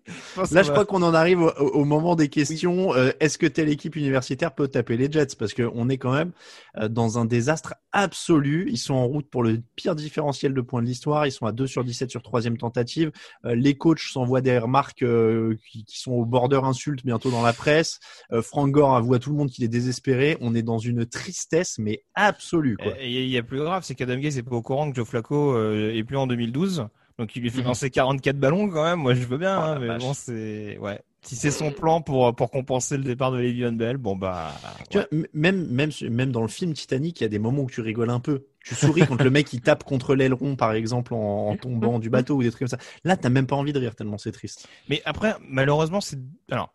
Là, 0.50 0.62
je 0.62 0.70
crois 0.70 0.84
qu'on 0.84 1.02
en 1.02 1.14
arrive 1.14 1.40
au, 1.42 1.50
au 1.50 1.84
moment 1.84 2.16
des 2.16 2.28
questions. 2.28 2.94
Euh, 2.94 3.10
Est-ce 3.20 3.38
que 3.38 3.46
telle 3.46 3.68
équipe 3.68 3.96
universitaire 3.96 4.54
peut 4.54 4.68
taper 4.68 4.96
les 4.96 5.10
Jets? 5.10 5.36
Parce 5.38 5.54
qu'on 5.54 5.88
est 5.88 5.98
quand 5.98 6.12
même 6.12 6.32
euh, 6.76 6.88
dans 6.88 7.18
un 7.18 7.24
désastre 7.24 7.74
absolu. 7.92 8.68
Ils 8.70 8.78
sont 8.78 8.94
en 8.94 9.06
route 9.06 9.28
pour 9.28 9.42
le 9.42 9.60
pire 9.76 9.94
différentiel 9.94 10.54
de 10.54 10.60
points 10.60 10.82
de 10.82 10.86
l'histoire. 10.86 11.26
Ils 11.26 11.32
sont 11.32 11.46
à 11.46 11.52
2 11.52 11.66
sur 11.66 11.84
17 11.84 12.10
sur 12.10 12.22
troisième 12.22 12.56
tentative. 12.56 13.10
Euh, 13.44 13.54
les 13.54 13.74
coachs 13.76 14.00
s'envoient 14.00 14.40
des 14.40 14.58
remarques 14.58 15.02
euh, 15.02 15.56
qui, 15.70 15.84
qui 15.84 15.98
sont 15.98 16.12
au 16.12 16.24
border 16.24 16.60
insulte 16.64 17.04
bientôt 17.04 17.30
dans 17.30 17.42
la 17.42 17.52
presse. 17.52 18.00
Euh, 18.32 18.42
Frank 18.42 18.70
Gore 18.70 18.96
avoue 18.96 19.14
à 19.14 19.18
tout 19.18 19.30
le 19.30 19.36
monde 19.36 19.50
qu'il 19.50 19.64
est 19.64 19.68
désespéré. 19.68 20.36
On 20.40 20.54
est 20.54 20.62
dans 20.62 20.78
une 20.78 21.06
tristesse, 21.06 21.78
mais 21.78 22.04
absolue. 22.14 22.76
Quoi. 22.76 22.92
Et 23.00 23.24
il 23.24 23.30
y 23.30 23.38
a 23.38 23.42
plus 23.42 23.58
grave, 23.58 23.82
c'est 23.84 23.94
qu'Adam 23.94 24.16
Gaze 24.18 24.36
n'est 24.36 24.42
pas 24.42 24.56
au 24.56 24.62
courant 24.62 24.90
que 24.90 24.96
Joe 24.96 25.06
Flacco 25.06 25.54
euh, 25.54 25.94
est 25.94 26.04
plus 26.04 26.16
en 26.16 26.26
2012. 26.26 26.88
Donc 27.18 27.34
il 27.34 27.42
lui 27.42 27.50
fait 27.50 27.62
lancer 27.62 27.90
44 27.90 28.38
ballons 28.38 28.68
quand 28.68 28.84
même. 28.84 29.00
Moi 29.00 29.14
je 29.14 29.24
veux 29.24 29.38
bien, 29.38 29.58
Oh, 29.58 29.62
hein, 29.62 29.78
mais 29.80 29.88
vache. 29.88 30.02
bon 30.02 30.12
c'est 30.14 30.78
ouais. 30.78 31.00
Si 31.22 31.34
c'est 31.34 31.50
son 31.50 31.72
plan 31.72 32.00
pour 32.00 32.34
pour 32.34 32.50
compenser 32.50 32.96
le 32.96 33.02
départ 33.02 33.32
de 33.32 33.38
Le'Veon 33.38 33.72
Bell, 33.72 33.96
bon 33.96 34.14
bah. 34.16 34.52
Tu 34.88 34.98
vois, 34.98 35.08
m- 35.12 35.26
même, 35.34 35.66
même, 35.66 35.90
même 36.10 36.30
dans 36.30 36.42
le 36.42 36.48
film 36.48 36.72
Titanic, 36.74 37.20
il 37.20 37.24
y 37.24 37.26
a 37.26 37.28
des 37.28 37.40
moments 37.40 37.62
où 37.64 37.70
tu 37.70 37.80
rigoles 37.80 38.10
un 38.10 38.20
peu. 38.20 38.44
Tu 38.64 38.74
souris 38.76 39.02
quand 39.06 39.20
le 39.20 39.30
mec 39.30 39.52
il 39.52 39.60
tape 39.60 39.82
contre 39.82 40.14
l'aileron, 40.14 40.54
par 40.54 40.72
exemple, 40.72 41.14
en, 41.14 41.48
en 41.48 41.56
tombant 41.56 41.98
du 41.98 42.08
bateau 42.08 42.36
ou 42.36 42.42
des 42.42 42.50
trucs 42.50 42.68
comme 42.68 42.78
ça. 42.78 42.84
Là, 43.04 43.16
t'as 43.16 43.30
même 43.30 43.46
pas 43.46 43.56
envie 43.56 43.72
de 43.72 43.78
rire 43.80 43.96
tellement 43.96 44.16
c'est 44.18 44.32
triste. 44.32 44.68
Mais 44.88 45.02
après, 45.04 45.34
malheureusement, 45.48 46.00
c'est 46.00 46.18
alors. 46.50 46.72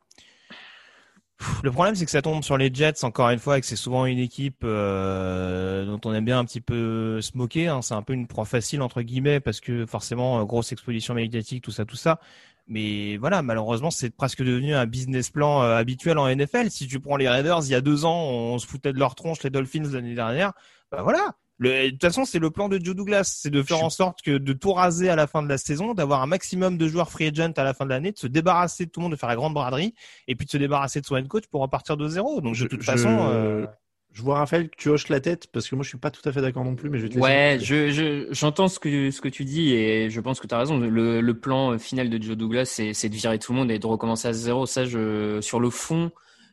Le 1.64 1.72
problème, 1.72 1.96
c'est 1.96 2.06
que 2.06 2.12
ça 2.12 2.22
tombe 2.22 2.44
sur 2.44 2.58
les 2.58 2.74
Jets 2.74 3.04
encore 3.04 3.30
une 3.30 3.40
fois, 3.40 3.58
et 3.58 3.62
que 3.62 3.68
c'est 3.68 3.76
souvent 3.76 4.06
une 4.06 4.20
équipe 4.20 4.62
euh, 4.64 5.86
dont 5.86 6.00
on 6.06 6.14
aime 6.14 6.26
bien 6.26 6.40
un 6.40 6.46
petit 6.46 6.62
peu 6.62 7.22
se 7.22 7.38
moquer. 7.38 7.68
hein. 7.68 7.82
C'est 7.82 7.94
un 7.96 8.02
peu 8.02 8.14
une 8.14 8.28
proie 8.28 8.46
facile 8.46 8.82
entre 8.82 9.02
guillemets 9.02 9.40
parce 9.40 9.60
que 9.60 9.86
forcément 9.86 10.40
euh, 10.40 10.44
grosse 10.46 10.72
exposition 10.72 11.14
médiatique, 11.14 11.64
tout 11.64 11.72
ça, 11.72 11.86
tout 11.86 11.96
ça. 11.96 12.20
Mais 12.68 13.18
voilà, 13.18 13.42
malheureusement, 13.42 13.92
c'est 13.92 14.10
presque 14.10 14.42
devenu 14.42 14.74
un 14.74 14.86
business 14.86 15.30
plan 15.30 15.64
euh, 15.64 15.76
habituel 15.76 16.18
en 16.18 16.28
NFL. 16.34 16.70
Si 16.72 16.88
tu 16.88 17.00
prends 17.00 17.18
les 17.18 17.28
Raiders, 17.28 17.60
il 17.66 17.72
y 17.72 17.76
a 17.76 17.82
deux 17.82 18.06
ans, 18.06 18.24
on 18.24 18.58
se 18.60 18.68
foutait 18.68 18.94
de 18.94 19.00
leur 19.00 19.16
tronche, 19.16 19.44
les 19.44 19.50
Dolphins 19.50 19.90
l'année 19.92 20.16
dernière. 20.16 20.54
Bah 20.92 21.02
voilà. 21.02 21.34
Le- 21.60 21.86
de 21.86 21.90
toute 21.92 22.02
façon, 22.02 22.26
c'est 22.26 22.40
le 22.40 22.50
plan 22.52 22.68
de 22.68 22.84
Joe 22.84 22.96
Douglas, 22.96 23.24
c'est 23.40 23.50
de 23.52 23.62
faire 23.64 23.84
en 23.84 23.90
sorte 23.90 24.22
que 24.22 24.38
de 24.38 24.54
tout 24.54 24.74
raser 24.74 25.10
à 25.10 25.16
la 25.16 25.28
fin 25.28 25.44
de 25.44 25.48
la 25.50 25.58
saison, 25.58 25.94
d'avoir 25.94 26.22
un 26.22 26.26
maximum 26.28 26.78
de 26.78 26.88
joueurs 26.88 27.12
free 27.12 27.28
agent 27.28 27.54
à 27.58 27.64
la 27.64 27.74
fin 27.74 27.86
de 27.86 27.92
l'année, 27.92 28.12
de 28.12 28.18
se 28.18 28.28
débarrasser 28.28 28.86
de 28.86 28.92
tout 28.92 29.00
le 29.00 29.04
monde, 29.04 29.12
de 29.14 29.18
faire 29.18 29.30
la 29.30 29.36
grande 29.36 29.54
braderie, 29.54 29.94
et 30.28 30.36
puis 30.36 30.46
de 30.46 30.52
se 30.52 30.58
débarrasser 30.58 31.00
de 31.00 31.06
son 31.06 31.16
head 31.16 31.28
coach 31.28 31.46
pour 31.48 31.62
repartir 31.62 31.96
de 31.96 32.08
zéro. 32.08 32.42
Donc 32.42 32.58
de 32.58 32.66
toute 32.66 32.82
je, 32.82 32.86
façon, 32.86 33.28
euh, 33.30 33.66
je 34.12 34.22
vois 34.22 34.40
Raphaël 34.40 34.70
que 34.70 34.76
tu 34.78 34.90
hoches 34.90 35.10
la 35.10 35.20
tête 35.20 35.48
parce 35.52 35.68
que 35.68 35.76
moi 35.76 35.84
je 35.84 35.90
suis 35.90 35.98
pas 35.98 36.12
tout 36.12 36.28
à 36.28 36.32
fait 36.32 36.42
d'accord 36.42 36.64
non 36.64 36.76
plus, 36.76 36.90
mais 36.90 36.98
je 36.98 37.04
vais 37.04 37.10
te 37.10 37.16
laisser 37.16 37.24
Ouais, 37.24 37.58
je, 37.62 37.92
je, 37.92 38.28
j'entends 38.32 38.68
ce 38.68 38.80
que, 38.80 39.12
ce 39.12 39.22
que 39.22 39.30
tu 39.30 39.46
dis 39.46 39.74
et 39.74 40.10
je 40.10 40.20
pense 40.22 40.40
que 40.40 40.48
tu 40.48 40.54
as 40.56 40.58
raison. 40.60 40.78
Le, 40.80 41.22
le 41.22 41.40
plan 41.40 41.78
final 41.80 42.10
de 42.10 42.22
Joe 42.22 42.36
Douglas, 42.36 42.66
c'est, 42.66 42.94
c'est 42.94 43.10
de 43.10 43.16
virer 43.16 43.40
tout 43.40 43.54
le 43.54 43.60
monde 43.60 43.72
et 43.72 43.80
de 43.80 43.88
recommencer 43.88 44.28
à 44.28 44.34
zéro. 44.34 44.66
Ça, 44.66 44.86
je, 44.86 45.40
sur 45.42 45.60
le 45.60 45.70
fond, 45.70 46.12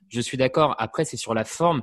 je 0.09 0.21
suis 0.21 0.37
d'accord. 0.37 0.75
Après, 0.79 1.05
c'est 1.05 1.17
sur 1.17 1.35
la 1.35 1.45
forme. 1.45 1.83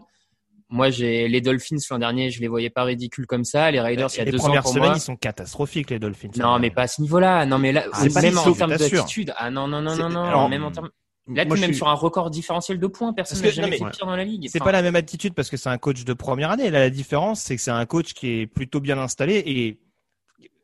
Moi, 0.70 0.89
j'ai 0.89 1.30
les 1.30 1.39
Dolphins 1.39 1.78
l'an 1.89 1.97
dernier, 1.99 2.30
je 2.30 2.41
les 2.41 2.47
voyais 2.49 2.70
pas 2.70 2.84
ridicules 2.84 3.26
comme 3.26 3.45
ça. 3.45 3.72
Les 3.72 3.80
Raiders, 3.80 4.09
il 4.13 4.18
y 4.18 4.22
a 4.22 4.26
les 4.26 4.32
deux 4.32 4.39
ans 4.39 4.43
premières 4.43 4.68
semaines, 4.68 4.93
ils 4.95 4.99
sont 4.99 5.15
catastrophiques 5.15 5.89
les 5.89 5.99
Dolphins. 5.99 6.30
Non, 6.38 6.59
mais 6.59 6.72
pas 6.72 6.84
à 6.84 6.88
ce 6.88 7.01
niveau-là. 7.01 7.45
Non, 7.45 7.57
mais 7.57 7.72
là, 7.72 7.86
Ah, 7.93 7.99
c'est 8.03 8.13
pas 8.13 8.22
même 8.22 8.38
en 8.38 8.51
termes 8.51 8.76
d'attitude. 8.76 9.34
Ah 9.38 9.49
non, 9.49 9.68
non, 9.68 9.82
non, 9.82 9.95
non, 9.95 10.09
non. 10.09 10.24
alors, 10.24 10.49
même 10.49 10.63
en 10.65 10.72
termes. 10.72 10.89
Là, 11.30 11.45
tu 11.45 11.55
je 11.55 11.61
même 11.61 11.70
suis- 11.72 11.78
sur 11.78 11.88
un 11.89 11.93
record 11.93 12.30
différentiel 12.30 12.80
de 12.80 12.88
points. 12.88 13.11
Personne 13.13 13.41
n'a 13.41 13.49
jamais 13.49 13.78
non, 13.80 13.86
fait 13.88 13.97
pire 13.97 14.05
dans 14.05 14.15
la 14.15 14.24
ligue. 14.24 14.47
C'est 14.49 14.59
Enfin, 14.61 14.65
pas 14.65 14.72
la 14.74 14.82
même 14.82 14.95
attitude 14.95 15.34
parce 15.34 15.49
que 15.49 15.57
c'est 15.57 15.68
un 15.70 15.78
coach 15.78 16.03
de 16.05 16.13
première 16.13 16.51
année. 16.51 16.70
Là, 16.70 16.80
la 16.80 16.89
différence, 16.89 17.41
c'est 17.41 17.55
que 17.57 17.61
c'est 17.61 17.72
un 17.72 17.86
coach 17.86 18.13
qui 18.13 18.41
est 18.41 18.47
plutôt 18.47 18.80
bien 18.80 18.97
installé 18.97 19.43
et 19.45 19.78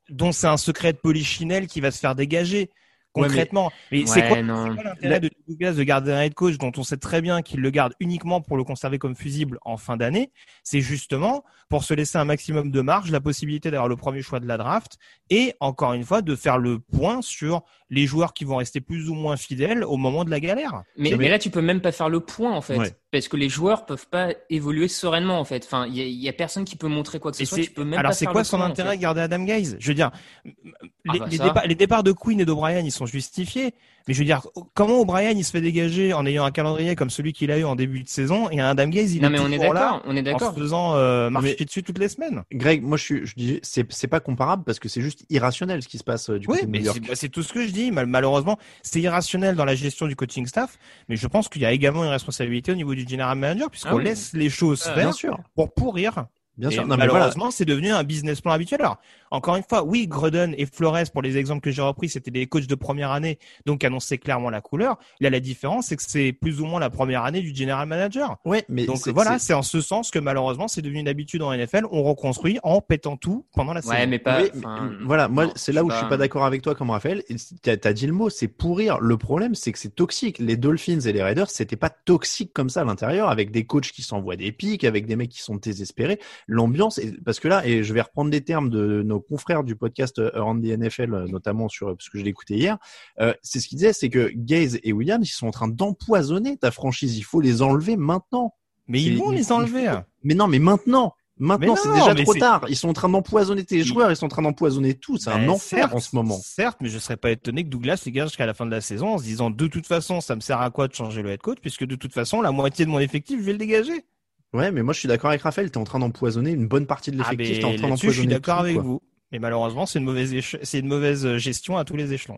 dont 0.10 0.32
c'est 0.32 0.48
un 0.48 0.58
secret 0.58 0.94
de 0.94 0.98
polichinelle 0.98 1.68
qui 1.68 1.82
va 1.82 1.92
se 1.92 2.00
faire 2.00 2.16
dégager 2.16 2.70
concrètement. 3.14 3.72
mais 3.92 4.00
Ouais, 4.02 4.06
c'est 4.08 4.28
quoi, 4.28 4.42
non. 4.42 4.66
c'est 4.68 4.74
quoi 4.76 4.84
l'intérêt 4.84 5.20
de 5.20 5.30
Douglas 5.48 5.74
de 5.74 5.84
garder 5.84 6.12
un 6.12 6.22
head 6.22 6.34
coach 6.34 6.58
dont 6.58 6.72
on 6.78 6.84
sait 6.84 6.98
très 6.98 7.22
bien 7.22 7.42
qu'il 7.42 7.62
le 7.62 7.70
garde 7.70 7.94
uniquement 8.00 8.42
pour 8.42 8.58
le 8.58 8.64
conserver 8.64 8.98
comme 9.00 9.16
fusible 9.16 9.60
en 9.64 9.78
fin 9.78 9.98
d'année? 9.98 10.32
C'est 10.64 10.82
justement 10.82 11.44
pour 11.70 11.84
se 11.84 11.94
laisser 11.94 12.18
un 12.18 12.26
maximum 12.26 12.72
de 12.72 12.82
marge, 12.82 13.10
la 13.12 13.22
possibilité 13.22 13.72
d'avoir 13.72 13.88
le 13.88 13.96
premier 13.96 14.22
choix 14.22 14.40
de 14.40 14.48
la 14.48 14.58
draft 14.58 14.98
et 15.30 15.54
encore 15.60 15.94
une 15.94 16.04
fois 16.04 16.22
de 16.22 16.36
faire 16.36 16.58
le 16.58 16.80
point 16.80 17.22
sur 17.22 17.64
les 17.90 18.06
joueurs 18.08 18.34
qui 18.34 18.44
vont 18.44 18.56
rester 18.58 18.82
plus 18.82 19.10
ou 19.10 19.14
moins 19.14 19.38
fidèles 19.38 19.84
au 19.84 19.98
moment 19.98 20.24
de 20.26 20.30
la 20.32 20.40
galère. 20.40 20.84
Mais, 20.98 21.16
mais 21.16 21.30
là, 21.30 21.38
tu 21.40 21.50
peux 21.52 21.62
même 21.62 21.82
pas 21.82 21.92
faire 21.92 22.10
le 22.10 22.20
point 22.20 22.52
en 22.52 22.62
fait, 22.62 22.78
Ouais. 22.78 22.92
parce 23.12 23.28
que 23.28 23.38
les 23.38 23.50
joueurs 23.50 23.86
peuvent 23.86 24.08
pas 24.08 24.30
évoluer 24.50 24.88
sereinement 24.88 25.40
en 25.40 25.46
fait. 25.46 25.64
Enfin, 25.66 25.86
il 25.88 25.96
y, 25.96 26.02
a- 26.02 26.06
il 26.06 26.14
y 26.22 26.28
a 26.30 26.34
personne 26.34 26.66
qui 26.66 26.76
peut 26.76 26.88
montrer 26.88 27.20
quoi 27.20 27.32
que 27.32 27.38
ce 27.38 27.44
Et 27.44 27.46
soit. 27.46 27.58
c'est- 27.58 27.64
Tu 27.66 27.72
peux 27.72 27.84
même 27.84 28.00
alors 28.00 28.14
c'est 28.14 28.26
quoi 28.26 28.42
le 28.42 28.46
son 28.46 28.58
point, 28.58 28.66
en 28.68 28.70
intérêt 28.72 28.92
fait. 28.92 28.98
de 28.98 29.02
garder 29.02 29.22
Adam 29.22 29.44
Gaze? 29.44 29.78
Je 29.80 29.88
veux 29.88 29.94
dire, 29.94 30.12
les, 30.46 31.20
bah 31.20 31.26
les 31.30 31.38
départs, 31.38 31.68
les 31.68 31.76
départs 31.76 32.04
de 32.04 32.12
Queen 32.12 32.40
et 32.40 32.46
d'O'Brien, 32.46 32.80
ils 32.80 32.92
sont 32.92 33.03
justifiés. 33.06 33.74
Mais 34.08 34.14
je 34.14 34.20
veux 34.20 34.26
dire, 34.26 34.42
comment 34.74 35.00
O'Brien 35.00 35.30
il 35.32 35.46
se 35.46 35.52
fait 35.52 35.62
dégager 35.62 36.12
en 36.14 36.26
ayant 36.26 36.44
un 36.44 36.52
calendrier 36.52 36.94
comme 36.96 37.10
celui 37.10 37.32
qu'il 37.32 37.52
a 37.52 37.58
eu 37.58 37.64
en 37.64 37.76
début 37.78 38.04
de 38.04 38.10
saison 38.10 38.50
et 38.50 38.60
un 38.60 38.68
Adam 38.68 38.88
Gaze 38.90 39.16
il 39.16 39.22
Non, 39.22 39.30
est 39.30 39.32
mais 39.32 39.40
on 39.40 39.50
est 39.50 39.58
d'accord, 39.58 40.02
on 40.06 40.16
est 40.18 40.20
en 40.20 40.24
d'accord. 40.24 40.54
se 40.54 40.60
faisant 40.60 40.96
euh, 40.96 41.30
marcher 41.30 41.56
Mais- 41.58 41.66
dessus 41.66 41.84
toutes 41.84 42.00
les 42.00 42.10
semaines. 42.10 42.44
Greg, 42.52 42.84
moi 42.84 42.98
je 42.98 43.04
suis, 43.04 43.26
je 43.26 43.34
dis, 43.36 43.60
c'est, 43.64 43.90
c'est 43.94 44.08
pas 44.10 44.20
comparable 44.20 44.66
parce 44.66 44.80
que 44.80 44.90
c'est 44.90 45.00
juste 45.02 45.24
irrationnel 45.30 45.82
ce 45.82 45.88
qui 45.88 45.98
se 45.98 46.04
passe 46.04 46.30
euh, 46.30 46.38
du 46.38 46.48
Oui, 46.48 46.56
côté 46.60 46.66
de 46.66 46.72
New 46.78 46.84
York. 46.84 46.98
c'est 47.02 47.08
bah, 47.08 47.16
c'est 47.16 47.30
tout 47.30 47.44
ce 47.44 47.54
que 47.54 47.66
je 47.66 47.72
dis. 47.72 47.92
Mal- 47.92 48.08
Malheureusement, 48.08 48.58
c'est 48.82 49.00
irrationnel 49.00 49.56
dans 49.56 49.66
la 49.66 49.76
gestion 49.76 50.06
du 50.08 50.18
coaching 50.18 50.48
staff, 50.48 50.78
mais 51.08 51.16
je 51.16 51.28
pense 51.28 51.48
qu'il 51.48 51.62
y 51.62 51.66
a 51.66 51.72
également 51.72 52.04
une 52.04 52.10
responsabilité 52.12 52.74
au 52.74 52.76
niveau 52.76 52.96
du 52.96 53.08
general 53.08 53.38
manager 53.38 53.70
puisqu'on 53.70 53.92
Ah 53.92 53.96
oui. 53.96 54.04
laisse 54.04 54.34
les 54.34 54.50
choses 54.50 54.82
Euh, 54.82 54.94
faire 54.96 54.96
bien 54.96 55.12
sûr. 55.14 55.40
pour 55.56 55.74
pourrir. 55.74 56.26
Bien 56.58 56.70
sûr. 56.70 56.82
Non, 56.84 56.96
voilà. 56.96 57.12
malheureusement, 57.12 57.50
c'est 57.52 57.66
devenu 57.66 57.92
un 57.92 58.04
business 58.04 58.40
plan 58.42 58.52
habituel. 58.52 58.82
Alors, 58.82 58.98
encore 59.32 59.56
une 59.56 59.64
fois, 59.68 59.84
oui, 59.84 60.06
Gruden 60.08 60.54
et 60.58 60.68
Flores, 60.68 60.98
pour 61.12 61.24
les 61.24 61.38
exemples 61.38 61.62
que 61.62 61.72
j'ai 61.72 61.82
repris, 61.82 62.10
c'était 62.10 62.30
des 62.30 62.46
coachs 62.46 62.68
de 62.68 62.76
première 62.76 63.10
année, 63.12 63.40
donc 63.66 63.84
annonçaient 63.84 64.20
clairement 64.20 64.52
la 64.52 64.62
couleur. 64.62 64.98
Là, 65.20 65.32
la 65.32 65.40
différence, 65.40 65.88
c'est 65.88 65.96
que 65.96 66.04
c'est 66.06 66.32
plus 66.34 66.62
ou 66.62 66.66
moins 66.66 66.80
la 66.80 66.92
première 66.92 67.24
année 67.24 67.42
du 67.42 67.56
general 67.56 67.88
manager. 67.88 68.38
Ouais, 68.46 68.64
mais 68.70 68.86
donc 68.86 68.98
c'est- 68.98 69.12
voilà, 69.12 69.40
c'est- 69.40 69.54
en 69.56 69.64
ce 69.64 69.82
sens 69.82 70.12
que 70.12 70.20
malheureusement, 70.20 70.68
c'est 70.68 70.84
devenu 70.84 71.00
une 71.00 71.08
habitude 71.08 71.42
en 71.42 71.52
NFL. 71.52 71.86
On 71.92 72.04
reconstruit 72.04 72.60
en 72.62 72.82
pétant 72.82 73.18
tout 73.18 73.46
pendant 73.56 73.74
la 73.74 73.82
saison. 73.82 73.94
Ouais, 73.96 74.06
mais 74.06 74.20
pas. 74.20 74.42
Oui, 74.44 74.50
mais, 74.54 74.60
enfin, 74.66 74.92
voilà, 75.06 75.28
moi, 75.28 75.46
c'est 75.56 75.72
là 75.72 75.84
où 75.84 75.90
je 75.90 75.96
suis 75.96 76.04
pas- 76.04 76.10
pas 76.10 76.18
d'accord 76.18 76.46
avec 76.46 76.62
toi, 76.62 76.76
comme 76.76 76.92
Raphaël. 76.92 77.24
T'as 77.64 77.78
as 77.84 77.94
dit 77.94 78.06
le 78.06 78.14
mot, 78.14 78.30
c'est 78.30 78.48
pourrir. 78.48 79.00
Le 79.00 79.18
problème, 79.18 79.56
c'est 79.56 79.72
que 79.72 79.80
c'est 79.80 79.96
toxique. 79.96 80.38
Les 80.38 80.58
Dolphins 80.58 81.00
et 81.00 81.12
les 81.12 81.24
Raiders, 81.24 81.50
c'était 81.50 81.76
pas 81.76 81.90
toxique 81.90 82.52
comme 82.54 82.70
ça 82.70 82.82
à 82.82 82.86
l'intérieur, 82.86 83.30
avec 83.30 83.50
des 83.50 83.66
coachs 83.66 83.92
qui 83.92 84.04
s'envoient 84.04 84.36
des 84.36 84.52
pics, 84.52 84.84
avec 84.84 85.08
des 85.08 85.16
mecs 85.16 85.30
qui 85.32 85.42
sont 85.42 85.56
désespérés. 85.56 86.20
L'ambiance, 86.48 87.00
parce 87.26 87.40
que 87.40 87.48
là, 87.48 87.66
et 87.66 87.84
je 87.84 87.94
vais 87.94 88.02
reprendre 88.02 88.30
des 88.32 88.42
termes 88.42 88.70
de 88.70 89.02
nos 89.04 89.20
confrères 89.20 89.64
du 89.64 89.76
podcast 89.76 90.20
euh, 90.20 90.32
Around 90.36 90.64
the 90.64 90.78
NFL, 90.78 91.14
euh, 91.14 91.28
notamment 91.28 91.70
sur, 91.70 91.88
parce 91.96 92.10
que 92.10 92.18
je 92.18 92.24
l'ai 92.24 92.30
écouté 92.30 92.56
hier, 92.56 92.78
euh, 93.20 93.34
c'est 93.42 93.60
ce 93.60 93.68
qu'ils 93.68 93.78
disaient, 93.78 93.94
c'est 93.94 94.10
que 94.10 94.32
Gaze 94.36 94.80
et 94.84 94.94
Williams, 94.94 95.28
ils 95.28 95.32
sont 95.34 95.48
en 95.48 95.52
train 95.52 95.68
d'empoisonner 95.68 96.58
ta 96.58 96.72
franchise. 96.72 97.18
Il 97.18 97.24
faut 97.24 97.42
les 97.42 97.62
enlever 97.62 97.98
maintenant. 97.98 98.54
Mais 98.88 99.02
ils 99.02 99.18
vont 99.18 99.32
les 99.32 99.52
enlever. 99.52 99.86
faut- 99.86 100.04
Mais 100.24 100.34
non, 100.34 100.48
mais 100.48 100.60
maintenant. 100.60 101.14
Maintenant, 101.38 101.76
c'est 101.76 101.90
déjà 101.96 102.14
trop 102.24 102.34
tard. 102.40 102.66
Ils 102.70 102.76
sont 102.76 102.90
en 102.90 102.94
train 102.94 103.10
d'empoisonner 103.10 103.64
tes 103.66 103.78
joueurs, 103.84 104.12
ils 104.12 104.16
sont 104.16 104.26
en 104.28 104.30
train 104.30 104.44
d'empoisonner 104.44 104.94
tout. 104.94 105.18
C'est 105.18 105.32
un 105.32 105.48
enfer 105.50 105.80
certes, 105.80 105.94
en 105.96 106.00
ce 106.00 106.16
moment. 106.16 106.38
Certes, 106.44 106.78
mais 106.80 106.90
je 106.90 107.00
serais 107.00 107.18
pas 107.18 107.32
étonné 107.32 107.64
que 107.64 107.70
Douglas 107.70 108.04
les 108.06 108.12
gage 108.12 108.28
jusqu'à 108.30 108.46
la 108.46 108.54
fin 108.54 108.66
de 108.68 108.72
la 108.72 108.82
saison 108.82 109.08
en 109.16 109.18
se 109.18 109.24
disant 109.24 109.50
de 109.50 109.68
toute 109.68 109.88
façon, 109.88 110.22
ça 110.22 110.36
me 110.36 110.42
sert 110.42 110.62
à 110.62 110.70
quoi 110.70 110.88
de 110.88 110.94
changer 110.94 111.24
le 111.24 111.32
head 111.32 111.42
coach 111.42 111.58
puisque 111.60 111.86
de 111.86 111.96
toute 111.96 112.14
façon, 112.14 112.42
la 112.42 112.52
moitié 112.52 112.86
de 112.86 112.92
mon 112.92 113.00
effectif, 113.00 113.40
je 113.40 113.46
vais 113.46 113.54
le 113.54 113.58
dégager. 113.58 114.06
Ouais, 114.54 114.72
mais 114.72 114.84
moi 114.84 114.94
je 114.94 115.00
suis 115.00 115.08
d'accord 115.08 115.30
avec 115.32 115.42
Raphaël. 115.42 115.72
T'es 115.72 115.78
en 115.78 115.84
train 115.84 116.00
d'empoisonner 116.00 116.52
une 116.52 116.68
bonne 116.68 116.86
partie 116.86 117.12
de 117.12 117.20
Ah, 117.24 117.32
l'effectif. 117.32 117.60
T'es 117.60 117.66
en 117.66 117.76
train 117.76 117.88
là-dessus, 117.90 118.08
je 118.08 118.12
suis 118.12 118.22
d'empoisonner 118.28 118.34
d'accord 118.34 118.60
avec 118.60 118.74
quoi. 118.76 118.84
vous. 118.84 119.02
Mais 119.32 119.40
malheureusement, 119.40 119.86
c'est 119.88 119.98
une 120.00 120.06
mauvaise 120.06 120.34
éche- 120.34 120.60
c'est 120.64 120.80
une 120.80 120.88
mauvaise 120.88 121.38
gestion 121.38 121.78
à 121.78 121.86
tous 121.86 121.96
les 121.96 122.14
échelons. 122.14 122.38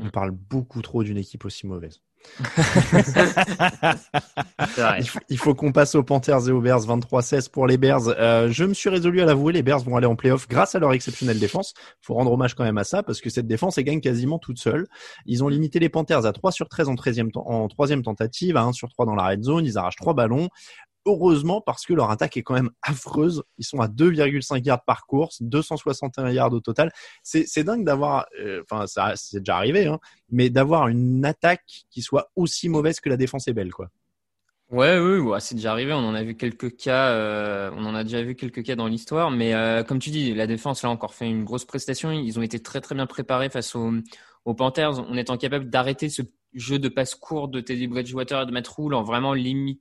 On 0.00 0.10
parle 0.10 0.30
beaucoup 0.30 0.80
trop 0.82 1.02
d'une 1.02 1.18
équipe 1.18 1.44
aussi 1.44 1.66
mauvaise. 1.66 2.00
Vrai. 4.76 4.98
Il 5.00 5.08
faut, 5.08 5.18
il 5.28 5.38
faut 5.38 5.54
qu'on 5.54 5.72
passe 5.72 5.94
aux 5.94 6.02
Panthers 6.02 6.48
et 6.48 6.52
aux 6.52 6.60
Bears 6.60 6.80
23-16 6.86 7.50
pour 7.50 7.66
les 7.66 7.76
Bears. 7.78 8.08
Euh, 8.08 8.48
je 8.50 8.64
me 8.64 8.74
suis 8.74 8.88
résolu 8.90 9.20
à 9.20 9.24
l'avouer, 9.24 9.52
les 9.52 9.62
Bears 9.62 9.80
vont 9.80 9.96
aller 9.96 10.06
en 10.06 10.16
playoff 10.16 10.48
grâce 10.48 10.74
à 10.74 10.78
leur 10.78 10.92
exceptionnelle 10.92 11.38
défense. 11.38 11.74
Faut 12.00 12.14
rendre 12.14 12.32
hommage 12.32 12.54
quand 12.54 12.64
même 12.64 12.78
à 12.78 12.84
ça 12.84 13.02
parce 13.02 13.20
que 13.20 13.30
cette 13.30 13.46
défense, 13.46 13.78
elle 13.78 13.84
gagne 13.84 14.00
quasiment 14.00 14.38
toute 14.38 14.58
seule. 14.58 14.86
Ils 15.26 15.42
ont 15.44 15.48
limité 15.48 15.78
les 15.78 15.88
Panthers 15.88 16.26
à 16.26 16.32
3 16.32 16.52
sur 16.52 16.68
13 16.68 16.88
en, 16.88 16.94
13e, 16.94 17.30
ten- 17.32 17.42
en 17.46 17.68
troisième 17.68 18.02
tentative, 18.02 18.56
à 18.56 18.62
1 18.62 18.72
sur 18.72 18.88
3 18.88 19.06
dans 19.06 19.14
la 19.14 19.26
red 19.28 19.42
zone. 19.42 19.64
Ils 19.64 19.78
arrachent 19.78 19.96
3 19.96 20.14
ballons. 20.14 20.48
Heureusement 21.08 21.62
parce 21.62 21.86
que 21.86 21.94
leur 21.94 22.10
attaque 22.10 22.36
est 22.36 22.42
quand 22.42 22.52
même 22.52 22.70
affreuse. 22.82 23.42
Ils 23.56 23.64
sont 23.64 23.80
à 23.80 23.88
2,5 23.88 24.62
yards 24.62 24.84
par 24.84 25.06
course, 25.06 25.40
261 25.40 26.30
yards 26.32 26.52
au 26.52 26.60
total. 26.60 26.92
C'est 27.22 27.64
dingue 27.64 27.82
d'avoir, 27.82 28.26
euh, 28.38 28.62
enfin 28.62 28.86
ça 28.86 29.14
c'est 29.16 29.38
déjà 29.38 29.56
arrivé, 29.56 29.86
hein, 29.86 29.98
mais 30.28 30.50
d'avoir 30.50 30.88
une 30.88 31.24
attaque 31.24 31.86
qui 31.90 32.02
soit 32.02 32.30
aussi 32.36 32.68
mauvaise 32.68 33.00
que 33.00 33.08
la 33.08 33.16
défense 33.16 33.48
est 33.48 33.54
belle, 33.54 33.72
quoi. 33.72 33.88
Ouais, 34.70 34.98
oui, 34.98 35.18
ouais, 35.20 35.40
c'est 35.40 35.54
déjà 35.54 35.72
arrivé. 35.72 35.94
On 35.94 36.06
en 36.06 36.14
a 36.14 36.22
vu 36.22 36.36
quelques 36.36 36.76
cas. 36.76 37.08
euh, 37.12 37.70
on 37.74 37.86
en 37.86 37.94
a 37.94 38.04
déjà 38.04 38.22
vu 38.22 38.34
quelques 38.34 38.62
cas 38.62 38.76
dans 38.76 38.86
l'histoire. 38.86 39.30
Mais 39.30 39.54
euh, 39.54 39.82
comme 39.82 39.98
tu 39.98 40.10
dis, 40.10 40.34
la 40.34 40.46
défense 40.46 40.84
a 40.84 40.90
encore 40.90 41.14
fait 41.14 41.26
une 41.26 41.42
grosse 41.44 41.64
prestation. 41.64 42.10
Ils 42.10 42.38
ont 42.38 42.42
été 42.42 42.60
très 42.60 42.82
très 42.82 42.94
bien 42.94 43.06
préparés 43.06 43.48
face 43.48 43.74
aux, 43.74 43.92
Panthers, 44.54 44.98
en 44.98 45.16
étant 45.16 45.38
capables 45.38 45.70
d'arrêter 45.70 46.10
ce 46.10 46.20
jeu 46.52 46.78
de 46.78 46.90
passe 46.90 47.14
court 47.14 47.48
de 47.48 47.60
Teddy 47.60 47.86
Bridgewater 47.86 48.42
et 48.42 48.46
de 48.46 48.52
Matt 48.52 48.68
Rule 48.68 48.94
en 48.94 49.02
vraiment 49.02 49.32
limite 49.32 49.80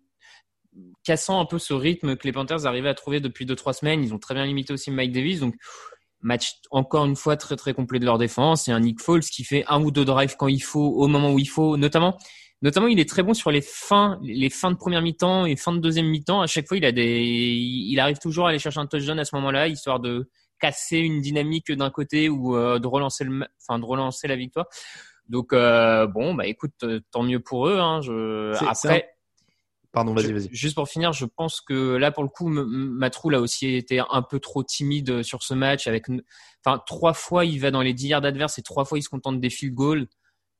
cassant 1.03 1.39
un 1.39 1.45
peu 1.45 1.59
ce 1.59 1.73
rythme 1.73 2.15
que 2.15 2.25
les 2.25 2.32
Panthers 2.32 2.65
arrivaient 2.65 2.89
à 2.89 2.93
trouver 2.93 3.19
depuis 3.19 3.45
deux 3.45 3.55
trois 3.55 3.73
semaines. 3.73 4.03
Ils 4.03 4.13
ont 4.13 4.19
très 4.19 4.34
bien 4.34 4.45
limité 4.45 4.73
aussi 4.73 4.91
Mike 4.91 5.11
Davis. 5.11 5.39
Donc 5.39 5.55
Match 6.21 6.53
encore 6.71 7.05
une 7.05 7.15
fois 7.15 7.38
très 7.38 7.55
très 7.55 7.73
complet 7.73 7.99
de 7.99 8.05
leur 8.05 8.17
défense 8.17 8.67
et 8.67 8.71
un 8.71 8.80
Nick 8.80 9.01
Foles 9.01 9.21
qui 9.21 9.43
fait 9.43 9.63
un 9.67 9.82
ou 9.84 9.91
deux 9.91 10.05
drives 10.05 10.36
quand 10.36 10.47
il 10.47 10.61
faut, 10.61 10.88
au 10.88 11.07
moment 11.07 11.32
où 11.32 11.39
il 11.39 11.49
faut, 11.49 11.78
notamment. 11.78 12.17
Notamment, 12.63 12.88
il 12.88 12.99
est 12.99 13.07
très 13.07 13.21
bon 13.21 13.36
sur 13.36 13.51
les 13.51 13.61
fins, 13.61 14.19
les 14.23 14.49
fins 14.49 14.71
de 14.71 14.78
première 14.78 15.03
mi-temps 15.03 15.45
et 15.45 15.55
fin 15.55 15.73
de 15.73 15.78
deuxième 15.78 16.07
mi-temps. 16.07 16.41
À 16.41 16.47
chaque 16.47 16.67
fois, 16.67 16.75
il 16.75 16.86
a 16.86 16.91
des, 16.91 17.21
il 17.21 17.99
arrive 17.99 18.17
toujours 18.17 18.47
à 18.47 18.49
aller 18.49 18.57
chercher 18.57 18.80
un 18.80 18.88
touchdown 18.88 19.19
à 19.19 19.25
ce 19.25 19.36
moment-là, 19.36 19.67
histoire 19.67 19.99
de 19.99 20.28
casser 20.59 20.97
une 20.97 21.21
dynamique 21.21 21.71
d'un 21.71 21.91
côté 21.91 22.30
ou 22.30 22.57
euh, 22.57 22.80
de 22.80 22.88
relancer 22.88 23.25
le, 23.25 23.45
enfin 23.61 23.78
de 23.78 23.86
relancer 23.86 24.28
la 24.28 24.36
victoire. 24.36 24.65
Donc 25.30 25.53
euh, 25.53 26.07
bon, 26.07 26.34
bah 26.34 26.47
écoute, 26.47 26.73
euh, 26.82 26.99
tant 27.11 27.21
mieux 27.21 27.39
pour 27.39 27.67
eux. 27.67 27.78
Hein. 27.78 28.01
Je... 28.01 28.55
Après, 28.65 29.16
pardon, 29.97 30.13
vas-y, 30.13 30.31
vas-y. 30.31 30.49
Juste 30.51 30.75
pour 30.75 30.87
finir, 30.87 31.13
je 31.13 31.25
pense 31.25 31.61
que 31.61 31.95
là 31.95 32.11
pour 32.11 32.23
le 32.23 32.29
coup, 32.29 32.47
Matrou 32.47 33.33
a 33.33 33.39
aussi 33.39 33.75
été 33.75 34.01
un 34.09 34.21
peu 34.21 34.39
trop 34.39 34.63
timide 34.63 35.23
sur 35.23 35.43
ce 35.43 35.53
match. 35.53 35.87
Avec, 35.87 36.05
enfin 36.65 36.81
trois 36.85 37.13
fois 37.13 37.45
il 37.45 37.59
va 37.59 37.71
dans 37.71 37.81
les 37.81 37.93
10 37.93 38.09
yards 38.09 38.25
adverses 38.25 38.57
et 38.59 38.61
trois 38.61 38.85
fois 38.85 38.97
il 38.97 39.01
se 39.01 39.09
contente 39.09 39.39
des 39.39 39.49
field 39.49 39.73
goals 39.73 40.07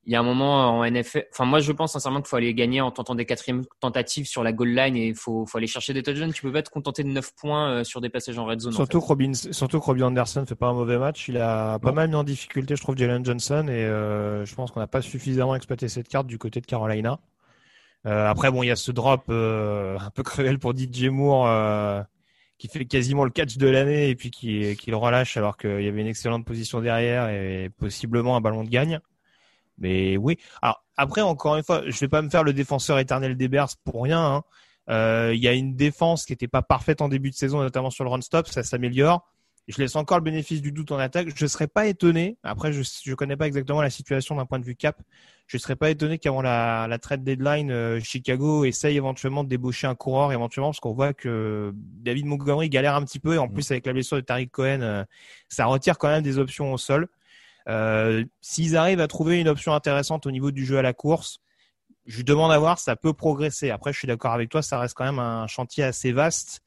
il 0.08 0.14
y 0.14 0.16
a 0.16 0.22
un 0.22 0.24
moment 0.24 0.80
en 0.80 0.90
NFL. 0.90 1.26
Enfin, 1.34 1.44
moi, 1.44 1.60
je 1.60 1.74
pense 1.74 1.92
sincèrement 1.92 2.22
qu'il 2.22 2.30
faut 2.30 2.38
aller 2.38 2.54
gagner 2.54 2.80
en 2.80 2.92
tentant 2.92 3.14
des 3.14 3.26
quatrièmes 3.26 3.66
tentatives 3.82 4.26
sur 4.26 4.42
la 4.42 4.54
goal 4.54 4.70
line 4.70 4.96
et 4.96 5.08
il 5.08 5.16
faut, 5.16 5.46
faut 5.46 5.58
aller 5.58 5.68
chercher 5.68 5.94
des 5.94 6.02
touchdowns. 6.02 6.32
Tu 6.32 6.44
peux 6.44 6.52
pas 6.52 6.62
te 6.62 6.70
contenter 6.70 7.04
de 7.04 7.10
9 7.10 7.36
points 7.36 7.72
euh, 7.72 7.84
sur 7.84 8.00
des 8.00 8.08
passages 8.08 8.40
en 8.40 8.46
red 8.46 8.62
zone. 8.62 8.72
Surtout, 8.72 9.02
que 9.02 9.06
Robin, 9.06 9.34
surtout 9.34 9.82
que 9.82 9.86
Robin 9.86 10.04
Anderson 10.04 10.46
fait 10.48 10.56
pas 10.56 10.68
un 10.68 10.74
mauvais 10.74 10.98
match. 10.98 11.28
Il 11.28 11.38
a 11.38 11.78
pas 11.80 11.92
mal 11.92 12.08
mis 12.08 12.16
en 12.16 12.24
difficulté, 12.24 12.78
je 12.78 12.82
trouve, 12.82 12.98
Jalen 12.98 13.26
Johnson 13.26 13.68
et 13.68 13.84
euh, 13.84 14.46
je 14.46 14.56
pense 14.56 14.72
qu'on 14.72 14.80
n'a 14.80 14.88
pas 14.88 15.02
suffisamment 15.02 15.56
exploité 15.56 15.90
cette 15.90 16.08
carte 16.08 16.28
du 16.28 16.38
côté 16.38 16.62
de 16.62 16.66
Carolina. 16.66 17.20
Euh, 18.08 18.30
après, 18.30 18.52
bon, 18.52 18.64
il 18.64 18.68
y 18.68 18.72
a 18.72 18.76
ce 18.76 18.92
drop 18.92 19.26
euh, 19.30 19.98
un 20.00 20.10
peu 20.12 20.24
cruel 20.24 20.60
pour 20.60 20.76
DJ 20.76 21.06
Moore 21.06 21.48
euh, 21.48 22.02
qui 22.58 22.70
fait 22.70 22.86
quasiment 22.86 23.26
le 23.26 23.32
catch 23.32 23.58
de 23.58 23.68
l'année 23.68 24.10
et 24.10 24.16
puis 24.16 24.32
qui, 24.32 24.78
le 24.88 24.96
relâche 24.96 25.36
alors 25.36 25.58
qu'il 25.58 25.82
y 25.82 25.88
avait 25.88 26.02
une 26.02 26.08
excellente 26.08 26.46
position 26.46 26.80
derrière 26.80 27.30
et 27.30 27.70
possiblement 27.78 28.38
un 28.38 28.42
ballon 28.42 28.64
de 28.64 28.70
gagne. 28.70 29.00
Mais 29.78 30.16
oui. 30.16 30.38
Alors 30.62 30.84
après, 30.96 31.22
encore 31.22 31.58
une 31.58 31.64
fois, 31.64 31.84
je 31.86 32.00
vais 32.00 32.08
pas 32.08 32.22
me 32.22 32.30
faire 32.30 32.44
le 32.44 32.54
défenseur 32.54 32.98
éternel 32.98 33.36
des 33.36 33.50
Bears 33.50 33.70
pour 33.84 34.04
rien. 34.04 34.44
Hein. 34.90 35.32
Il 35.34 35.40
y 35.40 35.48
a 35.48 35.54
une 35.54 35.76
défense 35.76 36.26
qui 36.26 36.32
n'était 36.32 36.48
pas 36.48 36.62
parfaite 36.62 37.02
en 37.02 37.10
début 37.10 37.30
de 37.30 37.36
saison, 37.36 37.62
notamment 37.62 37.90
sur 37.90 38.06
le 38.06 38.10
run 38.10 38.22
stop, 38.22 38.48
ça 38.48 38.64
s'améliore. 38.64 39.28
Je 39.68 39.80
laisse 39.80 39.98
encore 39.98 40.18
le 40.18 40.24
bénéfice 40.24 40.62
du 40.62 40.72
doute 40.72 40.92
en 40.94 40.98
attaque. 40.98 41.28
Je 41.36 41.44
ne 41.44 41.48
serais 41.48 41.68
pas 41.68 41.88
étonné. 41.88 42.38
Après, 42.44 42.72
je 42.72 42.80
ne 42.80 43.16
connais 43.16 43.36
pas 43.36 43.48
exactement 43.48 43.82
la 43.82 43.90
situation 43.90 44.36
d'un 44.36 44.46
point 44.46 44.60
de 44.60 44.64
vue 44.64 44.76
cap. 44.76 45.02
Je 45.46 45.58
ne 45.58 45.60
serais 45.60 45.76
pas 45.76 45.90
étonné 45.90 46.20
qu'avant 46.20 46.42
la, 46.42 46.88
la 46.90 46.98
trade 47.00 47.24
deadline, 47.24 47.72
euh, 47.72 48.00
Chicago 48.00 48.64
essaye 48.64 48.96
éventuellement 48.96 49.44
de 49.44 49.50
débaucher 49.50 49.88
un 49.88 49.96
coureur 49.96 50.32
éventuellement 50.32 50.70
parce 50.70 50.80
qu'on 50.80 50.94
voit 50.94 51.14
que 51.14 51.74
David 51.76 52.26
Montgomery 52.26 52.70
galère 52.70 52.96
un 52.96 53.04
petit 53.04 53.20
peu 53.20 53.36
et 53.36 53.38
en 53.38 53.48
mm. 53.48 53.54
plus 53.54 53.72
avec 53.72 53.86
la 53.86 53.94
blessure 53.94 54.18
de 54.18 54.22
Tariq 54.22 54.50
Cohen, 54.52 54.82
euh, 54.82 55.04
ça 55.50 55.66
retire 55.66 55.98
quand 55.98 56.08
même 56.08 56.24
des 56.24 56.38
options 56.38 56.72
au 56.72 56.78
sol. 56.78 57.08
Euh, 57.68 58.24
s'ils 58.40 58.78
arrivent 58.78 59.02
à 59.02 59.08
trouver 59.08 59.40
une 59.40 59.50
option 59.50 59.74
intéressante 59.74 60.26
au 60.26 60.32
niveau 60.32 60.52
du 60.52 60.66
jeu 60.66 60.78
à 60.78 60.82
la 60.82 60.94
course, 60.94 61.40
je 62.06 62.22
demande 62.22 62.54
à 62.54 62.58
voir, 62.58 62.80
ça 62.80 62.96
peut 62.96 63.14
progresser. 63.14 63.70
Après, 63.70 63.92
je 63.92 63.98
suis 63.98 64.08
d'accord 64.08 64.32
avec 64.32 64.50
toi, 64.50 64.62
ça 64.62 64.80
reste 64.80 64.96
quand 64.96 65.04
même 65.04 65.20
un 65.20 65.48
chantier 65.48 65.84
assez 65.84 66.14
vaste. 66.14 66.62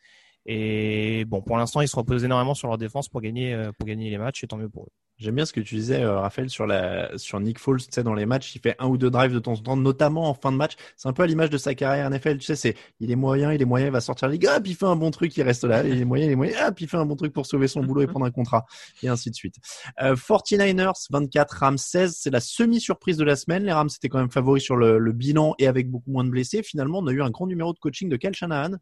Et 0.47 1.25
bon, 1.27 1.43
pour 1.43 1.57
l'instant, 1.57 1.81
ils 1.81 1.89
se 1.89 1.97
reposent 1.97 2.25
énormément 2.25 2.55
sur 2.55 2.69
leur 2.69 2.79
défense 2.79 3.09
pour 3.09 3.21
gagner, 3.21 3.55
euh, 3.55 3.73
pour 3.73 3.87
gagner 3.87 4.11
les 4.11 4.19
matchs, 4.19 4.45
et 4.45 4.47
tant 4.47 4.57
mieux 4.57 4.69
pour 4.69 4.85
eux. 4.85 4.93
J'aime 5.21 5.35
bien 5.35 5.45
ce 5.45 5.53
que 5.53 5.61
tu 5.61 5.75
disais, 5.75 6.03
euh, 6.03 6.19
Raphaël, 6.19 6.49
sur 6.49 7.41
Nick 7.41 7.59
Foles. 7.59 7.83
Tu 7.83 7.89
sais, 7.91 8.03
dans 8.03 8.15
les 8.15 8.25
matchs, 8.25 8.55
il 8.55 8.61
fait 8.61 8.75
un 8.79 8.87
ou 8.87 8.97
deux 8.97 9.11
drives 9.11 9.35
de 9.35 9.39
temps 9.39 9.53
en 9.53 9.57
temps, 9.57 9.77
notamment 9.77 10.31
en 10.31 10.35
fin 10.35 10.51
de 10.51 10.57
match. 10.57 10.77
C'est 10.97 11.09
un 11.09 11.13
peu 11.13 11.23
à 11.23 11.27
l'image 11.27 11.51
de 11.51 11.59
sa 11.59 11.75
carrière 11.75 12.09
NFL. 12.09 12.39
Tu 12.39 12.47
sais, 12.47 12.57
c'est 12.57 12.75
il 13.01 13.11
est 13.11 13.17
moyen, 13.17 13.53
il 13.53 13.61
est 13.61 13.67
moyen, 13.67 13.87
il 13.87 13.93
va 13.93 14.01
sortir 14.01 14.29
la 14.29 14.33
ligue, 14.33 14.47
hop, 14.47 14.63
il 14.65 14.75
fait 14.75 14.87
un 14.87 14.97
bon 14.97 15.11
truc, 15.11 15.37
il 15.37 15.43
reste 15.43 15.65
là. 15.65 15.85
Il 15.85 16.01
est 16.01 16.05
moyen, 16.07 16.25
il 16.25 16.33
est 16.33 16.37
moyen, 16.37 16.69
hop, 16.69 16.81
il 16.81 16.89
fait 16.89 16.97
un 16.97 17.05
bon 17.05 17.17
truc 17.17 17.35
pour 17.35 17.45
sauver 17.45 17.69
son 17.69 17.83
boulot 17.85 18.01
et 18.01 18.07
prendre 18.07 18.25
un 18.25 18.31
contrat, 18.31 18.65
et 19.03 19.09
ainsi 19.09 19.31
de 19.31 19.35
suite. 19.35 19.57
Euh, 20.01 20.15
49ers 20.15 21.07
24, 21.11 21.51
Rams 21.51 21.77
16. 21.77 22.17
C'est 22.19 22.31
la 22.31 22.41
semi-surprise 22.41 23.19
de 23.19 23.25
la 23.25 23.37
semaine. 23.37 23.65
Les 23.65 23.73
Rams 23.73 23.91
étaient 23.95 24.09
quand 24.09 24.21
même 24.21 24.31
favoris 24.31 24.63
sur 24.63 24.77
le, 24.77 25.13
bilan 25.13 25.55
et 25.59 25.67
avec 25.67 25.91
beaucoup 25.91 26.11
moins 26.11 26.25
de 26.25 26.31
blessés. 26.31 26.63
Finalement, 26.63 27.01
on 27.01 27.07
a 27.07 27.13
eu 27.13 27.21
un 27.21 27.31
grand 27.31 27.47
numéro 27.47 27.75
de 27.75 27.79
coaching 27.79 28.09
de 28.09 28.17
Cal 28.17 28.33
Shanahan. 28.33 28.77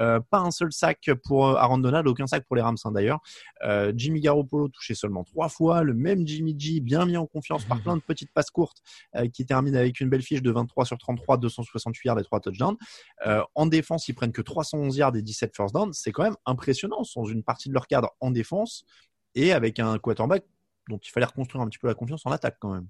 Euh, 0.00 0.20
pas 0.20 0.38
un 0.38 0.52
seul 0.52 0.72
sac 0.72 1.10
pour 1.24 1.48
euh, 1.48 1.56
Aaron 1.56 1.78
Donald, 1.78 2.06
aucun 2.08 2.26
sac 2.26 2.46
pour 2.46 2.56
les 2.56 2.62
Rams 2.62 2.78
hein, 2.82 2.92
d'ailleurs. 2.92 3.20
Jimmy 3.94 4.20
Garoppolo 4.20 4.68
touché 4.68 4.94
seulement 4.94 5.22
trois 5.22 5.48
fois, 5.48 5.81
le 5.82 5.94
même 5.94 6.26
Jimmy 6.26 6.54
bien 6.80 7.06
mis 7.06 7.16
en 7.16 7.26
confiance 7.26 7.64
par 7.64 7.80
plein 7.82 7.96
de 7.96 8.02
petites 8.02 8.32
passes 8.32 8.50
courtes 8.50 8.78
euh, 9.16 9.28
qui 9.28 9.46
terminent 9.46 9.78
avec 9.78 10.00
une 10.00 10.08
belle 10.08 10.22
fiche 10.22 10.42
de 10.42 10.50
23 10.50 10.84
sur 10.84 10.98
33, 10.98 11.38
268 11.38 12.08
yards 12.08 12.18
et 12.18 12.24
3 12.24 12.40
touchdowns. 12.40 12.76
Euh, 13.26 13.42
en 13.54 13.66
défense, 13.66 14.08
ils 14.08 14.14
prennent 14.14 14.32
que 14.32 14.42
311 14.42 14.96
yards 14.96 15.16
et 15.16 15.22
17 15.22 15.54
first 15.56 15.74
downs. 15.74 15.92
C'est 15.92 16.12
quand 16.12 16.24
même 16.24 16.36
impressionnant. 16.46 17.04
Sont 17.04 17.24
une 17.24 17.42
partie 17.42 17.68
de 17.68 17.74
leur 17.74 17.86
cadre 17.86 18.10
en 18.20 18.30
défense 18.30 18.84
et 19.34 19.52
avec 19.52 19.78
un 19.78 19.98
quarterback 19.98 20.44
dont 20.88 20.98
il 20.98 21.10
fallait 21.10 21.26
reconstruire 21.26 21.62
un 21.62 21.68
petit 21.68 21.78
peu 21.78 21.86
la 21.86 21.94
confiance 21.94 22.26
en 22.26 22.30
attaque 22.30 22.56
quand 22.60 22.72
même. 22.72 22.88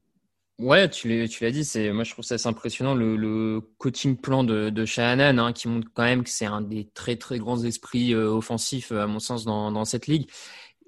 Ouais, 0.58 0.88
tu 0.88 1.08
l'as 1.08 1.50
dit, 1.50 1.64
c'est 1.64 1.90
moi 1.92 2.04
je 2.04 2.12
trouve 2.12 2.24
ça 2.24 2.34
assez 2.34 2.46
impressionnant 2.46 2.94
le, 2.94 3.60
coaching 3.78 4.16
plan 4.16 4.44
de, 4.44 4.70
de 4.70 4.84
Shanahan 4.84 5.38
hein, 5.38 5.52
qui 5.52 5.66
montre 5.66 5.88
quand 5.92 6.04
même 6.04 6.22
que 6.22 6.30
c'est 6.30 6.46
un 6.46 6.60
des 6.60 6.88
très 6.94 7.16
très 7.16 7.38
grands 7.38 7.64
esprits 7.64 8.14
euh, 8.14 8.30
offensifs 8.30 8.92
à 8.92 9.06
mon 9.06 9.18
sens 9.18 9.44
dans, 9.44 9.72
dans 9.72 9.84
cette 9.84 10.06
ligue 10.06 10.30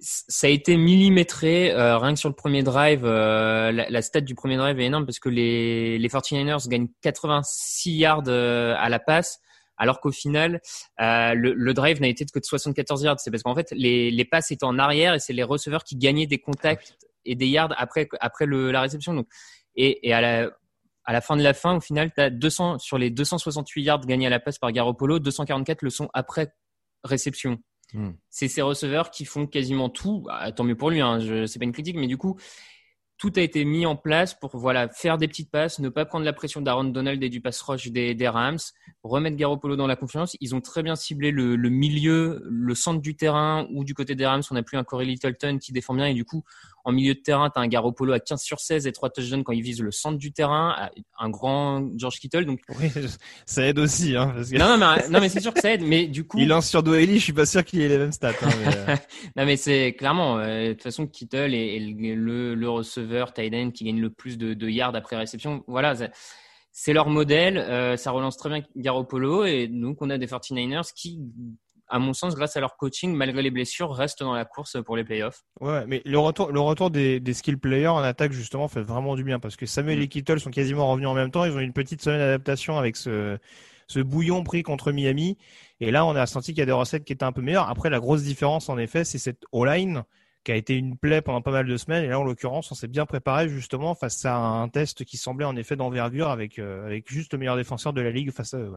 ça 0.05 0.47
a 0.47 0.51
été 0.51 0.77
millimétré 0.77 1.73
euh, 1.73 1.99
rien 1.99 2.13
que 2.13 2.21
sur 2.21 2.29
le 2.29 2.35
premier 2.35 2.63
drive. 2.63 3.05
Euh, 3.05 3.73
la, 3.73 3.89
la, 3.89 4.03
stat 4.03 4.21
du 4.21 4.35
premier 4.35 4.57
drive 4.57 4.79
est 4.79 4.85
énorme 4.85 5.07
parce 5.07 5.19
que 5.19 5.31
les, 5.31 5.99
les 5.99 6.09
49ers 6.09 6.69
gagnent 6.69 6.89
86 7.01 7.97
yards 7.97 8.25
euh, 8.29 8.75
à 8.79 8.91
la 8.91 8.99
passe, 8.99 9.41
alors 9.79 10.01
qu'au 10.01 10.13
final, 10.13 10.61
le, 10.99 11.53
le, 11.53 11.75
drive 11.75 12.01
n'a 12.01 12.09
été 12.09 12.25
que 12.27 12.39
de 12.39 12.45
74 12.45 13.03
yards. 13.03 13.21
C'est 13.21 13.31
parce 13.31 13.43
qu'en 13.43 13.55
fait, 13.55 13.69
les, 13.73 14.11
les 14.11 14.25
passes 14.25 14.51
étaient 14.51 14.65
en 14.65 14.79
arrière 14.79 15.15
et 15.15 15.19
c'est 15.19 15.33
les 15.33 15.43
receveurs 15.43 15.85
qui 15.85 15.97
gagnaient 15.97 16.27
des 16.27 16.39
contacts 16.39 16.97
et 17.25 17.35
des 17.35 17.47
yards 17.47 17.75
après, 17.79 18.09
après 18.21 18.45
le, 18.45 18.71
la 18.71 18.83
réception. 18.83 19.15
Donc, 19.15 19.27
et, 19.75 20.07
et 20.07 20.13
à 20.13 20.21
la, 20.21 20.51
à 21.05 21.13
la 21.13 21.21
fin 21.23 21.37
de 21.37 21.43
la 21.43 21.55
fin, 21.55 21.77
au 21.77 21.81
final, 21.81 22.13
tu 22.13 22.21
as 22.21 22.31
200 22.31 22.79
sur 22.79 22.99
les 22.99 23.11
268 23.11 23.83
yards 23.83 24.07
gagnés 24.07 24.27
à 24.27 24.31
la 24.31 24.41
passe 24.41 24.59
par 24.59 24.71
Garoppolo, 24.71 25.19
244 25.19 25.83
le 25.83 25.91
sont 25.91 26.11
après 26.13 26.53
réception. 27.05 27.59
Hmm. 27.95 28.11
C'est 28.29 28.49
ces 28.49 28.61
receveurs 28.61 29.11
qui 29.11 29.25
font 29.25 29.47
quasiment 29.47 29.89
tout. 29.89 30.27
Ah, 30.29 30.51
tant 30.53 30.65
mieux 30.65 30.77
pour 30.77 30.91
lui, 30.91 31.01
hein, 31.01 31.21
je, 31.21 31.47
c'est 31.47 31.59
pas 31.59 31.65
une 31.65 31.73
critique, 31.73 31.97
mais 31.97 32.09
du 32.09 32.19
coup, 32.19 32.37
tout 33.19 33.33
a 33.37 33.41
été 33.41 33.65
mis 33.65 33.87
en 33.87 33.95
place 33.95 34.35
pour 34.35 34.57
voilà 34.57 34.89
faire 34.89 35.17
des 35.17 35.29
petites 35.29 35.51
passes, 35.51 35.79
ne 35.79 35.89
pas 35.89 36.05
prendre 36.05 36.25
la 36.25 36.33
pression 36.33 36.61
d'Aaron 36.61 36.85
Donald 36.85 37.23
et 37.23 37.29
du 37.29 37.41
pass 37.41 37.61
rush 37.63 37.87
des, 37.89 38.15
des, 38.15 38.29
Rams, 38.29 38.59
remettre 39.05 39.37
Garoppolo 39.37 39.77
dans 39.77 39.87
la 39.87 39.95
confiance. 39.95 40.37
Ils 40.41 40.55
ont 40.55 40.61
très 40.61 40.83
bien 40.83 40.97
ciblé 40.97 41.31
le, 41.31 41.55
le, 41.55 41.69
milieu, 41.69 42.43
le 42.45 42.75
centre 42.75 43.01
du 43.01 43.17
terrain 43.17 43.69
ou 43.73 43.85
du 43.85 43.95
côté 43.95 44.17
des 44.17 44.27
Rams, 44.27 44.43
on 44.51 44.55
n'a 44.55 44.65
plus 44.65 44.77
un 44.77 44.85
Corey 44.85 45.05
Littleton 45.05 45.59
qui 45.59 45.73
défend 45.73 45.95
bien 45.95 46.07
et 46.07 46.15
du 46.15 46.25
coup 46.25 46.45
en 46.85 46.93
milieu 46.93 47.15
de 47.15 47.21
terrain, 47.21 47.51
tu 47.51 47.59
as 47.59 47.63
un 47.63 47.67
Garoppolo 47.67 48.13
à 48.13 48.21
15 48.21 48.43
sur 48.43 48.61
16 48.61 48.87
et 48.87 48.93
3 48.93 49.11
touchdowns 49.11 49.43
quand 49.43 49.53
il 49.53 49.63
vise 49.63 49.81
le 49.81 49.91
centre 49.91 50.19
du 50.19 50.33
terrain, 50.33 50.91
un 51.19 51.31
grand 51.31 51.89
George 51.97 52.19
Kittle. 52.19 52.45
Donc 52.45 52.61
oui, 52.79 52.91
ça 53.47 53.67
aide 53.67 53.79
aussi. 53.79 54.17
Hein, 54.17 54.35
Non, 54.53 54.77
non, 54.77 54.95
mais, 54.97 55.09
non, 55.09 55.21
mais 55.21 55.29
c'est 55.29 55.41
sûr 55.41 55.55
que 55.55 55.61
ça 55.61 55.73
aide. 55.73 55.83
Mais 55.83 56.07
du 56.07 56.27
coup, 56.27 56.39
il 56.39 56.49
lance 56.49 56.69
sur 56.69 56.83
Doelly, 56.83 57.19
je 57.19 57.25
suis 57.25 57.33
pas 57.33 57.47
sûr 57.47 57.65
qu'il 57.65 57.81
ait 57.81 57.89
les 57.89 57.99
mêmes 57.99 58.13
stats. 58.13 58.31
Hein, 58.43 58.49
mais... 58.61 58.77
Euh. 58.77 58.97
non, 59.37 59.47
mais 59.47 59.57
c'est 59.57 59.95
clairement 59.95 60.39
euh, 60.39 60.69
de 60.69 60.73
toute 60.75 60.83
façon 60.83 61.07
Kittle 61.07 61.55
est, 61.55 61.79
le, 61.79 62.55
le, 62.55 62.71
receveur 62.71 63.33
tight 63.33 63.73
qui 63.73 63.85
gagne 63.85 64.01
le 64.01 64.11
plus 64.11 64.37
de, 64.37 64.53
de 64.53 64.69
yards 64.69 64.95
après 64.95 65.17
réception. 65.17 65.65
Voilà. 65.67 65.95
C'est 66.77 66.93
leur 66.93 67.09
modèle, 67.09 67.57
euh, 67.57 67.97
ça 67.97 68.11
relance 68.11 68.37
très 68.37 68.49
bien 68.49 68.63
Garoppolo 68.75 69.45
et 69.45 69.69
donc 69.69 70.03
on 70.03 70.11
a 70.11 70.19
des 70.19 70.27
49ers 70.27 70.93
qui 70.93 71.21
à 71.89 71.99
mon 71.99 72.13
sens, 72.13 72.35
grâce 72.35 72.57
à 72.57 72.61
leur 72.61 72.77
coaching, 72.77 73.15
malgré 73.15 73.43
les 73.43 73.51
blessures, 73.51 73.93
restent 73.93 74.23
dans 74.23 74.33
la 74.33 74.45
course 74.45 74.77
pour 74.85 74.97
les 74.97 75.05
playoffs. 75.05 75.43
Ouais, 75.61 75.85
mais 75.87 76.03
le 76.05 76.19
retour, 76.19 76.51
le 76.51 76.61
retour 76.61 76.91
des, 76.91 77.21
des 77.21 77.35
skill 77.35 77.59
players 77.59 77.89
en 77.89 77.99
attaque, 77.99 78.33
justement, 78.33 78.69
fait 78.69 78.83
vraiment 78.83 79.17
du 79.17 79.25
bien 79.25 79.39
parce 79.39 79.57
que 79.57 79.67
Samuel 79.67 79.99
mm. 79.99 80.03
et 80.03 80.09
Kittle 80.09 80.41
sont 80.41 80.51
quasiment 80.51 80.91
revenus 80.91 81.09
en 81.09 81.15
même 81.15 81.31
temps. 81.31 81.45
Ils 81.45 81.53
ont 81.53 81.61
eu 81.61 81.65
une 81.65 81.73
petite 81.73 82.03
semaine 82.03 82.19
d'adaptation 82.19 82.79
avec 82.79 82.97
ce, 82.97 83.39
ce 83.89 84.01
bouillon 84.01 84.43
pris 84.45 84.63
contre 84.63 84.93
Miami. 84.93 85.39
Et 85.81 85.91
là, 85.91 86.07
on 86.07 86.17
a 86.17 86.27
senti 86.27 86.53
qu'il 86.53 86.61
y 86.61 86.63
a 86.63 86.67
des 86.67 86.73
recettes 86.73 87.05
qui 87.05 87.13
étaient 87.13 87.25
un 87.25 87.33
peu 87.33 87.43
meilleures. 87.43 87.69
Après, 87.69 87.91
la 87.91 88.01
grosse 88.01 88.23
différence, 88.23 88.69
en 88.69 88.79
effet, 88.79 89.05
c'est 89.05 89.19
cette 89.19 89.43
O-line 89.53 90.05
qui 90.45 90.53
a 90.53 90.57
été 90.57 90.77
une 90.77 90.97
plaie 90.97 91.23
pendant 91.23 91.41
pas 91.41 91.51
mal 91.51 91.67
de 91.67 91.77
semaines. 91.77 92.05
Et 92.05 92.09
là, 92.09 92.21
en 92.21 92.25
l'occurrence, 92.25 92.71
on 92.71 92.75
s'est 92.75 92.89
bien 92.89 93.07
préparé 93.07 93.49
justement 93.49 93.95
face 93.95 94.25
à 94.25 94.37
un 94.37 94.69
test 94.69 95.05
qui 95.05 95.17
semblait 95.17 95.47
en 95.47 95.57
effet 95.57 95.75
d'envergure 95.75 96.29
avec, 96.29 96.59
euh, 96.59 96.85
avec 96.85 97.11
juste 97.11 97.33
le 97.33 97.39
meilleur 97.39 97.57
défenseur 97.57 97.93
de 97.93 98.01
la 98.03 98.11
ligue 98.11 98.31
face 98.31 98.55
à 98.55 98.59
eux. 98.59 98.77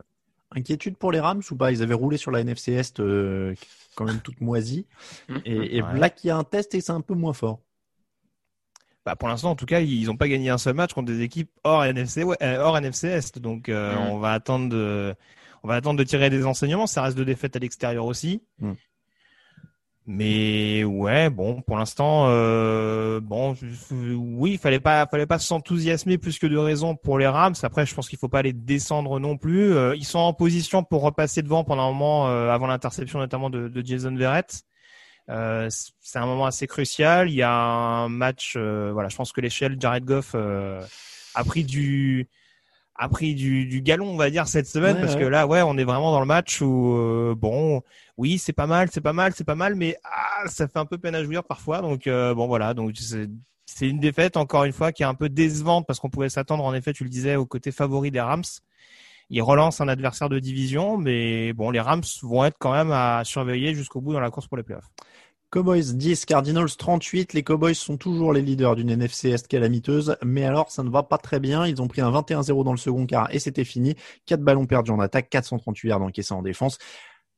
Inquiétude 0.52 0.98
pour 0.98 1.12
les 1.12 1.20
Rams 1.20 1.42
ou 1.52 1.56
pas? 1.56 1.72
Ils 1.72 1.84
avaient 1.84 1.94
roulé 1.94 2.18
sur 2.18 2.32
la 2.32 2.40
NFC 2.40 2.74
Est 2.74 3.00
euh, 3.00 3.54
quand 3.96 4.06
même 4.06 4.22
toute 4.22 4.42
moisie. 4.42 4.86
Mmh. 5.30 5.38
Et, 5.44 5.78
et 5.78 5.82
là, 5.82 6.10
il 6.24 6.28
y 6.28 6.30
a 6.30 6.38
un 6.38 6.46
test 6.46 6.74
et 6.74 6.80
c'est 6.80 6.94
un 6.94 7.02
peu 7.02 7.14
moins 7.14 7.34
fort. 7.34 7.60
Bah 9.06 9.16
pour 9.16 9.28
l'instant, 9.28 9.52
en 9.52 9.56
tout 9.56 9.66
cas, 9.66 9.80
ils 9.80 10.06
n'ont 10.06 10.18
pas 10.18 10.28
gagné 10.28 10.50
un 10.50 10.58
seul 10.58 10.74
match 10.74 10.94
contre 10.94 11.08
des 11.08 11.22
équipes 11.22 11.50
hors 11.64 11.84
NFC, 11.84 12.24
euh, 12.42 12.58
hors 12.60 12.78
NFC 12.78 13.08
Est. 13.08 13.40
Donc, 13.40 13.68
euh, 13.68 13.96
mmh. 13.96 14.12
on 14.12 14.20
va 14.20 14.32
attendre 14.32 14.70
de, 14.70 15.16
on 15.64 15.68
va 15.68 15.76
attendre 15.76 16.00
de 16.00 16.04
tirer 16.04 16.30
des 16.30 16.46
enseignements. 16.46 16.88
Ça 16.88 17.02
reste 17.02 17.18
de 17.18 17.24
défaites 17.24 17.56
à 17.56 17.60
l'extérieur 17.60 18.06
aussi. 18.06 18.42
Mmh. 18.60 18.74
Mais 20.10 20.86
ouais, 20.86 21.30
bon, 21.30 21.62
pour 21.62 21.78
l'instant, 21.78 22.28
euh, 22.30 23.20
bon, 23.20 23.56
oui, 23.92 24.54
il 24.54 24.58
fallait 24.58 24.80
pas, 24.80 25.06
fallait 25.06 25.26
pas 25.26 25.38
s'enthousiasmer 25.38 26.18
plus 26.18 26.40
que 26.40 26.48
de 26.48 26.56
raison 26.56 26.96
pour 26.96 27.20
les 27.20 27.28
Rams. 27.28 27.56
Après, 27.62 27.86
je 27.86 27.94
pense 27.94 28.08
qu'il 28.08 28.18
faut 28.18 28.30
pas 28.30 28.42
les 28.42 28.54
descendre 28.54 29.20
non 29.20 29.36
plus. 29.36 29.74
Euh, 29.74 29.96
ils 29.98 30.06
sont 30.06 30.20
en 30.20 30.32
position 30.34 30.82
pour 30.82 31.02
repasser 31.02 31.42
devant 31.42 31.66
pendant 31.66 31.84
un 31.84 31.92
moment 31.92 32.30
euh, 32.30 32.50
avant 32.50 32.68
l'interception 32.68 33.20
notamment 33.20 33.50
de, 33.50 33.68
de 33.68 33.86
Jason 33.86 34.16
Verrett. 34.16 34.64
Euh, 35.30 35.68
c'est 36.00 36.20
un 36.20 36.26
moment 36.26 36.46
assez 36.46 36.68
crucial. 36.68 37.30
Il 37.30 37.36
y 37.36 37.42
a 37.44 37.52
un 37.52 38.08
match, 38.08 38.54
euh, 38.56 38.92
voilà, 38.94 39.10
je 39.10 39.18
pense 39.18 39.34
que 39.34 39.42
l'échelle 39.42 39.76
Jared 39.78 40.06
Goff 40.06 40.32
euh, 40.36 40.82
a 41.36 41.44
pris 41.44 41.66
du 41.66 42.30
a 42.98 43.10
pris 43.10 43.36
du, 43.36 43.66
du 43.66 43.82
galon, 43.82 44.08
on 44.10 44.18
va 44.18 44.30
dire, 44.30 44.48
cette 44.48 44.68
semaine, 44.68 44.96
Ouais, 44.96 45.02
parce 45.02 45.14
ouais. 45.16 45.22
que 45.22 45.26
là, 45.26 45.46
ouais, 45.48 45.62
on 45.62 45.78
est 45.78 45.84
vraiment 45.84 46.12
dans 46.12 46.20
le 46.20 46.26
match 46.26 46.62
où, 46.62 46.96
euh, 46.98 47.36
bon, 47.36 47.82
oui, 48.18 48.38
c'est 48.40 48.54
pas 48.54 48.68
mal, 48.68 48.90
c'est 48.92 49.02
pas 49.02 49.14
mal, 49.14 49.34
c'est 49.36 49.44
pas 49.44 49.56
mal, 49.56 49.76
mais 49.76 49.98
ah, 50.04 50.48
ça 50.48 50.68
fait 50.68 50.80
un 50.80 50.86
peu 50.86 50.98
peine 50.98 51.14
à 51.16 51.24
jouir 51.24 51.44
parfois. 51.44 51.82
Donc, 51.82 52.08
euh, 52.08 52.34
bon, 52.34 52.48
voilà, 52.48 52.74
donc 52.74 52.96
c'est 52.98 53.28
c'est 53.70 53.88
une 53.88 54.00
défaite, 54.00 54.38
encore 54.38 54.64
une 54.64 54.72
fois, 54.72 54.92
qui 54.92 55.04
est 55.04 55.06
un 55.06 55.14
peu 55.14 55.30
décevante, 55.30 55.86
parce 55.86 56.00
qu'on 56.00 56.10
pouvait 56.10 56.30
s'attendre, 56.30 56.64
en 56.64 56.74
effet, 56.74 56.94
tu 56.94 57.04
le 57.04 57.10
disais, 57.10 57.36
au 57.36 57.46
côté 57.46 57.72
favori 57.72 58.12
des 58.12 58.22
Rams. 58.22 58.44
Ils 59.30 59.42
relancent 59.42 59.82
un 59.82 59.90
adversaire 59.90 60.30
de 60.30 60.40
division, 60.40 60.98
mais 60.98 61.52
bon, 61.52 61.70
les 61.70 61.82
Rams 61.82 62.02
vont 62.24 62.46
être 62.46 62.56
quand 62.60 62.72
même 62.72 62.92
à 62.92 63.24
surveiller 63.26 63.76
jusqu'au 63.76 64.00
bout 64.00 64.14
dans 64.14 64.22
la 64.22 64.32
course 64.32 64.48
pour 64.48 64.56
les 64.56 64.64
playoffs. 64.64 64.88
Cowboys 65.50 65.96
10, 65.96 66.26
Cardinals 66.26 66.76
38. 66.78 67.32
Les 67.32 67.42
Cowboys 67.42 67.74
sont 67.74 67.96
toujours 67.96 68.34
les 68.34 68.42
leaders 68.42 68.76
d'une 68.76 68.90
NFC 68.90 69.30
Est 69.30 69.48
calamiteuse, 69.48 70.18
mais 70.22 70.44
alors 70.44 70.70
ça 70.72 70.84
ne 70.84 70.90
va 70.90 71.04
pas 71.04 71.18
très 71.18 71.40
bien. 71.40 71.66
Ils 71.66 71.82
ont 71.82 71.88
pris 71.88 72.02
un 72.02 72.12
21-0 72.12 72.66
dans 72.66 72.72
le 72.72 72.78
second 72.78 73.06
quart 73.06 73.34
et 73.34 73.40
c'était 73.40 73.64
fini. 73.64 73.96
Quatre 74.26 74.42
ballons 74.42 74.66
perdus 74.66 74.92
en 74.92 75.00
attaque, 75.00 75.30
438 75.30 75.88
yards 75.88 76.02
encaissés 76.02 76.34
en 76.34 76.42
défense. 76.42 76.78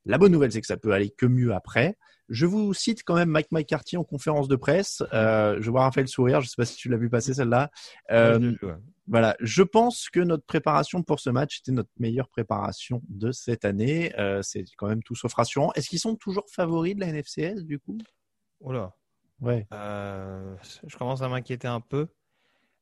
La 0.06 0.18
bonne 0.18 0.32
nouvelle, 0.32 0.50
c'est 0.50 0.60
que 0.60 0.66
ça 0.66 0.76
peut 0.76 0.90
aller 0.90 1.10
que 1.10 1.26
mieux 1.26 1.54
après. 1.54 1.96
Je 2.30 2.46
vous 2.46 2.72
cite 2.72 3.02
quand 3.04 3.16
même 3.16 3.28
Mike 3.28 3.50
McCarthy 3.50 3.96
en 3.96 4.04
conférence 4.04 4.48
de 4.48 4.56
presse. 4.56 5.02
Euh, 5.12 5.58
je 5.60 5.70
vois 5.70 5.82
Raphaël 5.82 6.08
sourire. 6.08 6.40
Je 6.40 6.48
sais 6.48 6.56
pas 6.56 6.64
si 6.64 6.76
tu 6.76 6.88
l'as 6.88 6.96
vu 6.96 7.10
passer 7.10 7.34
celle-là. 7.34 7.70
Euh, 8.10 8.38
Ouais, 8.38 8.56
je 8.60 8.66
ouais. 8.66 8.74
Voilà, 9.08 9.36
je 9.40 9.64
pense 9.64 10.08
que 10.08 10.20
notre 10.20 10.44
préparation 10.44 11.02
pour 11.02 11.18
ce 11.18 11.30
match 11.30 11.58
était 11.58 11.72
notre 11.72 11.90
meilleure 11.98 12.28
préparation 12.28 13.02
de 13.08 13.32
cette 13.32 13.64
année. 13.64 14.16
Euh, 14.18 14.40
c'est 14.42 14.64
quand 14.76 14.86
même 14.86 15.02
tout 15.02 15.16
sauf 15.16 15.34
rassurant. 15.34 15.72
Est-ce 15.74 15.88
qu'ils 15.88 15.98
sont 15.98 16.14
toujours 16.14 16.48
favoris 16.48 16.94
de 16.94 17.00
la 17.00 17.08
NFCS 17.08 17.64
du 17.64 17.80
coup? 17.80 17.98
Oh 18.60 18.72
là. 18.72 18.94
Ouais. 19.40 19.66
Euh, 19.72 20.54
je 20.86 20.96
commence 20.96 21.22
à 21.22 21.28
m'inquiéter 21.28 21.66
un 21.66 21.80
peu. 21.80 22.06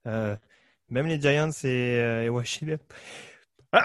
Euh, 0.06 0.36
même 0.90 1.06
les 1.06 1.20
Giants 1.20 1.50
et, 1.64 1.66
euh, 1.66 2.24
et 2.24 2.28
Washington. 2.28 2.78
Ah 3.72 3.84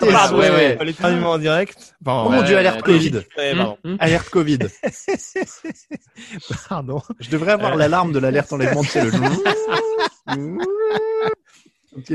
Pardon, 0.00 0.38
ouais, 0.38 0.50
ouais. 0.50 0.84
L'éternuement 0.84 1.32
en 1.32 1.38
direct. 1.38 1.94
Oh 2.04 2.28
mon 2.28 2.42
dieu, 2.42 2.58
alerte 2.58 2.82
Covid. 2.82 3.22
Ouais, 3.38 3.54
pardon. 3.54 3.78
Alerte 4.00 4.28
Covid. 4.30 4.58
Pardon. 6.68 7.00
Je 7.20 7.30
devrais 7.30 7.52
avoir 7.52 7.74
Euh. 7.74 7.78
l'alarme 7.78 8.10
de 8.12 8.18
l'alerte 8.18 8.52
enlèvement 8.52 8.82
de 8.82 9.00
le 9.00 9.10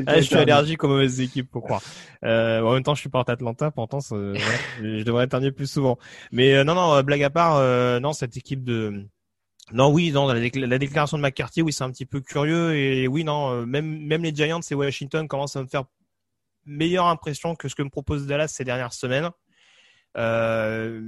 Ah, 0.05 0.17
je 0.17 0.21
suis 0.21 0.35
allergique 0.35 0.83
aux 0.83 0.87
mauvaises 0.89 1.21
équipes, 1.21 1.49
faut 1.51 1.61
croire. 1.61 1.81
Euh, 2.23 2.61
en 2.61 2.73
même 2.73 2.83
temps, 2.83 2.93
je 2.93 2.99
suis 2.99 3.09
porte 3.09 3.29
Atlanta, 3.29 3.71
pourtant, 3.71 3.97
je 3.99 5.01
devrais 5.03 5.25
éternuer 5.25 5.51
plus 5.51 5.65
souvent. 5.71 5.97
Mais 6.31 6.53
euh, 6.53 6.63
non, 6.63 6.75
non, 6.75 6.93
euh, 6.93 7.01
blague 7.01 7.23
à 7.23 7.31
part, 7.31 7.55
euh, 7.55 7.99
non, 7.99 8.13
cette 8.13 8.37
équipe 8.37 8.63
de, 8.63 9.07
non, 9.73 9.91
oui, 9.91 10.11
non, 10.11 10.27
la, 10.27 10.39
décla- 10.39 10.67
la 10.67 10.77
déclaration 10.77 11.17
de 11.17 11.23
McCarthy, 11.23 11.63
oui, 11.63 11.73
c'est 11.73 11.83
un 11.83 11.89
petit 11.89 12.05
peu 12.05 12.21
curieux 12.21 12.75
et 12.75 13.07
oui, 13.07 13.23
non, 13.23 13.65
même 13.65 14.05
même 14.05 14.21
les 14.23 14.35
Giants 14.35 14.59
et 14.69 14.75
Washington 14.75 15.27
commencent 15.27 15.55
à 15.55 15.63
me 15.63 15.67
faire 15.67 15.85
meilleure 16.66 17.07
impression 17.07 17.55
que 17.55 17.68
ce 17.68 17.76
que 17.76 17.84
me 17.84 17.89
propose 17.89 18.28
Dallas 18.28 18.49
ces 18.49 18.64
dernières 18.64 18.93
semaines. 18.93 19.30
Euh, 20.18 21.01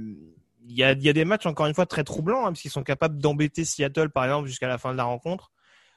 Il 0.66 0.74
y, 0.76 0.82
a, 0.82 0.92
il 0.92 1.02
y 1.02 1.08
a 1.10 1.12
des 1.12 1.26
matchs 1.26 1.44
encore 1.44 1.66
une 1.66 1.74
fois 1.74 1.84
très 1.84 2.04
troublants 2.04 2.40
hein, 2.46 2.48
parce 2.52 2.62
qu'ils 2.62 2.70
sont 2.70 2.82
capables 2.82 3.18
d'embêter 3.18 3.66
Seattle 3.66 4.08
par 4.08 4.24
exemple 4.24 4.48
jusqu'à 4.48 4.66
la 4.66 4.78
fin 4.78 4.92
de 4.92 4.96
la 4.96 5.04
rencontre. 5.04 5.50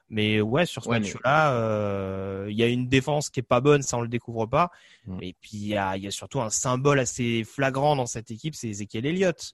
Mais 0.09 0.39
ouais, 0.41 0.65
sur 0.65 0.83
ce 0.83 0.89
Ouais, 0.89 0.99
mais- 0.99 1.07
match-là, 1.07 1.53
euh, 1.53 2.47
il 2.49 2.55
y 2.57 2.63
a 2.63 2.67
une 2.67 2.87
défense 2.89 3.29
qui 3.29 3.39
est 3.39 3.43
pas 3.43 3.61
bonne, 3.61 3.81
ça 3.81 3.97
on 3.97 4.01
le 4.01 4.07
découvre 4.09 4.45
pas. 4.45 4.69
Mm. 5.05 5.19
Et 5.21 5.35
puis 5.39 5.51
il 5.53 5.67
y 5.67 5.77
a, 5.77 5.95
il 5.97 6.03
y 6.03 6.07
a 6.07 6.11
surtout 6.11 6.41
un 6.41 6.49
symbole 6.49 6.99
assez 6.99 7.43
flagrant 7.45 7.95
dans 7.95 8.05
cette 8.05 8.29
équipe, 8.31 8.55
c'est 8.55 8.67
Ezekiel 8.69 9.05
Elliott. 9.05 9.53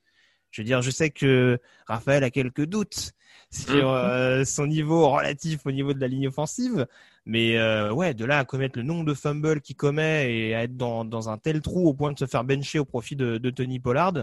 Je 0.54 0.62
veux 0.62 0.66
dire, 0.66 0.82
je 0.82 0.90
sais 0.92 1.10
que 1.10 1.58
Raphaël 1.86 2.22
a 2.22 2.30
quelques 2.30 2.64
doutes 2.64 3.10
sur 3.50 3.88
Mhm. 3.88 3.94
euh, 3.94 4.44
son 4.44 4.68
niveau 4.68 5.08
relatif 5.10 5.66
au 5.66 5.72
niveau 5.72 5.92
de 5.94 6.00
la 6.00 6.06
ligne 6.06 6.28
offensive, 6.28 6.86
mais 7.26 7.58
euh, 7.58 7.92
ouais, 7.92 8.14
de 8.14 8.24
là 8.24 8.38
à 8.38 8.44
commettre 8.44 8.78
le 8.78 8.84
nombre 8.84 9.04
de 9.04 9.14
fumbles 9.14 9.60
qu'il 9.60 9.74
commet 9.74 10.32
et 10.32 10.54
à 10.54 10.62
être 10.62 10.76
dans, 10.76 11.04
dans 11.04 11.28
un 11.28 11.38
tel 11.38 11.60
trou 11.60 11.88
au 11.88 11.92
point 11.94 12.12
de 12.12 12.18
se 12.20 12.26
faire 12.26 12.44
bencher 12.44 12.78
au 12.78 12.84
profit 12.84 13.16
de, 13.16 13.36
de 13.38 13.50
Tony 13.50 13.80
Pollard, 13.80 14.14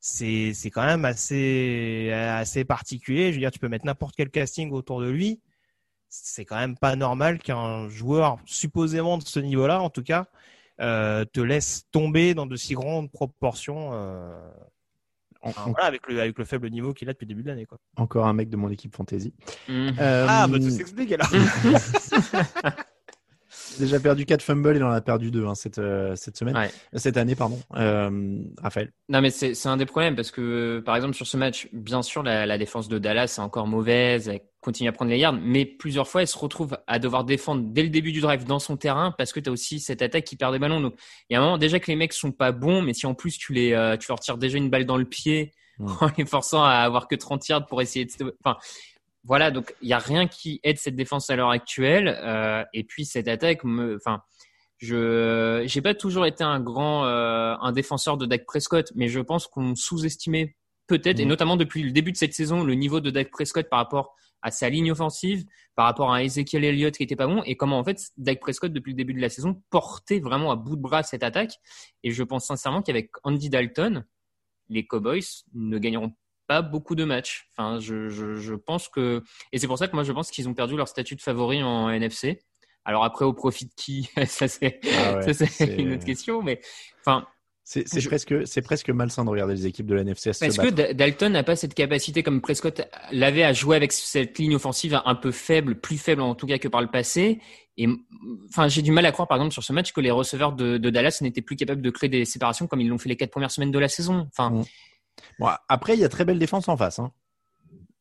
c'est 0.00 0.52
c'est 0.52 0.68
quand 0.70 0.84
même 0.84 1.06
assez 1.06 2.10
assez 2.12 2.66
particulier. 2.66 3.28
Je 3.30 3.36
veux 3.36 3.40
dire, 3.40 3.50
tu 3.50 3.58
peux 3.58 3.68
mettre 3.70 3.86
n'importe 3.86 4.14
quel 4.16 4.28
casting 4.28 4.70
autour 4.70 5.00
de 5.00 5.08
lui, 5.08 5.40
c'est 6.10 6.44
quand 6.44 6.58
même 6.58 6.76
pas 6.76 6.94
normal 6.94 7.38
qu'un 7.38 7.88
joueur 7.88 8.36
supposément 8.44 9.16
de 9.16 9.24
ce 9.24 9.40
niveau-là, 9.40 9.80
en 9.80 9.88
tout 9.88 10.02
cas, 10.02 10.26
euh, 10.82 11.24
te 11.24 11.40
laisse 11.40 11.86
tomber 11.90 12.34
dans 12.34 12.44
de 12.44 12.56
si 12.56 12.74
grandes 12.74 13.10
proportions. 13.10 13.92
Enfin, 15.44 15.70
voilà, 15.70 15.86
avec 15.86 16.06
le 16.08 16.20
avec 16.20 16.38
le 16.38 16.44
faible 16.44 16.68
niveau 16.70 16.92
qu'il 16.92 17.08
a 17.08 17.12
depuis 17.12 17.24
le 17.26 17.28
début 17.28 17.42
de 17.42 17.48
l'année, 17.48 17.66
quoi. 17.66 17.78
Encore 17.96 18.26
un 18.26 18.32
mec 18.32 18.48
de 18.50 18.56
mon 18.56 18.68
équipe 18.70 18.94
fantasy. 18.94 19.32
Mhm. 19.68 19.94
Euh, 20.00 20.26
Ah, 20.28 20.46
bah 20.48 20.58
tout 20.58 20.70
s'explique 20.70 21.12
alors. 21.12 21.28
déjà 23.78 23.98
perdu 23.98 24.24
4 24.24 24.42
fumbles, 24.42 24.76
il 24.76 24.84
en 24.84 24.90
a 24.90 25.00
perdu 25.00 25.30
2 25.30 25.46
hein, 25.46 25.54
cette, 25.54 25.78
euh, 25.78 26.14
cette 26.16 26.36
semaine, 26.36 26.56
Ouais. 26.56 26.70
cette 26.94 27.16
année, 27.16 27.34
pardon. 27.34 27.58
Euh, 27.76 28.38
Raphaël. 28.62 28.92
Non, 29.08 29.20
mais 29.20 29.30
c'est 29.30 29.54
c'est 29.54 29.68
un 29.68 29.76
des 29.76 29.86
problèmes 29.86 30.14
parce 30.16 30.30
que, 30.30 30.80
par 30.84 30.94
exemple, 30.96 31.14
sur 31.14 31.26
ce 31.26 31.36
match, 31.36 31.68
bien 31.72 32.02
sûr, 32.02 32.22
la, 32.22 32.46
la 32.46 32.58
défense 32.58 32.88
de 32.88 32.98
Dallas 32.98 33.34
est 33.38 33.40
encore 33.40 33.66
mauvaise, 33.66 34.28
continue 34.64 34.88
à 34.88 34.92
prendre 34.92 35.10
les 35.10 35.18
yards, 35.18 35.34
mais 35.34 35.64
plusieurs 35.64 36.08
fois, 36.08 36.22
elle 36.22 36.28
se 36.28 36.38
retrouve 36.38 36.76
à 36.86 36.98
devoir 36.98 37.24
défendre 37.24 37.62
dès 37.66 37.82
le 37.82 37.90
début 37.90 38.12
du 38.12 38.20
drive 38.20 38.44
dans 38.44 38.58
son 38.58 38.76
terrain 38.76 39.12
parce 39.16 39.32
que 39.32 39.40
tu 39.40 39.48
as 39.48 39.52
aussi 39.52 39.78
cette 39.78 40.02
attaque 40.02 40.24
qui 40.24 40.36
perd 40.36 40.52
des 40.52 40.58
ballons. 40.58 40.80
Donc, 40.80 40.94
il 41.28 41.34
y 41.34 41.36
a 41.36 41.40
un 41.40 41.44
moment 41.44 41.58
déjà 41.58 41.78
que 41.78 41.86
les 41.86 41.96
mecs 41.96 42.12
sont 42.12 42.32
pas 42.32 42.50
bons, 42.52 42.82
mais 42.82 42.94
si 42.94 43.06
en 43.06 43.14
plus 43.14 43.38
tu 43.38 43.52
les, 43.52 43.72
euh, 43.72 43.96
tu 43.96 44.08
leur 44.08 44.18
tires 44.18 44.38
déjà 44.38 44.58
une 44.58 44.70
balle 44.70 44.86
dans 44.86 44.96
le 44.96 45.04
pied 45.04 45.52
Mm. 45.78 45.86
en 46.00 46.10
les 46.16 46.26
forçant 46.26 46.62
à 46.64 46.70
avoir 46.70 47.08
que 47.08 47.14
30 47.14 47.48
yards 47.48 47.66
pour 47.66 47.82
essayer 47.82 48.04
de, 48.04 48.36
enfin, 48.44 48.56
voilà, 49.24 49.50
donc 49.50 49.74
il 49.80 49.88
y 49.88 49.92
a 49.92 49.98
rien 49.98 50.26
qui 50.26 50.60
aide 50.62 50.78
cette 50.78 50.96
défense 50.96 51.30
à 51.30 51.36
l'heure 51.36 51.50
actuelle. 51.50 52.18
Euh, 52.22 52.64
et 52.72 52.84
puis 52.84 53.04
cette 53.04 53.28
attaque, 53.28 53.64
me, 53.64 53.96
enfin, 53.96 54.22
je 54.78 55.64
j'ai 55.66 55.80
pas 55.80 55.94
toujours 55.94 56.26
été 56.26 56.44
un 56.44 56.60
grand 56.60 57.06
euh, 57.06 57.54
un 57.60 57.72
défenseur 57.72 58.16
de 58.16 58.26
Dak 58.26 58.44
Prescott, 58.44 58.92
mais 58.94 59.08
je 59.08 59.20
pense 59.20 59.46
qu'on 59.46 59.74
sous-estimait 59.74 60.56
peut-être, 60.86 61.20
et 61.20 61.24
Mhm. 61.24 61.30
notamment 61.30 61.56
depuis 61.56 61.82
le 61.82 61.90
début 61.90 62.12
de 62.12 62.16
cette 62.16 62.34
saison, 62.34 62.62
le 62.62 62.74
niveau 62.74 63.00
de 63.00 63.10
Dak 63.10 63.30
Prescott 63.30 63.68
par 63.70 63.78
rapport 63.78 64.14
à 64.44 64.50
sa 64.52 64.68
ligne 64.68 64.92
offensive, 64.92 65.44
par 65.74 65.86
rapport 65.86 66.12
à 66.12 66.22
Ezekiel 66.22 66.64
Elliott 66.64 66.94
qui 66.96 67.02
était 67.02 67.16
pas 67.16 67.26
bon, 67.26 67.42
et 67.44 67.56
comment 67.56 67.78
en 67.78 67.84
fait 67.84 67.98
Dak 68.18 68.38
Prescott 68.38 68.72
depuis 68.72 68.90
le 68.92 68.96
début 68.96 69.14
de 69.14 69.20
la 69.20 69.28
saison 69.30 69.60
portait 69.70 70.20
vraiment 70.20 70.52
à 70.52 70.56
bout 70.56 70.76
de 70.76 70.80
bras 70.82 71.02
cette 71.02 71.22
attaque. 71.24 71.54
Et 72.04 72.10
je 72.12 72.22
pense 72.22 72.46
sincèrement 72.46 72.82
qu'avec 72.82 73.10
Andy 73.24 73.48
Dalton, 73.48 74.04
les 74.68 74.86
Cowboys 74.86 75.24
ne 75.54 75.78
gagneront 75.78 76.12
pas 76.46 76.60
beaucoup 76.62 76.94
de 76.94 77.04
matchs. 77.04 77.48
Enfin, 77.56 77.80
je, 77.80 78.08
je, 78.10 78.34
je 78.34 78.54
pense 78.54 78.88
que 78.88 79.22
et 79.50 79.58
c'est 79.58 79.66
pour 79.66 79.78
ça 79.78 79.88
que 79.88 79.94
moi 79.94 80.04
je 80.04 80.12
pense 80.12 80.30
qu'ils 80.30 80.48
ont 80.48 80.54
perdu 80.54 80.76
leur 80.76 80.88
statut 80.88 81.16
de 81.16 81.22
favori 81.22 81.62
en 81.62 81.88
NFC. 81.88 82.38
Alors 82.84 83.02
après 83.04 83.24
au 83.24 83.32
profit 83.32 83.64
de 83.64 83.72
qui? 83.76 84.10
Ça 84.26 84.46
c'est 84.46 84.78
Ah 84.98 85.16
ouais, 85.16 85.32
c'est- 85.32 85.74
une 85.76 85.94
autre 85.94 86.04
question, 86.04 86.42
mais 86.42 86.60
enfin 87.00 87.26
C'est 87.66 87.98
Je- 87.98 88.06
presque, 88.08 88.46
c'est 88.46 88.60
presque 88.60 88.90
malsain 88.90 89.24
de 89.24 89.30
regarder 89.30 89.54
les 89.54 89.66
équipes 89.66 89.86
de 89.86 89.94
la 89.94 90.02
NFCS 90.04 90.34
se 90.38 90.44
Est-ce 90.44 90.60
que 90.60 90.92
Dalton 90.92 91.32
n'a 91.32 91.42
pas 91.42 91.56
cette 91.56 91.72
capacité 91.72 92.22
comme 92.22 92.42
Prescott 92.42 92.82
l'avait 93.10 93.42
à 93.42 93.54
jouer 93.54 93.74
avec 93.76 93.90
cette 93.92 94.38
ligne 94.38 94.54
offensive 94.54 95.00
un 95.04 95.14
peu 95.14 95.30
faible, 95.30 95.80
plus 95.80 95.96
faible 95.96 96.20
en 96.20 96.34
tout 96.34 96.46
cas 96.46 96.58
que 96.58 96.68
par 96.68 96.82
le 96.82 96.88
passé 96.88 97.40
Et 97.78 97.88
enfin, 98.50 98.68
j'ai 98.68 98.82
du 98.82 98.92
mal 98.92 99.06
à 99.06 99.12
croire 99.12 99.26
par 99.28 99.38
exemple 99.38 99.54
sur 99.54 99.64
ce 99.64 99.72
match 99.72 99.92
que 99.92 100.02
les 100.02 100.10
receveurs 100.10 100.52
de, 100.52 100.76
de 100.76 100.90
Dallas 100.90 101.18
n'étaient 101.22 101.40
plus 101.40 101.56
capables 101.56 101.80
de 101.80 101.90
créer 101.90 102.10
des 102.10 102.26
séparations 102.26 102.66
comme 102.66 102.82
ils 102.82 102.88
l'ont 102.88 102.98
fait 102.98 103.08
les 103.08 103.16
quatre 103.16 103.30
premières 103.30 103.50
semaines 103.50 103.72
de 103.72 103.78
la 103.78 103.88
saison. 103.88 104.28
Enfin, 104.30 104.50
Mm. 104.50 104.64
Bon, 105.38 105.46
après, 105.68 105.94
il 105.94 106.00
y 106.00 106.04
a 106.04 106.08
très 106.08 106.24
belle 106.24 106.40
défense 106.40 106.68
en 106.68 106.76
face. 106.76 106.98
Hein. 106.98 107.12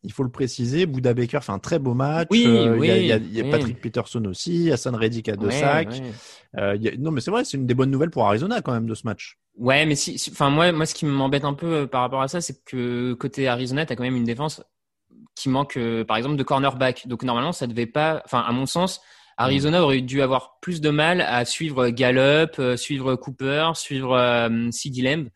Il 0.03 0.11
faut 0.11 0.23
le 0.23 0.29
préciser. 0.29 0.85
Bouda 0.85 1.13
Baker 1.13 1.39
fait 1.41 1.51
un 1.51 1.59
très 1.59 1.79
beau 1.79 1.93
match. 1.93 2.27
Oui, 2.29 2.45
Euh, 2.45 2.77
il 2.81 2.85
y 2.87 2.91
a, 2.91 2.95
oui, 2.95 2.99
il 3.01 3.05
y 3.07 3.11
a- 3.11 3.17
il 3.17 3.33
y 3.33 3.39
a 3.39 3.43
oui. 3.43 3.49
Patrick 3.51 3.79
Peterson 3.81 4.23
aussi. 4.25 4.71
Hassan 4.71 4.95
Reddick 4.95 5.29
a 5.29 5.35
deux 5.37 5.47
sacs. 5.51 6.01
Euh, 6.57 6.75
il 6.75 6.83
y 6.83 6.89
a- 6.89 6.97
Non, 6.97 7.11
mais 7.11 7.21
c'est 7.21 7.31
vrai, 7.31 7.45
c'est 7.45 7.57
une 7.57 7.65
des 7.65 7.73
bonnes 7.73 7.89
nouvelles 7.91 8.09
pour 8.11 8.25
Arizona 8.27 8.61
quand 8.61 8.73
même 8.73 8.85
de 8.85 8.93
ce 8.95 9.03
match. 9.05 9.37
Ouais, 9.57 9.85
mais 9.85 9.95
si, 9.95 10.17
si- 10.19 10.31
enfin 10.31 10.49
moi, 10.49 10.71
moi, 10.71 10.85
ce 10.85 10.93
qui 10.93 11.05
m'embête 11.05 11.45
un 11.45 11.53
peu 11.53 11.73
euh, 11.73 11.87
par 11.87 12.01
rapport 12.01 12.21
à 12.21 12.27
ça, 12.27 12.41
c'est 12.41 12.63
que 12.65 13.13
côté 13.13 13.47
Arizona, 13.47 13.85
t'as 13.85 13.95
quand 13.95 14.03
même 14.03 14.15
une 14.15 14.23
défense 14.23 14.61
qui 15.35 15.49
manque, 15.49 15.79
par 16.07 16.17
exemple, 16.17 16.35
de 16.35 16.43
cornerback. 16.43 17.07
Donc 17.07 17.23
normalement, 17.23 17.51
ça 17.53 17.65
devait 17.67 17.85
pas, 17.87 18.21
enfin 18.25 18.39
à 18.41 18.51
mon 18.51 18.65
sens, 18.65 19.01
Arizona 19.37 19.81
aurait 19.83 20.01
dû 20.01 20.21
avoir 20.21 20.59
plus 20.61 20.79
de 20.79 20.89
mal 20.91 21.21
à 21.21 21.43
suivre 21.45 21.89
Gallup, 21.89 22.61
suivre 22.77 23.15
Cooper, 23.15 23.71
suivre 23.75 24.13
euh, 24.15 24.49
Lamb. 24.97 25.29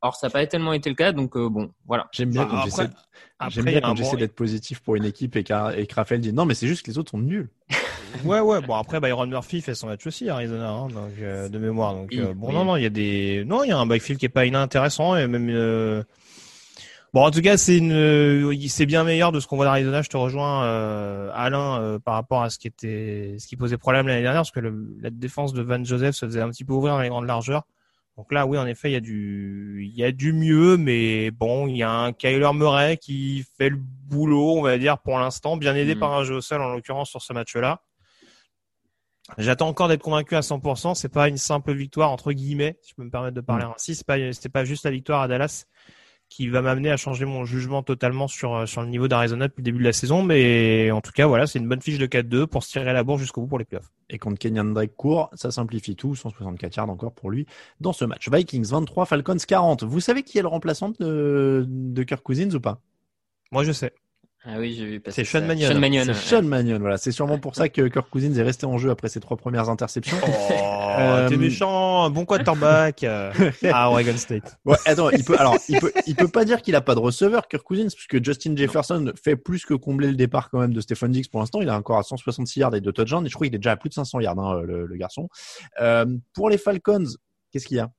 Or, 0.00 0.14
ça 0.14 0.28
n'a 0.28 0.30
pas 0.30 0.46
tellement 0.46 0.72
été 0.72 0.88
le 0.88 0.94
cas, 0.94 1.10
donc 1.12 1.36
euh, 1.36 1.48
bon, 1.48 1.72
voilà. 1.86 2.06
J'aime 2.12 2.30
bien 2.30 2.44
quand 2.46 2.56
après- 2.58 2.70
j'essaie, 2.70 2.86
bon- 4.12 4.16
d'être 4.18 4.34
positif 4.34 4.80
pour 4.80 4.94
une 4.96 5.04
équipe 5.04 5.34
et 5.36 5.40
et 5.40 5.44
que 5.86 5.94
Raphaël 5.94 6.20
dit 6.20 6.32
non, 6.32 6.44
mais 6.44 6.54
c'est 6.54 6.68
juste 6.68 6.84
que 6.86 6.90
les 6.90 6.98
autres 6.98 7.10
sont 7.12 7.18
nuls. 7.18 7.48
Ouais, 8.24 8.40
ouais. 8.40 8.62
Bon, 8.62 8.74
après, 8.74 9.00
Byron 9.00 9.28
Murphy 9.28 9.60
fait 9.60 9.74
son 9.74 9.86
match 9.88 10.06
aussi, 10.06 10.30
Arizona, 10.30 10.70
hein, 10.70 10.88
donc, 10.88 11.10
euh, 11.20 11.50
de 11.50 11.58
mémoire. 11.58 11.92
Donc, 11.94 12.08
Oui, 12.10 12.20
euh, 12.20 12.32
bon, 12.32 12.48
oui. 12.48 12.54
non, 12.54 12.64
non, 12.64 12.76
il 12.76 12.82
y 12.82 12.86
a 12.86 12.90
des, 12.90 13.44
non, 13.46 13.64
il 13.64 13.68
y 13.68 13.70
a 13.72 13.76
un 13.78 13.84
backfield 13.84 14.18
qui 14.18 14.24
est 14.24 14.30
pas 14.30 14.46
inintéressant 14.46 15.14
et 15.14 15.26
même, 15.26 15.48
euh, 15.50 16.02
bon, 17.12 17.22
en 17.26 17.30
tout 17.30 17.42
cas, 17.42 17.58
c'est 17.58 17.76
une, 17.76 17.92
euh, 17.92 18.54
c'est 18.68 18.86
bien 18.86 19.04
meilleur 19.04 19.30
de 19.30 19.40
ce 19.40 19.46
qu'on 19.46 19.56
voit 19.56 19.66
d'Arizona. 19.66 20.00
Je 20.00 20.08
te 20.08 20.16
rejoins, 20.16 20.64
euh, 20.64 21.30
Alain, 21.34 21.80
euh, 21.82 21.98
par 21.98 22.14
rapport 22.14 22.42
à 22.42 22.48
ce 22.50 22.58
qui 22.58 22.66
était, 22.66 23.36
ce 23.38 23.46
qui 23.46 23.56
posait 23.56 23.76
problème 23.76 24.06
l'année 24.08 24.22
dernière, 24.22 24.40
parce 24.40 24.52
que 24.52 24.60
le- 24.60 24.96
la 25.02 25.10
défense 25.10 25.52
de 25.52 25.60
Van 25.62 25.84
Joseph 25.84 26.14
se 26.14 26.24
faisait 26.26 26.40
un 26.40 26.48
petit 26.48 26.64
peu 26.64 26.72
ouvrir 26.72 26.94
dans 26.94 27.02
les 27.02 27.10
grandes 27.10 27.26
largeurs. 27.26 27.64
Donc 28.18 28.32
là, 28.32 28.46
oui, 28.46 28.58
en 28.58 28.66
effet, 28.66 28.90
il 28.90 28.94
y 28.94 28.96
a 28.96 29.00
du, 29.00 29.88
il 29.88 29.96
y 29.96 30.02
a 30.02 30.10
du 30.10 30.32
mieux, 30.32 30.76
mais 30.76 31.30
bon, 31.30 31.68
il 31.68 31.76
y 31.76 31.84
a 31.84 31.90
un 31.90 32.12
Kyler 32.12 32.50
Murray 32.52 32.96
qui 32.96 33.46
fait 33.56 33.68
le 33.68 33.76
boulot, 33.78 34.58
on 34.58 34.62
va 34.62 34.76
dire, 34.76 34.98
pour 34.98 35.16
l'instant, 35.20 35.56
bien 35.56 35.76
aidé 35.76 35.94
Mhm. 35.94 36.00
par 36.00 36.12
un 36.14 36.24
jeu 36.24 36.34
au 36.34 36.40
sol, 36.40 36.60
en 36.60 36.70
l'occurrence, 36.74 37.10
sur 37.10 37.22
ce 37.22 37.32
match-là. 37.32 37.80
J'attends 39.36 39.68
encore 39.68 39.86
d'être 39.86 40.02
convaincu 40.02 40.34
à 40.34 40.42
100%. 40.42 40.94
C'est 40.94 41.10
pas 41.10 41.28
une 41.28 41.36
simple 41.36 41.72
victoire, 41.72 42.10
entre 42.10 42.32
guillemets, 42.32 42.76
si 42.82 42.90
je 42.90 42.94
peux 42.96 43.04
me 43.04 43.10
permettre 43.10 43.34
de 43.36 43.40
parler 43.40 43.64
Mm. 43.66 43.72
ainsi. 43.76 43.94
C'est 43.94 44.48
pas 44.48 44.64
juste 44.64 44.84
la 44.84 44.90
victoire 44.90 45.22
à 45.22 45.28
Dallas 45.28 45.66
qui 46.28 46.48
va 46.48 46.62
m'amener 46.62 46.90
à 46.90 46.96
changer 46.96 47.24
mon 47.24 47.44
jugement 47.44 47.82
totalement 47.82 48.28
sur, 48.28 48.54
euh, 48.54 48.66
sur 48.66 48.82
le 48.82 48.88
niveau 48.88 49.08
d'Arizona 49.08 49.48
depuis 49.48 49.60
le 49.60 49.64
début 49.64 49.78
de 49.78 49.84
la 49.84 49.92
saison. 49.92 50.22
Mais 50.22 50.90
en 50.90 51.00
tout 51.00 51.12
cas, 51.12 51.26
voilà, 51.26 51.46
c'est 51.46 51.58
une 51.58 51.68
bonne 51.68 51.80
fiche 51.80 51.98
de 51.98 52.06
4-2 52.06 52.46
pour 52.46 52.62
se 52.62 52.70
tirer 52.70 52.92
la 52.92 53.02
bourre 53.02 53.18
jusqu'au 53.18 53.42
bout 53.42 53.46
pour 53.48 53.58
les 53.58 53.64
playoffs. 53.64 53.90
Et 54.10 54.18
contre 54.18 54.38
Kenyan 54.38 54.64
Drake 54.64 54.94
court, 54.96 55.30
ça 55.34 55.50
simplifie 55.50 55.96
tout. 55.96 56.14
164 56.14 56.76
yards 56.76 56.90
encore 56.90 57.12
pour 57.12 57.30
lui 57.30 57.46
dans 57.80 57.92
ce 57.92 58.04
match. 58.04 58.28
Vikings 58.30 58.66
23, 58.66 59.06
Falcons 59.06 59.36
40. 59.36 59.84
Vous 59.84 60.00
savez 60.00 60.22
qui 60.22 60.38
est 60.38 60.42
le 60.42 60.48
remplaçant 60.48 60.90
de, 60.90 61.64
de 61.66 62.02
Kirk 62.02 62.22
Cousins 62.22 62.54
ou 62.54 62.60
pas? 62.60 62.80
Moi, 63.50 63.64
je 63.64 63.72
sais. 63.72 63.92
Ah 64.44 64.58
oui, 64.58 64.74
j'ai 64.78 64.86
vu 64.86 65.00
passer 65.00 65.24
C'est 65.24 65.38
Sean. 65.40 65.46
Mannion. 65.46 65.68
Sean 65.68 65.78
Mannion. 65.80 66.02
C'est 66.04 66.08
ouais. 66.10 66.14
Sean 66.14 66.42
Mannion, 66.42 66.78
voilà. 66.78 66.96
C'est 66.96 67.10
sûrement 67.12 67.38
pour 67.38 67.56
ça 67.56 67.68
que 67.68 67.88
Kirk 67.88 68.08
Cousins 68.08 68.32
est 68.34 68.42
resté 68.42 68.66
en 68.66 68.78
jeu 68.78 68.90
après 68.90 69.08
ses 69.08 69.20
trois 69.20 69.36
premières 69.36 69.68
interceptions. 69.68 70.16
Oh, 70.22 70.26
Euh, 70.98 71.28
t'es 71.28 71.36
méchant, 71.36 72.10
bon 72.10 72.24
quarterback 72.24 73.04
à 73.04 73.30
Oregon 73.88 74.16
State. 74.16 74.58
Ouais, 74.64 74.76
attends, 74.84 75.10
il 75.10 75.22
peut, 75.22 75.38
alors, 75.38 75.56
il 75.68 75.78
peut, 75.78 75.92
il 76.08 76.16
peut 76.16 76.26
pas 76.26 76.44
dire 76.44 76.60
qu'il 76.60 76.74
a 76.74 76.80
pas 76.80 76.96
de 76.96 76.98
receveur, 77.00 77.46
Kirk 77.46 77.62
Cousins, 77.62 77.86
puisque 77.94 78.24
Justin 78.24 78.56
Jefferson 78.56 79.12
fait 79.22 79.36
plus 79.36 79.64
que 79.64 79.74
combler 79.74 80.08
le 80.08 80.16
départ 80.16 80.50
quand 80.50 80.58
même 80.58 80.74
de 80.74 80.80
Stephen 80.80 81.12
Diggs 81.12 81.30
pour 81.30 81.38
l'instant. 81.38 81.60
Il 81.60 81.68
a 81.68 81.76
encore 81.76 81.98
à 81.98 82.02
166 82.02 82.58
yards 82.58 82.74
et 82.74 82.80
deux 82.80 82.90
touchdowns, 82.92 83.24
et 83.26 83.28
je 83.28 83.34
crois 83.34 83.46
qu'il 83.46 83.54
est 83.54 83.58
déjà 83.58 83.72
à 83.72 83.76
plus 83.76 83.90
de 83.90 83.94
500 83.94 84.18
yards, 84.20 84.40
hein, 84.40 84.60
le, 84.62 84.86
le 84.86 84.96
garçon. 84.96 85.28
Euh, 85.80 86.04
pour 86.34 86.50
les 86.50 86.58
Falcons, 86.58 87.04
qu'est-ce 87.52 87.66
qu'il 87.66 87.76
y 87.76 87.80
a? 87.80 87.90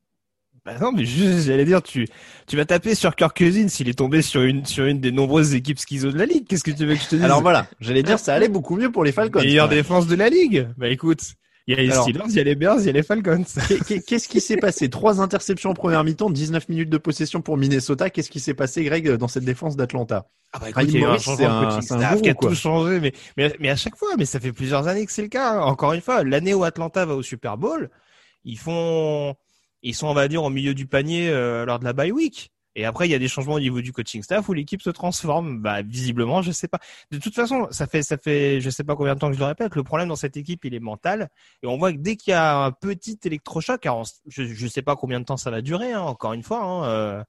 Bah 0.72 0.78
non, 0.80 0.92
mais 0.92 1.04
juste, 1.06 1.48
j'allais 1.48 1.66
dire, 1.66 1.82
tu, 1.82 2.08
tu 2.46 2.56
vas 2.58 2.66
taper 2.66 2.94
sur 2.94 3.16
Kirk 3.16 3.36
Cousins 3.36 3.68
s'il 3.70 3.90
est 3.90 3.98
tombé 3.98 4.22
sur 4.22 4.42
une, 4.44 4.66
sur 4.66 4.86
une 4.86 5.00
des 5.00 5.12
nombreuses 5.12 5.56
équipes 5.56 5.80
schizo 5.80 6.12
de 6.12 6.18
la 6.18 6.26
ligue. 6.28 6.46
Qu'est-ce 6.48 6.64
que 6.64 6.70
tu 6.72 6.86
veux 6.86 6.94
que 6.96 7.02
je 7.02 7.08
te 7.08 7.16
dise? 7.16 7.24
Alors 7.26 7.42
voilà, 7.42 7.66
j'allais 7.80 8.04
dire, 8.04 8.20
ça 8.20 8.34
allait 8.36 8.50
beaucoup 8.50 8.76
mieux 8.76 8.92
pour 8.92 9.04
les 9.04 9.12
Falcons. 9.12 9.40
Meilleure 9.40 9.68
défense 9.70 10.06
de 10.06 10.16
la 10.16 10.30
ligue. 10.30 10.68
Bah 10.78 10.90
écoute, 10.90 11.22
il 11.66 11.76
y 11.76 11.80
a 11.80 11.82
les 11.82 11.92
Alors- 11.92 12.04
Steelers, 12.04 12.24
il 12.30 12.36
y 12.36 12.40
a 12.40 12.44
les 12.44 12.54
Bears, 12.56 12.80
il 12.82 12.86
y 12.86 12.90
a 12.90 12.92
les 12.92 13.02
Falcons. 13.04 13.44
Qu'est- 13.68 13.84
qu'est- 13.84 14.02
Qu'est-ce 14.06 14.28
qui 14.28 14.42
s'est 14.42 14.58
passé? 14.58 14.90
Trois 14.92 15.22
interceptions 15.22 15.72
en 15.72 15.74
première 15.74 16.04
mi-temps, 16.04 16.30
19 16.30 16.70
minutes 16.70 16.90
de 16.92 16.98
possession 17.00 17.42
pour 17.42 17.58
Minnesota. 17.58 18.10
Qu'est-ce 18.12 18.30
qui 18.30 18.40
s'est 18.40 18.54
passé, 18.54 18.84
Greg, 18.84 19.10
dans 19.16 19.28
cette 19.28 19.46
défense 19.46 19.76
d'Atlanta? 19.76 20.28
Ah 20.54 20.60
bah 20.60 20.70
écoute, 20.70 20.84
il 20.88 21.00
y 21.00 21.04
a 21.04 21.10
un 21.12 21.18
changement 21.18 21.48
de 21.48 21.52
un- 21.52 21.66
coaching 21.66 21.82
staff 21.82 22.22
qui 22.22 22.30
a 22.30 22.34
tout 22.36 22.54
changé, 22.56 23.00
mais, 23.00 23.14
mais, 23.38 23.54
mais 23.60 23.70
à 23.70 23.76
chaque 23.76 23.96
fois, 23.96 24.10
mais 24.20 24.26
ça 24.26 24.40
fait 24.40 24.52
plusieurs 24.52 24.88
années 24.88 25.06
que 25.06 25.12
c'est 25.12 25.22
le 25.24 25.28
cas. 25.30 25.54
hein. 25.54 25.62
Encore 25.62 25.94
une 25.94 26.02
fois, 26.02 26.24
l'année 26.24 26.54
où 26.54 26.64
Atlanta 26.64 27.06
va 27.06 27.16
au 27.16 27.24
Super 27.24 27.58
Bowl, 27.58 27.90
ils 28.46 28.58
font, 28.58 29.36
ils 29.84 29.96
sont, 29.96 30.08
on 30.08 30.14
va 30.14 30.28
dire, 30.28 30.44
au 30.44 30.50
milieu 30.50 30.74
du 30.74 30.86
panier 30.88 31.30
euh, 31.30 31.66
lors 31.66 31.80
de 31.80 31.86
la 31.86 31.94
bye 31.94 32.12
week. 32.12 32.52
Et 32.76 32.86
après, 32.86 33.08
il 33.08 33.12
y 33.12 33.16
a 33.16 33.20
des 33.20 33.28
changements 33.28 33.56
au 33.56 33.60
niveau 33.60 33.82
du 33.82 33.92
coaching 33.92 34.22
staff 34.24 34.48
où 34.48 34.54
l'équipe 34.54 34.82
se 34.82 34.92
transforme. 34.92 35.60
Bah, 35.60 35.82
visiblement, 35.82 36.42
je 36.42 36.52
sais 36.52 36.68
pas. 36.68 36.80
De 37.12 37.18
toute 37.18 37.34
façon, 37.34 37.68
ça 37.72 37.88
fait, 37.88 38.04
ça 38.04 38.18
fait, 38.18 38.62
je 38.62 38.70
sais 38.70 38.84
pas 38.84 38.96
combien 38.96 39.16
de 39.16 39.20
temps 39.20 39.28
que 39.28 39.34
je 39.34 39.40
le 39.40 39.46
répète. 39.46 39.76
Le 39.76 39.84
problème 39.84 40.08
dans 40.08 40.16
cette 40.16 40.38
équipe, 40.38 40.64
il 40.64 40.74
est 40.76 40.80
mental. 40.80 41.30
Et 41.64 41.68
on 41.68 41.78
voit 41.78 41.92
que 41.92 41.98
dès 41.98 42.16
qu'il 42.16 42.32
y 42.32 42.36
a 42.36 42.58
un 42.58 42.72
petit 42.72 43.20
électrochoc, 43.26 43.86
alors 43.86 44.06
je, 44.28 44.46
je 44.46 44.68
sais 44.68 44.84
pas 44.84 44.96
combien 44.96 45.20
de 45.20 45.26
temps 45.26 45.36
ça 45.36 45.52
va 45.52 45.62
durer. 45.62 45.92
Hein, 45.92 46.02
encore 46.02 46.34
une 46.34 46.44
fois, 46.44 46.64
hein, 46.64 46.84
euh, 46.86 47.24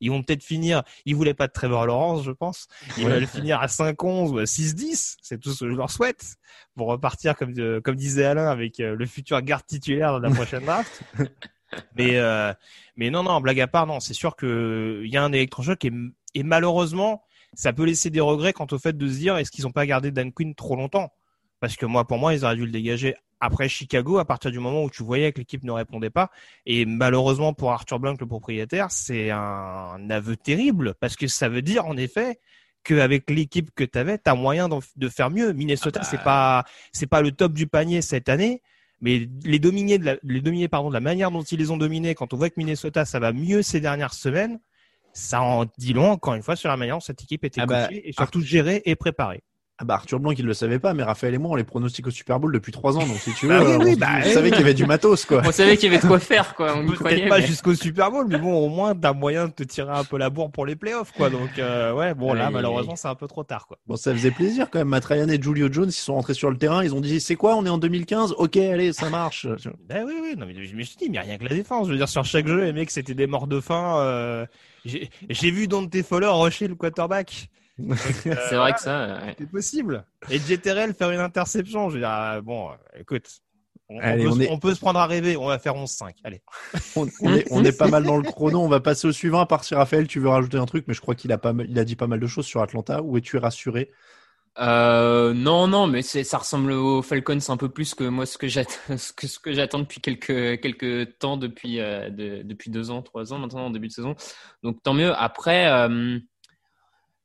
ils 0.00 0.10
vont 0.10 0.22
peut-être 0.22 0.44
finir. 0.44 0.82
Ils 1.04 1.16
voulaient 1.16 1.34
pas 1.34 1.48
de 1.48 1.52
Trevor 1.52 1.86
Lawrence, 1.86 2.22
je 2.24 2.30
pense. 2.30 2.68
Ils 2.96 3.04
veulent 3.06 3.26
finir 3.26 3.60
à 3.60 3.66
5-11 3.66 4.30
ou 4.30 4.38
à 4.38 4.44
6-10. 4.44 5.16
C'est 5.20 5.38
tout 5.38 5.50
ce 5.52 5.64
que 5.64 5.70
je 5.70 5.76
leur 5.76 5.90
souhaite 5.90 6.36
pour 6.76 6.86
repartir 6.86 7.36
comme 7.36 7.52
de- 7.52 7.80
comme 7.84 7.96
disait 7.96 8.24
Alain 8.24 8.48
avec 8.48 8.80
euh, 8.80 8.94
le 8.94 9.06
futur 9.06 9.42
garde 9.42 9.66
titulaire 9.66 10.12
dans 10.12 10.20
la 10.20 10.30
prochaine 10.30 10.64
draft. 10.64 11.02
mais 11.96 12.16
euh, 12.16 12.52
mais 12.96 13.10
non 13.10 13.22
non 13.22 13.40
blague 13.40 13.60
à 13.60 13.66
part 13.66 13.86
non 13.86 14.00
c'est 14.00 14.14
sûr 14.14 14.36
que 14.36 15.02
il 15.04 15.10
y 15.10 15.16
a 15.16 15.22
un 15.22 15.32
électrochoc 15.32 15.84
et, 15.84 15.92
et 16.34 16.42
malheureusement 16.42 17.24
ça 17.54 17.72
peut 17.72 17.84
laisser 17.84 18.10
des 18.10 18.20
regrets 18.20 18.52
quant 18.52 18.66
au 18.70 18.78
fait 18.78 18.96
de 18.96 19.06
se 19.08 19.18
dire 19.18 19.36
est-ce 19.36 19.50
qu'ils 19.50 19.66
ont 19.66 19.72
pas 19.72 19.86
gardé 19.86 20.10
Dan 20.10 20.32
Quinn 20.32 20.54
trop 20.54 20.76
longtemps? 20.76 21.12
Parce 21.60 21.76
que 21.76 21.86
moi 21.86 22.06
pour 22.06 22.18
moi 22.18 22.34
ils 22.34 22.44
auraient 22.44 22.56
dû 22.56 22.66
le 22.66 22.72
dégager 22.72 23.14
après 23.40 23.68
Chicago 23.68 24.18
à 24.18 24.24
partir 24.24 24.50
du 24.50 24.58
moment 24.58 24.82
où 24.84 24.90
tu 24.90 25.02
voyais 25.02 25.32
que 25.32 25.38
l'équipe 25.38 25.62
ne 25.64 25.72
répondait 25.72 26.10
pas. 26.10 26.30
Et 26.66 26.84
malheureusement 26.84 27.52
pour 27.52 27.72
Arthur 27.72 27.98
Blank 28.00 28.20
le 28.20 28.26
propriétaire 28.26 28.90
c'est 28.90 29.30
un 29.30 30.10
aveu 30.10 30.36
terrible 30.36 30.94
parce 31.00 31.16
que 31.16 31.26
ça 31.26 31.48
veut 31.48 31.62
dire 31.62 31.86
en 31.86 31.96
effet 31.96 32.40
qu'avec 32.84 33.30
l'équipe 33.30 33.70
que 33.74 33.82
tu 33.82 33.98
avais, 33.98 34.18
tu 34.18 34.30
as 34.30 34.34
moyen 34.34 34.68
de 34.68 35.08
faire 35.08 35.30
mieux. 35.30 35.52
Minnesota, 35.52 36.02
c'est 36.04 36.22
pas 36.22 36.64
c'est 36.92 37.06
pas 37.06 37.22
le 37.22 37.32
top 37.32 37.54
du 37.54 37.66
panier 37.66 38.02
cette 38.02 38.28
année, 38.28 38.62
mais 39.04 39.28
les 39.44 39.58
dominer 39.58 39.98
de 39.98 40.06
la, 40.06 40.16
les 40.22 40.40
dominer 40.40 40.66
pardon 40.66 40.88
de 40.88 40.94
la 40.94 41.00
manière 41.00 41.30
dont 41.30 41.42
ils 41.42 41.58
les 41.58 41.70
ont 41.70 41.76
dominés 41.76 42.14
quand 42.14 42.32
on 42.32 42.38
voit 42.38 42.48
que 42.48 42.54
Minnesota 42.56 43.04
ça 43.04 43.20
va 43.20 43.34
mieux 43.34 43.60
ces 43.60 43.78
dernières 43.78 44.14
semaines, 44.14 44.58
ça 45.12 45.42
en 45.42 45.66
dit 45.76 45.92
long 45.92 46.10
encore 46.10 46.32
une 46.32 46.42
fois 46.42 46.56
sur 46.56 46.70
la 46.70 46.78
manière 46.78 46.96
dont 46.96 47.00
cette 47.00 47.22
équipe 47.22 47.44
était 47.44 47.60
Ah 47.60 47.66
bah, 47.66 47.86
coachée 47.86 48.08
et 48.08 48.12
surtout 48.12 48.40
gérée 48.40 48.80
et 48.86 48.96
préparée. 48.96 49.44
Ah 49.78 49.84
bah 49.84 49.94
Arthur 49.94 50.20
Blanc, 50.20 50.30
il 50.30 50.46
le 50.46 50.54
savait 50.54 50.78
pas, 50.78 50.94
mais 50.94 51.02
Raphaël 51.02 51.34
et 51.34 51.38
moi, 51.38 51.50
on 51.50 51.54
les 51.56 51.64
pronostique 51.64 52.06
au 52.06 52.10
Super 52.12 52.38
Bowl 52.38 52.52
depuis 52.52 52.70
trois 52.70 52.96
ans, 52.96 53.04
donc 53.04 53.16
si 53.16 53.32
tu 53.34 53.48
veux, 53.48 53.58
Bah 53.58 53.64
oui, 53.64 53.72
euh, 53.72 53.78
oui, 53.78 53.92
on, 53.96 53.98
bah, 53.98 54.06
on 54.24 54.32
savait 54.32 54.50
qu'il 54.50 54.60
y 54.60 54.62
avait 54.62 54.72
du 54.72 54.86
matos, 54.86 55.24
quoi. 55.24 55.42
On 55.44 55.50
savait 55.50 55.76
qu'il 55.76 55.90
y 55.90 55.92
avait 55.96 56.00
de 56.00 56.06
quoi 56.06 56.20
faire, 56.20 56.54
quoi. 56.54 56.76
On 56.76 56.86
y 56.86 56.92
croyait. 56.94 57.16
Peut-être 57.16 57.28
pas 57.28 57.38
mais- 57.40 57.46
jusqu'au 57.46 57.74
Super 57.74 58.12
Bowl, 58.12 58.26
mais 58.28 58.38
bon, 58.38 58.54
au 58.54 58.68
moins 58.68 58.94
t'as 58.94 59.12
moyen 59.12 59.48
de 59.48 59.52
te 59.52 59.64
tirer 59.64 59.90
un 59.90 60.04
peu 60.04 60.16
la 60.16 60.30
bourre 60.30 60.52
pour 60.52 60.64
les 60.64 60.76
playoffs, 60.76 61.10
quoi. 61.10 61.28
Donc 61.28 61.58
euh, 61.58 61.92
ouais, 61.92 62.14
bon 62.14 62.34
là 62.34 62.50
malheureusement 62.50 62.94
c'est 62.94 63.08
un 63.08 63.16
peu 63.16 63.26
trop 63.26 63.42
tard, 63.42 63.66
quoi. 63.66 63.76
Bon, 63.88 63.96
ça 63.96 64.12
faisait 64.12 64.30
plaisir 64.30 64.68
quand 64.70 64.78
même. 64.78 64.88
Matt 64.88 65.06
Ryan 65.06 65.28
et 65.28 65.42
Julio 65.42 65.66
Jones, 65.72 65.88
ils 65.88 65.92
sont 65.92 66.14
rentrés 66.14 66.34
sur 66.34 66.52
le 66.52 66.56
terrain, 66.56 66.84
ils 66.84 66.94
ont 66.94 67.00
dit, 67.00 67.20
c'est 67.20 67.34
quoi, 67.34 67.56
on 67.56 67.66
est 67.66 67.70
en 67.70 67.78
2015? 67.78 68.34
Ok, 68.38 68.56
allez, 68.56 68.92
ça 68.92 69.10
marche. 69.10 69.48
Ben 69.88 70.04
oui, 70.06 70.14
oui, 70.22 70.34
non, 70.38 70.46
mais 70.46 70.54
je 70.64 70.76
me 70.76 70.82
suis 70.84 70.96
dit, 70.96 71.10
mais 71.10 71.18
rien 71.18 71.36
que 71.36 71.42
la 71.44 71.50
défense. 71.50 71.88
Je 71.88 71.92
veux 71.92 71.98
dire, 71.98 72.08
sur 72.08 72.24
chaque 72.24 72.46
jeu, 72.46 72.62
les 72.62 72.72
mecs, 72.72 72.92
c'était 72.92 73.14
des 73.14 73.26
morts 73.26 73.48
de 73.48 73.58
faim. 73.58 73.96
Euh, 73.98 74.46
j'ai 74.84 75.10
j'ai 75.30 75.50
vu 75.50 75.66
Dante 75.66 76.00
Fowler 76.02 76.28
rusher 76.30 76.68
le 76.68 76.76
quarterback. 76.76 77.48
Euh, 77.80 77.94
C'est 77.96 78.56
vrai 78.56 78.72
que 78.72 78.80
ça. 78.80 79.20
ouais. 79.24 79.34
C'est 79.38 79.50
possible. 79.50 80.04
Et 80.30 80.38
JTRL 80.38 80.94
faire 80.94 81.10
une 81.10 81.20
interception. 81.20 81.88
Je 81.90 81.94
veux 81.94 82.00
dire, 82.00 82.10
euh, 82.10 82.40
bon, 82.40 82.70
euh, 82.70 82.74
écoute. 83.00 83.26
On, 83.90 83.98
peut, 84.00 84.28
on 84.28 84.34
se- 84.34 84.40
est- 84.40 84.50
on 84.50 84.58
peut 84.58 84.74
se 84.74 84.80
prendre 84.80 84.98
à 84.98 85.06
rêver. 85.06 85.36
On 85.36 85.46
va 85.46 85.58
faire 85.58 85.74
11-5. 85.76 86.14
Allez. 86.24 86.40
On, 86.96 87.06
on 87.20 87.34
est, 87.34 87.46
on 87.50 87.62
est 87.64 87.76
pas 87.76 87.88
mal 87.88 88.02
dans 88.04 88.16
le 88.16 88.22
chrono. 88.30 88.60
On 88.62 88.68
va 88.68 88.80
passer 88.80 89.06
au 89.08 89.12
suivant. 89.12 89.40
À 89.40 89.46
part 89.46 89.62
si 89.64 89.74
Raphaël, 89.74 90.06
tu 90.06 90.20
veux 90.20 90.28
rajouter 90.30 90.56
un 90.56 90.64
truc, 90.66 90.86
mais 90.88 90.94
je 90.94 91.00
crois 91.02 91.14
qu'il 91.14 91.30
a 91.32 91.38
pas, 91.38 91.52
il 91.68 91.78
a 91.78 91.84
dit 91.84 91.94
pas 91.96 92.06
mal 92.06 92.18
de 92.20 92.26
choses 92.26 92.46
sur 92.46 92.62
Atlanta. 92.62 93.02
Où 93.02 93.18
es-tu 93.18 93.36
rassuré? 93.36 93.90
Euh, 94.58 95.34
non, 95.34 95.66
non, 95.66 95.86
mais 95.88 96.02
c'est, 96.02 96.22
ça 96.22 96.38
ressemble 96.38 96.70
aux 96.72 97.02
Falcons 97.02 97.38
un 97.48 97.56
peu 97.56 97.68
plus 97.68 97.94
que 97.94 98.04
moi 98.04 98.24
ce 98.24 98.38
que 98.38 98.46
j'attends, 98.46 98.70
ce 98.96 99.12
que, 99.12 99.26
ce 99.26 99.38
que 99.40 99.52
j'attends 99.52 99.80
depuis 99.80 100.00
quelques 100.00 100.60
quelques 100.60 101.18
temps, 101.18 101.36
depuis 101.36 101.80
euh, 101.80 102.08
de- 102.08 102.42
depuis 102.44 102.70
deux 102.70 102.90
ans, 102.90 103.02
trois 103.02 103.32
ans 103.32 103.38
maintenant 103.38 103.66
en 103.66 103.70
début 103.70 103.88
de 103.88 103.92
saison. 103.92 104.14
Donc 104.62 104.80
tant 104.82 104.94
mieux. 104.94 105.12
Après, 105.14 105.66
euh, 105.70 106.18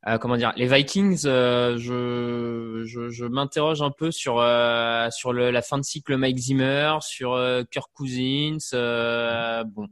euh, 0.07 0.17
comment 0.17 0.38
dire, 0.38 0.53
les 0.55 0.67
Vikings, 0.67 1.23
euh, 1.26 1.77
je, 1.77 2.84
je 2.85 3.09
je 3.09 3.26
m'interroge 3.26 3.81
un 3.81 3.91
peu 3.91 4.11
sur 4.11 4.39
euh, 4.39 5.09
sur 5.11 5.34
le, 5.34 5.51
la 5.51 5.61
fin 5.61 5.77
de 5.77 5.84
cycle 5.84 6.15
Mike 6.17 6.38
Zimmer, 6.38 6.97
sur 7.01 7.34
euh, 7.34 7.63
Kirk 7.69 7.89
Cousins. 7.93 8.57
euh, 8.73 9.63
bon, 9.65 9.88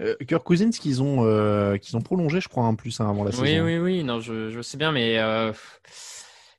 Euh, 0.00 0.14
Kirk 0.28 0.44
Cousins 0.44 0.70
qu'ils 0.70 1.02
ont, 1.02 1.24
euh, 1.24 1.76
qu'ils 1.76 1.96
ont 1.96 2.00
prolongé, 2.00 2.40
je 2.40 2.48
crois, 2.48 2.64
un 2.64 2.76
plus 2.76 3.00
hein, 3.00 3.10
avant 3.10 3.24
la 3.24 3.32
Oui, 3.32 3.36
saison. 3.48 3.64
oui, 3.64 3.78
oui, 3.78 4.04
non, 4.04 4.20
je, 4.20 4.50
je 4.50 4.62
sais 4.62 4.76
bien, 4.78 4.92
mais 4.92 5.18
euh, 5.18 5.52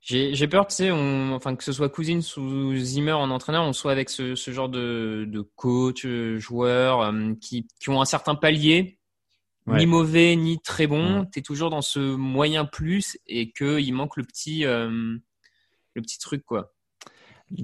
j'ai 0.01 0.33
j'ai 0.35 0.47
peur, 0.49 0.67
tu 0.67 0.75
sais, 0.75 0.91
on, 0.91 1.33
enfin 1.35 1.55
que 1.55 1.63
ce 1.63 1.71
soit 1.71 1.87
Cousins 1.89 2.19
ou 2.37 2.75
Zimmer 2.75 3.13
en 3.13 3.29
entraîneur, 3.31 3.63
on 3.63 3.71
soit 3.73 3.93
avec 3.93 4.09
ce, 4.09 4.35
ce 4.35 4.51
genre 4.51 4.67
de, 4.69 5.25
de 5.27 5.41
coach, 5.55 6.05
joueurs 6.37 7.01
euh, 7.01 7.33
qui, 7.39 7.65
qui 7.79 7.89
ont 7.89 8.01
un 8.01 8.05
certain 8.05 8.35
palier, 8.35 8.98
Ouais. 9.69 9.79
ni 9.79 9.85
mauvais 9.85 10.35
ni 10.35 10.59
très 10.59 10.87
bon. 10.87 11.25
T'es 11.25 11.41
toujours 11.41 11.69
dans 11.69 11.81
ce 11.81 11.99
moyen 11.99 12.65
plus 12.65 13.17
et 13.27 13.51
que 13.51 13.79
il 13.79 13.91
manque 13.93 14.17
le 14.17 14.23
petit, 14.23 14.65
euh, 14.65 15.17
le 15.93 16.01
petit 16.01 16.17
truc 16.17 16.43
quoi. 16.43 16.73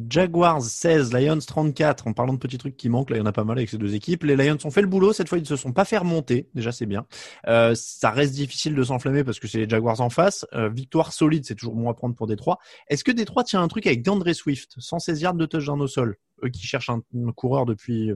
Jaguars 0.10 0.62
16, 0.62 1.14
Lions 1.14 1.38
34. 1.38 2.08
En 2.08 2.14
parlant 2.14 2.34
de 2.34 2.40
petits 2.40 2.58
trucs 2.58 2.76
qui 2.76 2.90
manquent, 2.90 3.12
là, 3.12 3.18
il 3.18 3.20
y 3.20 3.22
en 3.22 3.28
a 3.28 3.32
pas 3.32 3.44
mal 3.44 3.58
avec 3.58 3.70
ces 3.70 3.78
deux 3.78 3.94
équipes. 3.94 4.24
Les 4.24 4.36
Lions 4.36 4.58
ont 4.64 4.72
fait 4.72 4.82
le 4.82 4.88
boulot. 4.88 5.14
Cette 5.14 5.30
fois, 5.30 5.38
ils 5.38 5.42
ne 5.42 5.48
se 5.48 5.56
sont 5.56 5.74
pas 5.74 5.86
fait 5.86 5.98
remonter. 5.98 6.50
Déjà, 6.56 6.72
c'est 6.72 6.86
bien. 6.86 7.06
Euh, 7.48 7.76
ça 7.76 8.10
reste 8.10 8.34
difficile 8.34 8.74
de 8.74 8.84
s'enflammer 8.84 9.24
parce 9.24 9.40
que 9.40 9.48
c'est 9.48 9.60
les 9.60 9.70
Jaguars 9.70 10.02
en 10.02 10.10
face. 10.10 10.46
Euh, 10.54 10.70
victoire 10.70 11.14
solide, 11.14 11.46
c'est 11.46 11.56
toujours 11.56 11.76
bon 11.76 11.90
à 11.90 11.94
prendre 11.94 12.16
pour 12.16 12.28
Détroit. 12.28 12.58
Est-ce 12.88 13.04
que 13.04 13.12
Détroit 13.12 13.44
tient 13.44 13.62
un 13.62 13.68
truc 13.68 13.86
avec 13.86 14.02
DeAndre 14.02 14.34
Swift? 14.34 14.74
116 14.78 15.22
yards 15.22 15.36
de 15.36 15.46
touchdown 15.46 15.82
au 15.82 15.88
sol. 15.88 16.18
Eux 16.44 16.50
qui 16.50 16.66
cherchent 16.66 16.90
un, 16.90 17.02
coureur 17.36 17.66
depuis 17.66 18.12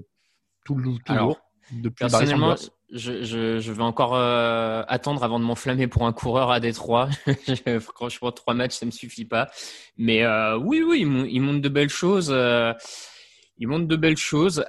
tout 0.66 0.76
le. 0.76 0.94
Alors, 1.06 1.38
depuis 1.72 1.96
Personnellement, 2.06 2.56
je, 2.92 3.24
je, 3.24 3.60
je 3.60 3.72
vais 3.72 3.84
encore 3.84 4.16
euh, 4.16 4.84
attendre 4.88 5.24
avant 5.24 5.40
de 5.40 5.46
m'enflammer 5.46 5.88
pour 5.88 6.06
un 6.08 6.14
coureur 6.14 6.50
à 6.52 6.60
Détroit. 6.60 7.10
Je- 7.48 7.80
Franchement, 7.80 8.32
trois 8.32 8.54
matchs, 8.54 8.74
ça 8.76 8.86
me 8.86 8.92
suffit 8.92 9.26
pas. 9.26 9.50
Mais 9.98 10.24
euh, 10.24 10.58
oui, 10.58 10.82
oui, 10.82 11.02
ils 11.02 11.06
mon- 11.08 11.26
ils 11.26 11.40
montrent 11.40 11.62
de 11.62 11.70
belles 11.70 11.90
choses. 11.90 12.30
euh, 12.32 12.74
ils 13.58 13.68
montrent 13.68 13.88
de 13.88 13.96
belles 13.96 14.18
choses. 14.18 14.66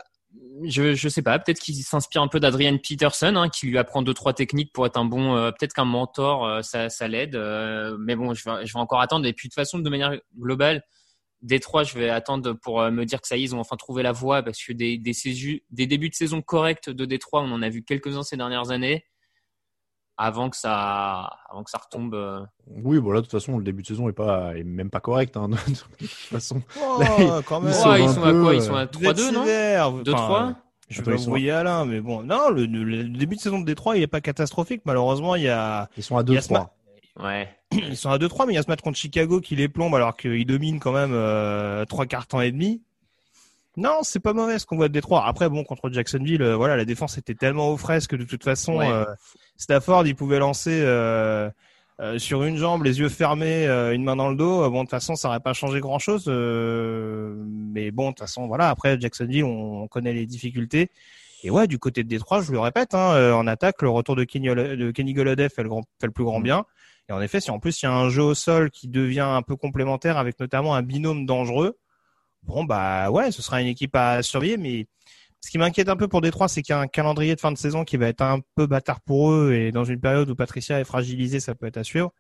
Je, 0.65 0.95
je 0.95 1.09
sais 1.09 1.23
pas, 1.23 1.39
peut-être 1.39 1.59
qu'il 1.61 1.75
s'inspire 1.77 2.21
un 2.23 2.29
peu 2.29 2.39
d'Adrian 2.39 2.77
Peterson, 2.77 3.35
hein, 3.37 3.49
qui 3.49 3.67
lui 3.67 3.79
apprend 3.79 4.03
deux 4.03 4.13
trois 4.15 4.35
techniques 4.35 4.73
pour 4.75 4.85
être 4.85 4.99
un 4.99 5.07
bon, 5.07 5.35
euh, 5.35 5.51
peut-être 5.53 5.73
qu'un 5.73 5.87
mentor, 5.87 6.45
euh, 6.47 6.63
ça, 6.63 6.91
ça 6.91 7.09
l'aide. 7.09 7.35
euh, 7.35 7.97
mais 7.99 8.15
bon, 8.15 8.35
je 8.35 8.45
vais, 8.49 8.67
je 8.67 8.73
vais 8.75 8.79
encore 8.79 9.01
attendre. 9.01 9.27
Et 9.27 9.33
puis 9.33 9.49
de 9.49 9.53
toute 9.53 9.61
façon, 9.61 9.79
de 9.79 9.89
manière 9.91 10.13
globale, 10.39 10.83
Détroit, 11.43 11.85
je 11.85 11.99
vais 11.99 12.11
attendre 12.11 12.53
pour 12.53 12.81
euh, 12.81 12.91
me 12.91 13.05
dire 13.07 13.21
que 13.21 13.27
ça 13.27 13.37
y 13.37 13.41
est, 13.41 13.45
ils 13.45 13.55
ont 13.55 13.61
enfin 13.61 13.77
trouvé 13.77 14.03
la 14.03 14.13
voie 14.13 14.43
parce 14.43 14.63
que 14.63 14.73
des, 14.73 14.99
des, 14.99 15.13
des 15.71 15.87
débuts 15.87 16.11
de 16.11 16.15
saison 16.15 16.43
corrects 16.43 16.91
de 16.91 17.05
Détroit, 17.05 17.41
on 17.43 17.51
en 17.53 17.63
a 17.63 17.69
vu 17.69 17.83
quelques-uns 17.83 18.23
ces 18.23 18.37
dernières 18.37 18.71
années 18.71 19.05
avant 20.17 20.51
que 20.51 20.57
ça, 20.57 21.31
avant 21.49 21.65
que 21.65 21.71
ça 21.71 21.79
retombe. 21.79 22.15
euh. 22.15 22.41
Oui, 22.67 22.99
voilà, 22.99 23.21
de 23.21 23.25
toute 23.25 23.33
façon, 23.33 23.57
le 23.57 23.65
début 23.65 23.81
de 23.83 23.87
saison 23.87 24.07
est 24.11 24.13
pas, 24.13 24.55
est 24.55 24.65
même 24.65 24.91
pas 24.91 25.01
correct. 25.01 25.35
Hein, 25.39 25.49
de 25.49 25.55
toute 25.57 26.09
façon, 26.09 26.61
Oh, 26.79 26.99
Là, 27.01 27.41
quand 27.47 27.61
ils 27.61 27.65
même. 27.65 27.73
sont 27.73 28.23
à 28.25 28.33
quoi 28.33 28.51
euh, 28.51 28.55
Ils 28.55 28.63
sont 28.63 28.75
à 28.75 28.85
Vous 28.85 29.05
êtes 29.07 29.17
3-2, 29.17 29.33
non 29.33 29.45
sévère. 29.45 29.93
2-3 29.93 30.13
Enfin, 30.15 30.57
Je 30.91 31.01
vais 31.03 31.15
envoyer 31.15 31.51
Alain, 31.53 31.87
mais 31.87 32.01
bon, 32.03 32.23
non, 32.23 32.51
le, 32.51 32.67
le- 32.67 32.85
le 32.85 33.09
début 33.17 33.37
de 33.37 33.41
saison 33.41 33.61
de 33.61 33.65
Détroit, 33.65 33.97
il 33.97 34.03
est 34.03 34.07
pas 34.09 34.21
catastrophique. 34.21 34.83
Malheureusement, 34.85 35.37
il 35.37 35.45
y 35.45 35.49
a, 35.49 35.89
Ils 35.97 36.03
sont 36.03 36.19
à 36.19 36.23
il 36.27 36.35
y 36.35 36.37
a 36.37 36.43
ce 36.43 36.49
2-3. 36.53 36.69
Ouais. 37.19 37.49
ils 37.73 37.97
sont 37.97 38.11
à 38.11 38.19
2-3, 38.19 38.47
mais 38.47 38.53
il 38.53 38.57
y 38.57 38.59
a 38.59 38.63
ce 38.63 38.69
match 38.69 38.81
contre 38.81 38.99
Chicago 38.99 39.41
qui 39.41 39.57
les 39.57 39.69
plombe 39.69 39.95
alors 39.95 40.17
qu'ils 40.17 40.47
dominent 40.47 40.79
quand 40.81 40.93
même 40.93 41.13
euh, 41.13 41.85
trois 41.85 42.07
quarts 42.07 42.27
temps 42.27 42.41
et 42.41 42.53
demi. 42.53 42.83
Non, 43.77 43.99
c'est 44.03 44.21
pas 44.21 44.33
mauvais 44.33 44.59
ce 44.59 44.67
qu'on 44.67 44.77
voit 44.77 44.89
de 44.89 44.93
Détroit. 44.93 45.25
Après, 45.27 45.49
bon, 45.49 45.63
contre 45.65 45.91
Jacksonville, 45.91 46.43
euh, 46.43 46.57
voilà, 46.57 46.77
la 46.77 46.85
défense 46.85 47.19
était 47.19 47.35
tellement 47.35 47.71
aux 47.71 47.77
fraises 47.77 48.07
que 48.09 48.17
de 48.17 48.25
toute 48.25 48.43
façon, 48.45 48.77
Ouais. 48.79 48.91
euh, 48.91 49.05
Stafford, 49.57 50.07
il 50.07 50.17
pouvait 50.17 50.39
lancer 50.41 50.81
euh, 50.83 51.51
sur 52.19 52.43
une 52.45 52.57
jambe, 52.57 52.83
les 52.85 52.99
yeux 52.99 53.09
fermés, 53.09 53.67
une 53.67 54.03
main 54.03 54.17
dans 54.17 54.29
le 54.31 54.37
dos. 54.37 54.69
Bon, 54.71 54.79
de 54.79 54.85
toute 54.85 54.91
façon, 54.91 55.15
ça 55.17 55.29
aurait 55.29 55.41
pas 55.41 55.53
changé 55.53 55.81
grand-chose. 55.81 56.27
mais 56.29 57.91
bon, 57.91 58.07
de 58.07 58.11
toute 58.13 58.21
façon, 58.21 58.47
voilà. 58.47 58.71
Après, 58.71 58.99
Jacksonville, 59.01 59.45
on, 59.45 59.83
on 59.83 59.89
connaît 59.89 60.13
les 60.15 60.27
difficultés. 60.27 60.91
Et 61.43 61.51
ouais, 61.51 61.67
du 61.67 61.79
côté 61.79 62.03
de 62.03 62.09
Détroit, 62.09 62.43
je 62.43 62.53
le 62.53 62.59
répète, 62.61 62.95
hein, 62.95 63.33
en 63.35 63.47
attaque, 63.47 63.83
le 63.83 63.89
retour 63.89 64.17
de 64.17 64.25
Kenny, 64.25 64.49
de 64.49 64.91
Kenny 64.91 65.15
Golladay 65.15 65.49
fait 65.49 65.63
le, 65.63 65.69
grand, 65.69 65.83
fait 66.01 66.07
le 66.07 66.13
plus 66.13 66.25
grand 66.25 66.41
bien. 66.41 66.65
Et 67.11 67.13
en 67.13 67.21
effet, 67.21 67.41
si 67.41 67.51
en 67.51 67.59
plus 67.59 67.83
il 67.83 67.87
y 67.87 67.89
a 67.89 67.93
un 67.93 68.09
jeu 68.09 68.23
au 68.23 68.35
sol 68.35 68.71
qui 68.71 68.87
devient 68.87 69.21
un 69.21 69.43
peu 69.43 69.57
complémentaire 69.57 70.17
avec 70.17 70.39
notamment 70.39 70.77
un 70.77 70.83
binôme 70.83 71.27
dangereux, 71.27 71.77
bon 72.45 72.63
bah 72.65 73.11
ouais, 73.11 73.33
ce 73.33 73.43
sera 73.43 73.61
une 73.61 73.67
équipe 73.67 73.97
à 73.97 74.23
surveiller. 74.23 74.57
Mais 74.57 74.87
ce 75.41 75.51
qui 75.51 75.59
m'inquiète 75.59 75.89
un 75.89 75.97
peu 75.97 76.07
pour 76.07 76.21
Détroit, 76.21 76.47
c'est 76.47 76.63
qu'il 76.63 76.73
y 76.73 76.77
a 76.77 76.81
un 76.81 76.87
calendrier 76.87 77.35
de 77.35 77.41
fin 77.41 77.51
de 77.51 77.59
saison 77.59 77.85
qui 77.85 77.97
va 77.97 78.07
être 78.07 78.23
un 78.23 78.41
peu 78.55 78.67
bâtard 78.69 79.01
pour 79.01 79.33
eux 79.33 79.53
et 79.55 79.73
dans 79.73 79.85
une 79.85 80.01
période 80.01 80.31
où 80.31 80.37
Patricia 80.37 80.79
est 80.79 80.85
fragilisée, 80.85 81.41
ça 81.41 81.57
peut 81.57 81.67
être 81.67 81.79
à 81.79 81.85
suivre. 81.85 82.13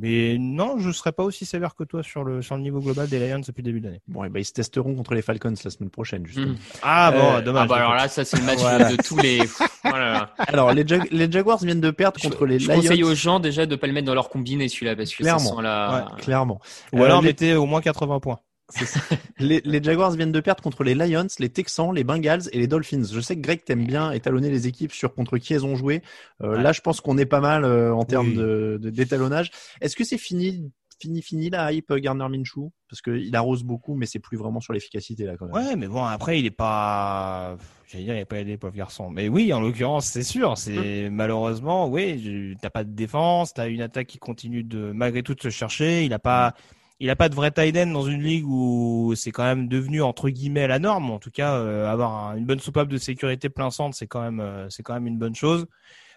Mais 0.00 0.36
non, 0.38 0.78
je 0.78 0.90
serais 0.92 1.12
pas 1.12 1.22
aussi 1.24 1.44
sévère 1.44 1.74
que 1.74 1.84
toi 1.84 2.02
sur 2.02 2.24
le 2.24 2.40
sur 2.42 2.56
le 2.56 2.62
niveau 2.62 2.80
global 2.80 3.06
des 3.08 3.18
Lions 3.18 3.40
depuis 3.40 3.60
le 3.62 3.64
début 3.64 3.80
d'année. 3.80 4.00
Bon, 4.08 4.24
et 4.24 4.28
ben, 4.30 4.40
ils 4.40 4.44
se 4.44 4.52
testeront 4.52 4.94
contre 4.94 5.14
les 5.14 5.20
Falcons 5.22 5.52
la 5.62 5.70
semaine 5.70 5.90
prochaine, 5.90 6.26
justement. 6.26 6.46
Mhm. 6.52 6.56
Ah 6.82 7.12
bon, 7.12 7.18
Euh, 7.36 7.40
dommage. 7.42 7.64
Ah 7.64 7.68
bah 7.68 7.76
alors 7.76 7.94
là, 7.94 8.08
ça 8.08 8.24
c'est 8.24 8.38
le 8.38 8.44
match 8.44 8.58
Voilà. 8.60 8.90
de 8.92 8.96
tous 9.02 9.18
les. 9.18 9.40
Voilà. 9.84 10.34
Alors, 10.38 10.72
les, 10.72 10.86
Jag- 10.86 11.08
les 11.10 11.30
Jaguars 11.30 11.58
viennent 11.58 11.80
de 11.80 11.90
perdre 11.90 12.20
contre 12.20 12.46
les 12.46 12.58
Je 12.58 12.68
Lions. 12.68 12.76
conseille 12.76 13.04
aux 13.04 13.14
gens 13.14 13.40
déjà 13.40 13.66
de 13.66 13.76
pas 13.76 13.86
le 13.86 13.92
mettre 13.92 14.06
dans 14.06 14.14
leur 14.14 14.28
combiné 14.30 14.68
celui-là 14.68 14.96
parce 14.96 15.10
que 15.10 15.22
Clairement. 15.22 15.38
ça 15.40 15.56
sent 15.56 15.62
la. 15.62 16.06
Ouais, 16.16 16.22
clairement. 16.22 16.60
Ou 16.92 17.00
Euh, 17.02 17.04
alors 17.04 17.20
les- 17.20 17.28
mettez 17.28 17.54
au 17.54 17.66
moins 17.66 17.80
80 17.82 18.20
points. 18.20 18.38
Ça. 18.70 19.16
les, 19.38 19.60
les 19.64 19.82
Jaguars 19.82 20.10
viennent 20.12 20.32
de 20.32 20.40
perdre 20.40 20.62
contre 20.62 20.84
les 20.84 20.94
Lions, 20.94 21.26
les 21.38 21.48
Texans, 21.48 21.92
les 21.94 22.04
Bengals 22.04 22.42
et 22.52 22.58
les 22.58 22.66
Dolphins. 22.66 23.04
Je 23.10 23.20
sais 23.20 23.36
que 23.36 23.40
Greg 23.40 23.64
t'aime 23.64 23.84
bien 23.86 24.10
étalonner 24.12 24.50
les 24.50 24.66
équipes 24.66 24.92
sur 24.92 25.14
contre 25.14 25.38
qui 25.38 25.54
elles 25.54 25.64
ont 25.66 25.76
joué. 25.76 26.02
Euh, 26.42 26.56
Ouais. 26.56 26.62
Là, 26.62 26.72
je 26.72 26.80
pense 26.80 27.00
qu'on 27.00 27.18
est 27.18 27.26
pas 27.26 27.40
mal 27.40 27.64
euh, 27.64 27.94
en 27.94 28.04
termes 28.04 28.28
Oui. 28.28 28.34
de 28.36 28.78
de- 28.80 28.90
d'étalonnage. 28.90 29.50
Est-ce 29.80 29.94
que 29.96 30.04
c'est 30.04 30.18
fini, 30.18 30.70
fini, 31.00 31.22
fini 31.22 31.50
la 31.50 31.72
hype 31.72 31.90
euh, 31.90 31.98
Gardner 31.98 32.26
Minshew? 32.28 32.70
Parce 32.88 33.02
qu'il 33.02 33.34
arrose 33.36 33.62
beaucoup, 33.62 33.94
mais 33.94 34.06
c'est 34.06 34.18
plus 34.18 34.36
vraiment 34.36 34.60
sur 34.60 34.72
l'efficacité 34.72 35.24
là 35.24 35.36
quand 35.36 35.46
même. 35.46 35.54
Ouais, 35.54 35.76
mais 35.76 35.86
bon, 35.86 36.04
après, 36.04 36.40
il 36.40 36.46
est 36.46 36.50
pas, 36.50 37.56
j'allais 37.86 38.04
dire, 38.04 38.14
il 38.16 38.18
est 38.20 38.24
pas 38.24 38.38
aidé, 38.40 38.56
pauvre 38.56 38.74
garçon. 38.74 39.10
Mais 39.10 39.28
oui, 39.28 39.52
en 39.52 39.60
l'occurrence, 39.60 40.06
c'est 40.06 40.24
sûr. 40.24 40.58
C'est 40.58 41.08
malheureusement, 41.10 41.88
oui, 41.88 42.56
t'as 42.60 42.70
pas 42.70 42.82
de 42.84 42.90
défense, 42.92 43.54
t'as 43.54 43.68
une 43.68 43.80
attaque 43.82 44.08
qui 44.08 44.18
continue 44.18 44.64
de, 44.64 44.90
malgré 44.92 45.22
tout, 45.22 45.34
de 45.34 45.40
se 45.40 45.50
chercher. 45.50 46.04
Il 46.04 46.12
a 46.12 46.18
pas, 46.18 46.54
il 47.00 47.08
a 47.10 47.16
pas 47.16 47.30
de 47.30 47.34
vrai 47.34 47.50
tight 47.50 47.76
end 47.76 47.86
dans 47.88 48.02
une 48.04 48.22
ligue 48.22 48.44
où 48.46 49.14
c'est 49.16 49.30
quand 49.32 49.42
même 49.44 49.68
devenu 49.68 50.02
entre 50.02 50.28
guillemets 50.28 50.68
la 50.68 50.78
norme. 50.78 51.10
En 51.10 51.18
tout 51.18 51.30
cas, 51.30 51.54
euh, 51.54 51.86
avoir 51.90 52.12
un- 52.28 52.36
une 52.36 52.44
bonne 52.44 52.60
soupape 52.60 52.88
de 52.88 52.98
sécurité 52.98 53.48
plein 53.48 53.70
centre, 53.70 53.96
c'est 53.96 54.06
quand 54.06 54.20
même, 54.22 54.40
euh, 54.40 54.68
c'est 54.68 54.82
quand 54.82 54.92
même 54.94 55.06
une 55.06 55.18
bonne 55.18 55.34
chose. 55.34 55.66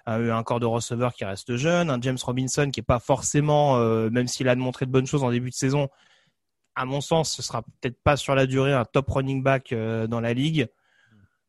Euh, 0.10 0.34
un 0.34 0.44
corps 0.44 0.60
de 0.60 0.66
receveur 0.66 1.14
qui 1.14 1.24
reste 1.26 1.56
jeune, 1.56 1.90
un 1.90 2.02
James 2.02 2.18
Robinson 2.22 2.70
qui 2.72 2.82
est 2.82 2.84
pas 2.84 3.00
forcément, 3.00 3.78
même 4.12 4.28
s'il 4.28 4.50
a 4.50 4.56
montré 4.56 4.86
de 4.86 4.92
bonnes 4.92 5.08
choses 5.08 5.24
en 5.24 5.32
début 5.32 5.50
de 5.50 5.56
saison, 5.56 5.88
à 6.76 6.86
mon 6.86 7.02
sens, 7.02 7.32
ce 7.34 7.42
sera 7.42 7.62
peut-être 7.64 7.98
pas 8.04 8.18
sur 8.18 8.36
la 8.36 8.46
durée 8.48 8.74
un 8.74 8.86
top 8.86 9.10
running 9.10 9.44
back 9.44 9.74
dans 9.74 10.20
la 10.22 10.34
ligue. 10.34 10.68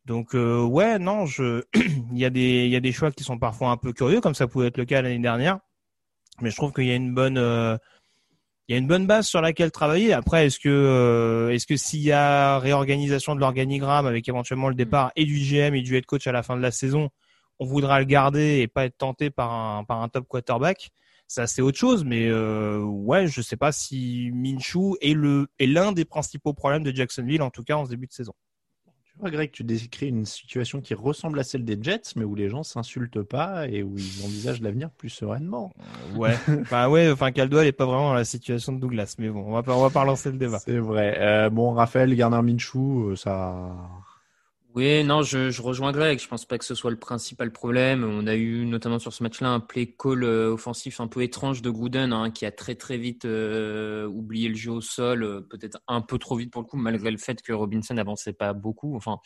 Donc 0.06 0.35
ouais, 0.35 0.98
non, 1.01 1.27
je 1.27 1.65
il 1.74 2.19
y 2.19 2.24
a 2.24 2.31
des 2.31 2.66
il 2.66 2.70
y 2.70 2.77
a 2.77 2.81
des 2.81 2.93
choix 2.93 3.11
qui 3.11 3.24
sont 3.24 3.39
parfois 3.39 3.70
un 3.70 3.77
peu 3.77 3.93
curieux 3.93 4.20
comme 4.20 4.35
ça 4.35 4.47
pouvait 4.47 4.69
être 4.69 4.78
le 4.78 4.85
cas 4.85 5.02
l'année 5.02 5.19
dernière. 5.19 5.59
Mais 6.40 6.51
je 6.51 6.56
trouve 6.56 6.73
qu'il 6.73 6.86
y 6.86 6.93
a 6.93 6.97
une 6.97 7.15
bonne 7.15 7.39
il 8.69 8.73
y 8.73 8.74
a 8.77 8.78
une 8.78 8.86
bonne 8.86 9.07
base 9.07 9.27
sur 9.27 9.41
laquelle 9.43 9.70
travailler. 9.70 10.12
Après, 10.12 10.47
est-ce 10.47 10.59
que 10.59 10.69
euh, 10.69 11.51
est-ce 11.53 11.66
que 11.66 11.77
s'il 11.77 12.01
y 12.01 12.12
a 12.12 12.59
réorganisation 12.59 13.35
de 13.35 13.41
l'organigramme 13.41 14.07
avec 14.07 14.27
éventuellement 14.28 14.69
le 14.69 14.74
départ 14.74 15.12
et 15.16 15.27
du 15.27 15.36
GM 15.39 15.74
et 15.74 15.82
du 15.82 15.97
head 15.97 16.07
coach 16.07 16.27
à 16.27 16.32
la 16.32 16.43
fin 16.43 16.57
de 16.57 16.62
la 16.62 16.70
saison, 16.70 17.11
on 17.59 17.66
voudra 17.66 17.99
le 17.99 18.07
garder 18.07 18.61
et 18.61 18.69
pas 18.69 18.86
être 18.86 18.97
tenté 18.97 19.31
par 19.31 19.53
un 19.53 19.85
par 19.85 20.03
un 20.03 20.09
top 20.09 20.27
quarterback? 20.28 20.91
Ça 21.27 21.47
c'est 21.47 21.62
autre 21.62 21.78
chose 21.78 22.05
mais 22.05 22.27
euh, 22.28 22.78
ouais 22.81 23.27
je 23.27 23.41
sais 23.43 23.57
pas 23.57 23.73
si 23.73 24.31
Minshew 24.32 24.97
est 25.01 25.15
le 25.15 25.49
est 25.59 25.66
l'un 25.66 25.93
des 25.93 26.05
principaux 26.05 26.53
problèmes 26.55 26.85
de 26.85 26.95
Jacksonville 26.95 27.43
en 27.43 27.51
tout 27.51 27.65
cas 27.65 27.77
en 27.77 27.85
ce 27.86 27.91
début 27.91 28.07
de 28.07 28.12
saison 28.12 28.35
Tu 29.15 29.20
vois, 29.20 29.31
Greg, 29.31 29.53
tu 29.53 29.62
décris 29.62 30.09
une 30.09 30.24
situation 30.24 30.81
qui 30.81 30.93
ressemble 30.95 31.39
à 31.39 31.45
celle 31.45 31.65
des 31.65 31.78
Jets, 31.81 32.15
mais 32.16 32.24
où 32.24 32.35
les 32.35 32.49
gens 32.49 32.65
s'insultent 32.65 33.23
pas 33.23 33.69
et 33.69 33.85
où 33.85 33.97
ils 33.97 34.24
envisagent 34.24 34.61
l'avenir 34.61 34.91
plus 34.91 35.09
sereinement. 35.09 35.73
ouais 36.16 36.36
enfin 36.62 36.89
ouais 36.89 37.11
enfin 37.11 37.31
Caldwell 37.31 37.66
est 37.69 37.73
pas 37.73 37.86
vraiment 37.86 38.09
dans 38.09 38.15
la 38.15 38.24
situation 38.24 38.73
de 38.73 38.81
Douglas 38.81 39.15
mais 39.19 39.28
bon 39.28 39.45
on 39.47 39.53
va 39.53 39.62
pas 39.62 39.74
on 39.77 39.82
va 39.82 39.91
pas 39.91 40.03
relancer 40.03 40.31
le 40.32 40.39
débat 40.39 40.59
C'est 40.59 40.78
vrai. 40.78 41.16
Euh, 41.19 41.49
bon, 41.49 41.73
Raphaël, 41.73 42.15
Gardner 42.15 42.43
Minshew, 42.43 43.11
euh, 43.11 43.16
ça. 43.16 43.77
Oui, 44.74 45.05
non, 45.05 45.22
je, 45.22 45.62
rejoins 45.62 45.92
Greg. 45.92 46.18
Je 46.18 46.26
pense 46.26 46.46
pas 46.46 46.59
que 46.59 46.64
ce 46.64 46.74
soit 46.74 46.90
le 46.90 46.98
principal 46.98 47.52
problème. 47.52 48.02
On 48.02 48.26
a 48.26 48.34
eu 48.34 48.66
notamment 48.66 48.98
sur 48.98 49.12
ce 49.12 49.22
match-là 49.22 49.51
un 49.51 49.60
play 49.60 49.86
call 49.86 50.24
euh, 50.24 50.52
offensif 50.52 50.98
un 51.01 51.06
peu 51.06 51.22
étrange 51.22 51.62
de 51.62 51.70
Gruden, 51.70 52.12
hein, 52.12 52.32
qui 52.32 52.44
a 52.44 52.51
très 52.51 52.74
très 52.74 52.98
vite 52.98 53.24
euh, 53.24 54.06
oublié 54.09 54.48
le 54.48 54.56
jeu 54.56 54.72
au 54.72 54.80
sol, 54.80 55.22
euh, 55.22 55.40
peut-être 55.42 55.78
un 55.86 56.01
peu 56.01 56.18
trop 56.18 56.34
vite 56.34 56.51
pour 56.51 56.60
le 56.62 56.66
coup, 56.66 56.76
malgré 56.76 57.12
le 57.12 57.18
fait 57.18 57.40
que 57.40 57.52
Robinson 57.52 57.94
n'avançait 57.94 58.32
pas 58.32 58.52
beaucoup. 58.52 58.96
Enfin, 58.96 59.18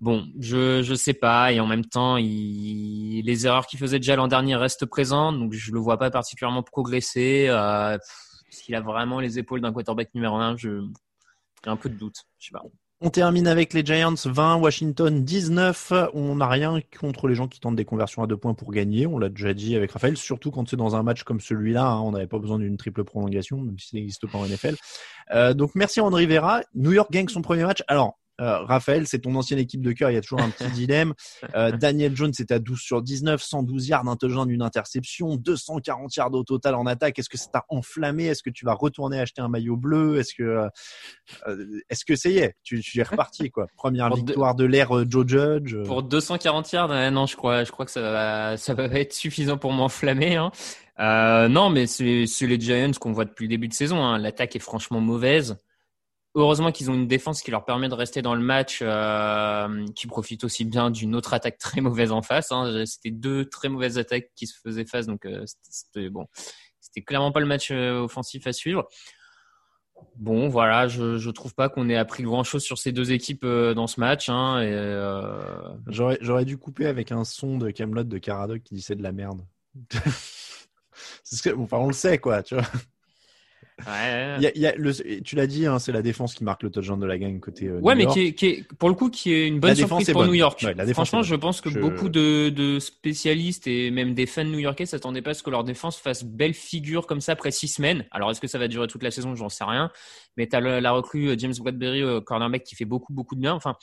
bon, 0.00 0.28
je 0.38 0.82
je 0.82 0.94
sais 0.94 1.14
pas. 1.14 1.52
Et 1.52 1.58
en 1.60 1.66
même 1.66 1.84
temps, 1.84 2.16
il... 2.16 3.22
les 3.24 3.46
erreurs 3.46 3.66
qu'il 3.66 3.80
faisait 3.80 3.98
déjà 3.98 4.14
l'an 4.14 4.28
dernier 4.28 4.54
restent 4.56 4.86
présentes, 4.86 5.40
donc 5.40 5.52
je 5.54 5.72
le 5.72 5.80
vois 5.80 5.98
pas 5.98 6.10
particulièrement 6.10 6.62
progresser. 6.62 7.48
Qu'il 8.62 8.74
a 8.74 8.80
vraiment 8.80 9.20
les 9.20 9.38
épaules 9.38 9.60
d'un 9.60 9.72
quarterback 9.72 10.14
numéro 10.14 10.36
un 10.36 10.56
Je 10.56 10.82
j'ai 11.64 11.70
un 11.70 11.76
peu 11.76 11.88
de 11.88 11.96
doute. 11.96 12.24
Je 12.38 12.46
sais 12.46 12.52
pas. 12.52 12.62
On 13.00 13.10
termine 13.10 13.46
avec 13.46 13.74
les 13.74 13.86
Giants 13.86 14.12
20, 14.24 14.56
Washington 14.56 15.24
19. 15.24 15.92
On 16.14 16.34
n'a 16.34 16.48
rien 16.48 16.80
contre 17.00 17.28
les 17.28 17.36
gens 17.36 17.46
qui 17.46 17.60
tentent 17.60 17.76
des 17.76 17.84
conversions 17.84 18.24
à 18.24 18.26
deux 18.26 18.36
points 18.36 18.54
pour 18.54 18.72
gagner. 18.72 19.06
On 19.06 19.18
l'a 19.18 19.28
déjà 19.28 19.54
dit 19.54 19.76
avec 19.76 19.92
Raphaël, 19.92 20.16
surtout 20.16 20.50
quand 20.50 20.68
c'est 20.68 20.76
dans 20.76 20.96
un 20.96 21.04
match 21.04 21.22
comme 21.22 21.40
celui-là. 21.40 21.86
hein, 21.86 22.00
on 22.00 22.10
n'avait 22.10 22.26
pas 22.26 22.40
besoin 22.40 22.58
d'une 22.58 22.76
triple 22.76 23.04
prolongation, 23.04 23.58
même 23.58 23.78
si 23.78 23.90
ça 23.90 23.96
n'existe 23.98 24.26
pas 24.26 24.38
en 24.38 24.46
NFL. 24.46 24.74
Euh, 25.30 25.54
donc 25.54 25.76
merci 25.76 26.00
André 26.00 26.26
Rivera. 26.26 26.62
New 26.74 26.90
York 26.90 27.12
gagne 27.12 27.28
son 27.28 27.40
premier 27.40 27.62
match. 27.62 27.84
Alors, 27.86 28.18
euh, 28.40 28.58
Raphaël, 28.64 29.06
c'est 29.06 29.20
ton 29.20 29.34
ancienne 29.34 29.58
équipe 29.58 29.82
de 29.82 29.92
cœur. 29.92 30.10
Il 30.10 30.14
y 30.14 30.16
a 30.16 30.20
toujours 30.20 30.40
un 30.40 30.50
petit 30.50 30.70
dilemme. 30.70 31.14
Euh, 31.54 31.70
Daniel 31.78 32.16
Jones 32.16 32.32
est 32.38 32.52
à 32.52 32.58
12 32.58 32.78
sur 32.78 33.02
19, 33.02 33.42
112 33.42 33.88
yards, 33.88 34.08
un 34.08 34.16
touchdown, 34.16 34.48
d'une 34.48 34.62
interception, 34.62 35.36
240 35.36 36.14
yards 36.16 36.32
au 36.34 36.44
total 36.44 36.74
en 36.74 36.86
attaque. 36.86 37.18
Est-ce 37.18 37.28
que 37.28 37.38
ça 37.38 37.48
t'a 37.52 37.64
enflammé? 37.68 38.26
Est-ce 38.26 38.42
que 38.42 38.50
tu 38.50 38.64
vas 38.64 38.74
retourner 38.74 39.20
acheter 39.20 39.42
un 39.42 39.48
maillot 39.48 39.76
bleu? 39.76 40.18
Est-ce 40.18 40.34
que, 40.34 40.42
euh, 40.42 40.68
euh, 41.46 41.80
est-ce 41.90 42.04
que 42.04 42.16
ça 42.16 42.28
y 42.28 42.38
est 42.38 42.54
Tu, 42.62 42.80
tu 42.80 43.00
es 43.00 43.02
reparti 43.02 43.50
quoi? 43.50 43.66
Première 43.76 44.08
Pour 44.08 44.16
victoire 44.16 44.54
de 44.54 44.64
l'ère 44.64 44.90
Joe 45.08 45.26
Judge. 45.26 45.76
Pour 45.84 46.02
240 46.02 46.72
yards, 46.72 47.10
non, 47.10 47.26
je 47.26 47.36
crois, 47.36 47.64
je 47.64 47.72
crois 47.72 47.84
que 47.84 47.92
ça 47.92 48.00
va, 48.00 48.56
ça 48.56 48.74
va 48.74 48.84
être 48.84 49.12
suffisant 49.12 49.58
pour 49.58 49.72
m'enflammer. 49.72 50.36
Hein. 50.36 50.52
Euh, 51.00 51.48
non, 51.48 51.70
mais 51.70 51.86
c'est 51.86 52.26
c'est 52.26 52.46
les 52.46 52.58
Giants 52.58 52.90
qu'on 53.00 53.12
voit 53.12 53.24
depuis 53.24 53.44
le 53.44 53.50
début 53.50 53.68
de 53.68 53.74
saison. 53.74 54.02
Hein. 54.02 54.18
L'attaque 54.18 54.56
est 54.56 54.60
franchement 54.60 55.00
mauvaise. 55.00 55.56
Heureusement 56.38 56.70
qu'ils 56.70 56.88
ont 56.88 56.94
une 56.94 57.08
défense 57.08 57.42
qui 57.42 57.50
leur 57.50 57.64
permet 57.64 57.88
de 57.88 57.94
rester 57.94 58.22
dans 58.22 58.36
le 58.36 58.40
match, 58.40 58.78
euh, 58.80 59.84
qui 59.96 60.06
profite 60.06 60.44
aussi 60.44 60.64
bien 60.64 60.88
d'une 60.88 61.16
autre 61.16 61.34
attaque 61.34 61.58
très 61.58 61.80
mauvaise 61.80 62.12
en 62.12 62.22
face. 62.22 62.52
Hein. 62.52 62.84
C'était 62.86 63.10
deux 63.10 63.46
très 63.46 63.68
mauvaises 63.68 63.98
attaques 63.98 64.30
qui 64.36 64.46
se 64.46 64.56
faisaient 64.60 64.84
face, 64.84 65.06
donc 65.06 65.26
euh, 65.26 65.44
c'était- 65.68 66.10
bon. 66.10 66.28
C'était 66.80 67.02
clairement 67.02 67.32
pas 67.32 67.40
le 67.40 67.46
match 67.46 67.72
euh, 67.72 68.02
offensif 68.02 68.46
à 68.46 68.52
suivre. 68.52 68.86
Bon, 70.14 70.48
voilà, 70.48 70.86
je, 70.86 71.18
je 71.18 71.30
trouve 71.30 71.56
pas 71.56 71.68
qu'on 71.68 71.88
ait 71.88 71.96
appris 71.96 72.22
grand 72.22 72.44
chose 72.44 72.62
sur 72.62 72.78
ces 72.78 72.92
deux 72.92 73.10
équipes 73.10 73.44
dans 73.44 73.88
ce 73.88 73.98
match. 73.98 74.28
Hein, 74.28 74.62
J'aurais, 75.88 76.44
dû 76.44 76.56
couper 76.56 76.86
avec 76.86 77.10
un 77.10 77.24
son 77.24 77.58
de 77.58 77.72
Camelot 77.72 78.04
de 78.04 78.18
Caradoc 78.18 78.62
qui 78.62 78.74
dit 78.74 78.80
c'est 78.80 78.94
de 78.94 79.02
la 79.02 79.10
merde. 79.10 79.44
Que, 81.44 81.54
enfin, 81.56 81.76
on 81.76 81.88
le 81.88 81.92
sait 81.92 82.18
quoi, 82.18 82.42
tu 82.42 82.54
vois. 82.54 82.64
Ouais, 83.86 84.34
Il 84.38 84.42
y 84.42 84.46
a- 84.46 84.52
il 84.56 84.60
y 84.60 84.66
a 84.66 84.74
le- 84.74 85.22
tu 85.22 85.36
l'as 85.36 85.46
dit, 85.46 85.64
hein, 85.66 85.78
c'est 85.78 85.92
la 85.92 86.02
défense 86.02 86.34
qui 86.34 86.42
marque 86.42 86.62
le 86.64 86.70
touchdown 86.70 86.98
de 86.98 87.06
la 87.06 87.16
gang 87.16 87.38
côté. 87.38 87.66
euh, 87.68 87.78
Ouais, 87.80 87.94
New 87.94 87.98
mais 87.98 88.02
York. 88.04 88.14
qui 88.14 88.20
est, 88.26 88.32
qui 88.34 88.46
est, 88.46 88.64
pour 88.78 88.88
le 88.88 88.94
coup, 88.96 89.08
qui 89.08 89.32
est 89.32 89.46
une 89.46 89.60
bonne 89.60 89.70
La 89.70 89.76
surprise 89.76 90.10
pour 90.10 90.22
bonne. 90.22 90.28
New 90.30 90.34
York. 90.34 90.60
Ouais, 90.64 90.74
la 90.74 90.86
Franchement, 90.92 91.22
je 91.22 91.36
pense 91.36 91.60
que 91.60 91.70
Je- 91.70 91.78
beaucoup 91.78 92.08
de, 92.08 92.48
de 92.48 92.78
spécialistes 92.80 93.66
et 93.68 93.90
même 93.90 94.14
des 94.14 94.26
fans 94.26 94.44
new-yorkais 94.44 94.84
s'attendaient 94.86 95.22
pas 95.22 95.30
à 95.30 95.34
ce 95.34 95.42
que 95.42 95.50
leur 95.50 95.62
défense 95.64 95.96
fasse 95.96 96.24
belle 96.24 96.54
figure 96.54 97.06
comme 97.06 97.20
ça 97.20 97.32
après 97.32 97.50
six 97.52 97.68
semaines. 97.68 98.04
Alors, 98.10 98.30
est-ce 98.32 98.40
que 98.40 98.48
ça 98.48 98.58
va 98.58 98.66
durer 98.68 98.88
toute 98.88 99.02
la 99.02 99.10
saison? 99.12 99.34
J'en 99.36 99.48
sais 99.48 99.64
rien. 99.64 99.90
Mais 100.36 100.46
t'as 100.48 100.60
le- 100.60 100.80
la 100.80 100.90
recrue 100.92 101.28
euh, 101.28 101.36
James 101.38 101.54
Bradbury, 101.58 102.02
euh, 102.02 102.20
cornerback, 102.20 102.64
qui 102.64 102.74
fait 102.74 102.84
beaucoup, 102.84 103.12
beaucoup 103.12 103.34
de 103.36 103.40
bien. 103.40 103.54
Enfin, 103.54 103.76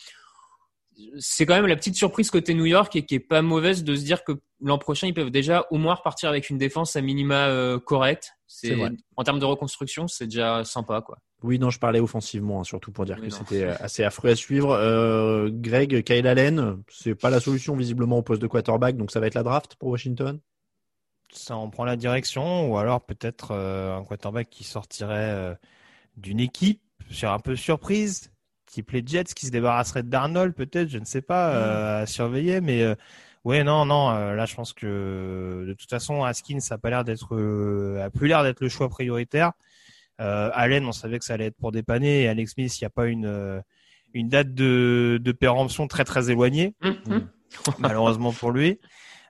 c'est 1.19 1.45
quand 1.45 1.55
même 1.55 1.67
la 1.67 1.75
petite 1.75 1.95
surprise 1.95 2.29
côté 2.31 2.53
New 2.53 2.65
York 2.65 2.95
et 2.95 3.05
qui 3.05 3.15
est 3.15 3.19
pas 3.19 3.41
mauvaise 3.41 3.83
de 3.83 3.95
se 3.95 4.03
dire 4.03 4.23
que 4.23 4.33
l'an 4.61 4.77
prochain, 4.77 5.07
ils 5.07 5.13
peuvent 5.13 5.31
déjà 5.31 5.65
au 5.71 5.77
moins 5.77 5.95
repartir 5.95 6.29
avec 6.29 6.49
une 6.49 6.57
défense 6.57 6.95
à 6.95 7.01
minima 7.01 7.47
euh, 7.47 7.79
correcte. 7.79 8.31
C'est 8.47 8.75
en 9.17 9.23
termes 9.23 9.39
de 9.39 9.45
reconstruction, 9.45 10.07
c'est 10.07 10.25
déjà 10.25 10.63
sympa, 10.63 11.01
quoi. 11.01 11.17
Oui, 11.43 11.59
non, 11.59 11.69
je 11.69 11.79
parlais 11.79 11.99
offensivement, 11.99 12.61
hein, 12.61 12.63
surtout 12.63 12.91
pour 12.91 13.05
dire 13.05 13.17
Oui, 13.21 13.27
que 13.27 13.33
c'était 13.33 13.65
euh, 13.65 13.75
assez 13.79 14.03
affreux 14.03 14.29
à 14.29 14.35
suivre. 14.35 14.71
Euh, 14.71 15.49
Greg, 15.51 16.03
Kyle 16.03 16.25
Allen, 16.25 16.81
c'est 16.89 17.15
pas 17.15 17.29
la 17.29 17.39
solution 17.39 17.75
visiblement 17.75 18.19
au 18.19 18.23
poste 18.23 18.41
de 18.41 18.47
quarterback, 18.47 18.97
donc 18.97 19.11
ça 19.11 19.19
va 19.19 19.27
être 19.27 19.35
la 19.35 19.43
draft 19.43 19.75
pour 19.75 19.89
Washington? 19.89 20.39
Ça 21.31 21.55
en 21.55 21.69
prend 21.69 21.85
la 21.85 21.97
direction, 21.97 22.71
ou 22.71 22.77
alors 22.77 23.05
peut-être 23.05 23.51
euh, 23.51 23.97
un 23.97 24.03
quarterback 24.03 24.49
qui 24.49 24.63
sortirait 24.63 25.31
euh, 25.31 25.55
d'une 26.17 26.39
équipe 26.39 26.81
sur 27.09 27.31
un 27.31 27.39
peu 27.39 27.55
surprise, 27.55 28.31
type 28.65 28.91
les 28.91 29.03
Jets 29.05 29.33
qui 29.35 29.45
se 29.45 29.51
débarrasserait 29.51 30.03
d'Arnold, 30.03 30.53
peut-être, 30.53 30.89
je 30.89 30.97
ne 30.97 31.05
sais 31.05 31.21
pas, 31.21 31.49
euh, 31.55 32.03
à 32.03 32.05
surveiller, 32.05 32.61
mais 32.61 32.81
euh, 32.81 32.95
ouais, 33.43 33.63
non, 33.63 33.85
non, 33.85 34.11
euh, 34.11 34.35
là 34.35 34.45
je 34.45 34.55
pense 34.55 34.73
que 34.73 35.65
de 35.67 35.73
toute 35.73 35.89
façon, 35.89 36.23
Haskins 36.23 36.59
ça 36.59 36.75
a 36.75 36.77
pas 36.77 36.89
l'air 36.89 37.03
d'être, 37.03 37.35
euh, 37.35 38.03
a 38.03 38.09
plus 38.09 38.27
l'air 38.27 38.43
d'être 38.43 38.61
le 38.61 38.69
choix 38.69 38.89
prioritaire. 38.89 39.53
Euh, 40.21 40.49
Allen, 40.53 40.85
on 40.85 40.91
savait 40.91 41.19
que 41.19 41.25
ça 41.25 41.33
allait 41.33 41.47
être 41.47 41.57
pour 41.57 41.71
dépanner, 41.71 42.23
et 42.23 42.27
Alex 42.27 42.53
Smith, 42.53 42.79
il 42.79 42.83
n'y 42.83 42.87
a 42.87 42.89
pas 42.89 43.07
une 43.07 43.25
euh, 43.25 43.59
une 44.13 44.29
date 44.29 44.53
de, 44.53 45.19
de 45.21 45.31
péremption 45.33 45.87
très 45.87 46.05
très 46.05 46.31
éloignée, 46.31 46.73
malheureusement 47.79 48.31
pour 48.31 48.51
lui. 48.51 48.79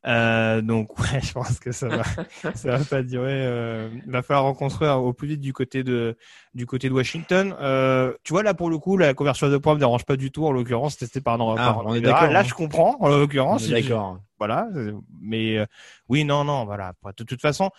Euh, 0.08 0.62
donc 0.62 0.98
ouais, 1.00 1.20
je 1.22 1.34
pense 1.34 1.60
que 1.60 1.72
ça 1.72 1.88
va, 1.88 2.04
ça 2.54 2.78
va 2.78 2.86
pas 2.86 3.02
durer. 3.02 3.46
Euh, 3.46 3.90
il 4.06 4.12
va 4.12 4.22
falloir 4.22 4.46
reconstruire 4.46 5.02
au 5.02 5.14
plus 5.14 5.28
vite 5.28 5.42
du 5.42 5.54
côté 5.54 5.84
de 5.84 6.16
du 6.54 6.66
côté 6.66 6.90
de 6.90 6.94
Washington. 6.94 7.56
Euh, 7.60 8.14
tu 8.24 8.34
vois 8.34 8.44
là 8.44 8.54
pour 8.54 8.70
le 8.70 8.78
coup, 8.78 8.98
la 8.98 9.14
conversion 9.14 9.50
de 9.50 9.58
points 9.58 9.74
me 9.74 9.80
dérange 9.80 10.06
pas 10.06 10.16
du 10.16 10.32
tout. 10.32 10.46
En 10.46 10.52
l'occurrence, 10.52 10.98
testé 10.98 11.22
par 11.22 11.38
par 11.38 11.56
Ah, 11.58 11.82
on 11.84 11.90
est 11.90 12.00
Rivera. 12.00 12.12
d'accord, 12.14 12.32
Là, 12.32 12.40
hein. 12.40 12.44
je 12.44 12.54
comprends. 12.54 12.98
En 13.00 13.10
l'occurrence, 13.10 13.68
d'accord. 13.68 14.20
Voilà, 14.38 14.68
euh, 14.76 14.94
mais 15.22 15.58
euh, 15.58 15.66
oui, 16.10 16.26
non, 16.26 16.44
non, 16.44 16.66
voilà. 16.66 16.94
De 17.18 17.24
toute 17.24 17.42
façon. 17.42 17.72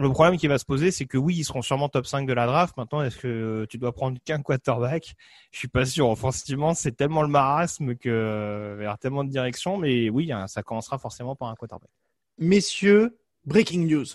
Le 0.00 0.08
problème 0.08 0.38
qui 0.38 0.46
va 0.46 0.56
se 0.56 0.64
poser, 0.64 0.90
c'est 0.90 1.04
que 1.04 1.18
oui, 1.18 1.36
ils 1.36 1.44
seront 1.44 1.60
sûrement 1.60 1.90
top 1.90 2.06
5 2.06 2.26
de 2.26 2.32
la 2.32 2.46
draft. 2.46 2.74
Maintenant, 2.78 3.02
est-ce 3.02 3.18
que 3.18 3.28
euh, 3.28 3.66
tu 3.68 3.76
dois 3.76 3.92
prendre 3.92 4.16
qu'un 4.24 4.40
quarterback? 4.40 5.14
Je 5.52 5.58
suis 5.58 5.68
pas 5.68 5.84
sûr. 5.84 6.08
Offensivement, 6.08 6.72
c'est 6.72 6.92
tellement 6.92 7.20
le 7.20 7.28
marasme 7.28 7.94
que 7.94 8.08
euh, 8.08 8.76
il 8.80 8.84
y 8.84 8.86
aura 8.86 8.96
tellement 8.96 9.24
de 9.24 9.30
directions. 9.30 9.76
Mais 9.76 10.08
oui, 10.08 10.32
hein, 10.32 10.46
ça 10.46 10.62
commencera 10.62 10.96
forcément 10.96 11.36
par 11.36 11.48
un 11.48 11.54
quarterback. 11.54 11.90
Messieurs, 12.38 13.18
breaking 13.44 13.86
news. 13.86 14.06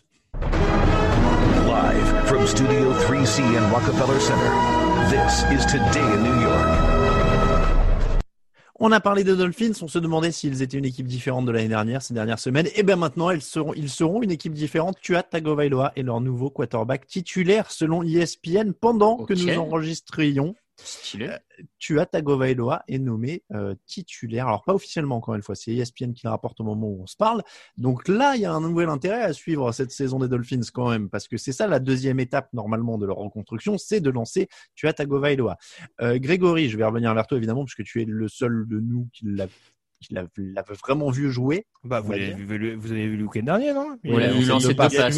Live 1.67 2.25
from 2.25 2.47
Studio 2.47 2.91
3C 3.01 3.43
in 3.55 3.71
Rockefeller 3.71 4.19
Center, 4.19 4.51
this 5.11 5.43
is 5.51 5.65
Today 5.71 6.01
in 6.01 6.23
New 6.23 6.41
York. 6.41 6.84
On 8.77 8.91
a 8.91 8.99
parlé 8.99 9.23
des 9.23 9.37
Dolphins, 9.37 9.71
on 9.81 9.87
se 9.87 9.99
demandait 9.99 10.33
s'ils 10.33 10.61
étaient 10.61 10.77
une 10.77 10.85
équipe 10.85 11.07
différente 11.07 11.45
de 11.45 11.51
l'année 11.51 11.69
dernière, 11.69 12.01
ces 12.01 12.13
dernières 12.13 12.39
semaines. 12.39 12.67
Et 12.75 12.83
bien 12.83 12.97
maintenant, 12.97 13.29
ils 13.29 13.41
seront, 13.41 13.73
ils 13.73 13.89
seront 13.89 14.21
une 14.21 14.31
équipe 14.31 14.51
différente. 14.51 14.97
Tua 15.01 15.23
Tagovailoa 15.23 15.93
est 15.95 16.03
leur 16.03 16.19
nouveau 16.19 16.49
quarterback 16.49 17.07
titulaire 17.07 17.71
selon 17.71 18.03
ESPN 18.03 18.73
pendant 18.73 19.23
que 19.23 19.33
nous 19.33 19.57
enregistrions. 19.57 20.55
Stylé. 20.77 21.29
Tua 21.79 22.05
Tagovailoa 22.05 22.83
est 22.87 22.99
nommé 22.99 23.43
euh, 23.53 23.75
titulaire. 23.85 24.47
Alors 24.47 24.63
pas 24.63 24.73
officiellement 24.73 25.15
encore 25.15 25.35
une 25.35 25.41
fois, 25.41 25.55
c'est 25.55 25.71
ESPN 25.73 26.11
qui 26.13 26.21
le 26.25 26.29
rapporte 26.29 26.59
au 26.59 26.63
moment 26.63 26.87
où 26.87 27.01
on 27.03 27.07
se 27.07 27.15
parle. 27.15 27.43
Donc 27.77 28.07
là, 28.07 28.35
il 28.35 28.41
y 28.41 28.45
a 28.45 28.51
un 28.53 28.59
nouvel 28.61 28.89
intérêt 28.89 29.21
à 29.21 29.31
suivre 29.33 29.71
cette 29.71 29.91
saison 29.91 30.19
des 30.19 30.27
Dolphins 30.27 30.59
quand 30.73 30.89
même, 30.89 31.09
parce 31.09 31.27
que 31.27 31.37
c'est 31.37 31.53
ça 31.53 31.67
la 31.67 31.79
deuxième 31.79 32.19
étape 32.19 32.49
normalement 32.53 32.97
de 32.97 33.05
leur 33.05 33.17
reconstruction, 33.17 33.77
c'est 33.77 34.01
de 34.01 34.09
lancer 34.09 34.47
Tua 34.75 34.91
Tagovailoa. 34.93 35.57
Euh, 36.01 36.17
Grégory, 36.19 36.69
je 36.69 36.77
vais 36.77 36.83
revenir 36.85 37.13
vers 37.13 37.25
toi 37.27 37.37
évidemment, 37.37 37.63
puisque 37.63 37.83
tu 37.83 38.01
es 38.01 38.05
le 38.05 38.27
seul 38.27 38.65
de 38.67 38.79
nous 38.79 39.07
qui 39.13 39.25
l'a 39.27 39.47
l'a 40.11 40.25
l'a 40.37 40.63
vraiment 40.83 41.09
vu 41.09 41.31
jouer. 41.31 41.65
Bah, 41.83 41.99
vous 42.01 42.11
l'avez 42.11 42.33
vu, 42.33 42.75
vous 42.75 42.91
avez 42.91 43.07
vu 43.07 43.17
le 43.17 43.23
week-end 43.23 43.43
dernier, 43.43 43.73
non? 43.73 43.97
On 44.05 44.17
l'a 44.17 44.25
Il 44.27 44.29
a- 44.29 44.33
vu 44.33 44.45
lancer 44.45 44.67
deux 44.67 44.75
passes. 44.75 44.93
L'a 44.93 45.09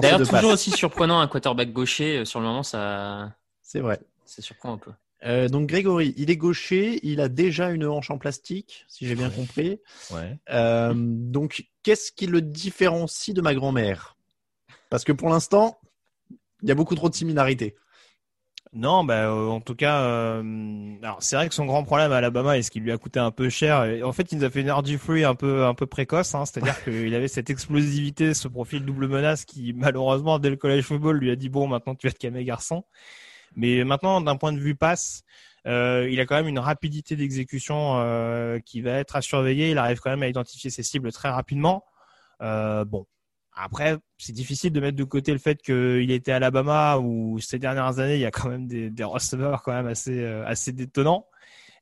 D'ailleurs, 0.00 0.18
toujours 0.26 0.52
aussi 0.52 0.70
surprenant 0.70 1.20
un 1.20 1.28
quarterback 1.28 1.72
gaucher. 1.72 2.18
euh, 2.18 2.24
Sur 2.24 2.40
le 2.40 2.46
moment, 2.46 2.62
ça, 2.62 3.32
C'est 3.72 3.80
vrai. 3.80 3.98
ça 4.26 4.42
surprend 4.42 4.74
un 4.74 4.76
peu. 4.76 4.90
Euh, 5.24 5.48
donc 5.48 5.66
Grégory, 5.66 6.12
il 6.18 6.30
est 6.30 6.36
gaucher, 6.36 7.00
il 7.04 7.22
a 7.22 7.30
déjà 7.30 7.70
une 7.70 7.86
hanche 7.86 8.10
en 8.10 8.18
plastique, 8.18 8.84
si 8.86 9.06
j'ai 9.06 9.14
bien 9.14 9.30
compris. 9.30 9.80
Ouais. 10.10 10.38
Euh, 10.50 10.92
donc, 10.94 11.64
qu'est-ce 11.82 12.12
qui 12.12 12.26
le 12.26 12.42
différencie 12.42 13.34
de 13.34 13.40
ma 13.40 13.54
grand-mère? 13.54 14.18
Parce 14.90 15.04
que 15.04 15.12
pour 15.12 15.30
l'instant, 15.30 15.78
il 16.62 16.68
y 16.68 16.70
a 16.70 16.74
beaucoup 16.74 16.94
trop 16.94 17.08
de 17.08 17.14
similarités. 17.14 17.74
Non, 18.74 19.04
bah, 19.04 19.24
euh, 19.30 19.48
en 19.48 19.62
tout 19.62 19.74
cas, 19.74 20.02
euh, 20.02 20.94
alors 21.02 21.22
c'est 21.22 21.36
vrai 21.36 21.48
que 21.48 21.54
son 21.54 21.64
grand 21.64 21.84
problème 21.84 22.12
à 22.12 22.16
Alabama 22.16 22.58
et 22.58 22.62
ce 22.62 22.70
qui 22.70 22.80
lui 22.80 22.92
a 22.92 22.98
coûté 22.98 23.20
un 23.20 23.30
peu 23.30 23.48
cher, 23.48 23.84
et 23.84 24.02
en 24.02 24.12
fait, 24.12 24.32
il 24.32 24.38
nous 24.38 24.44
a 24.44 24.50
fait 24.50 24.60
une 24.60 24.70
RG 24.70 24.98
free 24.98 25.24
un 25.24 25.34
peu 25.34 25.64
un 25.64 25.74
peu 25.74 25.86
précoce, 25.86 26.34
hein, 26.34 26.44
c'est-à-dire 26.44 26.74
qu'il 26.84 27.14
avait 27.14 27.28
cette 27.28 27.48
explosivité, 27.48 28.34
ce 28.34 28.48
profil 28.48 28.84
double 28.84 29.08
menace 29.08 29.46
qui 29.46 29.72
malheureusement 29.72 30.38
dès 30.38 30.50
le 30.50 30.56
collège 30.56 30.84
football 30.84 31.16
lui 31.16 31.30
a 31.30 31.36
dit 31.36 31.48
bon, 31.48 31.66
maintenant 31.66 31.94
tu 31.94 32.06
vas 32.06 32.12
te 32.12 32.18
calmer 32.18 32.44
garçon. 32.44 32.84
Mais 33.56 33.84
maintenant, 33.84 34.20
d'un 34.20 34.36
point 34.36 34.52
de 34.52 34.58
vue 34.58 34.74
passe, 34.74 35.22
euh, 35.66 36.08
il 36.10 36.18
a 36.20 36.26
quand 36.26 36.34
même 36.34 36.48
une 36.48 36.58
rapidité 36.58 37.16
d'exécution 37.16 37.94
euh, 37.96 38.58
qui 38.60 38.80
va 38.80 38.92
être 38.92 39.16
à 39.16 39.22
surveiller. 39.22 39.70
Il 39.70 39.78
arrive 39.78 40.00
quand 40.00 40.10
même 40.10 40.22
à 40.22 40.28
identifier 40.28 40.70
ses 40.70 40.82
cibles 40.82 41.12
très 41.12 41.28
rapidement. 41.28 41.84
Euh, 42.40 42.84
bon, 42.84 43.06
après, 43.54 43.98
c'est 44.18 44.32
difficile 44.32 44.72
de 44.72 44.80
mettre 44.80 44.96
de 44.96 45.04
côté 45.04 45.32
le 45.32 45.38
fait 45.38 45.60
qu'il 45.60 46.10
était 46.10 46.32
à 46.32 46.36
Alabama 46.36 46.98
où 46.98 47.38
ces 47.38 47.58
dernières 47.58 47.98
années, 47.98 48.14
il 48.14 48.20
y 48.20 48.26
a 48.26 48.30
quand 48.30 48.48
même 48.48 48.66
des, 48.66 48.90
des 48.90 49.04
receveurs 49.04 49.62
quand 49.62 49.72
même 49.72 49.86
assez, 49.86 50.18
euh, 50.18 50.44
assez 50.46 50.72
détonnants 50.72 51.26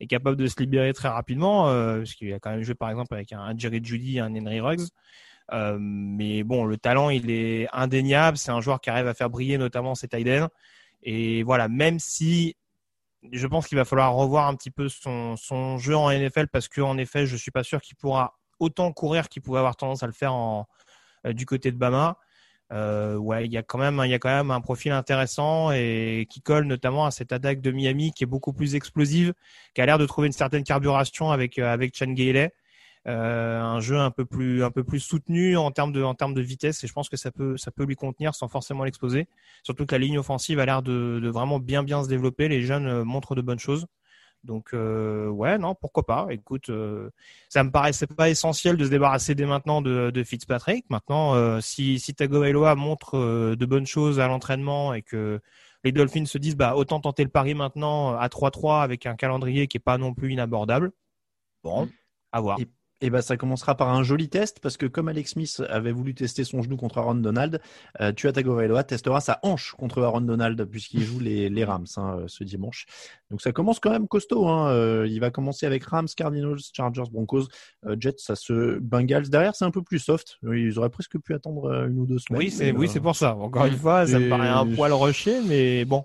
et 0.00 0.06
capables 0.06 0.36
de 0.36 0.46
se 0.46 0.58
libérer 0.58 0.92
très 0.92 1.08
rapidement, 1.08 1.68
euh, 1.68 1.98
parce 1.98 2.14
qu'il 2.14 2.32
a 2.32 2.40
quand 2.40 2.50
même 2.50 2.62
joué 2.62 2.74
par 2.74 2.90
exemple 2.90 3.14
avec 3.14 3.32
un, 3.32 3.54
Jerry 3.56 3.80
Judy, 3.82 4.18
un 4.18 4.34
Henry 4.34 4.60
Ruggs. 4.60 4.88
Euh, 5.52 5.76
mais 5.80 6.42
bon, 6.42 6.64
le 6.64 6.76
talent, 6.76 7.10
il 7.10 7.30
est 7.30 7.68
indéniable. 7.72 8.38
C'est 8.38 8.50
un 8.50 8.60
joueur 8.60 8.80
qui 8.80 8.88
arrive 8.88 9.08
à 9.08 9.14
faire 9.14 9.30
briller 9.30 9.58
notamment 9.58 9.94
ses 9.94 10.08
tight 10.08 10.26
ends. 10.28 10.48
Et 11.02 11.42
voilà, 11.42 11.68
même 11.68 11.98
si 11.98 12.56
je 13.32 13.46
pense 13.46 13.66
qu'il 13.66 13.76
va 13.76 13.84
falloir 13.84 14.14
revoir 14.14 14.46
un 14.48 14.54
petit 14.54 14.70
peu 14.70 14.88
son, 14.88 15.78
jeu 15.78 15.96
en 15.96 16.10
NFL 16.10 16.48
parce 16.48 16.68
qu'en 16.68 16.96
effet, 16.98 17.26
je 17.26 17.36
suis 17.36 17.50
pas 17.50 17.62
sûr 17.62 17.80
qu'il 17.80 17.96
pourra 17.96 18.38
autant 18.58 18.92
courir 18.92 19.28
qu'il 19.28 19.42
pouvait 19.42 19.58
avoir 19.58 19.76
tendance 19.76 20.02
à 20.02 20.06
le 20.06 20.12
faire 20.12 20.34
euh, 21.26 21.32
du 21.32 21.46
côté 21.46 21.70
de 21.70 21.76
Bama. 21.76 22.18
Euh, 22.72 23.16
ouais, 23.16 23.46
il 23.46 23.52
y 23.52 23.56
a 23.56 23.62
quand 23.62 23.78
même, 23.78 24.00
il 24.04 24.10
y 24.10 24.14
a 24.14 24.18
quand 24.18 24.28
même 24.28 24.50
un 24.52 24.60
profil 24.60 24.92
intéressant 24.92 25.72
et 25.72 26.26
qui 26.30 26.40
colle 26.40 26.66
notamment 26.66 27.04
à 27.04 27.10
cette 27.10 27.32
attaque 27.32 27.60
de 27.60 27.72
Miami 27.72 28.12
qui 28.12 28.22
est 28.24 28.28
beaucoup 28.28 28.52
plus 28.52 28.76
explosive, 28.76 29.34
qui 29.74 29.80
a 29.80 29.86
l'air 29.86 29.98
de 29.98 30.06
trouver 30.06 30.28
une 30.28 30.32
certaine 30.32 30.62
carburation 30.62 31.30
avec 31.32 31.58
euh, 31.58 31.72
avec 31.72 31.96
Chan 31.96 32.12
Gailey. 32.12 32.52
Euh, 33.06 33.60
un 33.60 33.80
jeu 33.80 33.96
un 33.98 34.10
peu 34.10 34.26
plus 34.26 34.62
un 34.62 34.70
peu 34.70 34.84
plus 34.84 35.00
soutenu 35.00 35.56
en 35.56 35.70
termes 35.70 35.90
de 35.90 36.02
en 36.02 36.14
termes 36.14 36.34
de 36.34 36.42
vitesse 36.42 36.84
et 36.84 36.86
je 36.86 36.92
pense 36.92 37.08
que 37.08 37.16
ça 37.16 37.30
peut 37.30 37.56
ça 37.56 37.70
peut 37.70 37.84
lui 37.84 37.96
contenir 37.96 38.34
sans 38.34 38.48
forcément 38.48 38.84
l'exposer. 38.84 39.26
Surtout 39.62 39.86
que 39.86 39.94
la 39.94 39.98
ligne 39.98 40.18
offensive 40.18 40.58
a 40.58 40.66
l'air 40.66 40.82
de, 40.82 41.18
de 41.22 41.28
vraiment 41.30 41.58
bien 41.58 41.82
bien 41.82 42.02
se 42.04 42.08
développer. 42.08 42.48
Les 42.48 42.62
jeunes 42.62 42.86
euh, 42.86 43.04
montrent 43.04 43.34
de 43.34 43.40
bonnes 43.40 43.58
choses. 43.58 43.86
Donc 44.44 44.72
euh, 44.72 45.28
ouais, 45.28 45.58
non, 45.58 45.74
pourquoi 45.74 46.06
pas. 46.06 46.26
Écoute, 46.30 46.70
euh, 46.70 47.10
ça 47.48 47.62
me 47.62 47.70
paraissait 47.70 48.06
pas 48.06 48.30
essentiel 48.30 48.76
de 48.76 48.84
se 48.84 48.90
débarrasser 48.90 49.34
dès 49.34 49.44
maintenant 49.44 49.82
de, 49.82 50.10
de 50.10 50.24
Fitzpatrick. 50.24 50.86
Maintenant, 50.88 51.34
euh, 51.34 51.60
si 51.60 51.98
si 51.98 52.14
Tagovailoa 52.14 52.74
montre 52.74 53.18
euh, 53.18 53.56
de 53.56 53.66
bonnes 53.66 53.86
choses 53.86 54.18
à 54.18 54.28
l'entraînement 54.28 54.94
et 54.94 55.02
que 55.02 55.40
les 55.84 55.92
Dolphins 55.92 56.24
se 56.24 56.38
disent 56.38 56.56
bah 56.56 56.74
autant 56.74 57.00
tenter 57.00 57.22
le 57.24 57.30
pari 57.30 57.54
maintenant 57.54 58.16
à 58.16 58.28
3-3 58.28 58.82
avec 58.82 59.06
un 59.06 59.14
calendrier 59.14 59.66
qui 59.66 59.76
est 59.76 59.80
pas 59.80 59.98
non 59.98 60.14
plus 60.14 60.32
inabordable. 60.32 60.92
Bon, 61.62 61.88
à 62.32 62.40
voir. 62.40 62.58
Et, 62.60 62.68
et 63.00 63.10
ben, 63.10 63.22
ça 63.22 63.36
commencera 63.36 63.76
par 63.76 63.88
un 63.90 64.02
joli 64.02 64.28
test 64.28 64.60
parce 64.60 64.76
que 64.76 64.86
comme 64.86 65.08
Alex 65.08 65.32
Smith 65.32 65.62
avait 65.68 65.92
voulu 65.92 66.14
tester 66.14 66.44
son 66.44 66.62
genou 66.62 66.76
contre 66.76 66.98
Aaron 66.98 67.14
Donald, 67.14 67.60
euh, 68.00 68.12
Tua 68.12 68.32
Tagovailoa 68.32 68.84
testera 68.84 69.20
sa 69.20 69.38
hanche 69.42 69.72
contre 69.72 70.02
Aaron 70.02 70.20
Donald 70.20 70.62
puisqu'il 70.64 71.02
joue 71.02 71.20
les, 71.20 71.48
les 71.48 71.64
Rams 71.64 71.86
hein, 71.96 72.18
euh, 72.20 72.24
ce 72.26 72.44
dimanche. 72.44 72.86
Donc 73.30 73.40
ça 73.40 73.52
commence 73.52 73.80
quand 73.80 73.90
même 73.90 74.08
costaud. 74.08 74.48
Hein. 74.48 74.70
Euh, 74.70 75.06
il 75.08 75.20
va 75.20 75.30
commencer 75.30 75.66
avec 75.66 75.84
Rams, 75.84 76.08
Cardinals, 76.16 76.58
Chargers, 76.74 77.10
Broncos, 77.10 77.46
euh, 77.86 77.96
Jets, 77.98 78.16
ça 78.18 78.36
se 78.36 78.78
Bengals 78.78 79.28
derrière, 79.28 79.54
c'est 79.54 79.64
un 79.64 79.70
peu 79.70 79.82
plus 79.82 79.98
soft. 79.98 80.38
Oui, 80.42 80.64
Ils 80.64 80.78
auraient 80.78 80.90
presque 80.90 81.18
pu 81.18 81.34
attendre 81.34 81.86
une 81.88 81.98
ou 82.00 82.06
deux 82.06 82.18
semaines. 82.18 82.38
Oui, 82.38 82.50
c'est 82.50 82.72
oui, 82.72 82.86
euh, 82.86 82.90
c'est 82.90 83.00
pour 83.00 83.16
ça. 83.16 83.34
Encore 83.36 83.66
une 83.66 83.76
fois, 83.76 84.06
ça 84.06 84.18
me 84.18 84.28
paraît 84.28 84.48
un 84.48 84.66
poil 84.66 84.92
rushé, 84.92 85.40
mais 85.46 85.84
bon. 85.84 86.04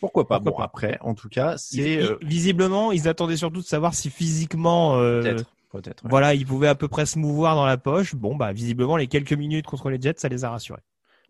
Pourquoi 0.00 0.26
pas? 0.26 0.40
Pourquoi 0.40 0.50
Bon 0.50 0.58
pas. 0.58 0.64
après, 0.64 0.98
en 1.00 1.14
tout 1.14 1.28
cas, 1.28 1.54
c'est 1.58 2.02
euh, 2.02 2.16
visiblement, 2.22 2.90
ils 2.90 3.06
attendaient 3.06 3.36
surtout 3.36 3.60
de 3.60 3.66
savoir 3.66 3.94
si 3.94 4.10
physiquement, 4.10 4.98
euh, 4.98 5.20
peut-être, 5.20 5.44
peut-être. 5.80 6.04
ouais. 6.04 6.10
voilà, 6.10 6.34
ils 6.34 6.46
pouvaient 6.46 6.68
à 6.68 6.74
peu 6.74 6.88
près 6.88 7.06
se 7.06 7.18
mouvoir 7.18 7.54
dans 7.54 7.66
la 7.66 7.76
poche. 7.76 8.14
Bon, 8.14 8.36
bah 8.36 8.52
visiblement, 8.52 8.96
les 8.96 9.06
quelques 9.06 9.32
minutes 9.32 9.66
contre 9.66 9.88
les 9.90 10.00
Jets, 10.00 10.14
ça 10.18 10.28
les 10.28 10.44
a 10.44 10.50
rassurés. 10.50 10.80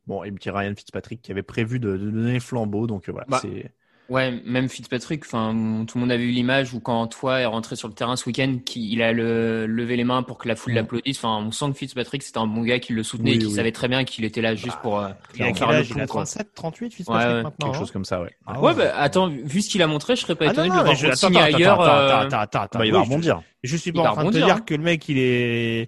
Bon, 0.06 0.24
et 0.24 0.32
petit 0.32 0.50
Ryan 0.50 0.72
Fitzpatrick 0.76 1.22
qui 1.22 1.30
avait 1.30 1.42
prévu 1.44 1.78
de, 1.78 1.96
de 1.96 2.10
donner 2.10 2.34
le 2.34 2.40
flambeau, 2.40 2.86
donc 2.88 3.08
euh, 3.08 3.12
voilà, 3.12 3.26
Bah, 3.28 3.38
c'est. 3.40 3.70
Ouais, 4.08 4.42
même 4.44 4.68
Fitzpatrick, 4.68 5.24
enfin, 5.24 5.54
tout 5.86 5.96
le 5.96 6.00
monde 6.00 6.10
avait 6.10 6.24
eu 6.24 6.32
l'image 6.32 6.74
où 6.74 6.80
quand 6.80 7.06
toi 7.06 7.38
est 7.38 7.46
rentré 7.46 7.76
sur 7.76 7.86
le 7.88 7.94
terrain 7.94 8.16
ce 8.16 8.26
week-end, 8.26 8.58
qu'il 8.66 8.92
il 8.92 9.00
a 9.00 9.12
le, 9.12 9.64
levé 9.66 9.96
les 9.96 10.02
mains 10.04 10.24
pour 10.24 10.38
que 10.38 10.48
la 10.48 10.56
foule 10.56 10.72
Mm. 10.72 10.76
l'applaudisse. 10.76 11.18
Enfin, 11.18 11.42
on 11.46 11.50
sent 11.52 11.66
que 11.72 11.78
Fitzpatrick, 11.78 12.22
c'était 12.24 12.38
un 12.40 12.48
bon 12.48 12.62
gars 12.62 12.80
qui 12.80 12.92
le 12.92 13.04
soutenait 13.04 13.30
Oui, 13.30 13.36
et 13.36 13.38
qui 13.38 13.46
oui. 13.46 13.52
savait 13.54 13.70
très 13.72 13.86
bien 13.88 14.02
qu'il 14.04 14.24
était 14.24 14.42
là 14.42 14.54
juste 14.56 14.76
pour, 14.82 14.98
euh, 14.98 15.08
Il 15.36 15.44
a 15.44 15.52
quel 15.52 15.68
âge 15.70 15.88
Il 15.90 16.00
a 16.00 16.02
autre 16.02 16.06
coup, 16.08 16.12
quoi. 16.18 16.24
37, 16.24 16.52
38, 16.52 16.94
Fitzpatrick 16.94 17.26
Ouais, 17.28 17.34
ouais. 17.36 17.42
maintenant. 17.44 17.66
Quelque 17.66 17.76
hein 17.76 17.78
chose 17.78 17.90
comme 17.92 18.04
ça, 18.04 18.20
ouais. 18.20 18.30
Ah 18.44 18.60
Ouais, 18.60 18.74
bah, 18.74 18.92
attends, 18.96 19.28
vu 19.28 19.62
ce 19.62 19.70
qu'il 19.70 19.80
a 19.82 19.86
montré, 19.86 20.16
je 20.16 20.22
serais 20.22 20.34
pas 20.34 20.46
Ah 20.48 20.52
étonné 20.52 20.68
non, 20.68 20.74
de 20.74 20.78
non, 20.80 20.84
le 20.84 20.90
mais 20.90 20.96
voir 20.96 21.14
je- 21.16 21.24
attends, 21.24 21.36
attends, 21.38 21.56
ailleurs. 21.56 21.80
attends, 21.80 21.94
euh, 21.94 22.08
attends, 22.26 22.38
attends, 22.40 22.60
attends, 22.62 22.78
Bah, 22.80 22.86
il 22.86 22.92
va 22.92 23.00
rebondir. 23.02 23.40
Je 23.64 23.76
suis 23.76 23.92
pas 23.92 24.00
en 24.00 24.12
train 24.14 24.24
de 24.24 24.30
te 24.30 24.38
dire 24.44 24.56
hein. 24.56 24.64
que 24.66 24.74
le 24.74 24.82
mec 24.82 25.08
il 25.08 25.18
est, 25.18 25.86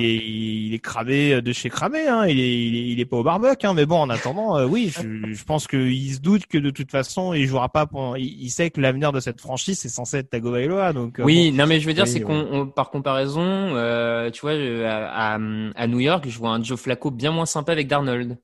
Il 0.00 0.06
est, 0.06 0.16
il 0.16 0.74
est 0.74 0.78
cramé 0.78 1.42
de 1.42 1.52
chez 1.52 1.68
cramé, 1.68 2.08
hein. 2.08 2.26
Il 2.26 2.40
est, 2.40 2.66
il 2.66 2.76
est, 2.76 2.88
il 2.92 3.00
est 3.00 3.04
pas 3.04 3.18
au 3.18 3.22
barbecue, 3.22 3.66
hein. 3.66 3.74
Mais 3.74 3.84
bon, 3.84 3.98
en 4.00 4.08
attendant, 4.08 4.56
euh, 4.56 4.64
oui, 4.66 4.90
je, 4.90 5.32
je 5.34 5.44
pense 5.44 5.66
qu'il 5.66 6.14
se 6.14 6.20
doute 6.20 6.46
que 6.46 6.56
de 6.56 6.70
toute 6.70 6.90
façon, 6.90 7.34
il 7.34 7.46
jouera 7.46 7.68
pas. 7.68 7.84
Pour, 7.86 8.16
il, 8.16 8.24
il 8.42 8.48
sait 8.48 8.70
que 8.70 8.80
l'avenir 8.80 9.12
de 9.12 9.20
cette 9.20 9.40
franchise 9.40 9.78
c'est 9.78 9.88
censé 9.90 10.16
être 10.18 10.30
Tagovailoa, 10.30 10.92
donc. 10.94 11.18
euh, 11.20 11.24
Oui, 11.24 11.50
bon. 11.50 11.58
non, 11.58 11.66
mais 11.66 11.78
je 11.80 11.86
veux 11.86 11.94
dire, 11.94 12.06
c'est 12.06 12.20
qu'on, 12.22 12.46
on- 12.52 12.66
par 12.66 12.90
comparaison, 12.90 13.42
euh, 13.44 14.30
tu 14.30 14.40
vois, 14.40 14.52
euh, 14.52 14.88
à, 14.88 15.34
à, 15.34 15.38
à 15.74 15.86
New 15.86 16.00
York, 16.00 16.24
je 16.28 16.38
vois 16.38 16.50
un 16.50 16.62
Joe 16.62 16.80
Flacco 16.80 17.10
bien 17.10 17.32
moins 17.32 17.46
sympa 17.46 17.72
avec 17.72 17.86
Darnold. 17.86 18.38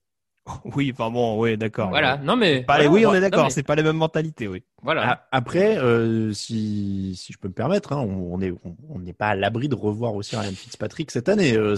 Oui, 0.76 0.92
enfin 0.96 1.10
bon, 1.10 1.40
oui, 1.40 1.56
d'accord. 1.56 1.88
Voilà, 1.88 2.16
non 2.18 2.36
mais. 2.36 2.62
Pas 2.62 2.78
les- 2.78 2.86
voilà, 2.86 2.90
oui, 2.94 3.06
on 3.06 3.14
est 3.14 3.20
d'accord. 3.20 3.44
mais- 3.44 3.50
C'est 3.50 3.62
pas 3.62 3.74
les 3.74 3.82
mêmes 3.82 3.96
mentalités, 3.96 4.46
oui. 4.48 4.62
Voilà. 4.82 5.10
A- 5.10 5.26
Après, 5.32 5.78
euh, 5.78 6.32
si, 6.32 7.14
si 7.16 7.32
je 7.32 7.38
peux 7.38 7.48
me 7.48 7.52
permettre, 7.52 7.92
hein, 7.92 7.98
on 7.98 8.34
on 8.34 8.40
est 8.40 8.52
on 8.64 8.76
on 8.90 8.98
n'est 9.00 9.12
pas 9.12 9.28
à 9.28 9.34
l'abri 9.34 9.68
de 9.68 9.74
revoir 9.74 10.14
aussi 10.14 10.36
Ryan 10.36 10.52
Fitzpatrick 10.52 11.10
cette 11.10 11.28
année. 11.28 11.54
euh, 11.56 11.74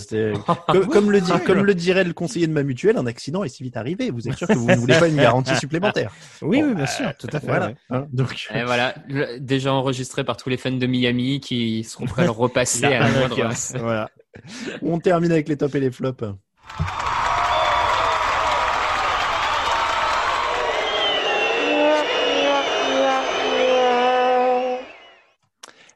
comme, 0.67 0.87
comme 0.89 1.11
le 1.11 1.21
dit, 1.21 1.33
comme 1.47 1.63
le 1.65 1.75
dirait 1.75 2.05
le 2.05 2.13
conseiller 2.13 2.47
de 2.47 2.53
ma 2.53 2.63
mutuelle, 2.63 2.97
un 2.99 3.07
accident 3.07 3.45
est 3.45 3.49
si 3.49 3.63
vite 3.63 3.77
arrivé. 3.79 4.11
Vous 4.11 4.29
êtes 4.29 4.37
sûr 4.37 4.47
que 4.49 4.53
vous 4.53 4.67
ne 4.69 4.77
voulez 4.77 4.99
pas 4.99 5.09
une 5.09 5.17
garantie 5.17 5.57
supplémentaire 5.61 6.13
Oui, 6.43 6.61
Bon, 6.61 6.69
oui, 6.69 6.75
bien 6.75 6.87
sûr, 6.87 7.17
tout 7.17 7.29
à 7.33 7.41
fait. 7.41 7.47
Voilà. 7.47 7.67
ouais. 7.69 7.77
hein, 7.91 8.07
donc, 8.13 8.49
Et 8.55 8.65
voilà, 8.65 8.95
le- 9.09 9.39
déjà 9.39 9.73
enregistré 9.73 10.25
par 10.25 10.37
tous 10.37 10.51
les 10.51 10.57
fans 10.59 10.71
de 10.73 10.87
Miami 10.87 11.41
qui 11.41 11.85
seront 11.85 12.05
prêts 12.07 12.23
à 12.23 12.27
le 12.27 12.31
repasser 12.33 12.85
à 12.85 13.01
la 13.01 13.09
moindre. 13.11 13.37
Voilà. 13.79 14.11
on 14.83 14.99
termine 14.99 15.33
avec 15.33 15.49
les 15.49 15.57
tops 15.57 15.75
et 15.75 15.81
les 15.81 15.91
flops. 15.91 16.25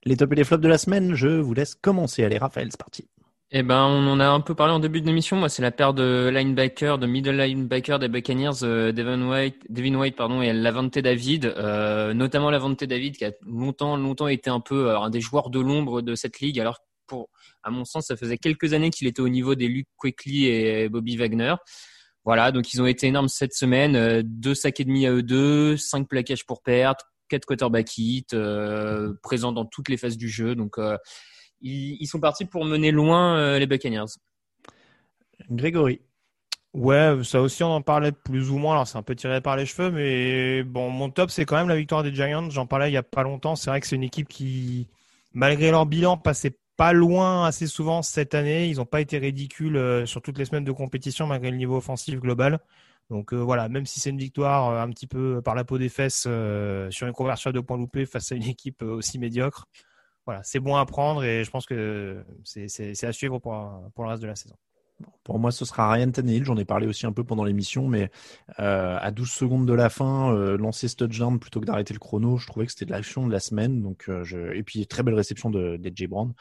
Les 0.05 0.16
tops 0.16 0.33
et 0.33 0.37
les 0.37 0.45
flops 0.45 0.62
de 0.62 0.69
la 0.69 0.79
semaine, 0.79 1.15
je 1.15 1.29
vous 1.29 1.55
laisse 1.55 1.74
commencer. 1.77 2.24
Allez, 2.24 2.39
Raphaël, 2.39 2.69
c'est 2.70 2.81
parti. 2.81 3.07
Eh 3.55 3.62
ben, 3.62 3.85
on 3.85 4.07
en 4.09 4.19
a 4.19 4.27
un 4.27 4.41
peu 4.41 4.55
parlé 4.55 4.73
en 4.73 4.81
début 4.81 5.03
de 5.03 5.07
l'émission. 5.07 5.37
Moi, 5.37 5.49
c'est 5.49 5.61
la 5.61 5.70
paire 5.70 5.93
de 5.93 6.31
linebacker, 6.33 6.99
de 6.99 7.07
middle 7.07 7.37
linebacker 7.37 7.99
des 7.99 8.09
Buccaneers, 8.09 8.65
euh, 8.65 8.93
Devin 8.93 9.29
White, 9.29 9.66
Devin 9.69 9.95
White, 9.95 10.16
pardon, 10.16 10.41
et 10.41 10.53
Lavante 10.55 10.99
David, 10.99 11.45
euh, 11.45 12.15
notamment 12.15 12.51
Lavante 12.51 12.83
David, 12.83 13.19
qui 13.19 13.27
a 13.27 13.33
longtemps, 13.47 13.99
longtemps 13.99 14.29
été 14.29 14.49
un 14.49 14.61
peu 14.61 14.89
euh, 14.89 14.99
un 14.99 15.11
des 15.11 15.20
joueurs 15.20 15.51
de 15.51 15.61
l'ombre 15.61 16.01
de 16.01 16.15
cette 16.15 16.41
ligue. 16.41 16.59
Alors, 16.59 16.79
pour, 17.07 17.29
à 17.62 17.70
mon 17.70 17.85
sens, 17.85 18.07
ça 18.07 18.16
faisait 18.16 18.39
quelques 18.39 18.73
années 18.73 18.91
qu'il 18.91 19.07
était 19.07 19.20
au 19.20 19.29
niveau 19.29 19.55
des 19.55 19.69
Luke 19.69 19.89
Quickly 19.99 20.47
et 20.47 20.89
Bobby 20.89 21.16
Wagner. 21.19 21.55
Voilà, 22.24 22.53
donc 22.53 22.73
ils 22.73 22.81
ont 22.81 22.87
été 22.87 23.09
énormes 23.09 23.29
cette 23.29 23.53
semaine. 23.53 24.23
Deux 24.23 24.55
sacs 24.55 24.81
et 24.81 24.85
demi 24.85 25.07
à 25.07 25.12
eux 25.12 25.23
deux, 25.23 25.77
cinq 25.77 26.09
plaquages 26.09 26.47
pour 26.47 26.62
perdre, 26.62 27.05
quatre 27.32 27.46
quarterback 27.46 27.96
hits, 27.96 28.26
euh, 28.34 29.14
présents 29.22 29.52
dans 29.52 29.64
toutes 29.64 29.88
les 29.88 29.96
phases 29.96 30.18
du 30.18 30.28
jeu. 30.28 30.54
Donc, 30.54 30.76
euh, 30.76 30.98
ils, 31.62 31.96
ils 31.98 32.06
sont 32.06 32.20
partis 32.20 32.44
pour 32.44 32.66
mener 32.66 32.90
loin 32.90 33.38
euh, 33.38 33.59
les 33.59 33.66
Buccaneers. 33.66 34.12
Grégory. 35.50 36.02
Ouais, 36.74 37.18
ça 37.24 37.40
aussi, 37.40 37.62
on 37.62 37.70
en 37.70 37.80
parlait 37.80 38.12
plus 38.12 38.50
ou 38.50 38.59
moins. 38.59 38.74
Alors, 38.74 38.86
c'est 38.86 38.98
un 38.98 39.02
peu 39.02 39.14
tiré 39.14 39.40
par 39.40 39.56
les 39.56 39.64
cheveux, 39.64 39.90
mais 39.90 40.62
bon, 40.62 40.90
mon 40.90 41.09
top, 41.09 41.30
c'est 41.30 41.46
quand 41.46 41.56
même 41.56 41.68
la 41.68 41.76
victoire 41.76 42.02
des 42.02 42.14
Giants. 42.14 42.50
J'en 42.50 42.66
parlais 42.66 42.90
il 42.90 42.94
y 42.94 42.98
a 42.98 43.02
pas 43.02 43.22
longtemps. 43.22 43.56
C'est 43.56 43.70
vrai 43.70 43.80
que 43.80 43.86
c'est 43.86 43.96
une 43.96 44.02
équipe 44.02 44.28
qui, 44.28 44.88
malgré 45.32 45.70
leur 45.70 45.86
bilan, 45.86 46.18
passait 46.18 46.59
pas 46.76 46.92
loin 46.92 47.46
assez 47.46 47.66
souvent 47.66 48.02
cette 48.02 48.34
année. 48.34 48.68
Ils 48.68 48.76
n'ont 48.76 48.86
pas 48.86 49.00
été 49.00 49.16
ridicules 49.18 50.06
sur 50.06 50.20
toutes 50.20 50.38
les 50.38 50.44
semaines 50.44 50.64
de 50.64 50.72
compétition, 50.72 51.26
malgré 51.26 51.50
le 51.50 51.56
niveau 51.56 51.76
offensif 51.76 52.20
global. 52.20 52.59
Donc 53.12 53.34
euh, 53.34 53.36
voilà, 53.36 53.68
même 53.68 53.84
si 53.84 54.01
c'est 54.01 54.09
une 54.10 54.18
victoire 54.18 54.70
euh, 54.70 54.82
un 54.82 54.89
petit 54.89 55.06
peu 55.06 55.43
par 55.43 55.55
la 55.55 55.64
peau 55.64 55.76
des 55.76 55.90
fesses 55.90 56.24
euh, 56.26 56.90
sur 56.90 57.06
une 57.06 57.12
conversion 57.12 57.51
à 57.51 57.52
deux 57.52 57.62
points 57.62 57.76
loupés 57.76 58.06
face 58.06 58.32
à 58.32 58.34
une 58.34 58.48
équipe 58.48 58.82
euh, 58.82 58.94
aussi 58.94 59.18
médiocre, 59.18 59.68
voilà, 60.24 60.43
c'est 60.43 60.60
bon 60.60 60.76
à 60.76 60.86
prendre 60.86 61.22
et 61.22 61.44
je 61.44 61.51
pense 61.51 61.66
que 61.66 62.24
c'est 62.44 63.05
à 63.05 63.12
suivre 63.12 63.39
pour, 63.39 63.52
le 63.52 64.09
reste 64.09 64.22
de 64.22 64.28
la 64.28 64.36
saison. 64.36 64.56
Pour 65.24 65.39
moi, 65.39 65.51
ce 65.51 65.64
sera 65.64 65.90
Ryan 65.90 66.10
Tannehill. 66.10 66.44
J'en 66.44 66.56
ai 66.56 66.64
parlé 66.64 66.86
aussi 66.86 67.06
un 67.06 67.12
peu 67.12 67.24
pendant 67.24 67.44
l'émission, 67.44 67.89
mais 67.89 68.10
euh, 68.60 68.98
à 69.01 69.10
12 69.10 69.30
secondes 69.30 69.66
de 69.66 69.72
la 69.72 69.89
fin, 69.89 70.32
euh, 70.32 70.56
lancer 70.56 70.89
ce 70.89 70.94
plutôt 71.36 71.60
que 71.60 71.66
d'arrêter 71.66 71.93
le 71.93 71.98
chrono, 71.98 72.36
je 72.36 72.47
trouvais 72.47 72.66
que 72.66 72.72
c'était 72.72 72.86
de 72.86 72.93
l'action 72.93 73.26
de 73.26 73.32
la 73.32 73.40
semaine. 73.40 73.82
Donc, 73.82 74.09
euh. 74.09 74.52
Et 74.55 74.62
puis, 74.62 74.86
très 74.86 75.02
belle 75.02 75.14
réception 75.14 75.51
de 75.51 75.76
d'AJ 75.76 76.06
Brown. 76.09 76.32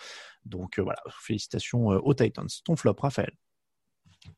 Donc, 0.46 0.78
euh, 0.78 0.84
voilà, 0.84 1.02
félicitations 1.20 1.92
euh, 1.92 2.00
aux 2.04 2.14
Titans. 2.14 2.48
Ton 2.64 2.76
flop, 2.76 2.96
Raphaël? 3.00 3.34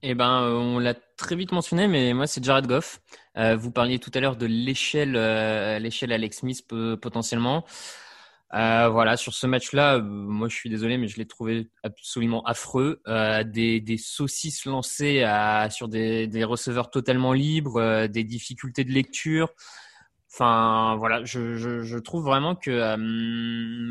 Eh 0.01 0.15
ben, 0.15 0.41
on 0.41 0.79
l'a 0.79 0.93
très 0.93 1.35
vite 1.35 1.51
mentionné, 1.51 1.87
mais 1.87 2.13
moi, 2.13 2.27
c'est 2.27 2.43
Jared 2.43 2.67
Goff. 2.67 3.01
Euh, 3.37 3.55
vous 3.55 3.71
parliez 3.71 3.99
tout 3.99 4.11
à 4.13 4.19
l'heure 4.19 4.35
de 4.35 4.45
l'échelle, 4.45 5.15
euh, 5.15 5.79
l'échelle 5.79 6.11
Alex 6.11 6.39
Smith 6.39 6.67
potentiellement. 7.01 7.65
Euh, 8.53 8.87
voilà, 8.89 9.17
sur 9.17 9.33
ce 9.33 9.47
match-là, 9.47 9.99
moi, 9.99 10.47
je 10.47 10.55
suis 10.55 10.69
désolé, 10.69 10.97
mais 10.97 11.07
je 11.07 11.17
l'ai 11.17 11.25
trouvé 11.25 11.71
absolument 11.83 12.43
affreux. 12.43 13.01
Des, 13.45 13.97
saucisses 13.97 14.65
lancées 14.65 15.25
sur 15.71 15.87
des, 15.87 16.43
receveurs 16.43 16.91
totalement 16.91 17.33
libres, 17.33 18.07
des 18.07 18.23
difficultés 18.23 18.83
de 18.83 18.91
lecture. 18.91 19.49
Enfin, 20.31 20.95
voilà, 20.97 21.23
je, 21.23 21.97
trouve 21.99 22.23
vraiment 22.25 22.55
que 22.55 22.95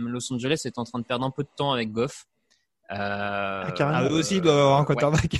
Los 0.08 0.32
Angeles 0.32 0.62
est 0.64 0.78
en 0.78 0.84
train 0.84 0.98
de 1.00 1.04
perdre 1.04 1.24
un 1.24 1.30
peu 1.30 1.42
de 1.42 1.50
temps 1.56 1.72
avec 1.72 1.90
Goff. 1.90 2.26
Euh, 2.92 3.64
Ah, 3.80 4.04
eux 4.10 4.12
aussi, 4.12 4.36
ils 4.36 4.40
doivent 4.42 4.58
avoir 4.58 4.78
un 4.80 4.84
quarterback. 4.84 5.32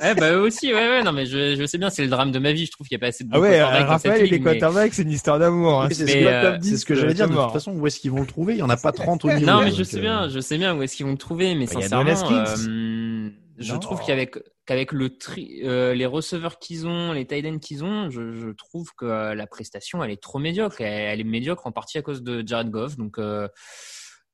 Ouais, 0.00 0.14
bah 0.18 0.32
eux 0.32 0.40
aussi, 0.40 0.72
ouais, 0.72 0.88
ouais, 0.88 1.02
non, 1.02 1.12
mais 1.12 1.26
je, 1.26 1.54
je 1.56 1.66
sais 1.66 1.76
bien, 1.78 1.90
c'est 1.90 2.02
le 2.02 2.08
drame 2.08 2.32
de 2.32 2.38
ma 2.38 2.52
vie. 2.52 2.64
Je 2.66 2.70
trouve 2.72 2.86
qu'il 2.88 2.96
n'y 2.96 3.00
a 3.00 3.04
pas 3.04 3.08
assez 3.08 3.24
de 3.24 3.30
Ah 3.32 3.38
ouais, 3.40 3.58
quarterbacks 3.58 3.82
euh, 3.82 3.90
Raphaël 3.90 4.20
et 4.24 4.26
les 4.28 4.38
mais- 4.38 4.44
quarterbacks, 4.58 4.94
c'est 4.94 5.02
une 5.02 5.10
histoire 5.10 5.38
d'amour. 5.38 5.82
hein. 5.82 5.88
C'est 5.90 6.06
ce 6.06 6.12
que, 6.14 6.24
euh, 6.26 6.58
c'est 6.62 6.76
ce 6.78 6.86
que 6.86 6.94
j'allais 6.94 7.14
dire. 7.14 7.28
De 7.28 7.34
toute 7.36 7.52
façon, 7.52 7.72
où 7.72 7.86
est-ce 7.86 8.00
qu'ils 8.00 8.10
vont 8.12 8.20
le 8.20 8.26
trouver? 8.26 8.54
Il 8.54 8.56
n'y 8.56 8.62
en 8.62 8.70
a 8.70 8.76
pas 8.76 8.92
30 8.92 9.24
au 9.24 9.28
niveau. 9.32 9.44
Non, 9.50 9.62
mais 9.62 9.72
je 9.72 9.82
sais 9.82 9.98
euh, 9.98 10.00
bien, 10.00 10.28
je 10.28 10.40
sais 10.40 10.56
bien 10.56 10.74
où 10.74 10.82
est-ce 10.82 10.96
qu'ils 10.96 11.06
vont 11.06 11.12
le 11.12 11.18
trouver, 11.18 11.54
mais 11.54 11.66
Bah, 11.66 11.72
y 11.78 11.82
sincèrement, 11.82 12.30
euh, 12.32 13.30
je 13.58 13.72
Non. 13.74 13.78
trouve 13.78 14.00
qu'avec 14.06 14.36
qu'avec 14.66 14.92
le 14.92 15.18
tri, 15.18 15.60
euh, 15.64 15.94
les 15.94 16.06
receveurs 16.06 16.58
qu'ils 16.60 16.86
ont, 16.86 17.12
les 17.12 17.26
tight 17.26 17.44
ends 17.46 17.58
qu'ils 17.58 17.82
ont, 17.84 18.08
je, 18.08 18.32
je 18.32 18.48
trouve 18.50 18.90
que 18.96 19.34
la 19.34 19.46
prestation 19.48 20.02
elle 20.04 20.12
est 20.12 20.22
trop 20.22 20.38
médiocre. 20.38 20.80
Elle, 20.80 20.86
elle 21.14 21.20
est 21.20 21.24
médiocre 21.24 21.66
en 21.66 21.72
partie 21.72 21.98
à 21.98 22.02
cause 22.02 22.22
de 22.22 22.46
Jared 22.46 22.70
Goff. 22.70 22.96
Donc 22.96 23.18
euh, 23.18 23.48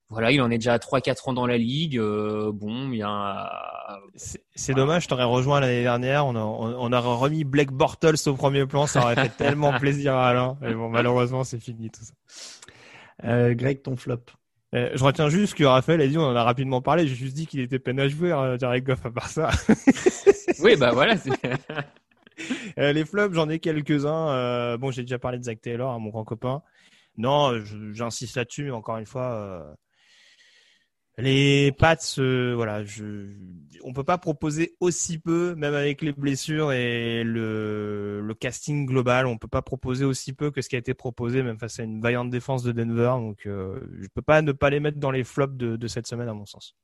voilà, 0.08 0.30
il 0.30 0.40
en 0.40 0.50
est 0.50 0.58
déjà 0.58 0.74
à 0.74 0.78
3-4 0.78 1.28
ans 1.30 1.32
dans 1.32 1.46
la 1.46 1.58
ligue. 1.58 1.98
Euh, 1.98 2.52
bon, 2.52 2.90
il 2.92 2.98
y 2.98 3.02
a 3.02 3.50
C'est- 4.14 4.44
C'est 4.54 4.74
dommage, 4.74 5.04
je 5.04 5.08
t'aurais 5.08 5.24
rejoint 5.24 5.58
l'année 5.60 5.82
dernière. 5.82 6.26
On, 6.26 6.36
a- 6.36 6.40
on, 6.40 6.74
on 6.78 6.92
aurait 6.92 7.16
remis 7.18 7.44
Blake 7.44 7.72
Bortles 7.72 8.14
au 8.26 8.34
premier 8.34 8.66
plan. 8.66 8.86
Ça 8.86 9.00
aurait 9.02 9.16
fait 9.16 9.28
tellement 9.36 9.78
plaisir 9.78 10.14
à 10.14 10.28
Alain. 10.28 10.56
Mais 10.60 10.74
bon, 10.74 10.88
malheureusement, 10.88 11.42
c'est 11.44 11.58
fini 11.60 11.90
tout 11.90 12.02
ça. 12.04 12.12
euh, 13.24 13.54
Greg, 13.54 13.82
ton 13.82 13.96
flop. 13.96 14.20
Euh, 14.74 14.90
je 14.94 15.02
retiens 15.04 15.28
juste 15.28 15.54
que 15.54 15.64
Raphaël 15.64 16.00
a 16.00 16.06
dit, 16.06 16.18
on 16.18 16.24
en 16.24 16.36
a 16.36 16.42
rapidement 16.44 16.82
parlé. 16.82 17.06
J'ai 17.08 17.14
juste 17.14 17.34
dit 17.34 17.46
qu'il 17.46 17.60
était 17.60 17.78
peine 17.78 17.98
à 18.00 18.08
jouer, 18.08 18.32
hein, 18.32 18.56
Jared 18.58 18.84
Goff, 18.84 19.04
à 19.06 19.10
part 19.10 19.28
ça. 19.28 19.50
oui, 20.60 20.76
bah 20.76 20.90
voilà. 20.92 21.16
c'est- 21.16 21.30
Euh, 22.78 22.92
les 22.92 23.06
flops, 23.06 23.34
j'en 23.34 23.48
ai 23.48 23.58
quelques-uns. 23.60 24.28
Euh, 24.28 24.76
bon, 24.76 24.90
j'ai 24.90 25.00
déjà 25.02 25.18
parlé 25.18 25.38
de 25.38 25.44
Zach 25.44 25.58
Taylor, 25.62 25.90
hein, 25.90 25.98
mon 25.98 26.10
grand 26.10 26.24
copain. 26.24 26.60
Non, 27.16 27.54
j'insiste 27.94 28.36
là-dessus, 28.36 28.64
mais 28.64 28.70
encore 28.72 28.98
une 28.98 29.06
fois, 29.06 29.32
euh, 29.32 29.62
les 31.18 31.72
Pats, 31.72 31.96
euh, 32.18 32.54
voilà, 32.54 32.84
je, 32.84 33.32
on 33.82 33.92
peut 33.92 34.04
pas 34.04 34.18
proposer 34.18 34.76
aussi 34.80 35.18
peu, 35.18 35.54
même 35.54 35.74
avec 35.74 36.02
les 36.02 36.12
blessures 36.12 36.72
et 36.72 37.24
le, 37.24 38.34
casting 38.38 38.84
global, 38.86 39.26
on 39.26 39.38
peut 39.38 39.48
pas 39.48 39.62
proposer 39.62 40.04
aussi 40.04 40.34
peu 40.34 40.50
que 40.50 40.60
ce 40.60 40.68
qui 40.68 40.76
a 40.76 40.78
été 40.78 40.92
proposé, 40.92 41.42
même 41.42 41.58
face 41.58 41.80
à 41.80 41.84
une 41.84 42.02
vaillante 42.02 42.28
défense 42.30 42.62
de 42.62 42.72
Denver. 42.72 43.14
Donc, 43.18 43.46
euh, 43.46 43.80
je 43.98 44.08
peux 44.14 44.22
pas 44.22 44.42
ne 44.42 44.52
pas 44.52 44.68
les 44.68 44.80
mettre 44.80 44.98
dans 44.98 45.10
les 45.10 45.24
flops 45.24 45.56
de 45.56 45.86
cette 45.88 46.06
semaine, 46.06 46.28
à 46.28 46.34
mon 46.34 46.44
sens. 46.44 46.76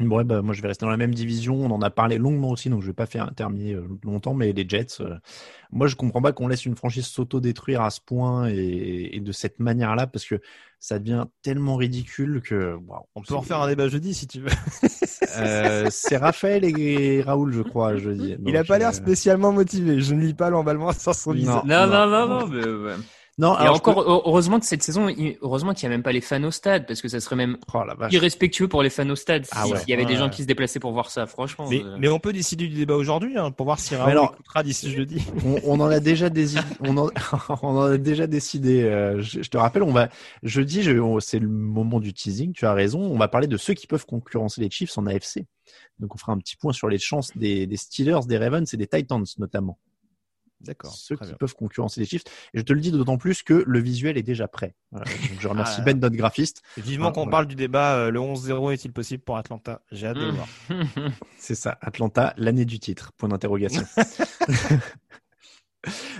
Ouais, 0.00 0.24
bah, 0.24 0.42
moi 0.42 0.54
je 0.54 0.62
vais 0.62 0.68
rester 0.68 0.84
dans 0.84 0.90
la 0.90 0.96
même 0.96 1.14
division. 1.14 1.54
On 1.54 1.70
en 1.70 1.82
a 1.82 1.90
parlé 1.90 2.18
longuement 2.18 2.50
aussi, 2.50 2.70
donc 2.70 2.82
je 2.82 2.86
vais 2.86 2.92
pas 2.92 3.06
faire 3.06 3.32
terminer 3.34 3.74
euh, 3.74 3.86
longtemps. 4.04 4.34
Mais 4.34 4.52
les 4.52 4.68
Jets, 4.68 5.00
euh, 5.00 5.16
moi 5.70 5.86
je 5.86 5.96
comprends 5.96 6.22
pas 6.22 6.32
qu'on 6.32 6.48
laisse 6.48 6.66
une 6.66 6.76
franchise 6.76 7.06
s'auto-détruire 7.06 7.82
à 7.82 7.90
ce 7.90 8.00
point 8.00 8.48
et, 8.48 9.10
et 9.12 9.20
de 9.20 9.32
cette 9.32 9.58
manière-là, 9.60 10.06
parce 10.06 10.24
que 10.24 10.40
ça 10.80 10.98
devient 10.98 11.26
tellement 11.42 11.76
ridicule 11.76 12.40
que. 12.42 12.74
waouh, 12.74 13.02
On 13.14 13.22
peut 13.22 13.34
en 13.34 13.42
faire 13.42 13.60
un 13.60 13.68
débat 13.68 13.88
jeudi 13.88 14.14
si 14.14 14.26
tu 14.26 14.40
veux. 14.40 14.50
Euh, 15.38 15.86
c'est 15.90 16.16
Raphaël 16.16 16.64
et 16.64 17.22
Raoul, 17.22 17.52
je 17.52 17.62
crois, 17.62 17.96
jeudi. 17.96 18.34
Il 18.44 18.56
a 18.56 18.60
Donc, 18.60 18.68
pas 18.68 18.78
l'air 18.78 18.88
euh, 18.88 18.92
spécialement 18.92 19.52
motivé. 19.52 20.00
Je 20.00 20.14
ne 20.14 20.22
lis 20.22 20.34
pas 20.34 20.50
l'emballement 20.50 20.92
sur 20.92 21.14
son 21.14 21.32
visage. 21.32 21.62
Non, 21.64 21.86
non, 21.86 22.06
non, 22.08 22.26
non, 22.26 22.46
mais 22.48 22.64
ouais. 22.66 22.96
Non, 23.40 23.58
et 23.58 23.68
encore, 23.68 24.00
heureusement 24.00 24.60
que 24.60 24.66
cette 24.66 24.82
saison, 24.82 25.08
heureusement 25.40 25.72
qu'il 25.72 25.88
n'y 25.88 25.94
a 25.94 25.96
même 25.96 26.02
pas 26.02 26.12
les 26.12 26.20
fans 26.20 26.42
au 26.44 26.50
stade, 26.50 26.86
parce 26.86 27.00
que 27.00 27.08
ça 27.08 27.20
serait 27.20 27.36
même 27.36 27.56
oh, 27.72 27.82
irrespectueux 28.10 28.68
pour 28.68 28.82
les 28.82 28.90
fans 28.90 29.08
au 29.08 29.16
stade 29.16 29.46
ah 29.52 29.64
s'il 29.64 29.72
ouais. 29.72 29.80
y 29.88 29.94
avait 29.94 30.02
ouais. 30.02 30.08
des 30.08 30.16
gens 30.16 30.28
qui 30.28 30.42
se 30.42 30.46
déplaçaient 30.46 30.78
pour 30.78 30.92
voir 30.92 31.10
ça, 31.10 31.26
franchement. 31.26 31.66
Mais, 31.70 31.82
euh... 31.82 31.96
mais 31.98 32.08
on 32.08 32.18
peut 32.18 32.34
décider 32.34 32.68
du 32.68 32.74
débat 32.74 32.96
aujourd'hui, 32.96 33.38
hein, 33.38 33.50
pour 33.50 33.64
voir 33.64 33.78
si 33.78 33.96
Raoul 33.96 34.10
alors, 34.10 34.34
écoutera 34.34 34.62
d'ici 34.62 34.90
jeudi. 34.90 35.24
On, 35.46 35.58
on, 35.64 35.80
en 35.80 35.86
a 35.86 36.00
déjà 36.00 36.28
des, 36.28 36.58
on, 36.80 36.98
en, 36.98 37.08
on 37.62 37.68
en 37.68 37.82
a 37.82 37.96
déjà 37.96 38.26
décidé. 38.26 38.82
Euh, 38.82 39.22
je, 39.22 39.42
je, 39.42 39.48
te 39.48 39.56
rappelle, 39.56 39.84
on 39.84 39.92
va 39.92 40.10
jeudi, 40.42 40.86
c'est 41.20 41.38
le 41.38 41.48
moment 41.48 41.98
du 41.98 42.12
teasing. 42.12 42.52
Tu 42.52 42.66
as 42.66 42.74
raison. 42.74 43.00
On 43.00 43.16
va 43.16 43.28
parler 43.28 43.46
de 43.46 43.56
ceux 43.56 43.72
qui 43.72 43.86
peuvent 43.86 44.04
concurrencer 44.04 44.60
les 44.60 44.70
Chiefs 44.70 44.98
en 44.98 45.06
AFC. 45.06 45.46
Donc, 45.98 46.14
on 46.14 46.18
fera 46.18 46.32
un 46.32 46.38
petit 46.38 46.56
point 46.56 46.74
sur 46.74 46.88
les 46.88 46.98
chances 46.98 47.34
des, 47.36 47.66
des 47.66 47.76
Steelers, 47.78 48.26
des 48.26 48.36
Ravens 48.36 48.72
et 48.72 48.76
des 48.76 48.86
Titans 48.86 49.24
notamment. 49.38 49.78
D'accord. 50.60 50.92
Ceux 50.94 51.16
qui 51.16 51.24
bien. 51.24 51.34
peuvent 51.38 51.54
concurrencer 51.54 52.00
les 52.00 52.06
Chiefs. 52.06 52.24
Et 52.54 52.58
je 52.58 52.62
te 52.62 52.72
le 52.72 52.80
dis 52.80 52.90
d'autant 52.90 53.16
plus 53.16 53.42
que 53.42 53.64
le 53.66 53.78
visuel 53.80 54.18
est 54.18 54.22
déjà 54.22 54.46
prêt. 54.48 54.74
Voilà. 54.90 55.06
Donc 55.06 55.40
je 55.40 55.48
remercie 55.48 55.76
ah, 55.80 55.84
Ben, 55.84 55.98
notre 55.98 56.16
graphiste. 56.16 56.62
Vivement 56.76 57.08
ah, 57.08 57.12
qu'on 57.12 57.20
voilà. 57.22 57.30
parle 57.30 57.46
du 57.46 57.54
débat, 57.54 57.94
euh, 57.96 58.10
le 58.10 58.20
11-0 58.20 58.72
est-il 58.72 58.92
possible 58.92 59.22
pour 59.22 59.36
Atlanta? 59.36 59.80
J'ai 59.90 60.06
hâte 60.08 60.18
de 60.18 60.30
Mmh. 60.30 60.34
voir. 60.34 60.48
C'est 61.38 61.54
ça, 61.54 61.78
Atlanta, 61.80 62.34
l'année 62.36 62.64
du 62.64 62.78
titre. 62.78 63.12
Point 63.16 63.28
d'interrogation. 63.30 63.82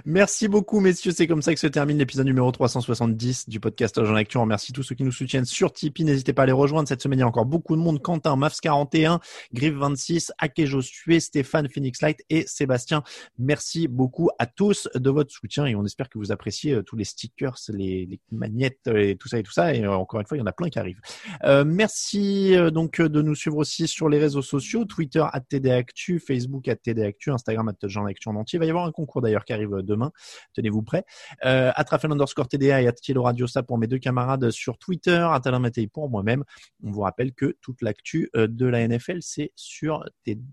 Merci 0.05 0.49
beaucoup, 0.49 0.81
messieurs. 0.81 1.12
C'est 1.12 1.27
comme 1.27 1.43
ça 1.43 1.53
que 1.53 1.61
se 1.61 1.66
termine 1.66 1.99
l'épisode 1.99 2.27
numéro 2.27 2.51
370 2.51 3.49
du 3.49 3.61
podcast 3.61 3.99
Agent 3.99 4.15
Actu. 4.15 4.39
On 4.39 4.43
remercie 4.43 4.73
tous 4.73 4.82
ceux 4.82 4.95
qui 4.95 5.05
nous 5.05 5.12
soutiennent 5.12 5.45
sur 5.45 5.73
Tipeee. 5.73 6.05
N'hésitez 6.05 6.32
pas 6.32 6.45
à 6.45 6.47
les 6.47 6.53
rejoindre. 6.53 6.89
Cette 6.89 7.03
semaine, 7.03 7.19
il 7.19 7.23
y 7.23 7.24
a 7.24 7.28
encore 7.28 7.45
beaucoup 7.45 7.77
de 7.77 7.81
monde. 7.81 8.01
Quentin, 8.01 8.37
Mavs41, 8.37 9.20
Griff26, 9.55 10.31
Ake 10.39 10.65
Josué, 10.65 11.20
Stéphane, 11.20 11.69
Phoenix 11.69 12.01
Light 12.01 12.24
et 12.31 12.47
Sébastien. 12.47 13.03
Merci 13.39 13.89
beaucoup 13.89 14.31
à 14.39 14.47
tous 14.47 14.89
de 14.95 15.11
votre 15.11 15.32
soutien 15.32 15.66
et 15.66 15.74
on 15.74 15.85
espère 15.85 16.09
que 16.09 16.19
vous 16.19 16.32
appréciez 16.32 16.73
euh, 16.73 16.82
tous 16.82 16.97
les 16.97 17.05
stickers, 17.05 17.57
les, 17.69 18.07
les 18.07 18.20
magnettes 18.32 18.87
et 18.87 19.16
tout 19.16 19.28
ça 19.28 19.39
et 19.39 19.43
tout 19.43 19.53
ça. 19.53 19.74
Et 19.74 19.85
euh, 19.85 19.93
encore 19.93 20.20
une 20.20 20.27
fois, 20.27 20.37
il 20.37 20.41
y 20.41 20.43
en 20.43 20.47
a 20.47 20.53
plein 20.53 20.70
qui 20.70 20.78
arrivent. 20.78 21.01
Euh, 21.45 21.65
merci 21.65 22.57
euh, 22.57 22.70
donc 22.70 23.01
de 23.01 23.23
nous 23.23 23.35
suivre 23.35 23.59
aussi 23.59 23.87
sur 23.87 24.09
les 24.09 24.19
réseaux 24.19 24.43
sociaux. 24.43 24.85
Twitter, 24.85 25.24
at 25.32 25.41
TDActu, 25.41 26.19
Facebook, 26.19 26.69
at 26.69 26.77
TDActu, 26.77 27.31
Instagram, 27.31 27.73
Agent 27.82 28.07
Actu 28.07 28.28
en 28.28 28.37
entier. 28.37 28.57
Il 28.57 28.61
va 28.61 28.66
y 28.66 28.70
avoir 28.70 28.87
un 28.87 28.93
concours 28.93 29.20
d'ailleurs 29.20 29.45
qui 29.51 29.55
arrive 29.55 29.82
demain. 29.82 30.12
Tenez-vous 30.55 30.82
prêts. 30.82 31.05
Euh, 31.44 31.72
Atrafel 31.74 32.12
underscore 32.12 32.47
TDA 32.47 32.82
et 32.82 32.86
Atilo 32.86 33.22
Radio 33.22 33.47
ça 33.48 33.62
pour 33.64 33.78
mes 33.78 33.89
deux 33.89 33.98
camarades 33.98 34.51
sur 34.51 34.78
Twitter, 34.78 35.27
Atalin 35.32 35.59
Matei 35.59 35.89
pour 35.89 36.09
moi-même. 36.09 36.44
On 36.85 36.93
vous 36.93 37.01
rappelle 37.01 37.32
que 37.32 37.56
toute 37.60 37.82
l'actu 37.82 38.31
euh, 38.36 38.47
de 38.47 38.66
la 38.66 38.86
NFL, 38.86 39.18
c'est 39.20 39.51
sur 39.56 40.05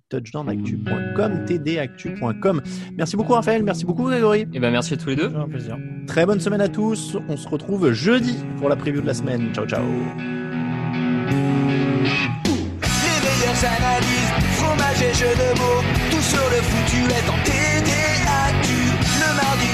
touchdownactu.com, 0.10 1.46
tdactu.com. 1.46 2.62
Merci 2.96 3.16
beaucoup 3.16 3.34
Raphaël, 3.34 3.64
merci 3.64 3.86
beaucoup 3.86 4.04
Grégory. 4.06 4.48
Et 4.54 4.60
ben 4.60 4.72
merci 4.72 4.96
à 4.96 4.98
tous 4.98 5.10
les 5.10 5.16
deux. 5.16 5.34
Un 5.36 5.48
plaisir. 5.48 5.78
Très 6.08 6.26
bonne 6.26 6.40
semaine 6.40 6.62
à 6.62 6.70
tous. 6.70 7.18
On 7.30 7.38
se 7.38 7.48
retrouve 7.48 7.92
jeudi 7.92 8.36
pour 8.58 8.70
la 8.70 8.76
preview 8.76 9.02
de 9.02 9.08
la 9.08 9.14
semaine. 9.14 9.54
Ciao 9.54 9.68
ciao. 9.68 9.84
Les 9.84 9.94
meilleures 13.24 13.64
analyses, 13.64 14.32
fromage 14.58 15.02
et 15.04 15.14
jeux 15.14 15.36
de 15.36 15.60
mots, 15.60 15.84
tout 16.10 16.22
sur 16.22 16.50
le 16.50 16.62
foutu 16.64 17.04
est. 17.14 17.77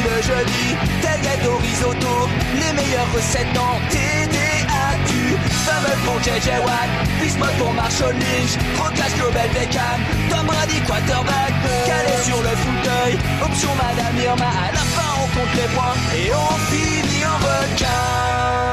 Le 0.04 0.22
jeudi, 0.22 0.76
tel 1.02 1.22
gâteau 1.22 1.56
risotto, 1.58 2.28
les 2.56 2.74
meilleures 2.74 3.12
recettes 3.16 3.58
en 3.58 3.80
TDAQ. 3.90 5.38
Fameux 5.66 5.98
pour 6.06 6.20
JJ 6.22 6.60
Watt, 6.66 6.90
Bismuth 7.22 7.58
pour 7.58 7.74
Marshall 7.74 8.14
Lynch, 8.14 8.54
Rocklash 8.78 9.16
Global 9.16 9.50
Beckham, 9.54 10.00
Tom 10.30 10.46
Brady 10.46 10.82
quarterback, 10.86 11.54
calé 11.86 12.22
sur 12.22 12.42
le 12.42 12.50
fauteuil, 12.50 13.18
option 13.44 13.70
Madame 13.76 14.18
Irma, 14.22 14.46
à 14.46 14.72
la 14.74 14.84
fin 14.94 15.10
on 15.24 15.40
compte 15.40 15.56
les 15.56 15.74
points 15.74 15.96
et 16.18 16.32
on 16.34 16.58
finit 16.70 17.26
en 17.26 17.38
requin. 17.38 18.73